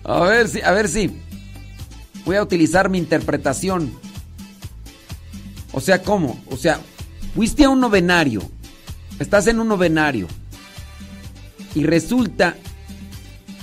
A 0.05 0.21
ver 0.21 0.47
si, 0.47 0.61
a 0.61 0.71
ver 0.73 0.87
si. 0.87 1.11
Voy 2.27 2.37
a 2.37 2.43
utilizar 2.43 2.91
mi 2.91 2.99
interpretación. 2.99 3.91
O 5.73 5.81
sea, 5.81 6.03
¿cómo? 6.03 6.45
O 6.51 6.59
sea, 6.59 6.79
fuiste 7.35 7.65
a 7.65 7.71
un 7.71 7.81
novenario. 7.81 8.43
Estás 9.19 9.47
en 9.47 9.61
un 9.61 9.69
novenario. 9.69 10.29
Y 11.75 11.85
resulta 11.85 12.55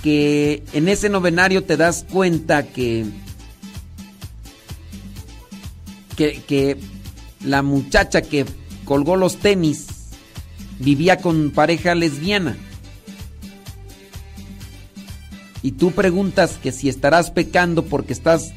que 0.02 0.64
en 0.74 0.90
ese 0.90 1.10
novenario 1.10 1.64
te 1.64 1.78
das 1.78 2.08
cuenta 2.12 2.64
que 2.64 3.06
que, 6.16 6.42
que 6.48 6.80
la 7.46 7.62
muchacha 7.62 8.24
que 8.24 8.48
colgó 8.88 9.18
los 9.18 9.38
tenis 9.38 9.88
vivía 10.80 11.18
con 11.18 11.52
pareja 11.52 11.94
lesbiana. 11.94 12.58
Y 15.62 15.74
tú 15.74 15.92
preguntas 15.92 16.58
que 16.62 16.72
si 16.72 16.88
estarás 16.88 17.32
pecando 17.32 17.84
porque 17.84 18.14
estás 18.14 18.54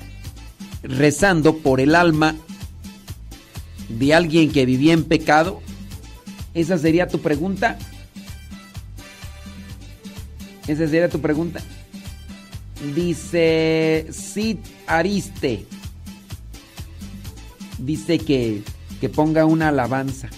rezando 0.83 1.59
por 1.59 1.81
el 1.81 1.95
alma 1.95 2.37
de 3.89 4.15
alguien 4.15 4.53
que 4.53 4.67
vivía 4.67 4.93
en 4.93 5.05
pecado. 5.05 5.61
¿Esa 6.55 6.79
sería 6.79 7.09
tu 7.09 7.21
pregunta? 7.21 7.79
¿Esa 10.67 10.87
sería 10.87 11.09
tu 11.09 11.21
pregunta? 11.21 11.61
Dice 12.95 14.07
Sid 14.13 14.59
Ariste. 14.87 15.67
Dice 17.79 18.19
que, 18.19 18.63
que 19.01 19.09
ponga 19.09 19.47
una 19.47 19.69
alabanza. 19.69 20.29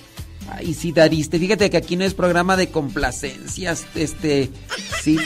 Ay, 0.51 0.75
Sid 0.75 0.99
Ariste. 0.99 1.39
Fíjate 1.39 1.71
que 1.71 1.77
aquí 1.77 1.97
no 1.97 2.05
es 2.05 2.15
programa 2.15 2.57
de 2.57 2.71
complacencias. 2.71 3.87
Este, 3.95 4.51
Sid 5.03 5.21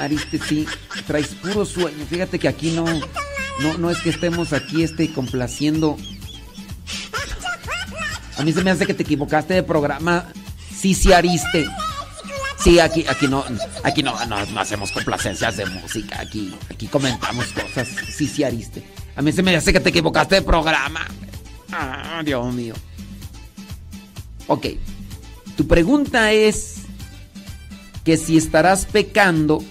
Ariste, 0.00 0.38
sí. 0.38 0.66
Traes 1.06 1.28
puro 1.28 1.64
sueño. 1.64 2.04
Fíjate 2.08 2.38
que 2.38 2.48
aquí 2.48 2.70
no, 2.70 2.84
no, 3.62 3.78
no 3.78 3.90
es 3.90 3.98
que 3.98 4.10
estemos 4.10 4.52
aquí 4.52 4.82
este, 4.82 5.12
complaciendo. 5.12 5.96
A 8.36 8.42
mí 8.42 8.52
se 8.52 8.62
me 8.62 8.70
hace 8.70 8.86
que 8.86 8.94
te 8.94 9.02
equivocaste 9.02 9.54
de 9.54 9.62
programa. 9.62 10.26
Sí, 10.74 10.94
sí, 10.94 11.12
Ariste. 11.12 11.68
Sí, 12.62 12.78
aquí, 12.78 13.06
aquí 13.08 13.26
no, 13.26 13.44
aquí 13.84 14.02
no, 14.02 14.24
no, 14.26 14.44
no 14.46 14.60
hacemos 14.60 14.92
complacencias 14.92 15.56
de 15.56 15.66
música. 15.66 16.20
Aquí, 16.20 16.54
aquí 16.70 16.86
comentamos 16.86 17.46
cosas. 17.48 17.88
Sí, 18.14 18.26
sí, 18.26 18.44
Ariste. 18.44 18.82
A 19.16 19.22
mí 19.22 19.32
se 19.32 19.42
me 19.42 19.54
hace 19.56 19.72
que 19.72 19.80
te 19.80 19.90
equivocaste 19.90 20.36
de 20.36 20.42
programa. 20.42 21.06
Ah, 21.72 22.22
Dios 22.24 22.52
mío. 22.54 22.74
Ok. 24.46 24.66
Tu 25.56 25.66
pregunta 25.66 26.32
es 26.32 26.76
que 28.04 28.16
si 28.16 28.36
estarás 28.36 28.86
pecando 28.86 29.62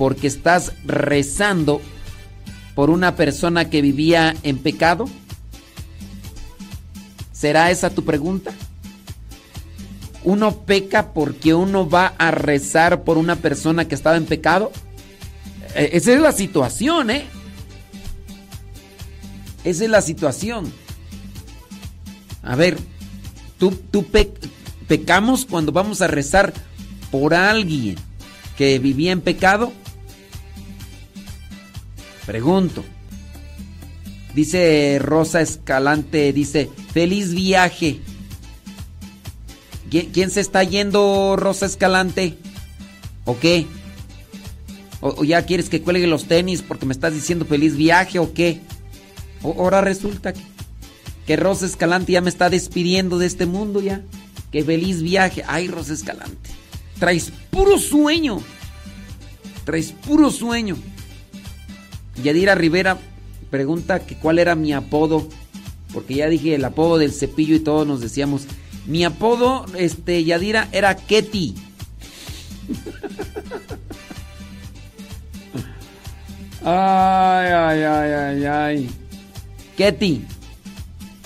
porque 0.00 0.28
estás 0.28 0.72
rezando 0.86 1.82
por 2.74 2.88
una 2.88 3.16
persona 3.16 3.68
que 3.68 3.82
vivía 3.82 4.34
en 4.42 4.56
pecado. 4.56 5.04
¿Será 7.32 7.70
esa 7.70 7.90
tu 7.90 8.04
pregunta? 8.06 8.52
¿Uno 10.24 10.60
peca 10.60 11.12
porque 11.12 11.52
uno 11.52 11.86
va 11.86 12.14
a 12.16 12.30
rezar 12.30 13.04
por 13.04 13.18
una 13.18 13.36
persona 13.36 13.86
que 13.86 13.94
estaba 13.94 14.16
en 14.16 14.24
pecado? 14.24 14.72
Eh, 15.74 15.90
Esa 15.92 16.14
es 16.14 16.20
la 16.20 16.32
situación, 16.32 17.10
¿eh? 17.10 17.26
Esa 19.64 19.84
es 19.84 19.90
la 19.90 20.00
situación. 20.00 20.72
A 22.42 22.56
ver, 22.56 22.78
tú, 23.58 23.70
tú 23.90 24.04
pe- 24.06 24.32
pecamos 24.88 25.44
cuando 25.44 25.72
vamos 25.72 26.00
a 26.02 26.06
rezar 26.06 26.52
por 27.10 27.34
alguien 27.34 27.96
que 28.56 28.78
vivía 28.78 29.12
en 29.12 29.20
pecado. 29.20 29.72
Pregunto. 32.26 32.84
Dice 34.34 34.98
Rosa 35.02 35.40
Escalante, 35.40 36.32
dice, 36.32 36.70
feliz 36.92 37.34
viaje. 37.34 38.00
¿Qui- 39.90 40.08
¿Quién 40.12 40.30
se 40.30 40.40
está 40.40 40.62
yendo, 40.62 41.34
Rosa 41.36 41.66
Escalante? 41.66 42.38
¿O 43.24 43.38
qué? 43.38 43.66
¿O, 45.00 45.08
o 45.20 45.24
ya 45.24 45.44
quieres 45.46 45.68
que 45.68 45.82
cuelgue 45.82 46.06
los 46.06 46.26
tenis 46.26 46.62
porque 46.62 46.86
me 46.86 46.92
estás 46.92 47.12
diciendo 47.12 47.44
feliz 47.44 47.74
viaje 47.76 48.18
o 48.20 48.32
qué? 48.32 48.60
O- 49.42 49.54
ahora 49.64 49.80
resulta 49.80 50.32
que, 50.32 50.40
que 51.30 51.36
Rosa 51.36 51.64
Escalante 51.64 52.10
ya 52.10 52.22
me 52.22 52.28
está 52.28 52.50
despidiendo 52.50 53.16
de 53.16 53.26
este 53.26 53.46
mundo 53.46 53.80
ya. 53.80 54.02
Que 54.50 54.64
feliz 54.64 55.00
viaje. 55.00 55.44
Ay, 55.46 55.68
Rosa 55.68 55.92
Escalante. 55.92 56.50
Traes 56.98 57.32
puro 57.50 57.78
sueño. 57.78 58.42
Traes 59.64 59.92
puro 59.92 60.32
sueño. 60.32 60.76
Yadira 62.20 62.56
Rivera 62.56 62.98
pregunta 63.48 64.00
que 64.00 64.16
cuál 64.16 64.40
era 64.40 64.56
mi 64.56 64.72
apodo. 64.72 65.28
Porque 65.94 66.16
ya 66.16 66.28
dije 66.28 66.56
el 66.56 66.64
apodo 66.64 66.98
del 66.98 67.12
cepillo 67.12 67.54
y 67.54 67.60
todos 67.60 67.86
nos 67.86 68.00
decíamos. 68.00 68.46
Mi 68.88 69.04
apodo, 69.04 69.66
este, 69.78 70.24
Yadira, 70.24 70.68
era 70.72 70.96
Ketty. 70.96 71.54
Ay, 76.64 77.52
ay, 77.52 77.82
ay, 77.84 78.12
ay, 78.12 78.44
ay. 78.44 78.90
Ketty. 79.76 80.24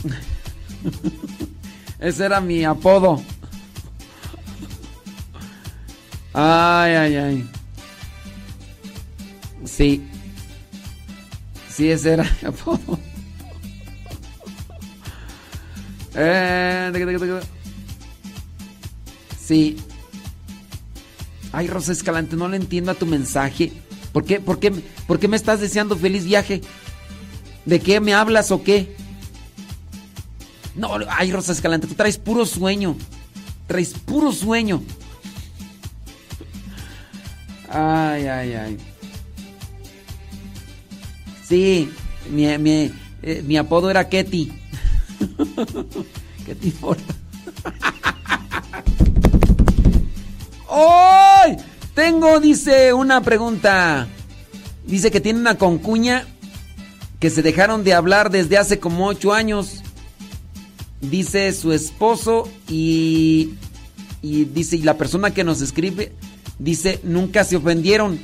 Ese 1.98 2.24
era 2.24 2.40
mi 2.40 2.64
apodo. 2.64 3.22
Ay, 6.32 6.94
ay, 6.94 7.16
ay. 7.16 7.50
Sí. 9.64 10.02
Sí, 11.70 11.90
ese 11.90 12.12
era 12.12 12.24
mi 12.42 12.48
apodo. 12.48 12.98
Eh, 16.16 16.92
Sí. 19.36 19.76
Ay, 21.50 21.66
Rosa 21.66 21.90
Escalante, 21.90 22.36
no 22.36 22.48
le 22.48 22.56
entiendo 22.56 22.92
a 22.92 22.94
tu 22.94 23.04
mensaje. 23.04 23.72
¿Por 24.12 24.24
qué, 24.24 24.38
por 24.38 24.60
qué, 24.60 24.70
por 25.08 25.18
qué 25.18 25.26
me 25.26 25.36
estás 25.36 25.60
deseando 25.60 25.96
feliz 25.96 26.24
viaje? 26.24 26.60
¿De 27.64 27.80
qué 27.80 28.00
me 28.00 28.14
hablas 28.14 28.52
o 28.52 28.62
qué? 28.62 28.94
No, 30.74 30.90
ay, 31.08 31.30
Rosa 31.32 31.52
Escalante, 31.52 31.86
tú 31.86 31.94
traes 31.94 32.18
puro 32.18 32.44
sueño. 32.46 32.96
Traes 33.66 33.94
puro 33.94 34.32
sueño. 34.32 34.82
Ay, 37.68 38.26
ay, 38.26 38.54
ay. 38.54 38.78
Sí, 41.48 41.90
mi, 42.30 42.58
mi, 42.58 42.90
eh, 43.22 43.42
mi 43.46 43.56
apodo 43.56 43.90
era 43.90 44.08
Ketty. 44.08 44.52
¿Qué 46.44 46.54
te 46.54 46.66
importa? 46.66 47.14
¡Ay! 50.70 51.56
Tengo, 51.94 52.40
dice, 52.40 52.92
una 52.92 53.20
pregunta. 53.20 54.08
Dice 54.84 55.10
que 55.10 55.20
tiene 55.20 55.38
una 55.38 55.56
concuña 55.56 56.26
que 57.20 57.30
se 57.30 57.42
dejaron 57.42 57.84
de 57.84 57.94
hablar 57.94 58.30
desde 58.30 58.58
hace 58.58 58.80
como 58.80 59.06
ocho 59.06 59.32
años. 59.32 59.83
Dice 61.10 61.52
su 61.52 61.72
esposo 61.72 62.48
y, 62.68 63.54
y 64.22 64.44
dice, 64.44 64.76
y 64.76 64.82
la 64.82 64.96
persona 64.96 65.32
que 65.32 65.44
nos 65.44 65.60
escribe, 65.60 66.12
dice, 66.58 67.00
nunca 67.02 67.44
se 67.44 67.56
ofendieron. 67.56 68.18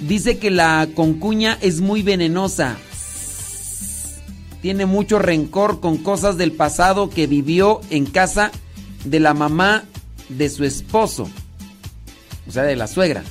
Dice 0.00 0.38
que 0.38 0.50
la 0.50 0.88
concuña 0.94 1.58
es 1.60 1.80
muy 1.80 2.02
venenosa. 2.02 2.76
Tiene 4.62 4.86
mucho 4.86 5.18
rencor 5.18 5.80
con 5.80 5.98
cosas 5.98 6.36
del 6.36 6.52
pasado 6.52 7.10
que 7.10 7.26
vivió 7.26 7.80
en 7.90 8.06
casa 8.06 8.50
de 9.04 9.20
la 9.20 9.34
mamá 9.34 9.84
de 10.28 10.48
su 10.48 10.64
esposo. 10.64 11.28
O 12.48 12.52
sea, 12.52 12.62
de 12.62 12.76
la 12.76 12.86
suegra. 12.86 13.22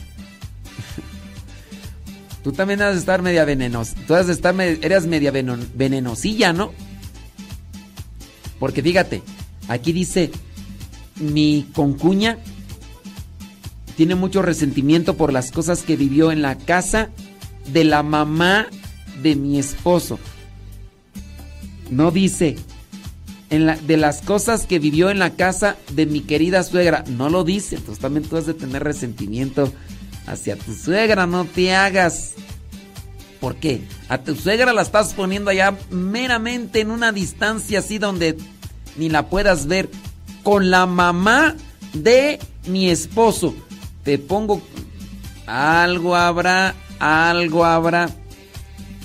Tú 2.43 2.51
también 2.51 2.81
has 2.81 2.93
de 2.93 2.99
estar 2.99 3.21
media 3.21 3.45
venenosa. 3.45 3.95
Tú 4.07 4.15
has 4.15 4.27
de 4.27 4.33
estar, 4.33 4.59
eres 4.59 5.05
media 5.07 5.31
venenosilla, 5.31 6.53
¿no? 6.53 6.71
Porque 8.65 8.81
fíjate, 8.81 9.21
aquí 9.67 9.93
dice, 9.93 10.31
mi 11.19 11.67
concuña 11.75 12.39
tiene 13.95 14.15
mucho 14.15 14.41
resentimiento 14.41 15.15
por 15.15 15.31
las 15.31 15.51
cosas 15.51 15.83
que 15.83 15.95
vivió 15.95 16.31
en 16.31 16.41
la 16.41 16.57
casa 16.57 17.11
de 17.71 17.83
la 17.83 18.01
mamá 18.01 18.65
de 19.21 19.35
mi 19.35 19.59
esposo. 19.59 20.17
No 21.91 22.09
dice 22.09 22.55
en 23.51 23.67
la- 23.67 23.75
de 23.77 23.97
las 23.97 24.21
cosas 24.23 24.65
que 24.65 24.79
vivió 24.79 25.11
en 25.11 25.19
la 25.19 25.35
casa 25.35 25.75
de 25.91 26.07
mi 26.07 26.21
querida 26.21 26.63
suegra. 26.63 27.03
No 27.07 27.29
lo 27.29 27.43
dice. 27.43 27.75
Entonces 27.75 28.01
también 28.01 28.27
tú 28.27 28.35
has 28.35 28.47
de 28.47 28.55
tener 28.55 28.83
resentimiento 28.83 29.71
hacia 30.25 30.55
tu 30.57 30.73
suegra. 30.73 31.27
No 31.27 31.45
te 31.45 31.75
hagas. 31.75 32.33
¿Por 33.39 33.57
qué? 33.57 33.81
A 34.09 34.17
tu 34.17 34.33
suegra 34.35 34.73
la 34.73 34.81
estás 34.81 35.13
poniendo 35.13 35.51
allá 35.51 35.77
meramente 35.91 36.79
en 36.81 36.89
una 36.89 37.11
distancia 37.11 37.77
así 37.77 37.99
donde 37.99 38.35
ni 38.95 39.09
la 39.09 39.29
puedas 39.29 39.67
ver. 39.67 39.89
Con 40.43 40.69
la 40.69 40.85
mamá 40.85 41.55
de 41.93 42.39
mi 42.67 42.89
esposo. 42.89 43.55
Te 44.03 44.17
pongo... 44.17 44.61
Algo 45.47 46.15
habrá, 46.15 46.73
algo 46.99 47.65
habrá. 47.65 48.09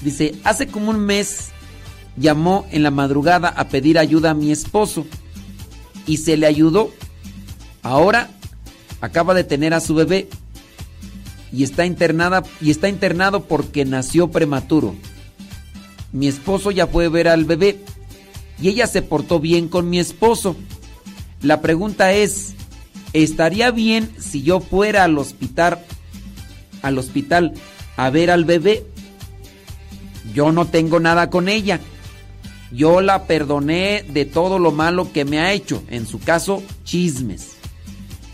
Dice, 0.02 0.35
hace 0.43 0.67
como 0.69 0.91
un 0.91 1.01
mes 1.01 1.51
llamó 2.17 2.67
en 2.70 2.83
la 2.83 2.91
madrugada 2.91 3.49
a 3.49 3.69
pedir 3.69 3.99
ayuda 3.99 4.31
a 4.31 4.35
mi 4.35 4.51
esposo 4.51 5.07
y 6.07 6.19
se 6.19 6.36
le 6.36 6.47
ayudó. 6.47 6.91
Ahora 7.83 8.31
acaba 9.01 9.35
de 9.35 9.44
tener 9.44 9.75
a 9.75 9.81
su 9.81 9.94
bebé 9.94 10.28
y 11.52 11.65
está 11.65 11.85
internada 11.85 12.43
y 12.60 12.70
está 12.70 12.89
internado 12.89 13.44
porque 13.44 13.85
nació 13.85 14.31
prematuro. 14.31 14.94
Mi 16.12 16.27
esposo 16.27 16.70
ya 16.70 16.85
a 16.85 17.09
ver 17.09 17.28
al 17.28 17.44
bebé 17.44 17.85
y 18.61 18.69
ella 18.69 18.87
se 18.87 19.03
portó 19.03 19.41
bien 19.41 19.69
con 19.69 19.89
mi 19.89 19.99
esposo. 19.99 20.57
La 21.43 21.61
pregunta 21.61 22.13
es, 22.13 22.55
¿estaría 23.13 23.71
bien 23.71 24.11
si 24.19 24.43
yo 24.43 24.61
fuera 24.61 25.05
al 25.05 25.19
hospital 25.19 25.81
al 26.83 26.99
hospital 26.99 27.55
a 27.97 28.11
ver 28.11 28.31
al 28.31 28.45
bebé? 28.45 28.85
Yo 30.35 30.53
no 30.53 30.67
tengo 30.67 31.01
nada 31.01 31.31
con 31.31 31.49
ella. 31.49 31.81
Yo 32.73 33.01
la 33.01 33.27
perdoné 33.27 34.05
de 34.09 34.25
todo 34.25 34.59
lo 34.59 34.71
malo 34.71 35.13
que 35.13 35.25
me 35.25 35.41
ha 35.41 35.53
hecho, 35.53 35.83
en 35.89 36.07
su 36.07 36.21
caso, 36.21 36.63
chismes. 36.85 37.57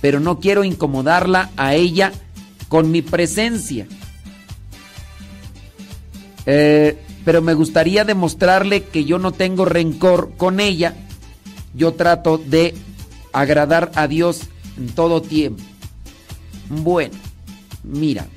Pero 0.01 0.21
no 0.21 0.41
quiero 0.41 0.63
incomodarla 0.63 1.51
a 1.57 1.75
ella 1.75 2.13
con 2.69 2.91
mi 2.91 3.01
presencia. 3.01 3.87
Eh, 6.45 6.99
pero 7.27 7.43
me 7.43 7.55
gustaría 7.55 8.05
demostrarle 8.05 8.85
que 8.85 9.05
yo 9.05 9.19
no 9.19 9.33
tengo 9.33 9.65
rencor 9.65 10.37
con 10.37 10.61
ella. 10.61 10.95
Yo 11.75 11.95
trato 11.95 12.39
de 12.39 12.73
agradar 13.33 13.91
a 13.97 14.07
Dios 14.07 14.43
en 14.79 14.87
todo 14.91 15.21
tiempo. 15.21 15.61
Bueno, 16.69 17.17
mira, 17.83 18.29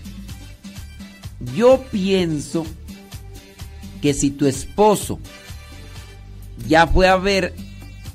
yo 1.56 1.84
pienso 1.92 2.66
que 4.02 4.16
si 4.16 4.32
tu 4.32 4.48
esposo 4.48 5.20
ya 6.68 6.88
fue 6.88 7.08
a 7.08 7.18
ver 7.18 7.54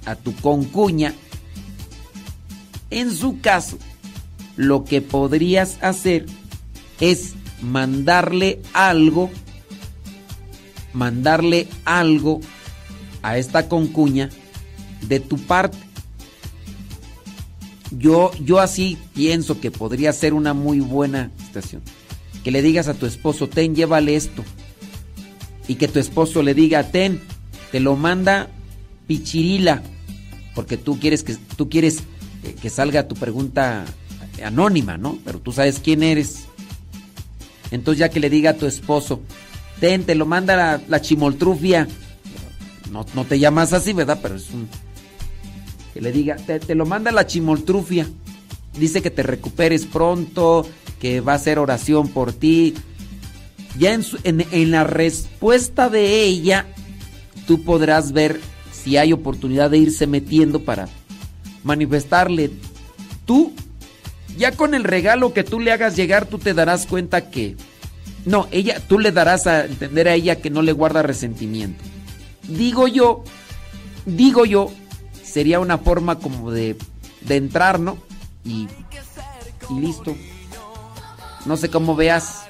a 0.06 0.16
tu 0.16 0.34
concuña, 0.34 1.14
en 2.90 3.14
su 3.14 3.40
caso, 3.40 3.78
lo 4.56 4.84
que 4.84 5.02
podrías 5.02 5.78
hacer 5.82 6.26
es 6.98 7.34
mandarle 7.62 8.60
algo, 8.72 9.30
mandarle 10.94 11.68
algo 11.84 12.40
a 13.22 13.36
esta 13.36 13.68
concuña 13.68 14.30
de 15.02 15.20
tu 15.20 15.36
parte. 15.38 15.78
Yo, 17.90 18.32
yo 18.40 18.60
así 18.60 18.98
pienso 19.14 19.60
que 19.60 19.70
podría 19.70 20.12
ser 20.12 20.34
una 20.34 20.54
muy 20.54 20.80
buena 20.80 21.30
situación. 21.46 21.82
Que 22.42 22.50
le 22.50 22.62
digas 22.62 22.88
a 22.88 22.94
tu 22.94 23.06
esposo, 23.06 23.48
ten, 23.48 23.74
llévale 23.74 24.16
esto. 24.16 24.44
Y 25.68 25.76
que 25.76 25.88
tu 25.88 25.98
esposo 25.98 26.42
le 26.42 26.54
diga, 26.54 26.90
ten, 26.90 27.20
te 27.72 27.80
lo 27.80 27.96
manda 27.96 28.48
Pichirila. 29.06 29.82
Porque 30.54 30.76
tú 30.76 30.98
quieres 30.98 31.22
que, 31.22 31.36
tú 31.56 31.68
quieres 31.68 32.02
que, 32.42 32.54
que 32.54 32.70
salga 32.70 33.08
tu 33.08 33.14
pregunta 33.14 33.84
anónima, 34.42 34.98
¿no? 34.98 35.18
Pero 35.24 35.38
tú 35.40 35.52
sabes 35.52 35.80
quién 35.82 36.02
eres. 36.02 36.44
Entonces 37.70 37.98
ya 37.98 38.08
que 38.08 38.20
le 38.20 38.30
diga 38.30 38.50
a 38.50 38.56
tu 38.56 38.66
esposo, 38.66 39.20
ten, 39.80 40.04
te 40.04 40.14
lo 40.14 40.26
manda 40.26 40.80
la, 40.86 41.00
chimoltrufia. 41.00 41.88
No, 42.90 43.04
no 43.14 43.24
te 43.24 43.38
llamas 43.38 43.72
así, 43.72 43.92
¿verdad? 43.92 44.18
Pero 44.22 44.36
es 44.36 44.50
un... 44.50 44.68
Que 45.92 46.00
le 46.00 46.12
diga, 46.12 46.36
te, 46.36 46.58
te 46.60 46.74
lo 46.74 46.86
manda 46.86 47.12
la 47.12 47.26
chimoltrufia. 47.26 48.08
Dice 48.78 49.02
que 49.02 49.10
te 49.10 49.22
recuperes 49.22 49.86
pronto, 49.86 50.66
que 51.00 51.20
va 51.20 51.32
a 51.32 51.36
hacer 51.36 51.58
oración 51.58 52.08
por 52.08 52.32
ti. 52.32 52.74
Ya 53.78 53.94
en, 53.94 54.04
en 54.24 54.70
la 54.70 54.84
respuesta 54.84 55.88
de 55.88 56.22
ella, 56.22 56.66
tú 57.46 57.62
podrás 57.62 58.12
ver 58.12 58.40
si 58.72 58.96
hay 58.96 59.12
oportunidad 59.12 59.70
de 59.70 59.78
irse 59.78 60.06
metiendo 60.06 60.60
para 60.64 60.88
manifestarle. 61.62 62.50
Tú, 63.24 63.52
ya 64.36 64.52
con 64.52 64.74
el 64.74 64.84
regalo 64.84 65.32
que 65.32 65.44
tú 65.44 65.58
le 65.60 65.72
hagas 65.72 65.96
llegar, 65.96 66.26
tú 66.26 66.38
te 66.38 66.54
darás 66.54 66.86
cuenta 66.86 67.30
que... 67.30 67.56
No, 68.24 68.48
ella, 68.50 68.80
tú 68.80 68.98
le 68.98 69.12
darás 69.12 69.46
a 69.46 69.66
entender 69.66 70.08
a 70.08 70.14
ella 70.14 70.40
que 70.40 70.50
no 70.50 70.62
le 70.62 70.72
guarda 70.72 71.02
resentimiento. 71.02 71.82
Digo 72.48 72.88
yo, 72.88 73.24
digo 74.06 74.44
yo, 74.44 74.70
sería 75.22 75.60
una 75.60 75.78
forma 75.78 76.18
como 76.18 76.50
de, 76.50 76.76
de 77.22 77.36
entrar, 77.36 77.78
¿no? 77.80 77.98
Y, 78.44 78.68
y 79.70 79.80
listo. 79.80 80.16
No 81.44 81.56
sé 81.56 81.68
cómo 81.70 81.94
veas. 81.94 82.44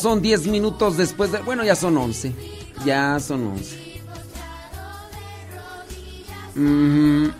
Son 0.00 0.22
10 0.22 0.46
minutos 0.46 0.96
después 0.96 1.32
de... 1.32 1.38
Bueno, 1.38 1.64
ya 1.64 1.76
son 1.76 1.96
11. 1.96 2.34
Ya 2.84 3.18
son 3.20 3.48
11. 3.48 4.00
Ujú. 6.56 7.32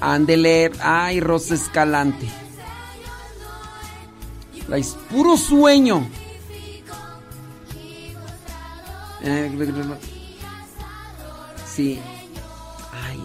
Ándele. 0.00 0.72
Ay, 0.80 1.20
Rosa 1.20 1.54
Escalante. 1.54 2.28
La 4.68 4.78
es 4.78 4.96
puro 5.10 5.36
sueño. 5.36 6.06
Sí. 11.66 12.00
Ay, 12.92 13.20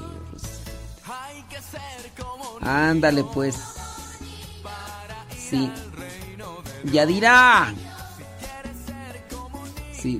Ándale 2.61 3.23
pues. 3.23 3.55
Sí. 5.37 5.71
Yadira. 6.85 7.73
Sí. 10.01 10.19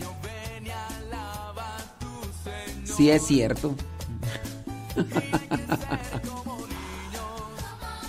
Sí 2.84 3.10
es 3.12 3.26
cierto. 3.26 3.76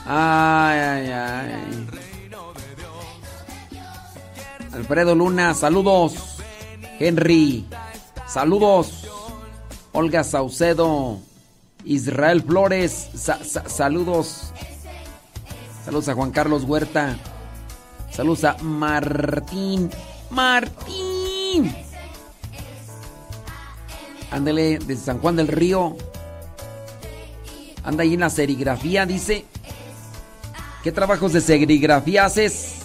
Ay, 0.07 1.11
ay. 1.13 1.87
Alfredo 4.73 5.15
Luna, 5.15 5.55
saludos. 5.55 6.39
Henry, 6.99 7.67
saludos. 8.27 9.07
Olga 9.93 10.25
Saucedo, 10.25 11.19
Israel 11.85 12.43
Flores, 12.43 13.09
sa- 13.15 13.43
sa- 13.45 13.69
saludos. 13.69 14.53
Saludos 15.85 16.09
a 16.09 16.15
Juan 16.15 16.31
Carlos 16.31 16.65
Huerta. 16.65 17.17
Saludos 18.13 18.45
a 18.45 18.57
Martín. 18.63 19.91
Martín. 20.31 21.10
Ándele 24.31 24.79
desde 24.79 25.05
San 25.05 25.19
Juan 25.19 25.37
del 25.37 25.49
Río. 25.49 25.97
Anda 27.83 28.03
ahí 28.03 28.15
en 28.15 28.21
la 28.21 28.31
serigrafía, 28.31 29.07
dice. 29.07 29.45
¿Qué 30.83 30.93
trabajos 30.93 31.33
de 31.33 31.41
serigrafía 31.41 32.25
haces? 32.25 32.77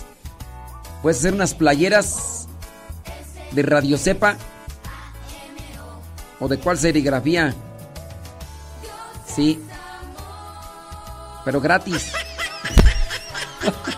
Puedes 1.01 1.19
hacer 1.19 1.33
unas 1.33 1.53
playeras 1.53 2.47
de 3.51 3.61
Radio 3.61 3.97
Cepa. 3.97 4.37
¿O 6.39 6.47
de 6.47 6.57
cuál 6.57 6.77
serigrafía? 6.77 7.53
Sí. 9.25 9.61
Pero 11.45 11.61
gratis. 11.61 12.11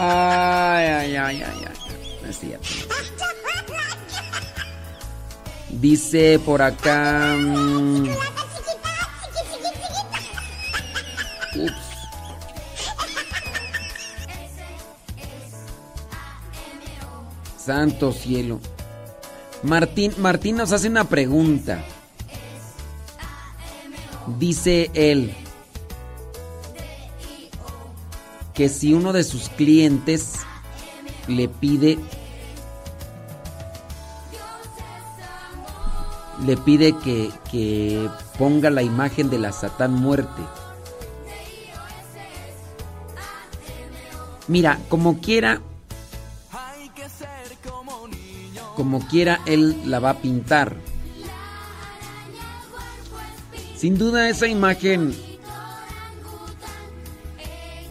Ay, 0.00 0.86
ay, 0.86 1.16
ay, 1.16 1.42
ay, 1.42 1.64
ay. 1.66 1.76
No. 2.22 2.58
Dice 5.70 6.38
por 6.44 6.62
acá. 6.62 7.34
mm, 7.36 8.08
Ups. 11.56 11.88
Santo 17.56 18.12
cielo. 18.12 18.60
Martín, 19.64 20.14
Martín 20.18 20.56
nos 20.58 20.70
hace 20.70 20.86
una 20.88 21.08
pregunta. 21.08 21.82
Dice 24.38 24.92
él 24.94 25.34
que 28.58 28.68
si 28.68 28.92
uno 28.92 29.12
de 29.12 29.22
sus 29.22 29.50
clientes 29.50 30.32
le 31.28 31.46
pide 31.46 31.96
le 36.44 36.56
pide 36.56 36.92
que, 36.98 37.30
que 37.52 38.10
ponga 38.36 38.70
la 38.70 38.82
imagen 38.82 39.30
de 39.30 39.38
la 39.38 39.52
Satán 39.52 39.94
muerte. 39.94 40.42
Mira, 44.48 44.80
como 44.88 45.20
quiera, 45.20 45.60
como 48.74 49.06
quiera, 49.06 49.38
él 49.46 49.80
la 49.88 50.00
va 50.00 50.10
a 50.10 50.18
pintar. 50.18 50.74
Sin 53.76 53.98
duda 53.98 54.28
esa 54.28 54.48
imagen 54.48 55.27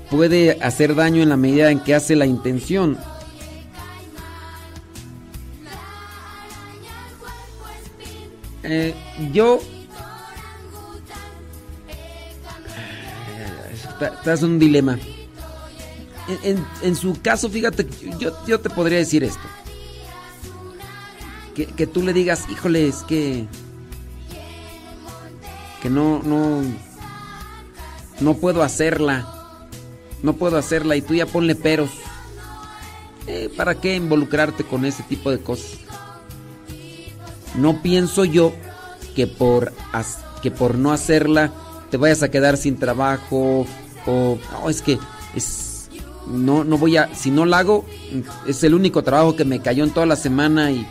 puede 0.10 0.58
hacer 0.61 0.95
daño 0.95 1.22
en 1.24 1.30
la 1.30 1.38
medida 1.38 1.72
en 1.72 1.80
que 1.80 1.95
hace 1.95 2.16
la 2.16 2.26
intención. 2.26 2.98
Eh, 8.64 8.94
yo... 9.32 9.60
Está- 13.74 14.08
Estás 14.08 14.44
en 14.44 14.52
un 14.52 14.60
dilema. 14.60 15.00
En, 16.84 16.95
su 16.95 17.19
caso, 17.22 17.50
fíjate, 17.50 17.88
yo, 18.19 18.34
yo 18.45 18.60
te 18.60 18.69
podría 18.69 18.98
decir 18.98 19.24
esto. 19.24 19.40
Que, 21.56 21.66
que 21.68 21.88
tú 21.88 22.03
le 22.03 22.11
digas, 22.14 22.44
híjole, 22.50 22.88
es 22.88 22.98
que... 23.03 23.48
Que 25.82 25.90
no, 25.90 26.22
no... 26.24 26.61
No 28.19 28.34
puedo 28.34 28.61
hacerla. 28.64 29.37
No 30.24 30.34
puedo 30.34 30.58
hacerla 30.58 30.96
y 30.96 31.02
tú 31.02 31.14
ya 31.14 31.26
ponle 31.26 31.56
peros. 31.56 31.92
Eh, 33.28 33.52
¿Para 33.56 33.76
qué 33.76 33.96
involucrarte 33.96 34.64
con 34.64 34.86
ese 34.86 35.04
tipo 35.04 35.30
de 35.30 35.40
cosas? 35.40 35.80
No 37.56 37.82
pienso 37.82 38.24
yo 38.24 38.54
que 39.16 39.28
por, 39.28 39.74
que 40.42 40.52
por 40.52 40.76
no 40.76 40.92
hacerla 40.92 41.52
te 41.90 41.98
vayas 41.98 42.24
a 42.24 42.30
quedar 42.30 42.58
sin 42.58 42.78
trabajo 42.78 43.66
o 44.06 44.38
no, 44.52 44.70
es 44.70 44.82
que 44.82 45.00
es 45.36 45.90
no 46.28 46.64
no 46.64 46.78
voy 46.78 46.98
a 46.98 47.14
si 47.16 47.32
no 47.32 47.46
la 47.46 47.60
hago 47.60 47.86
es 48.46 48.64
el 48.64 48.74
único 48.74 49.04
trabajo 49.04 49.36
que 49.36 49.46
me 49.46 49.62
cayó 49.62 49.86
en 49.86 49.92
toda 49.92 50.06
la 50.06 50.18
semana 50.18 50.72
y 50.72 50.86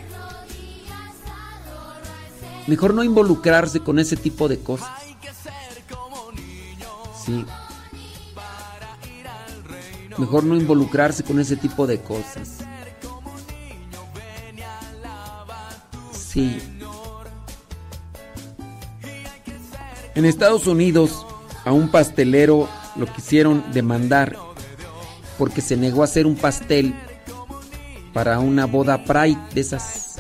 mejor 2.67 2.95
no 2.95 3.05
involucrarse 3.05 3.81
con 3.81 3.99
ese 3.99 4.17
tipo 4.17 4.49
de 4.49 4.59
cosas. 4.59 4.89
Sí. 7.25 7.45
Mejor 10.19 10.45
no 10.45 10.57
involucrarse 10.57 11.23
con 11.23 11.39
ese 11.41 11.57
tipo 11.57 11.87
de 11.87 12.01
cosas. 12.01 12.59
Sí. 16.13 16.59
En 20.15 20.25
Estados 20.25 20.67
Unidos 20.67 21.27
a 21.65 21.73
un 21.73 21.91
pastelero 21.91 22.69
lo 22.97 23.07
quisieron 23.07 23.65
demandar 23.73 24.37
porque 25.39 25.61
se 25.61 25.77
negó 25.77 26.03
a 26.03 26.07
hacer 26.07 26.27
un 26.27 26.37
pastel 26.37 26.95
para 28.13 28.39
una 28.39 28.65
boda 28.65 29.05
Pride 29.05 29.39
de 29.53 29.61
esas. 29.61 30.17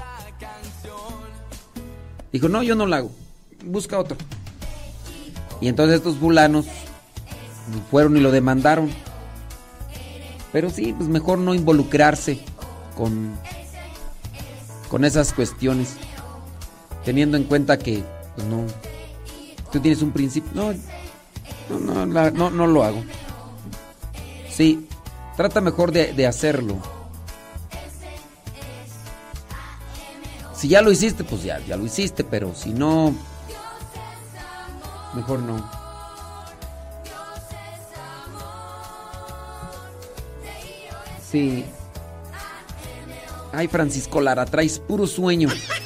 Dijo, 2.32 2.48
no, 2.48 2.62
yo 2.62 2.74
no 2.74 2.86
la 2.86 2.98
hago. 2.98 3.10
Busca 3.64 3.98
otro. 3.98 4.18
Y 5.60 5.68
entonces 5.68 5.96
estos 5.96 6.16
fulanos 6.16 6.66
fueron 7.90 8.16
y 8.16 8.20
lo 8.20 8.30
demandaron. 8.30 8.90
Pero 10.52 10.70
sí, 10.70 10.94
pues 10.96 11.08
mejor 11.08 11.38
no 11.38 11.54
involucrarse 11.54 12.40
con, 12.96 13.36
con 14.88 15.04
esas 15.04 15.32
cuestiones. 15.32 15.96
Teniendo 17.04 17.36
en 17.36 17.44
cuenta 17.44 17.78
que, 17.78 18.02
pues 18.34 18.46
no, 18.48 18.64
tú 19.70 19.80
tienes 19.80 20.02
un 20.02 20.12
principio. 20.12 20.50
No, 20.54 20.72
no, 21.78 22.06
no, 22.06 22.30
no, 22.30 22.50
no 22.50 22.66
lo 22.66 22.82
hago. 22.84 23.02
Sí, 24.50 24.88
trata 25.36 25.60
mejor 25.60 25.92
de, 25.92 26.12
de 26.12 26.26
hacerlo. 26.26 26.78
Si 30.56 30.68
ya 30.68 30.80
lo 30.80 30.90
hiciste, 30.90 31.22
pues 31.22 31.42
ya, 31.42 31.60
ya 31.66 31.76
lo 31.76 31.84
hiciste, 31.84 32.24
pero 32.24 32.54
si 32.54 32.70
no, 32.70 33.14
mejor 35.14 35.40
no. 35.40 35.85
Sí. 41.36 41.64
Ay, 43.52 43.68
Francisco 43.68 44.22
Lara, 44.22 44.46
traes 44.46 44.78
puro 44.78 45.06
sueño. 45.06 45.48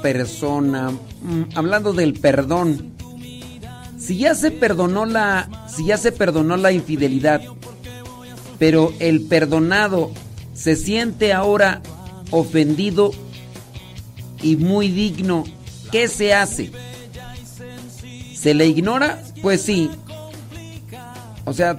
persona, 0.00 0.90
mm, 0.90 1.42
hablando 1.54 1.92
del 1.92 2.14
perdón, 2.14 2.92
si 3.98 4.18
ya 4.18 4.34
se 4.34 4.50
perdonó 4.50 5.06
la, 5.06 5.66
si 5.74 5.86
ya 5.86 5.96
se 5.96 6.12
perdonó 6.12 6.56
la 6.56 6.72
infidelidad, 6.72 7.42
pero 8.58 8.92
el 8.98 9.22
perdonado 9.22 10.12
se 10.54 10.76
siente 10.76 11.32
ahora 11.32 11.82
ofendido 12.30 13.12
y 14.42 14.56
muy 14.56 14.88
digno, 14.88 15.44
¿qué 15.90 16.08
se 16.08 16.34
hace? 16.34 16.70
¿Se 18.34 18.54
le 18.54 18.66
ignora? 18.66 19.22
Pues 19.42 19.62
sí. 19.62 19.90
O 21.44 21.52
sea, 21.52 21.78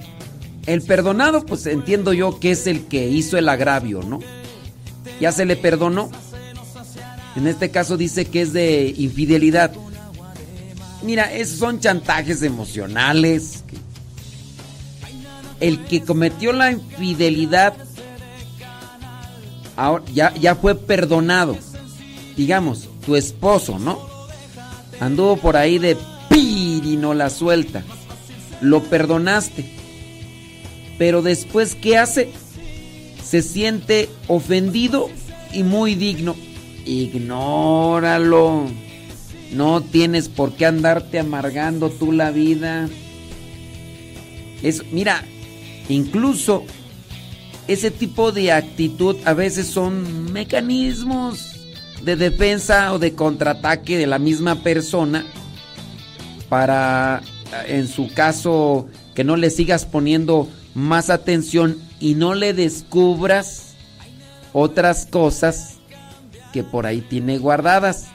el 0.66 0.82
perdonado, 0.82 1.44
pues 1.46 1.66
entiendo 1.66 2.12
yo 2.12 2.38
que 2.38 2.50
es 2.50 2.66
el 2.66 2.86
que 2.86 3.08
hizo 3.08 3.38
el 3.38 3.48
agravio, 3.48 4.02
¿no? 4.02 4.20
Ya 5.20 5.32
se 5.32 5.44
le 5.44 5.56
perdonó. 5.56 6.10
En 7.36 7.46
este 7.46 7.70
caso 7.70 7.96
dice 7.96 8.24
que 8.24 8.42
es 8.42 8.52
de 8.52 8.94
infidelidad. 8.96 9.72
Mira, 11.02 11.32
esos 11.32 11.58
son 11.58 11.80
chantajes 11.80 12.42
emocionales. 12.42 13.64
El 15.60 15.84
que 15.84 16.02
cometió 16.02 16.52
la 16.52 16.72
infidelidad 16.72 17.74
ahora 19.76 20.04
ya, 20.12 20.34
ya 20.34 20.54
fue 20.54 20.74
perdonado. 20.74 21.56
Digamos, 22.36 22.88
tu 23.04 23.16
esposo, 23.16 23.78
¿no? 23.78 23.98
Anduvo 24.98 25.36
por 25.36 25.56
ahí 25.56 25.78
de 25.78 25.96
pir 26.28 26.84
y 26.84 26.96
no 26.96 27.14
la 27.14 27.30
suelta. 27.30 27.82
Lo 28.60 28.82
perdonaste. 28.82 29.70
Pero 30.98 31.22
después, 31.22 31.74
¿qué 31.74 31.96
hace? 31.96 32.32
Se 33.24 33.40
siente 33.42 34.10
ofendido 34.28 35.08
y 35.52 35.62
muy 35.62 35.94
digno. 35.94 36.36
Ignóralo. 36.84 38.66
No 39.52 39.82
tienes 39.82 40.28
por 40.28 40.52
qué 40.52 40.66
andarte 40.66 41.18
amargando 41.18 41.90
tú 41.90 42.12
la 42.12 42.30
vida. 42.30 42.88
Es, 44.62 44.84
mira, 44.92 45.24
incluso 45.88 46.64
ese 47.66 47.90
tipo 47.90 48.32
de 48.32 48.52
actitud 48.52 49.16
a 49.24 49.32
veces 49.32 49.66
son 49.66 50.32
mecanismos 50.32 51.56
de 52.02 52.16
defensa 52.16 52.92
o 52.92 52.98
de 52.98 53.14
contraataque 53.14 53.98
de 53.98 54.06
la 54.06 54.18
misma 54.18 54.62
persona 54.62 55.26
para, 56.48 57.22
en 57.66 57.88
su 57.88 58.12
caso, 58.12 58.88
que 59.14 59.24
no 59.24 59.36
le 59.36 59.50
sigas 59.50 59.84
poniendo 59.84 60.48
más 60.74 61.10
atención 61.10 61.78
y 61.98 62.14
no 62.14 62.34
le 62.34 62.54
descubras 62.54 63.74
otras 64.52 65.06
cosas 65.06 65.79
que 66.52 66.62
por 66.62 66.86
ahí 66.86 67.00
tiene 67.00 67.38
guardadas. 67.38 68.08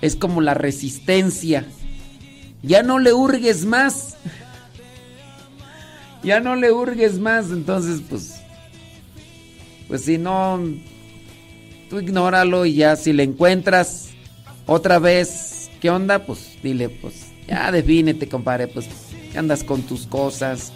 Es 0.00 0.16
como 0.16 0.40
la 0.40 0.54
resistencia. 0.54 1.66
Ya 2.62 2.82
no 2.82 2.98
le 2.98 3.12
hurgues 3.12 3.64
más. 3.64 4.16
Ya 6.22 6.40
no 6.40 6.56
le 6.56 6.72
hurgues 6.72 7.18
más. 7.18 7.50
Entonces, 7.50 8.02
pues. 8.08 8.40
Pues 9.88 10.04
si 10.04 10.18
no. 10.18 10.60
Tú 11.88 11.98
ignóralo 11.98 12.66
y 12.66 12.74
ya 12.74 12.96
si 12.96 13.12
le 13.12 13.24
encuentras 13.24 14.10
otra 14.66 14.98
vez. 14.98 15.70
¿Qué 15.80 15.90
onda? 15.90 16.24
Pues 16.24 16.58
dile, 16.62 16.88
pues. 16.88 17.26
Ya 17.46 17.72
defínete, 17.72 18.28
compadre. 18.28 18.68
Pues 18.68 18.86
andas 19.36 19.64
con 19.64 19.82
tus 19.82 20.06
cosas. 20.06 20.72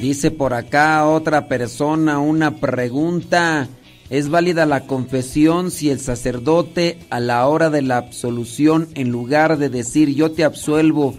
Dice 0.00 0.30
por 0.30 0.52
acá 0.54 1.06
otra 1.06 1.48
persona 1.48 2.18
una 2.18 2.56
pregunta. 2.56 3.68
¿Es 4.10 4.28
válida 4.28 4.66
la 4.66 4.86
confesión 4.86 5.70
si 5.70 5.88
el 5.88 5.98
sacerdote 5.98 6.98
a 7.08 7.18
la 7.18 7.46
hora 7.48 7.70
de 7.70 7.80
la 7.80 7.96
absolución, 7.96 8.88
en 8.94 9.10
lugar 9.10 9.56
de 9.56 9.70
decir 9.70 10.10
yo 10.14 10.32
te 10.32 10.44
absuelvo, 10.44 11.14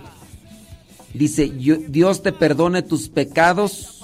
dice 1.13 1.57
"Yo- 1.57 1.77
Dios 1.88 2.22
te 2.22 2.31
perdone 2.31 2.83
tus 2.83 3.09
pecados 3.09 4.03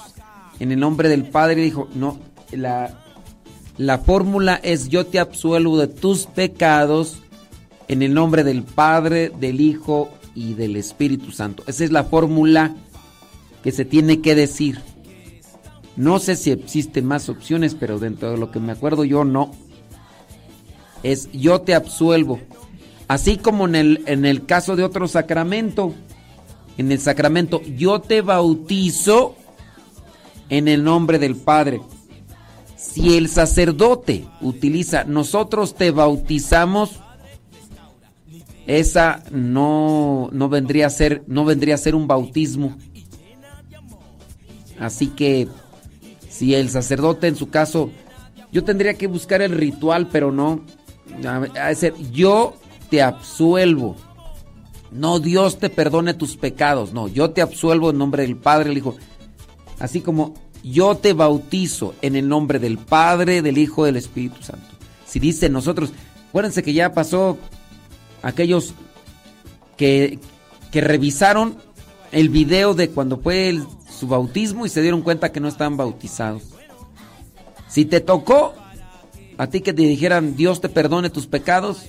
en 0.58 0.72
el 0.72 0.80
nombre 0.80 1.08
del 1.08 1.22
Padre? 1.24 1.62
Dijo, 1.62 1.88
no, 1.94 2.18
la, 2.50 3.04
la 3.80 3.96
fórmula 3.96 4.60
es 4.62 4.90
yo 4.90 5.06
te 5.06 5.18
absuelvo 5.18 5.78
de 5.78 5.86
tus 5.86 6.26
pecados 6.26 7.16
en 7.88 8.02
el 8.02 8.12
nombre 8.12 8.44
del 8.44 8.62
Padre, 8.62 9.32
del 9.40 9.62
Hijo 9.62 10.10
y 10.34 10.52
del 10.52 10.76
Espíritu 10.76 11.32
Santo. 11.32 11.62
Esa 11.66 11.84
es 11.84 11.90
la 11.90 12.04
fórmula 12.04 12.74
que 13.64 13.72
se 13.72 13.86
tiene 13.86 14.20
que 14.20 14.34
decir. 14.34 14.82
No 15.96 16.18
sé 16.18 16.36
si 16.36 16.50
existen 16.50 17.06
más 17.06 17.30
opciones, 17.30 17.74
pero 17.74 17.98
dentro 17.98 18.30
de 18.32 18.36
lo 18.36 18.50
que 18.50 18.60
me 18.60 18.72
acuerdo 18.72 19.06
yo 19.06 19.24
no. 19.24 19.50
Es 21.02 21.32
yo 21.32 21.62
te 21.62 21.74
absuelvo. 21.74 22.38
Así 23.08 23.38
como 23.38 23.66
en 23.66 23.76
el, 23.76 24.02
en 24.04 24.26
el 24.26 24.44
caso 24.44 24.76
de 24.76 24.84
otro 24.84 25.08
sacramento. 25.08 25.94
En 26.76 26.92
el 26.92 26.98
sacramento 27.00 27.62
yo 27.62 28.02
te 28.02 28.20
bautizo 28.20 29.36
en 30.50 30.68
el 30.68 30.84
nombre 30.84 31.18
del 31.18 31.34
Padre. 31.34 31.80
Si 32.80 33.18
el 33.18 33.28
sacerdote 33.28 34.26
utiliza 34.40 35.04
nosotros 35.04 35.74
te 35.74 35.90
bautizamos, 35.90 36.98
esa 38.66 39.22
no, 39.30 40.30
no 40.32 40.48
vendría 40.48 40.86
a 40.86 40.90
ser 40.90 41.22
no 41.26 41.44
vendría 41.44 41.74
a 41.74 41.78
ser 41.78 41.94
un 41.94 42.06
bautismo. 42.06 42.78
Así 44.78 45.08
que 45.08 45.46
si 46.30 46.54
el 46.54 46.70
sacerdote 46.70 47.28
en 47.28 47.36
su 47.36 47.50
caso, 47.50 47.90
yo 48.50 48.64
tendría 48.64 48.94
que 48.94 49.08
buscar 49.08 49.42
el 49.42 49.52
ritual, 49.52 50.08
pero 50.10 50.32
no. 50.32 50.62
A 51.22 51.72
yo 52.12 52.54
te 52.88 53.02
absuelvo. 53.02 53.96
No 54.90 55.20
Dios 55.20 55.58
te 55.58 55.68
perdone 55.68 56.14
tus 56.14 56.38
pecados. 56.38 56.94
No, 56.94 57.08
yo 57.08 57.30
te 57.30 57.42
absuelvo 57.42 57.90
en 57.90 57.98
nombre 57.98 58.22
del 58.22 58.38
Padre, 58.38 58.70
el 58.70 58.78
Hijo. 58.78 58.96
Así 59.78 60.00
como 60.00 60.34
yo 60.62 60.96
te 60.96 61.12
bautizo 61.12 61.94
en 62.02 62.16
el 62.16 62.28
nombre 62.28 62.58
del 62.58 62.78
Padre, 62.78 63.42
del 63.42 63.58
Hijo, 63.58 63.84
del 63.84 63.96
Espíritu 63.96 64.42
Santo. 64.42 64.66
Si 65.06 65.18
dice 65.18 65.48
nosotros, 65.48 65.92
acuérdense 66.28 66.62
que 66.62 66.72
ya 66.72 66.92
pasó 66.92 67.38
aquellos 68.22 68.74
que, 69.76 70.18
que 70.70 70.80
revisaron 70.80 71.56
el 72.12 72.28
video 72.28 72.74
de 72.74 72.90
cuando 72.90 73.18
fue 73.18 73.58
su 73.90 74.08
bautismo 74.08 74.66
y 74.66 74.68
se 74.68 74.82
dieron 74.82 75.02
cuenta 75.02 75.32
que 75.32 75.40
no 75.40 75.48
estaban 75.48 75.76
bautizados. 75.76 76.42
Si 77.68 77.84
te 77.84 78.00
tocó 78.00 78.54
a 79.38 79.46
ti 79.46 79.60
que 79.60 79.72
te 79.72 79.82
dijeran 79.82 80.36
Dios 80.36 80.60
te 80.60 80.68
perdone 80.68 81.08
tus 81.08 81.26
pecados, 81.26 81.86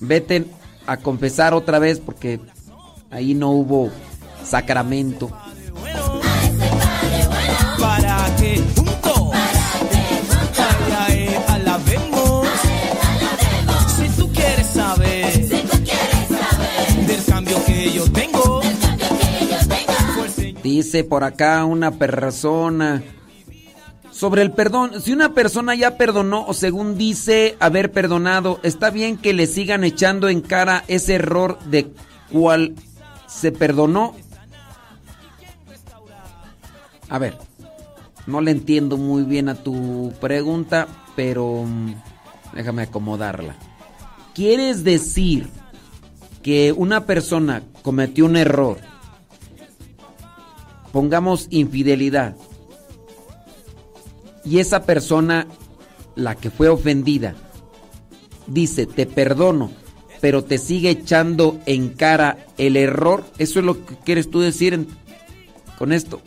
vete 0.00 0.44
a 0.86 0.96
confesar 0.96 1.54
otra 1.54 1.78
vez 1.78 2.00
porque 2.00 2.40
ahí 3.10 3.34
no 3.34 3.50
hubo 3.50 3.90
sacramento. 4.44 5.30
Para 7.78 8.36
que 8.36 8.62
juntos 8.74 9.32
a 10.98 11.12
él 11.12 11.34
alabemos. 11.48 12.48
Si 13.96 14.08
tú 14.10 14.32
quieres 14.32 14.66
saber 14.66 15.48
del 17.06 17.24
cambio 17.24 17.64
que 17.64 17.92
yo 17.92 18.10
tengo. 18.12 18.60
Dice 20.62 21.04
por 21.04 21.24
acá 21.24 21.64
una 21.64 21.92
persona 21.92 23.02
sobre 24.10 24.42
el 24.42 24.50
perdón. 24.50 25.00
Si 25.00 25.12
una 25.12 25.34
persona 25.34 25.74
ya 25.74 25.96
perdonó 25.96 26.44
o 26.46 26.54
según 26.54 26.96
dice 26.96 27.56
haber 27.60 27.92
perdonado, 27.92 28.60
está 28.62 28.90
bien 28.90 29.16
que 29.18 29.32
le 29.32 29.46
sigan 29.46 29.84
echando 29.84 30.28
en 30.28 30.40
cara 30.40 30.84
ese 30.88 31.14
error 31.14 31.58
de 31.66 31.92
cual 32.32 32.74
se 33.26 33.52
perdonó. 33.52 34.14
A 37.08 37.18
ver, 37.18 37.38
no 38.26 38.40
le 38.40 38.50
entiendo 38.50 38.96
muy 38.96 39.22
bien 39.22 39.48
a 39.48 39.54
tu 39.54 40.12
pregunta, 40.20 40.88
pero 41.14 41.64
mm, 41.64 41.94
déjame 42.54 42.82
acomodarla. 42.82 43.56
¿Quieres 44.34 44.84
decir 44.84 45.48
que 46.42 46.72
una 46.72 47.06
persona 47.06 47.62
cometió 47.82 48.26
un 48.26 48.36
error? 48.36 48.78
Pongamos 50.92 51.46
infidelidad. 51.50 52.36
Y 54.44 54.58
esa 54.58 54.84
persona, 54.84 55.46
la 56.14 56.34
que 56.34 56.50
fue 56.50 56.68
ofendida, 56.68 57.34
dice, 58.46 58.86
te 58.86 59.06
perdono, 59.06 59.70
pero 60.20 60.44
te 60.44 60.58
sigue 60.58 60.90
echando 60.90 61.58
en 61.66 61.90
cara 61.90 62.38
el 62.58 62.76
error. 62.76 63.24
Eso 63.38 63.58
es 63.60 63.64
lo 63.64 63.84
que 63.84 63.96
quieres 63.96 64.30
tú 64.30 64.40
decir 64.40 64.86
con 65.78 65.92
esto. 65.92 66.20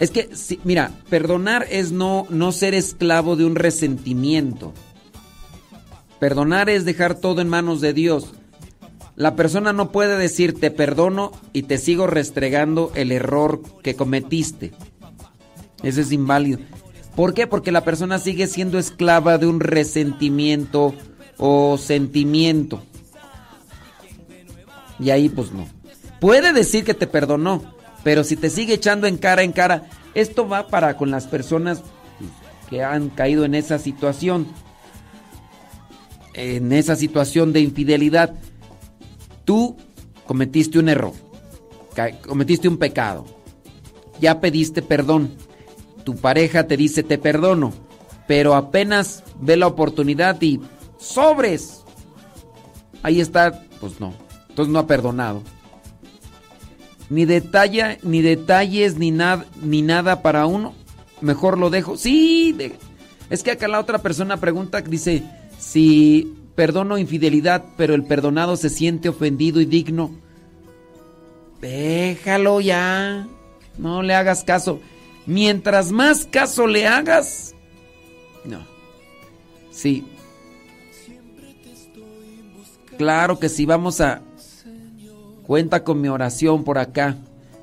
Es 0.00 0.10
que, 0.10 0.30
sí, 0.34 0.58
mira, 0.64 0.90
perdonar 1.10 1.66
es 1.70 1.92
no, 1.92 2.26
no 2.30 2.52
ser 2.52 2.74
esclavo 2.74 3.36
de 3.36 3.44
un 3.44 3.54
resentimiento. 3.54 4.72
Perdonar 6.18 6.70
es 6.70 6.86
dejar 6.86 7.14
todo 7.14 7.42
en 7.42 7.48
manos 7.48 7.82
de 7.82 7.92
Dios. 7.92 8.32
La 9.14 9.36
persona 9.36 9.74
no 9.74 9.92
puede 9.92 10.16
decir 10.16 10.58
te 10.58 10.70
perdono 10.70 11.32
y 11.52 11.64
te 11.64 11.76
sigo 11.76 12.06
restregando 12.06 12.90
el 12.94 13.12
error 13.12 13.60
que 13.82 13.94
cometiste. 13.94 14.72
Eso 15.82 16.00
es 16.00 16.10
inválido. 16.12 16.60
¿Por 17.14 17.34
qué? 17.34 17.46
Porque 17.46 17.70
la 17.70 17.84
persona 17.84 18.18
sigue 18.18 18.46
siendo 18.46 18.78
esclava 18.78 19.36
de 19.36 19.46
un 19.46 19.60
resentimiento 19.60 20.94
o 21.36 21.76
sentimiento. 21.76 22.82
Y 24.98 25.10
ahí 25.10 25.28
pues 25.28 25.52
no. 25.52 25.66
Puede 26.20 26.54
decir 26.54 26.84
que 26.84 26.94
te 26.94 27.06
perdonó, 27.06 27.74
pero 28.02 28.24
si 28.24 28.36
te 28.36 28.50
sigue 28.50 28.74
echando 28.74 29.06
en 29.06 29.18
cara 29.18 29.42
en 29.42 29.52
cara, 29.52 29.84
esto 30.14 30.48
va 30.48 30.68
para 30.68 30.96
con 30.96 31.10
las 31.10 31.26
personas 31.26 31.82
que 32.68 32.82
han 32.82 33.10
caído 33.10 33.44
en 33.44 33.54
esa 33.54 33.78
situación. 33.78 34.46
En 36.34 36.72
esa 36.72 36.96
situación 36.96 37.52
de 37.52 37.60
infidelidad. 37.60 38.34
Tú 39.44 39.76
cometiste 40.24 40.78
un 40.78 40.88
error. 40.88 41.12
Cometiste 42.26 42.68
un 42.68 42.78
pecado. 42.78 43.26
Ya 44.20 44.40
pediste 44.40 44.80
perdón. 44.80 45.34
Tu 46.04 46.16
pareja 46.16 46.66
te 46.66 46.76
dice 46.76 47.02
te 47.02 47.18
perdono. 47.18 47.72
Pero 48.26 48.54
apenas 48.54 49.24
ve 49.40 49.56
la 49.56 49.66
oportunidad 49.66 50.40
y 50.40 50.60
sobres. 50.98 51.82
Ahí 53.02 53.20
está, 53.20 53.64
pues 53.80 53.98
no. 54.00 54.14
Entonces 54.48 54.72
no 54.72 54.78
ha 54.78 54.86
perdonado. 54.86 55.42
Ni 57.10 57.26
detalle, 57.26 57.98
ni 58.02 58.22
detalles, 58.22 58.96
ni 58.96 59.10
nada, 59.10 59.44
ni 59.60 59.82
nada 59.82 60.22
para 60.22 60.46
uno. 60.46 60.74
Mejor 61.20 61.58
lo 61.58 61.68
dejo. 61.68 61.96
Sí, 61.96 62.56
es 63.28 63.42
que 63.42 63.50
acá 63.50 63.68
la 63.68 63.80
otra 63.80 63.98
persona 63.98 64.38
pregunta, 64.38 64.80
dice, 64.80 65.24
si 65.58 66.32
perdono 66.54 66.98
infidelidad, 66.98 67.64
pero 67.76 67.94
el 67.94 68.04
perdonado 68.04 68.56
se 68.56 68.70
siente 68.70 69.08
ofendido 69.08 69.60
y 69.60 69.66
digno. 69.66 70.10
Déjalo 71.60 72.60
ya. 72.60 73.26
No 73.76 74.02
le 74.02 74.14
hagas 74.14 74.44
caso. 74.44 74.80
Mientras 75.26 75.92
más 75.92 76.26
caso 76.26 76.66
le 76.66 76.86
hagas, 76.86 77.54
no. 78.44 78.66
Sí. 79.70 80.04
Claro 82.98 83.38
que 83.38 83.48
sí, 83.48 83.64
vamos 83.64 84.00
a... 84.00 84.22
Cuenta 85.50 85.82
con 85.82 86.00
mi 86.00 86.06
oración 86.06 86.62
por 86.62 86.78
acá. 86.78 87.16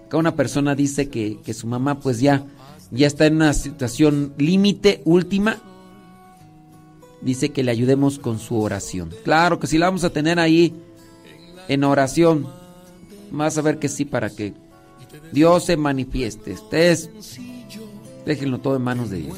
Acá 0.07 0.17
una 0.17 0.35
persona 0.35 0.75
dice 0.75 1.07
que, 1.07 1.40
que 1.45 1.53
su 1.53 1.67
mamá 1.67 2.01
pues 2.01 2.19
ya, 2.19 2.43
ya 2.91 3.07
está 3.07 3.27
en 3.27 3.38
una 3.38 3.53
situación 3.53 4.33
límite, 4.38 5.01
última. 5.06 5.61
Dice 7.22 7.53
que 7.53 7.64
le 7.64 7.72
ayudemos 7.72 8.19
con 8.19 8.40
su 8.40 8.59
oración. 8.59 9.14
Claro 9.24 9.57
que 9.61 9.67
sí, 9.67 9.77
la 9.77 9.85
vamos 9.85 10.03
a 10.03 10.09
tener 10.09 10.38
ahí 10.38 10.75
en 11.69 11.85
oración. 11.85 12.45
Vas 13.32 13.57
a 13.57 13.61
ver 13.61 13.80
que 13.80 13.88
sí, 13.88 14.03
para 14.03 14.32
que 14.32 14.53
Dios 15.32 15.64
se 15.64 15.77
manifieste. 15.77 16.51
Ustedes 16.51 17.09
déjenlo 18.25 18.59
todo 18.59 18.75
en 18.75 18.82
manos 18.82 19.09
de 19.09 19.19
Dios. 19.19 19.38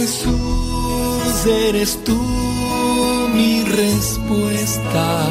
Jesús, 0.00 1.46
eres 1.46 2.02
tú 2.04 2.16
mi 3.34 3.64
respuesta. 3.64 5.26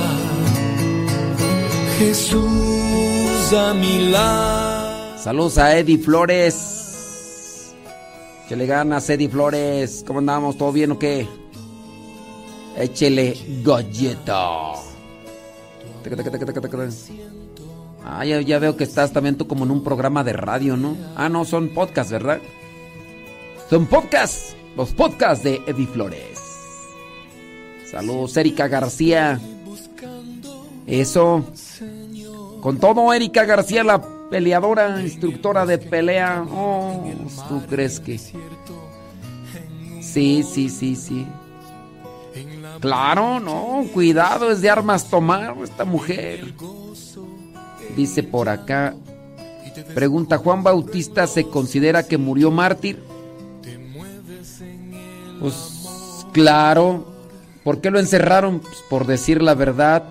Jesús 1.97 3.53
a 3.57 3.73
mi 3.73 4.11
lado. 4.11 5.17
Saludos 5.17 5.57
a 5.57 5.75
Eddie 5.75 5.97
Flores. 5.97 7.73
Que 8.47 8.55
le 8.55 8.67
ganas, 8.67 9.09
Eddie 9.09 9.27
Flores. 9.27 10.03
¿Cómo 10.05 10.19
andamos? 10.19 10.55
¿Todo 10.55 10.71
bien 10.71 10.91
o 10.91 10.99
qué? 10.99 11.27
Échele 12.77 13.35
galleta. 13.63 14.73
Ah, 18.05 18.23
ya, 18.23 18.39
ya 18.41 18.59
veo 18.59 18.77
que 18.77 18.83
estás 18.83 19.11
también 19.11 19.35
tú 19.35 19.47
como 19.47 19.65
en 19.65 19.71
un 19.71 19.83
programa 19.83 20.23
de 20.23 20.33
radio, 20.33 20.77
¿no? 20.77 20.95
Ah, 21.15 21.27
no, 21.27 21.43
son 21.43 21.69
podcasts, 21.69 22.11
¿verdad? 22.11 22.39
Son 23.67 23.87
podcasts. 23.87 24.57
Los 24.75 24.91
podcasts 24.91 25.43
de 25.43 25.61
Eddie 25.67 25.87
Flores. 25.87 26.39
Saludos, 27.89 28.37
Erika 28.37 28.67
García. 28.67 29.39
Eso. 30.85 31.43
Con 32.61 32.77
todo, 32.77 33.13
Erika 33.13 33.45
García, 33.45 33.83
la 33.83 34.01
peleadora, 34.29 35.01
instructora 35.01 35.65
de 35.65 35.77
pelea. 35.77 36.45
Oh, 36.51 37.03
¿tú 37.47 37.61
crees 37.67 37.99
que? 37.99 38.17
Sí, 40.01 40.43
sí, 40.43 40.69
sí, 40.69 40.95
sí. 40.95 41.25
Claro, 42.79 43.39
no, 43.39 43.85
cuidado, 43.93 44.51
es 44.51 44.61
de 44.61 44.69
armas 44.69 45.09
tomar 45.09 45.55
esta 45.63 45.83
mujer. 45.83 46.53
Dice 47.95 48.23
por 48.23 48.49
acá. 48.49 48.95
Pregunta, 49.93 50.37
¿Juan 50.37 50.63
Bautista 50.63 51.27
se 51.27 51.45
considera 51.45 52.07
que 52.07 52.17
murió 52.17 52.51
mártir? 52.51 53.01
Pues 55.39 56.25
claro. 56.31 57.05
¿Por 57.63 57.81
qué 57.81 57.91
lo 57.91 57.99
encerraron? 57.99 58.59
Pues, 58.59 58.77
por 58.89 59.05
decir 59.05 59.41
la 59.41 59.53
verdad. 59.55 60.03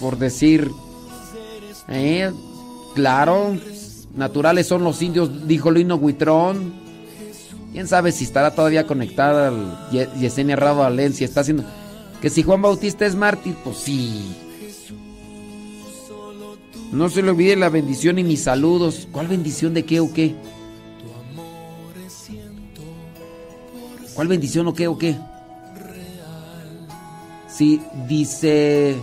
Por 0.00 0.18
decir... 0.18 0.70
Eh, 1.88 2.30
claro. 2.94 3.56
Naturales 4.14 4.66
son 4.66 4.84
los 4.84 5.00
indios, 5.02 5.46
dijo 5.46 5.70
Lino 5.70 5.96
Huitrón. 5.96 6.74
¿Quién 7.72 7.88
sabe 7.88 8.12
si 8.12 8.24
estará 8.24 8.54
todavía 8.54 8.86
conectada 8.86 9.48
al 9.48 9.88
Ye- 9.90 10.08
Yesenia 10.18 10.56
Rado 10.56 10.84
Alén? 10.84 11.14
Si 11.14 11.24
está 11.24 11.40
haciendo... 11.40 11.64
Que 12.20 12.28
si 12.30 12.42
Juan 12.42 12.62
Bautista 12.62 13.06
es 13.06 13.16
mártir, 13.16 13.54
pues 13.64 13.78
sí. 13.78 14.36
No 16.92 17.08
se 17.08 17.22
le 17.22 17.30
olvide 17.30 17.56
la 17.56 17.70
bendición 17.70 18.18
y 18.18 18.24
mis 18.24 18.42
saludos. 18.42 19.08
¿Cuál 19.10 19.28
bendición 19.28 19.72
de 19.74 19.84
qué 19.84 20.00
o 20.00 20.12
qué? 20.12 20.34
¿Cuál 24.14 24.28
bendición 24.28 24.66
o 24.68 24.74
qué 24.74 24.88
o 24.88 24.98
qué? 24.98 25.16
Sí, 27.48 27.80
dice, 28.08 28.96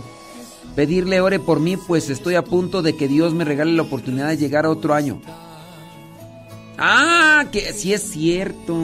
pedirle 0.74 1.20
ore 1.20 1.38
por 1.38 1.60
mí, 1.60 1.76
pues 1.76 2.10
estoy 2.10 2.34
a 2.34 2.42
punto 2.42 2.82
de 2.82 2.96
que 2.96 3.08
Dios 3.08 3.32
me 3.32 3.44
regale 3.44 3.72
la 3.72 3.82
oportunidad 3.82 4.28
de 4.28 4.36
llegar 4.36 4.66
a 4.66 4.70
otro 4.70 4.94
año. 4.94 5.20
Ah, 6.78 7.46
que 7.52 7.72
sí 7.72 7.92
es 7.92 8.02
cierto. 8.02 8.76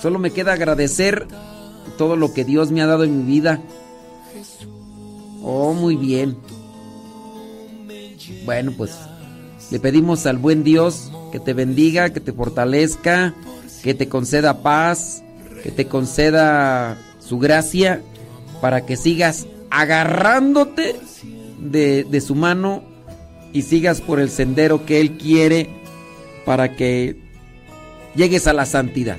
Solo 0.00 0.18
me 0.18 0.30
queda 0.30 0.54
agradecer 0.54 1.28
todo 1.98 2.16
lo 2.16 2.32
que 2.32 2.44
Dios 2.44 2.70
me 2.70 2.82
ha 2.82 2.86
dado 2.86 3.04
en 3.04 3.18
mi 3.18 3.24
vida. 3.24 3.60
Oh, 5.42 5.74
muy 5.74 5.96
bien. 5.96 6.36
Bueno, 8.44 8.72
pues 8.76 8.96
le 9.70 9.78
pedimos 9.78 10.26
al 10.26 10.38
buen 10.38 10.64
Dios 10.64 11.12
que 11.32 11.40
te 11.40 11.52
bendiga, 11.54 12.10
que 12.10 12.20
te 12.20 12.32
fortalezca, 12.32 13.34
que 13.82 13.94
te 13.94 14.08
conceda 14.08 14.62
paz, 14.62 15.22
que 15.62 15.70
te 15.70 15.86
conceda 15.86 16.98
su 17.18 17.38
gracia 17.38 18.02
para 18.60 18.86
que 18.86 18.96
sigas 18.96 19.46
agarrándote 19.70 20.96
de, 21.58 22.04
de 22.04 22.20
su 22.20 22.34
mano 22.34 22.82
y 23.52 23.62
sigas 23.62 24.00
por 24.00 24.20
el 24.20 24.30
sendero 24.30 24.84
que 24.84 25.00
Él 25.00 25.16
quiere 25.16 25.70
para 26.44 26.76
que 26.76 27.16
llegues 28.14 28.46
a 28.46 28.52
la 28.52 28.66
santidad. 28.66 29.16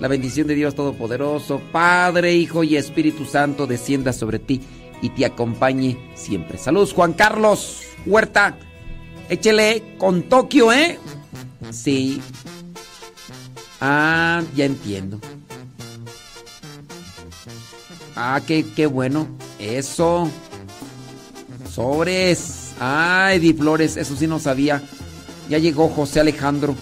La 0.00 0.08
bendición 0.08 0.46
de 0.46 0.54
Dios 0.54 0.74
Todopoderoso, 0.74 1.60
Padre, 1.72 2.34
Hijo 2.34 2.62
y 2.64 2.76
Espíritu 2.76 3.24
Santo 3.24 3.66
descienda 3.66 4.12
sobre 4.12 4.38
ti 4.38 4.60
y 5.00 5.10
te 5.10 5.24
acompañe 5.24 5.96
siempre. 6.14 6.58
Saludos 6.58 6.92
Juan 6.92 7.14
Carlos 7.14 7.82
Huerta. 8.04 8.58
Échele 9.28 9.82
con 9.98 10.22
Tokio, 10.24 10.72
¿eh? 10.72 10.98
Sí. 11.70 12.20
Ah, 13.80 14.42
ya 14.54 14.64
entiendo. 14.64 15.20
Ah, 18.14 18.40
qué, 18.46 18.64
qué 18.74 18.86
bueno. 18.86 19.28
Eso. 19.58 20.30
Sobres. 21.70 22.72
Ay, 22.80 23.38
Di 23.38 23.52
Flores, 23.52 23.96
eso 23.96 24.16
sí 24.16 24.26
no 24.26 24.38
sabía. 24.38 24.82
Ya 25.48 25.58
llegó 25.58 25.88
José 25.88 26.20
Alejandro. 26.20 26.74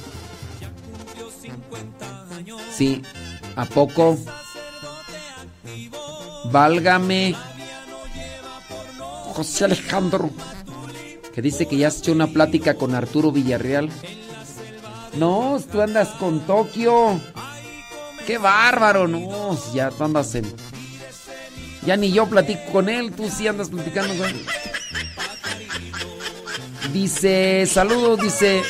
Sí, 2.76 3.02
¿a 3.56 3.64
poco? 3.64 4.18
Válgame. 6.50 7.34
José 9.34 9.64
Alejandro. 9.64 10.30
Que 11.34 11.42
dice 11.42 11.66
que 11.66 11.76
ya 11.76 11.88
has 11.88 11.98
hecho 11.98 12.12
una 12.12 12.28
plática 12.28 12.74
con 12.74 12.94
Arturo 12.94 13.32
Villarreal. 13.32 13.90
No, 15.16 15.60
tú 15.70 15.80
andas 15.80 16.08
con 16.18 16.40
Tokio. 16.40 17.20
Qué 18.26 18.38
bárbaro, 18.38 19.06
no. 19.06 19.58
Ya 19.72 19.90
tú 19.90 20.04
andas 20.04 20.34
en. 20.34 20.52
Ya 21.86 21.96
ni 21.96 22.12
yo 22.12 22.26
platico 22.26 22.62
con 22.72 22.88
él, 22.88 23.12
tú 23.12 23.28
sí 23.28 23.46
andas 23.46 23.68
platicando 23.68 24.16
con 24.16 24.28
él. 24.30 24.46
Dice, 26.92 27.66
saludos, 27.66 28.20
dice. 28.20 28.62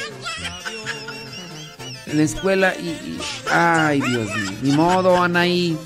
En 2.07 2.19
la 2.19 2.23
escuela 2.25 2.75
y. 2.75 3.19
ay, 3.51 4.01
Dios 4.01 4.35
mío. 4.35 4.59
Ni 4.63 4.73
modo, 4.73 5.23
Anaí. 5.23 5.79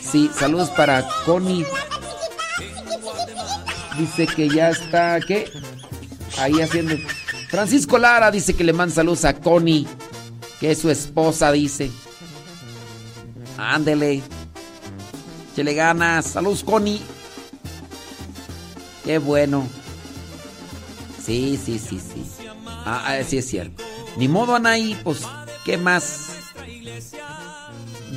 Sí, 0.00 0.30
saludos 0.38 0.68
para 0.70 1.06
Connie. 1.24 1.66
Dice 3.98 4.26
que 4.26 4.48
ya 4.48 4.70
está, 4.70 5.20
¿qué? 5.20 5.50
Ahí 6.38 6.60
haciendo. 6.60 6.96
Francisco 7.52 7.98
Lara 7.98 8.30
dice 8.30 8.54
que 8.54 8.64
le 8.64 8.72
manda 8.72 8.94
saludos 8.94 9.26
a 9.26 9.34
Connie, 9.34 9.86
que 10.58 10.70
es 10.70 10.78
su 10.78 10.88
esposa, 10.88 11.52
dice. 11.52 11.90
Ándele. 13.58 14.22
Que 15.54 15.62
le 15.62 15.74
ganas. 15.74 16.28
Saludos, 16.28 16.64
Connie. 16.64 17.02
Qué 19.04 19.18
bueno. 19.18 19.68
Sí, 21.22 21.60
sí, 21.62 21.78
sí, 21.78 22.00
sí. 22.00 22.24
Ah, 22.66 23.04
ah, 23.04 23.22
sí 23.22 23.36
es 23.36 23.46
cierto. 23.46 23.84
Ni 24.16 24.28
modo, 24.28 24.54
Anaí, 24.54 24.98
pues, 25.04 25.20
¿qué 25.62 25.76
más? 25.76 26.30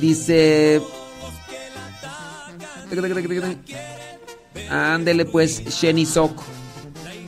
Dice. 0.00 0.80
Ándele 4.70 5.26
pues, 5.26 5.62
Shenny 5.62 6.06
Sok. 6.06 6.40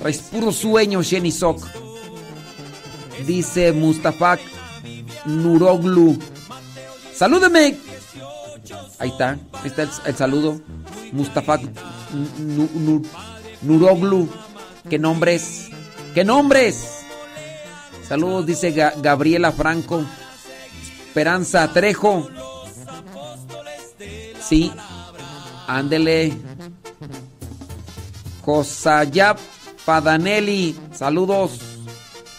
Es 0.06 0.20
puro 0.20 0.52
sueño, 0.52 1.02
Shenny 1.02 1.30
Sok. 1.30 1.87
Dice 3.26 3.72
Mustafa 3.72 4.38
Nuroglu. 5.26 6.18
¡Salúdeme! 7.14 7.76
Ahí 8.98 9.10
está, 9.10 9.30
ahí 9.52 9.66
está 9.66 9.82
el, 9.82 9.90
el 10.06 10.16
saludo. 10.16 10.60
Mustafa 11.12 11.58
Nu- 12.38 12.70
Nu- 12.74 13.02
Nuroglu. 13.62 14.28
¿Qué 14.88 14.98
nombres? 14.98 15.68
¿Qué 16.14 16.24
nombres? 16.24 17.04
Saludos, 18.08 18.46
dice 18.46 18.74
Ga- 18.74 18.94
Gabriela 19.00 19.52
Franco. 19.52 20.02
Esperanza 21.08 21.68
Trejo. 21.72 22.28
Sí. 24.40 24.72
Ándele. 25.66 26.32
Josayap 28.42 29.38
Padanelli. 29.84 30.76
Saludos. 30.94 31.58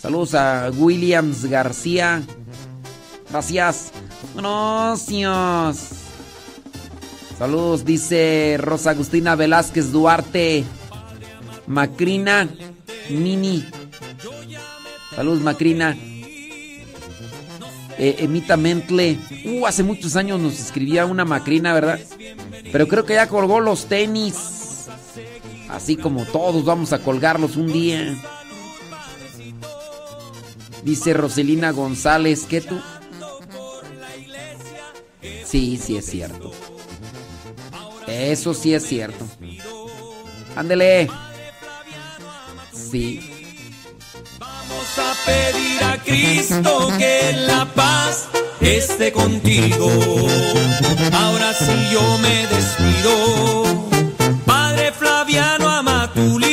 Saludos 0.02 0.34
a 0.34 0.72
Williams 0.76 1.45
García. 1.45 2.24
Gracias. 3.30 3.92
Gracias. 4.36 5.90
Saludos, 7.38 7.86
dice 7.86 8.58
Rosa 8.60 8.92
Agustina 8.92 9.36
Velázquez 9.36 9.92
Duarte. 9.92 10.64
Macrina 11.68 12.48
Mini. 13.10 13.66
Saludos, 15.16 15.42
Macrina. 15.42 15.98
Eh, 17.98 18.16
Emita 18.19 18.56
Mentle. 18.56 19.19
Uh, 19.45 19.66
hace 19.66 19.84
muchos 19.84 20.16
años 20.16 20.40
nos 20.40 20.60
escribía 20.60 21.06
una 21.06 21.26
Macrina, 21.26 21.74
¿verdad? 21.74 22.00
Pero 22.72 22.88
creo 22.88 23.06
que 23.06 23.16
ya 23.16 23.28
colgó 23.28 23.60
los 23.60 23.88
tenis. 23.88 24.88
Así 25.69 25.98
como 25.98 26.26
todos 26.26 26.64
vamos 26.64 26.94
a 26.94 27.00
colgarlos 27.00 27.58
un 27.58 27.68
día. 27.68 28.16
Dice 30.83 31.14
Roselina 31.14 31.72
González, 31.72 32.45
¿qué 32.49 32.61
tú? 32.61 32.80
Sí, 35.45 35.80
sí 35.83 35.98
es 35.98 36.06
cierto. 36.06 36.51
Eso 38.08 38.53
sí 38.53 38.74
es 38.74 38.85
cierto. 38.85 39.25
Ándele. 40.56 41.09
Sí. 42.72 43.19
Vamos 44.40 44.98
a 44.98 45.14
pedir 45.25 45.83
a 45.83 45.98
Cristo 46.03 46.90
que 46.98 47.33
la 47.48 47.66
paz 47.74 48.27
esté 48.61 49.11
contigo. 49.11 49.90
Ahora 51.14 51.53
sí 51.53 51.90
yo 51.91 52.17
me 52.19 52.48
despido. 52.48 53.88
Padre 54.45 54.91
Flaviano 54.91 55.69
Amatuli. 55.69 56.49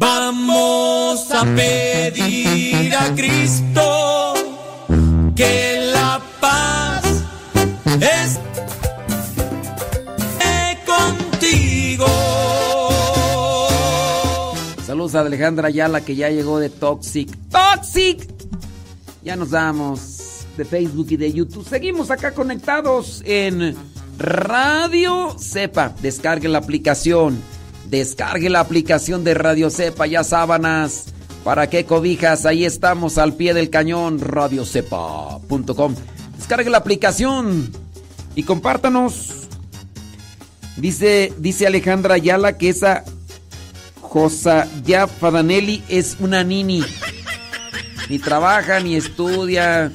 Vamos 0.00 1.30
a 1.30 1.44
pedir 1.44 2.94
a 2.94 3.14
Cristo 3.14 4.32
que 5.36 5.90
la 5.92 6.18
paz 6.40 7.04
esté 8.00 8.38
contigo. 10.86 12.06
Saludos 14.86 15.14
a 15.16 15.20
Alejandra 15.20 15.68
Ayala 15.68 16.00
que 16.00 16.16
ya 16.16 16.30
llegó 16.30 16.58
de 16.58 16.70
Toxic. 16.70 17.28
¡Toxic! 17.50 18.26
Ya 19.22 19.36
nos 19.36 19.50
damos 19.50 20.46
de 20.56 20.64
Facebook 20.64 21.08
y 21.10 21.18
de 21.18 21.30
YouTube. 21.30 21.68
Seguimos 21.68 22.10
acá 22.10 22.32
conectados 22.32 23.22
en 23.26 23.76
Radio 24.16 25.36
Cepa. 25.38 25.94
Descargue 26.00 26.48
la 26.48 26.56
aplicación. 26.56 27.59
Descargue 27.90 28.48
la 28.50 28.60
aplicación 28.60 29.24
de 29.24 29.34
Radio 29.34 29.68
Cepa. 29.68 30.06
Ya 30.06 30.22
sábanas. 30.22 31.06
¿Para 31.42 31.68
qué 31.68 31.84
cobijas? 31.84 32.46
Ahí 32.46 32.64
estamos 32.64 33.18
al 33.18 33.34
pie 33.34 33.52
del 33.52 33.68
cañón. 33.68 34.20
Radiocepa.com. 34.20 35.96
Descargue 36.36 36.70
la 36.70 36.78
aplicación 36.78 37.72
y 38.36 38.44
compártanos. 38.44 39.48
Dice, 40.76 41.32
dice 41.38 41.66
Alejandra 41.66 42.14
Ayala 42.14 42.56
que 42.56 42.68
esa 42.68 43.04
Josa 44.00 44.68
ya 44.84 45.08
Fadanelli 45.08 45.82
es 45.88 46.16
una 46.20 46.44
nini. 46.44 46.84
Ni 48.08 48.20
trabaja, 48.20 48.78
ni 48.78 48.94
estudia. 48.94 49.90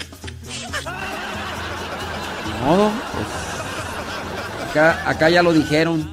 Modo, 2.65 2.91
pues, 3.14 4.69
acá, 4.69 5.09
acá 5.09 5.30
ya 5.30 5.41
lo 5.41 5.53
dijeron. 5.53 6.09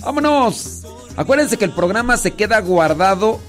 ¡Vámonos! 0.00 0.85
Acuérdense 1.16 1.56
que 1.56 1.64
el 1.64 1.72
programa 1.72 2.16
se 2.16 2.32
queda 2.32 2.60
guardado 2.60 3.40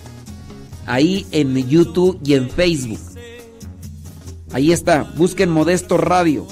ahí 0.85 1.27
en 1.31 1.55
YouTube 1.67 2.19
y 2.23 2.33
en 2.33 2.49
Facebook. 2.49 2.99
Ahí 4.53 4.71
está, 4.71 5.03
busquen 5.15 5.49
Modesto 5.49 5.97
Radio. 5.97 6.47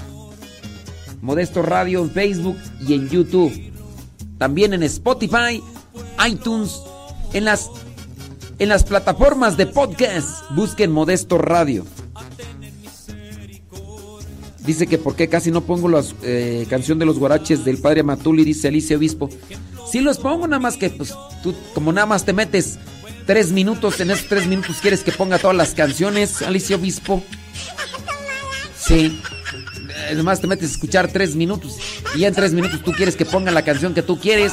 Modesto 1.21 1.61
Radio 1.61 2.01
en 2.01 2.11
Facebook 2.11 2.57
y 2.85 2.93
en 2.93 3.09
YouTube. 3.09 3.71
También 4.37 4.73
en 4.73 4.83
Spotify, 4.83 5.63
iTunes, 6.27 6.81
en 7.33 7.45
las 7.45 7.69
en 8.59 8.69
las 8.69 8.83
plataformas 8.83 9.57
de 9.57 9.65
podcast. 9.65 10.49
Busquen 10.51 10.91
Modesto 10.91 11.37
Radio. 11.37 11.85
Dice 14.65 14.87
que 14.87 14.97
por 14.97 15.15
qué 15.15 15.29
casi 15.29 15.51
no 15.51 15.61
pongo 15.61 15.87
la 15.89 16.03
canción 16.69 16.97
de 16.97 17.05
los 17.05 17.19
guaraches 17.19 17.63
del 17.63 17.77
padre 17.77 18.03
Matuli, 18.03 18.43
dice 18.43 18.67
Alicia 18.69 18.97
Obispo. 18.97 19.29
Sí 19.91 19.99
los 20.01 20.17
pongo, 20.17 20.47
nada 20.47 20.59
más 20.59 20.77
que 20.77 20.89
pues 20.89 21.13
tú 21.43 21.53
como 21.73 21.93
nada 21.93 22.07
más 22.07 22.25
te 22.25 22.33
metes 22.33 22.79
tres 23.25 23.51
minutos, 23.51 23.99
en 23.99 24.11
esos 24.11 24.27
tres 24.27 24.47
minutos 24.47 24.77
quieres 24.81 25.03
que 25.03 25.11
ponga 25.11 25.37
todas 25.37 25.55
las 25.55 25.73
canciones, 25.75 26.41
Alicia 26.41 26.75
Obispo. 26.75 27.23
Sí. 28.77 29.19
Eh, 30.07 30.11
Nada 30.11 30.23
más 30.23 30.41
te 30.41 30.47
metes 30.47 30.69
a 30.69 30.71
escuchar 30.73 31.07
tres 31.11 31.35
minutos 31.35 31.77
y 32.15 32.19
ya 32.19 32.27
en 32.27 32.33
tres 32.35 32.53
minutos 32.53 32.81
tú 32.83 32.91
quieres 32.91 33.15
que 33.15 33.25
ponga 33.25 33.51
la 33.51 33.63
canción 33.63 33.93
que 33.93 34.01
tú 34.01 34.19
quieres. 34.19 34.51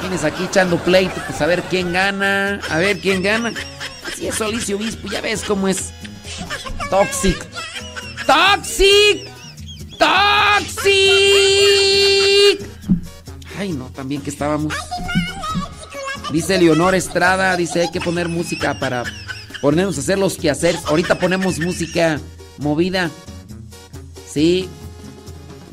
Tienes 0.00 0.24
aquí 0.24 0.44
echando 0.44 0.76
pleito, 0.78 1.14
pues 1.26 1.40
a 1.40 1.46
ver 1.46 1.62
quién 1.64 1.92
gana, 1.92 2.60
a 2.68 2.78
ver 2.78 2.98
quién 2.98 3.22
gana. 3.22 3.52
Así 4.06 4.26
es 4.26 4.40
Alicia 4.40 4.76
Obispo, 4.76 5.08
ya 5.08 5.20
ves 5.20 5.42
cómo 5.42 5.68
es. 5.68 5.92
Toxic. 6.90 7.46
Toxic. 8.26 9.36
¡Toxic! 9.98 10.96
Ay, 13.58 13.72
no, 13.72 13.86
también 13.86 14.20
que 14.20 14.30
estábamos. 14.30 14.74
Dice 16.30 16.58
Leonor 16.58 16.94
Estrada, 16.94 17.56
dice 17.56 17.82
hay 17.82 17.90
que 17.90 18.00
poner 18.00 18.28
música 18.28 18.78
para 18.78 19.04
ponernos 19.62 19.96
a 19.96 20.00
hacer 20.00 20.18
los 20.18 20.36
quehaceres. 20.36 20.84
Ahorita 20.86 21.18
ponemos 21.18 21.58
música 21.58 22.20
movida. 22.58 23.10
Sí. 24.28 24.68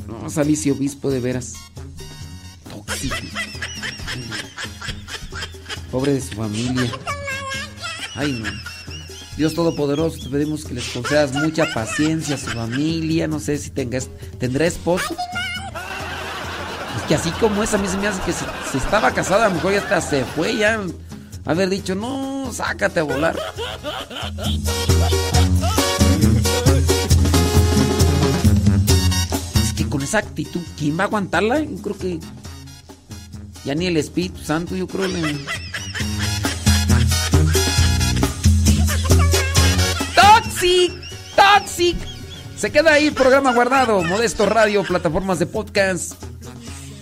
No, 0.08 0.30
Salicio 0.30 0.74
Obispo, 0.74 1.10
de 1.10 1.20
veras. 1.20 1.54
Tóxico. 2.70 3.16
Pobre 5.92 6.14
de 6.14 6.22
su 6.22 6.36
familia. 6.36 6.92
Ay, 8.16 8.32
no. 8.34 8.73
Dios 9.38 9.56
Todopoderoso, 9.56 10.20
te 10.20 10.30
pedimos 10.30 10.64
que 10.64 10.76
les 10.76 10.88
concedas 10.90 11.34
mucha 11.34 11.66
paciencia 11.74 12.36
a 12.36 12.38
su 12.38 12.48
familia. 12.48 13.28
No 13.28 13.40
sé 13.40 13.58
si 13.58 13.72
tengas, 13.72 14.10
tendrá 14.40 14.66
esposo. 14.68 15.16
Es 16.98 17.04
que 17.08 17.16
así 17.16 17.32
como 17.32 17.64
es, 17.64 17.74
a 17.74 17.80
mí 17.80 17.88
se 17.88 17.98
me 17.98 18.08
hace 18.08 18.22
que 18.22 18.32
si, 18.32 18.78
estaba 18.78 19.12
casada, 19.12 19.48
a 19.48 19.50
lo 19.50 19.56
mejor 19.56 19.74
ya 19.74 19.80
hasta 19.80 20.02
se 20.02 20.24
fue, 20.24 20.56
ya 20.58 20.80
haber 21.46 21.70
dicho, 21.70 21.96
no, 21.96 22.52
sácate 22.54 23.00
a 23.00 23.04
volar. 23.04 23.36
Es 29.64 29.74
que 29.74 29.90
con 29.90 30.04
esa 30.04 30.20
actitud, 30.20 30.62
¿quién 30.78 30.98
va 30.98 31.04
a 31.04 31.08
aguantarla? 31.08 31.60
Yo 31.60 31.82
creo 31.82 31.98
que 31.98 32.20
ya 33.66 33.74
ni 33.74 33.88
el 33.88 33.98
Espíritu 33.98 34.44
Santo, 34.44 34.76
yo 34.76 34.88
creo. 34.88 35.08
Le... 35.08 35.40
Toxic. 41.60 41.98
Se 42.58 42.72
queda 42.72 42.94
ahí 42.94 43.12
programa 43.12 43.54
guardado. 43.54 44.04
Modesto 44.04 44.46
Radio, 44.46 44.84
plataformas 44.84 45.40
de 45.40 45.46
podcast. 45.46 46.14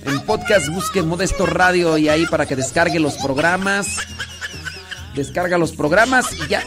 En 0.03 0.19
podcast 0.21 0.67
busque 0.69 1.01
Modesto 1.03 1.45
Radio 1.45 1.97
y 1.97 2.09
ahí 2.09 2.25
para 2.25 2.45
que 2.45 2.55
descargue 2.55 2.99
los 2.99 3.15
programas. 3.15 3.97
Descarga 5.15 5.57
los 5.57 5.71
programas 5.71 6.33
y 6.33 6.47
ya. 6.49 6.63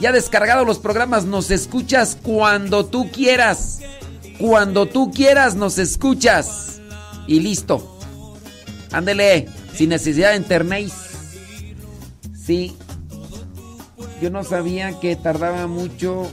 Ya 0.00 0.12
descargado 0.12 0.64
los 0.64 0.78
programas, 0.78 1.24
nos 1.24 1.50
escuchas 1.50 2.16
cuando 2.22 2.86
tú 2.86 3.10
quieras. 3.10 3.80
Cuando 4.38 4.86
tú 4.86 5.10
quieras 5.10 5.56
nos 5.56 5.78
escuchas. 5.78 6.80
Y 7.26 7.40
listo. 7.40 7.98
Ándele, 8.92 9.48
sin 9.74 9.90
necesidad 9.90 10.30
de 10.30 10.36
internet. 10.36 10.90
Sí. 12.46 12.76
Yo 14.22 14.30
no 14.30 14.42
sabía 14.42 14.98
que 15.00 15.16
tardaba 15.16 15.66
mucho. 15.66 16.30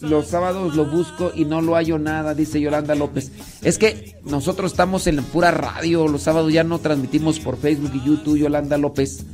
Los 0.00 0.28
sábados 0.28 0.76
lo 0.76 0.84
busco 0.84 1.32
y 1.34 1.44
no 1.44 1.60
lo 1.60 1.74
hallo 1.74 1.98
nada, 1.98 2.34
dice 2.34 2.60
Yolanda 2.60 2.94
López. 2.94 3.32
Es 3.62 3.78
que 3.78 4.16
nosotros 4.24 4.72
estamos 4.72 5.06
en 5.06 5.22
pura 5.24 5.50
radio. 5.50 6.06
Los 6.06 6.22
sábados 6.22 6.52
ya 6.52 6.64
no 6.64 6.78
transmitimos 6.78 7.40
por 7.40 7.56
Facebook 7.58 7.92
y 7.94 8.06
YouTube, 8.06 8.38
Yolanda 8.38 8.78
López. 8.78 9.24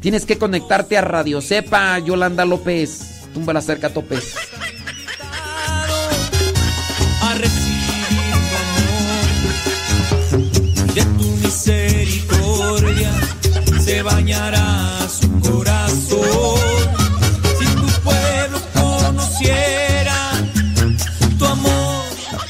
Tienes 0.00 0.24
que 0.26 0.38
conectarte 0.38 0.96
a 0.96 1.02
Radio 1.02 1.40
Cepa, 1.40 1.98
Yolanda 1.98 2.44
López. 2.44 3.22
Tumba 3.34 3.52
la 3.52 3.60
cerca 3.60 3.92
topes. 3.92 4.34
a 7.22 7.34
recibir 7.34 7.74
tu 11.18 11.24
misericordia 11.42 13.10
se 13.80 14.02
bañará 14.02 15.08
su 15.08 15.28
corazón. 15.40 16.53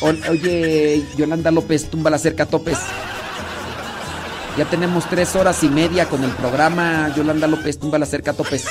Oye, 0.04 1.02
Yolanda 1.16 1.50
López, 1.50 1.88
tumba 1.90 2.10
la 2.10 2.18
cerca 2.18 2.44
topes. 2.46 2.78
Ya 4.58 4.64
tenemos 4.66 5.08
tres 5.08 5.34
horas 5.34 5.62
y 5.62 5.68
media 5.68 6.06
con 6.08 6.22
el 6.22 6.30
programa. 6.32 7.10
Yolanda 7.16 7.46
López, 7.46 7.78
tumba 7.78 7.98
la 7.98 8.04
cerca 8.06 8.32
topes. 8.34 8.64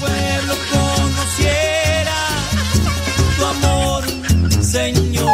pueblo 0.00 0.54
conociera 0.70 2.12
tu 3.38 3.44
amor, 3.46 4.04
Señor. 4.62 5.30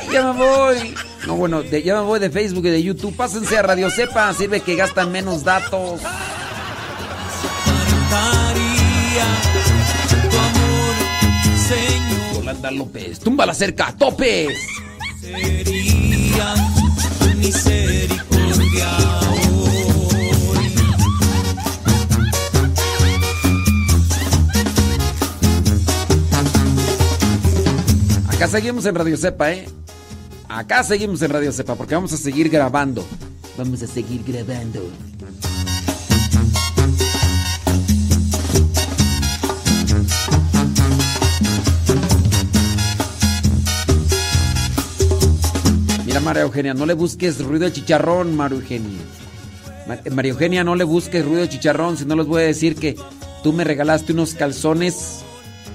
Ay, 0.00 0.08
ya 0.12 0.22
me 0.24 0.32
voy. 0.32 0.94
No, 1.26 1.36
bueno, 1.36 1.62
de- 1.62 1.82
ya 1.82 1.94
me 1.94 2.00
voy 2.02 2.18
de 2.18 2.30
Facebook 2.30 2.66
y 2.66 2.70
de 2.70 2.82
YouTube. 2.82 3.14
Pásense 3.14 3.56
a 3.58 3.62
Radio 3.62 3.90
Cepa, 3.90 4.32
sirve 4.34 4.60
que 4.60 4.74
gastan 4.74 5.12
menos 5.12 5.44
datos. 5.44 6.00
Yolanda 12.48 12.70
López, 12.70 13.20
tumba 13.20 13.44
la 13.44 13.52
cerca 13.52 13.94
topes. 13.94 14.56
Sería 15.20 16.54
misericordia. 17.36 18.88
Acá 28.30 28.48
seguimos 28.48 28.86
en 28.86 28.94
Radio 28.94 29.18
Cepa, 29.18 29.52
¿eh? 29.52 29.68
Acá 30.48 30.82
seguimos 30.84 31.20
en 31.20 31.30
Radio 31.30 31.52
Cepa 31.52 31.74
porque 31.74 31.94
vamos 31.94 32.14
a 32.14 32.16
seguir 32.16 32.48
grabando. 32.48 33.04
Vamos 33.58 33.82
a 33.82 33.86
seguir 33.86 34.24
grabando. 34.26 34.90
Mira, 46.18 46.30
María 46.30 46.42
Eugenia, 46.42 46.74
no 46.74 46.84
le 46.84 46.94
busques 46.94 47.38
ruido 47.38 47.66
de 47.66 47.72
chicharrón, 47.72 48.34
María 48.36 48.58
Eugenia. 48.58 48.98
Ma- 49.86 49.98
María 50.10 50.32
Eugenia, 50.32 50.64
no 50.64 50.74
le 50.74 50.82
busques 50.82 51.24
ruido 51.24 51.42
de 51.42 51.48
chicharrón, 51.48 51.96
si 51.96 52.04
no 52.06 52.16
les 52.16 52.26
voy 52.26 52.42
a 52.42 52.46
decir 52.46 52.74
que 52.74 52.96
tú 53.44 53.52
me 53.52 53.62
regalaste 53.62 54.12
unos 54.14 54.34
calzones, 54.34 55.20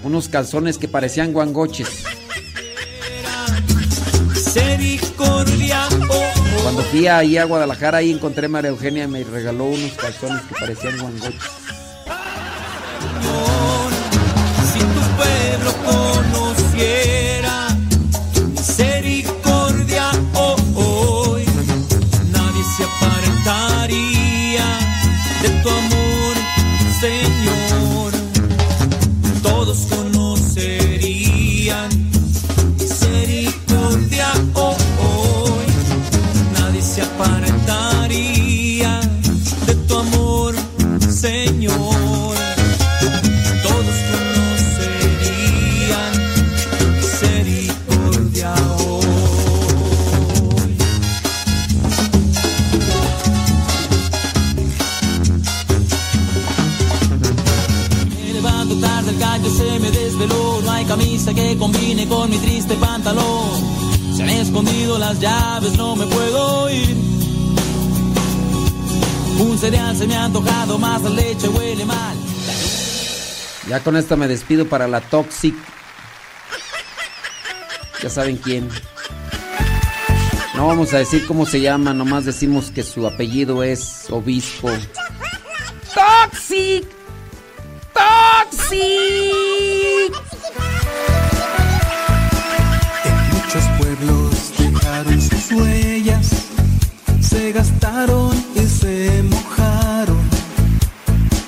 unos 0.03 0.27
calzones 0.27 0.77
que 0.77 0.89
parecían 0.89 1.31
guangoches. 1.31 1.87
Cuando 6.61 6.81
fui 6.83 7.07
ahí 7.07 7.37
a 7.37 7.45
Guadalajara, 7.45 7.99
ahí 7.99 8.11
encontré 8.11 8.47
a 8.47 8.49
María 8.49 8.71
Eugenia 8.71 9.05
y 9.05 9.07
me 9.07 9.23
regaló 9.23 9.63
unos 9.65 9.93
calzones 9.93 10.41
que 10.41 10.55
parecían 10.59 10.97
guangoches. 10.99 11.41
si 14.73 14.79
tu 14.79 15.01
pueblo 15.15 15.73
conociera 15.85 17.52
se 22.83 22.89
apartaría 22.89 24.67
de 25.41 25.49
tu 25.61 25.69
amor, 25.69 26.35
Señor. 26.99 28.11
Todos 29.41 29.77
conocerían 29.89 31.89
misericordia 32.79 34.33
oh, 34.55 34.75
hoy, 34.99 35.65
nadie 36.59 36.81
se 36.81 37.03
apartaría 37.03 38.99
de 39.65 39.75
tu 39.87 39.97
amor, 39.97 40.53
Señor. 41.09 41.92
Camisa 60.95 61.33
que 61.33 61.57
combine 61.57 62.07
con 62.07 62.29
mi 62.29 62.37
triste 62.37 62.75
pantalón. 62.75 63.49
Se 64.15 64.21
han 64.21 64.29
escondido 64.29 64.99
las 64.99 65.19
llaves, 65.19 65.75
no 65.75 65.95
me 65.95 66.05
puedo 66.05 66.69
ir. 66.69 66.95
Un 69.39 69.57
cereal 69.57 69.97
se 69.97 70.05
me 70.05 70.15
ha 70.15 70.25
antojado, 70.25 70.77
más 70.77 71.01
la 71.01 71.09
leche 71.09 71.47
huele 71.47 71.83
mal. 71.85 72.15
Ya 73.67 73.79
con 73.79 73.95
esta 73.95 74.15
me 74.15 74.27
despido 74.27 74.67
para 74.67 74.87
la 74.87 75.01
Toxic. 75.01 75.55
Ya 78.03 78.09
saben 78.09 78.37
quién. 78.37 78.69
No 80.53 80.67
vamos 80.67 80.93
a 80.93 80.99
decir 80.99 81.25
cómo 81.25 81.47
se 81.47 81.59
llama, 81.59 81.95
nomás 81.95 82.25
decimos 82.25 82.69
que 82.69 82.83
su 82.83 83.07
apellido 83.07 83.63
es 83.63 84.05
Obispo. 84.11 84.69
Toxic. 85.95 86.85
Toxic. 87.95 89.33
sus 95.21 95.51
huellas, 95.51 96.29
se 97.19 97.51
gastaron 97.51 98.31
y 98.55 98.65
se 98.67 99.23
mojaron, 99.23 100.21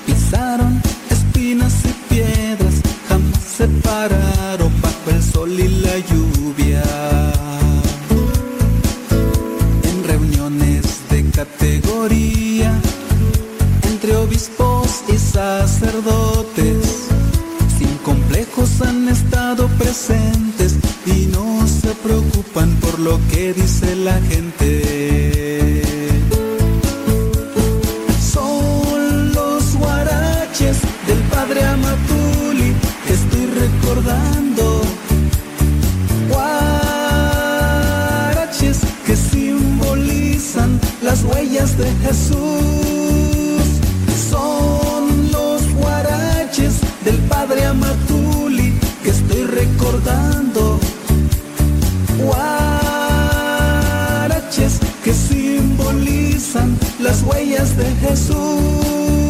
pisaron 0.04 0.82
espinas 1.10 1.74
y 1.84 2.14
piedras, 2.14 2.74
jamás 3.08 3.42
se 3.56 3.68
pararon 3.68 4.72
bajo 4.82 5.10
el 5.10 5.22
sol 5.22 5.50
y 5.50 5.68
la 5.68 5.98
lluvia. 6.10 6.82
En 9.84 10.04
reuniones 10.04 11.00
de 11.10 11.30
categoría, 11.30 12.72
entre 13.82 14.16
obispos 14.16 15.02
y 15.08 15.18
sacerdotes, 15.18 17.08
sin 17.78 17.96
complejos 17.98 18.80
han 18.82 19.08
estado 19.08 19.68
presentes 19.78 20.55
lo 22.98 23.18
que 23.30 23.52
dice 23.52 23.94
la 23.96 24.18
gente. 24.22 25.82
Son 28.20 29.32
los 29.32 29.76
guaraches 29.76 30.78
del 31.06 31.18
padre 31.30 31.62
Amatuli 31.64 32.74
que 33.06 33.12
estoy 33.12 33.46
recordando. 33.46 34.82
Guaraches 36.28 37.58
que 39.04 39.16
simbolizan 39.16 40.80
las 41.02 41.22
huellas 41.24 41.76
de 41.76 41.90
Jesús. 42.04 43.66
Son 44.30 45.30
los 45.32 45.68
guaraches 45.74 46.80
del 47.04 47.18
padre 47.28 47.66
Amatuli 47.66 48.78
que 49.02 49.10
estoy 49.10 49.44
recordando. 49.44 50.80
Guaraches 52.18 52.85
las 56.98 57.22
huellas 57.22 57.76
de 57.76 57.84
Jesús. 57.96 59.25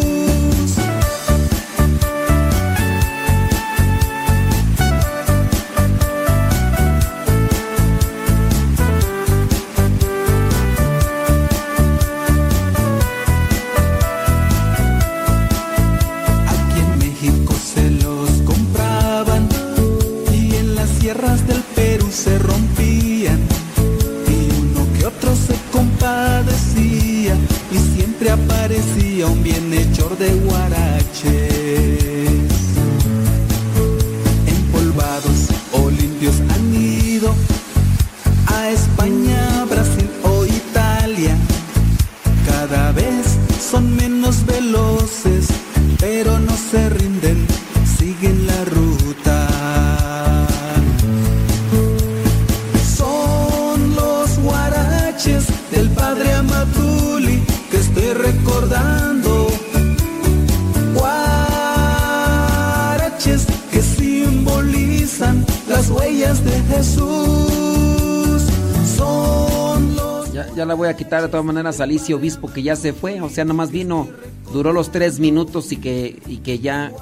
De 71.11 71.29
todas 71.29 71.45
maneras 71.45 71.81
a 71.81 71.85
Alicia 71.85 72.17
Obispo 72.17 72.53
que 72.53 72.63
ya 72.63 72.77
se 72.77 72.93
fue. 72.93 73.21
O 73.21 73.29
sea, 73.29 73.45
nomás 73.45 73.71
vino, 73.71 74.09
duró 74.53 74.73
los 74.73 74.91
tres 74.91 75.19
minutos 75.19 75.73
y 75.73 75.77
que, 75.77 76.21
y 76.27 76.39
que 76.39 76.59
ya, 76.59 76.93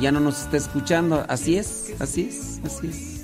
ya 0.00 0.12
no 0.12 0.20
nos 0.20 0.42
está 0.42 0.56
escuchando. 0.56 1.24
Así 1.28 1.56
es, 1.56 1.94
así 1.98 2.28
es, 2.30 2.60
así 2.64 2.86
es. 2.88 3.14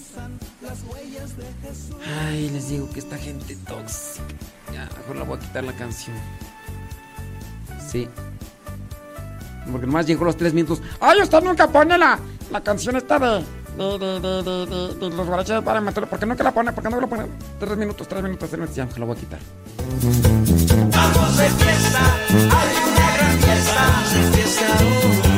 Ay, 2.26 2.50
les 2.50 2.68
digo 2.68 2.88
que 2.90 3.00
esta 3.00 3.16
gente 3.16 3.56
tóxica. 3.66 4.24
Ya, 4.72 4.88
mejor 4.98 5.16
la 5.16 5.24
voy 5.24 5.36
a 5.36 5.40
quitar 5.40 5.64
la 5.64 5.72
canción. 5.74 6.16
Sí. 7.90 8.08
Porque 9.70 9.86
nomás 9.86 10.06
llegó 10.06 10.24
los 10.24 10.36
tres 10.36 10.54
minutos. 10.54 10.82
Ay, 11.00 11.20
usted 11.22 11.42
nunca 11.42 11.68
pone 11.68 11.96
la, 11.98 12.18
la 12.50 12.62
canción 12.62 12.96
esta 12.96 13.18
de, 13.18 13.44
de, 13.76 15.10
los 15.10 15.26
guaraches 15.26 15.62
para 15.62 15.80
meterlo. 15.80 16.08
¿Por 16.08 16.18
qué 16.18 16.26
nunca 16.26 16.44
la 16.44 16.52
pone? 16.52 16.72
¿Por 16.72 16.82
qué 16.82 16.90
no 16.90 17.00
la 17.00 17.06
pone? 17.06 17.26
Tres 17.58 17.76
minutos, 17.76 18.08
tres 18.08 18.22
minutos, 18.22 18.48
tres 18.48 18.60
minutos. 18.60 18.76
Ya, 18.76 18.88
la 18.98 19.04
voy 19.04 19.16
a 19.16 19.20
quitar. 19.20 19.40
Vamos 20.90 21.38
hay 21.38 21.50
una 22.88 23.06
gran. 25.14 25.29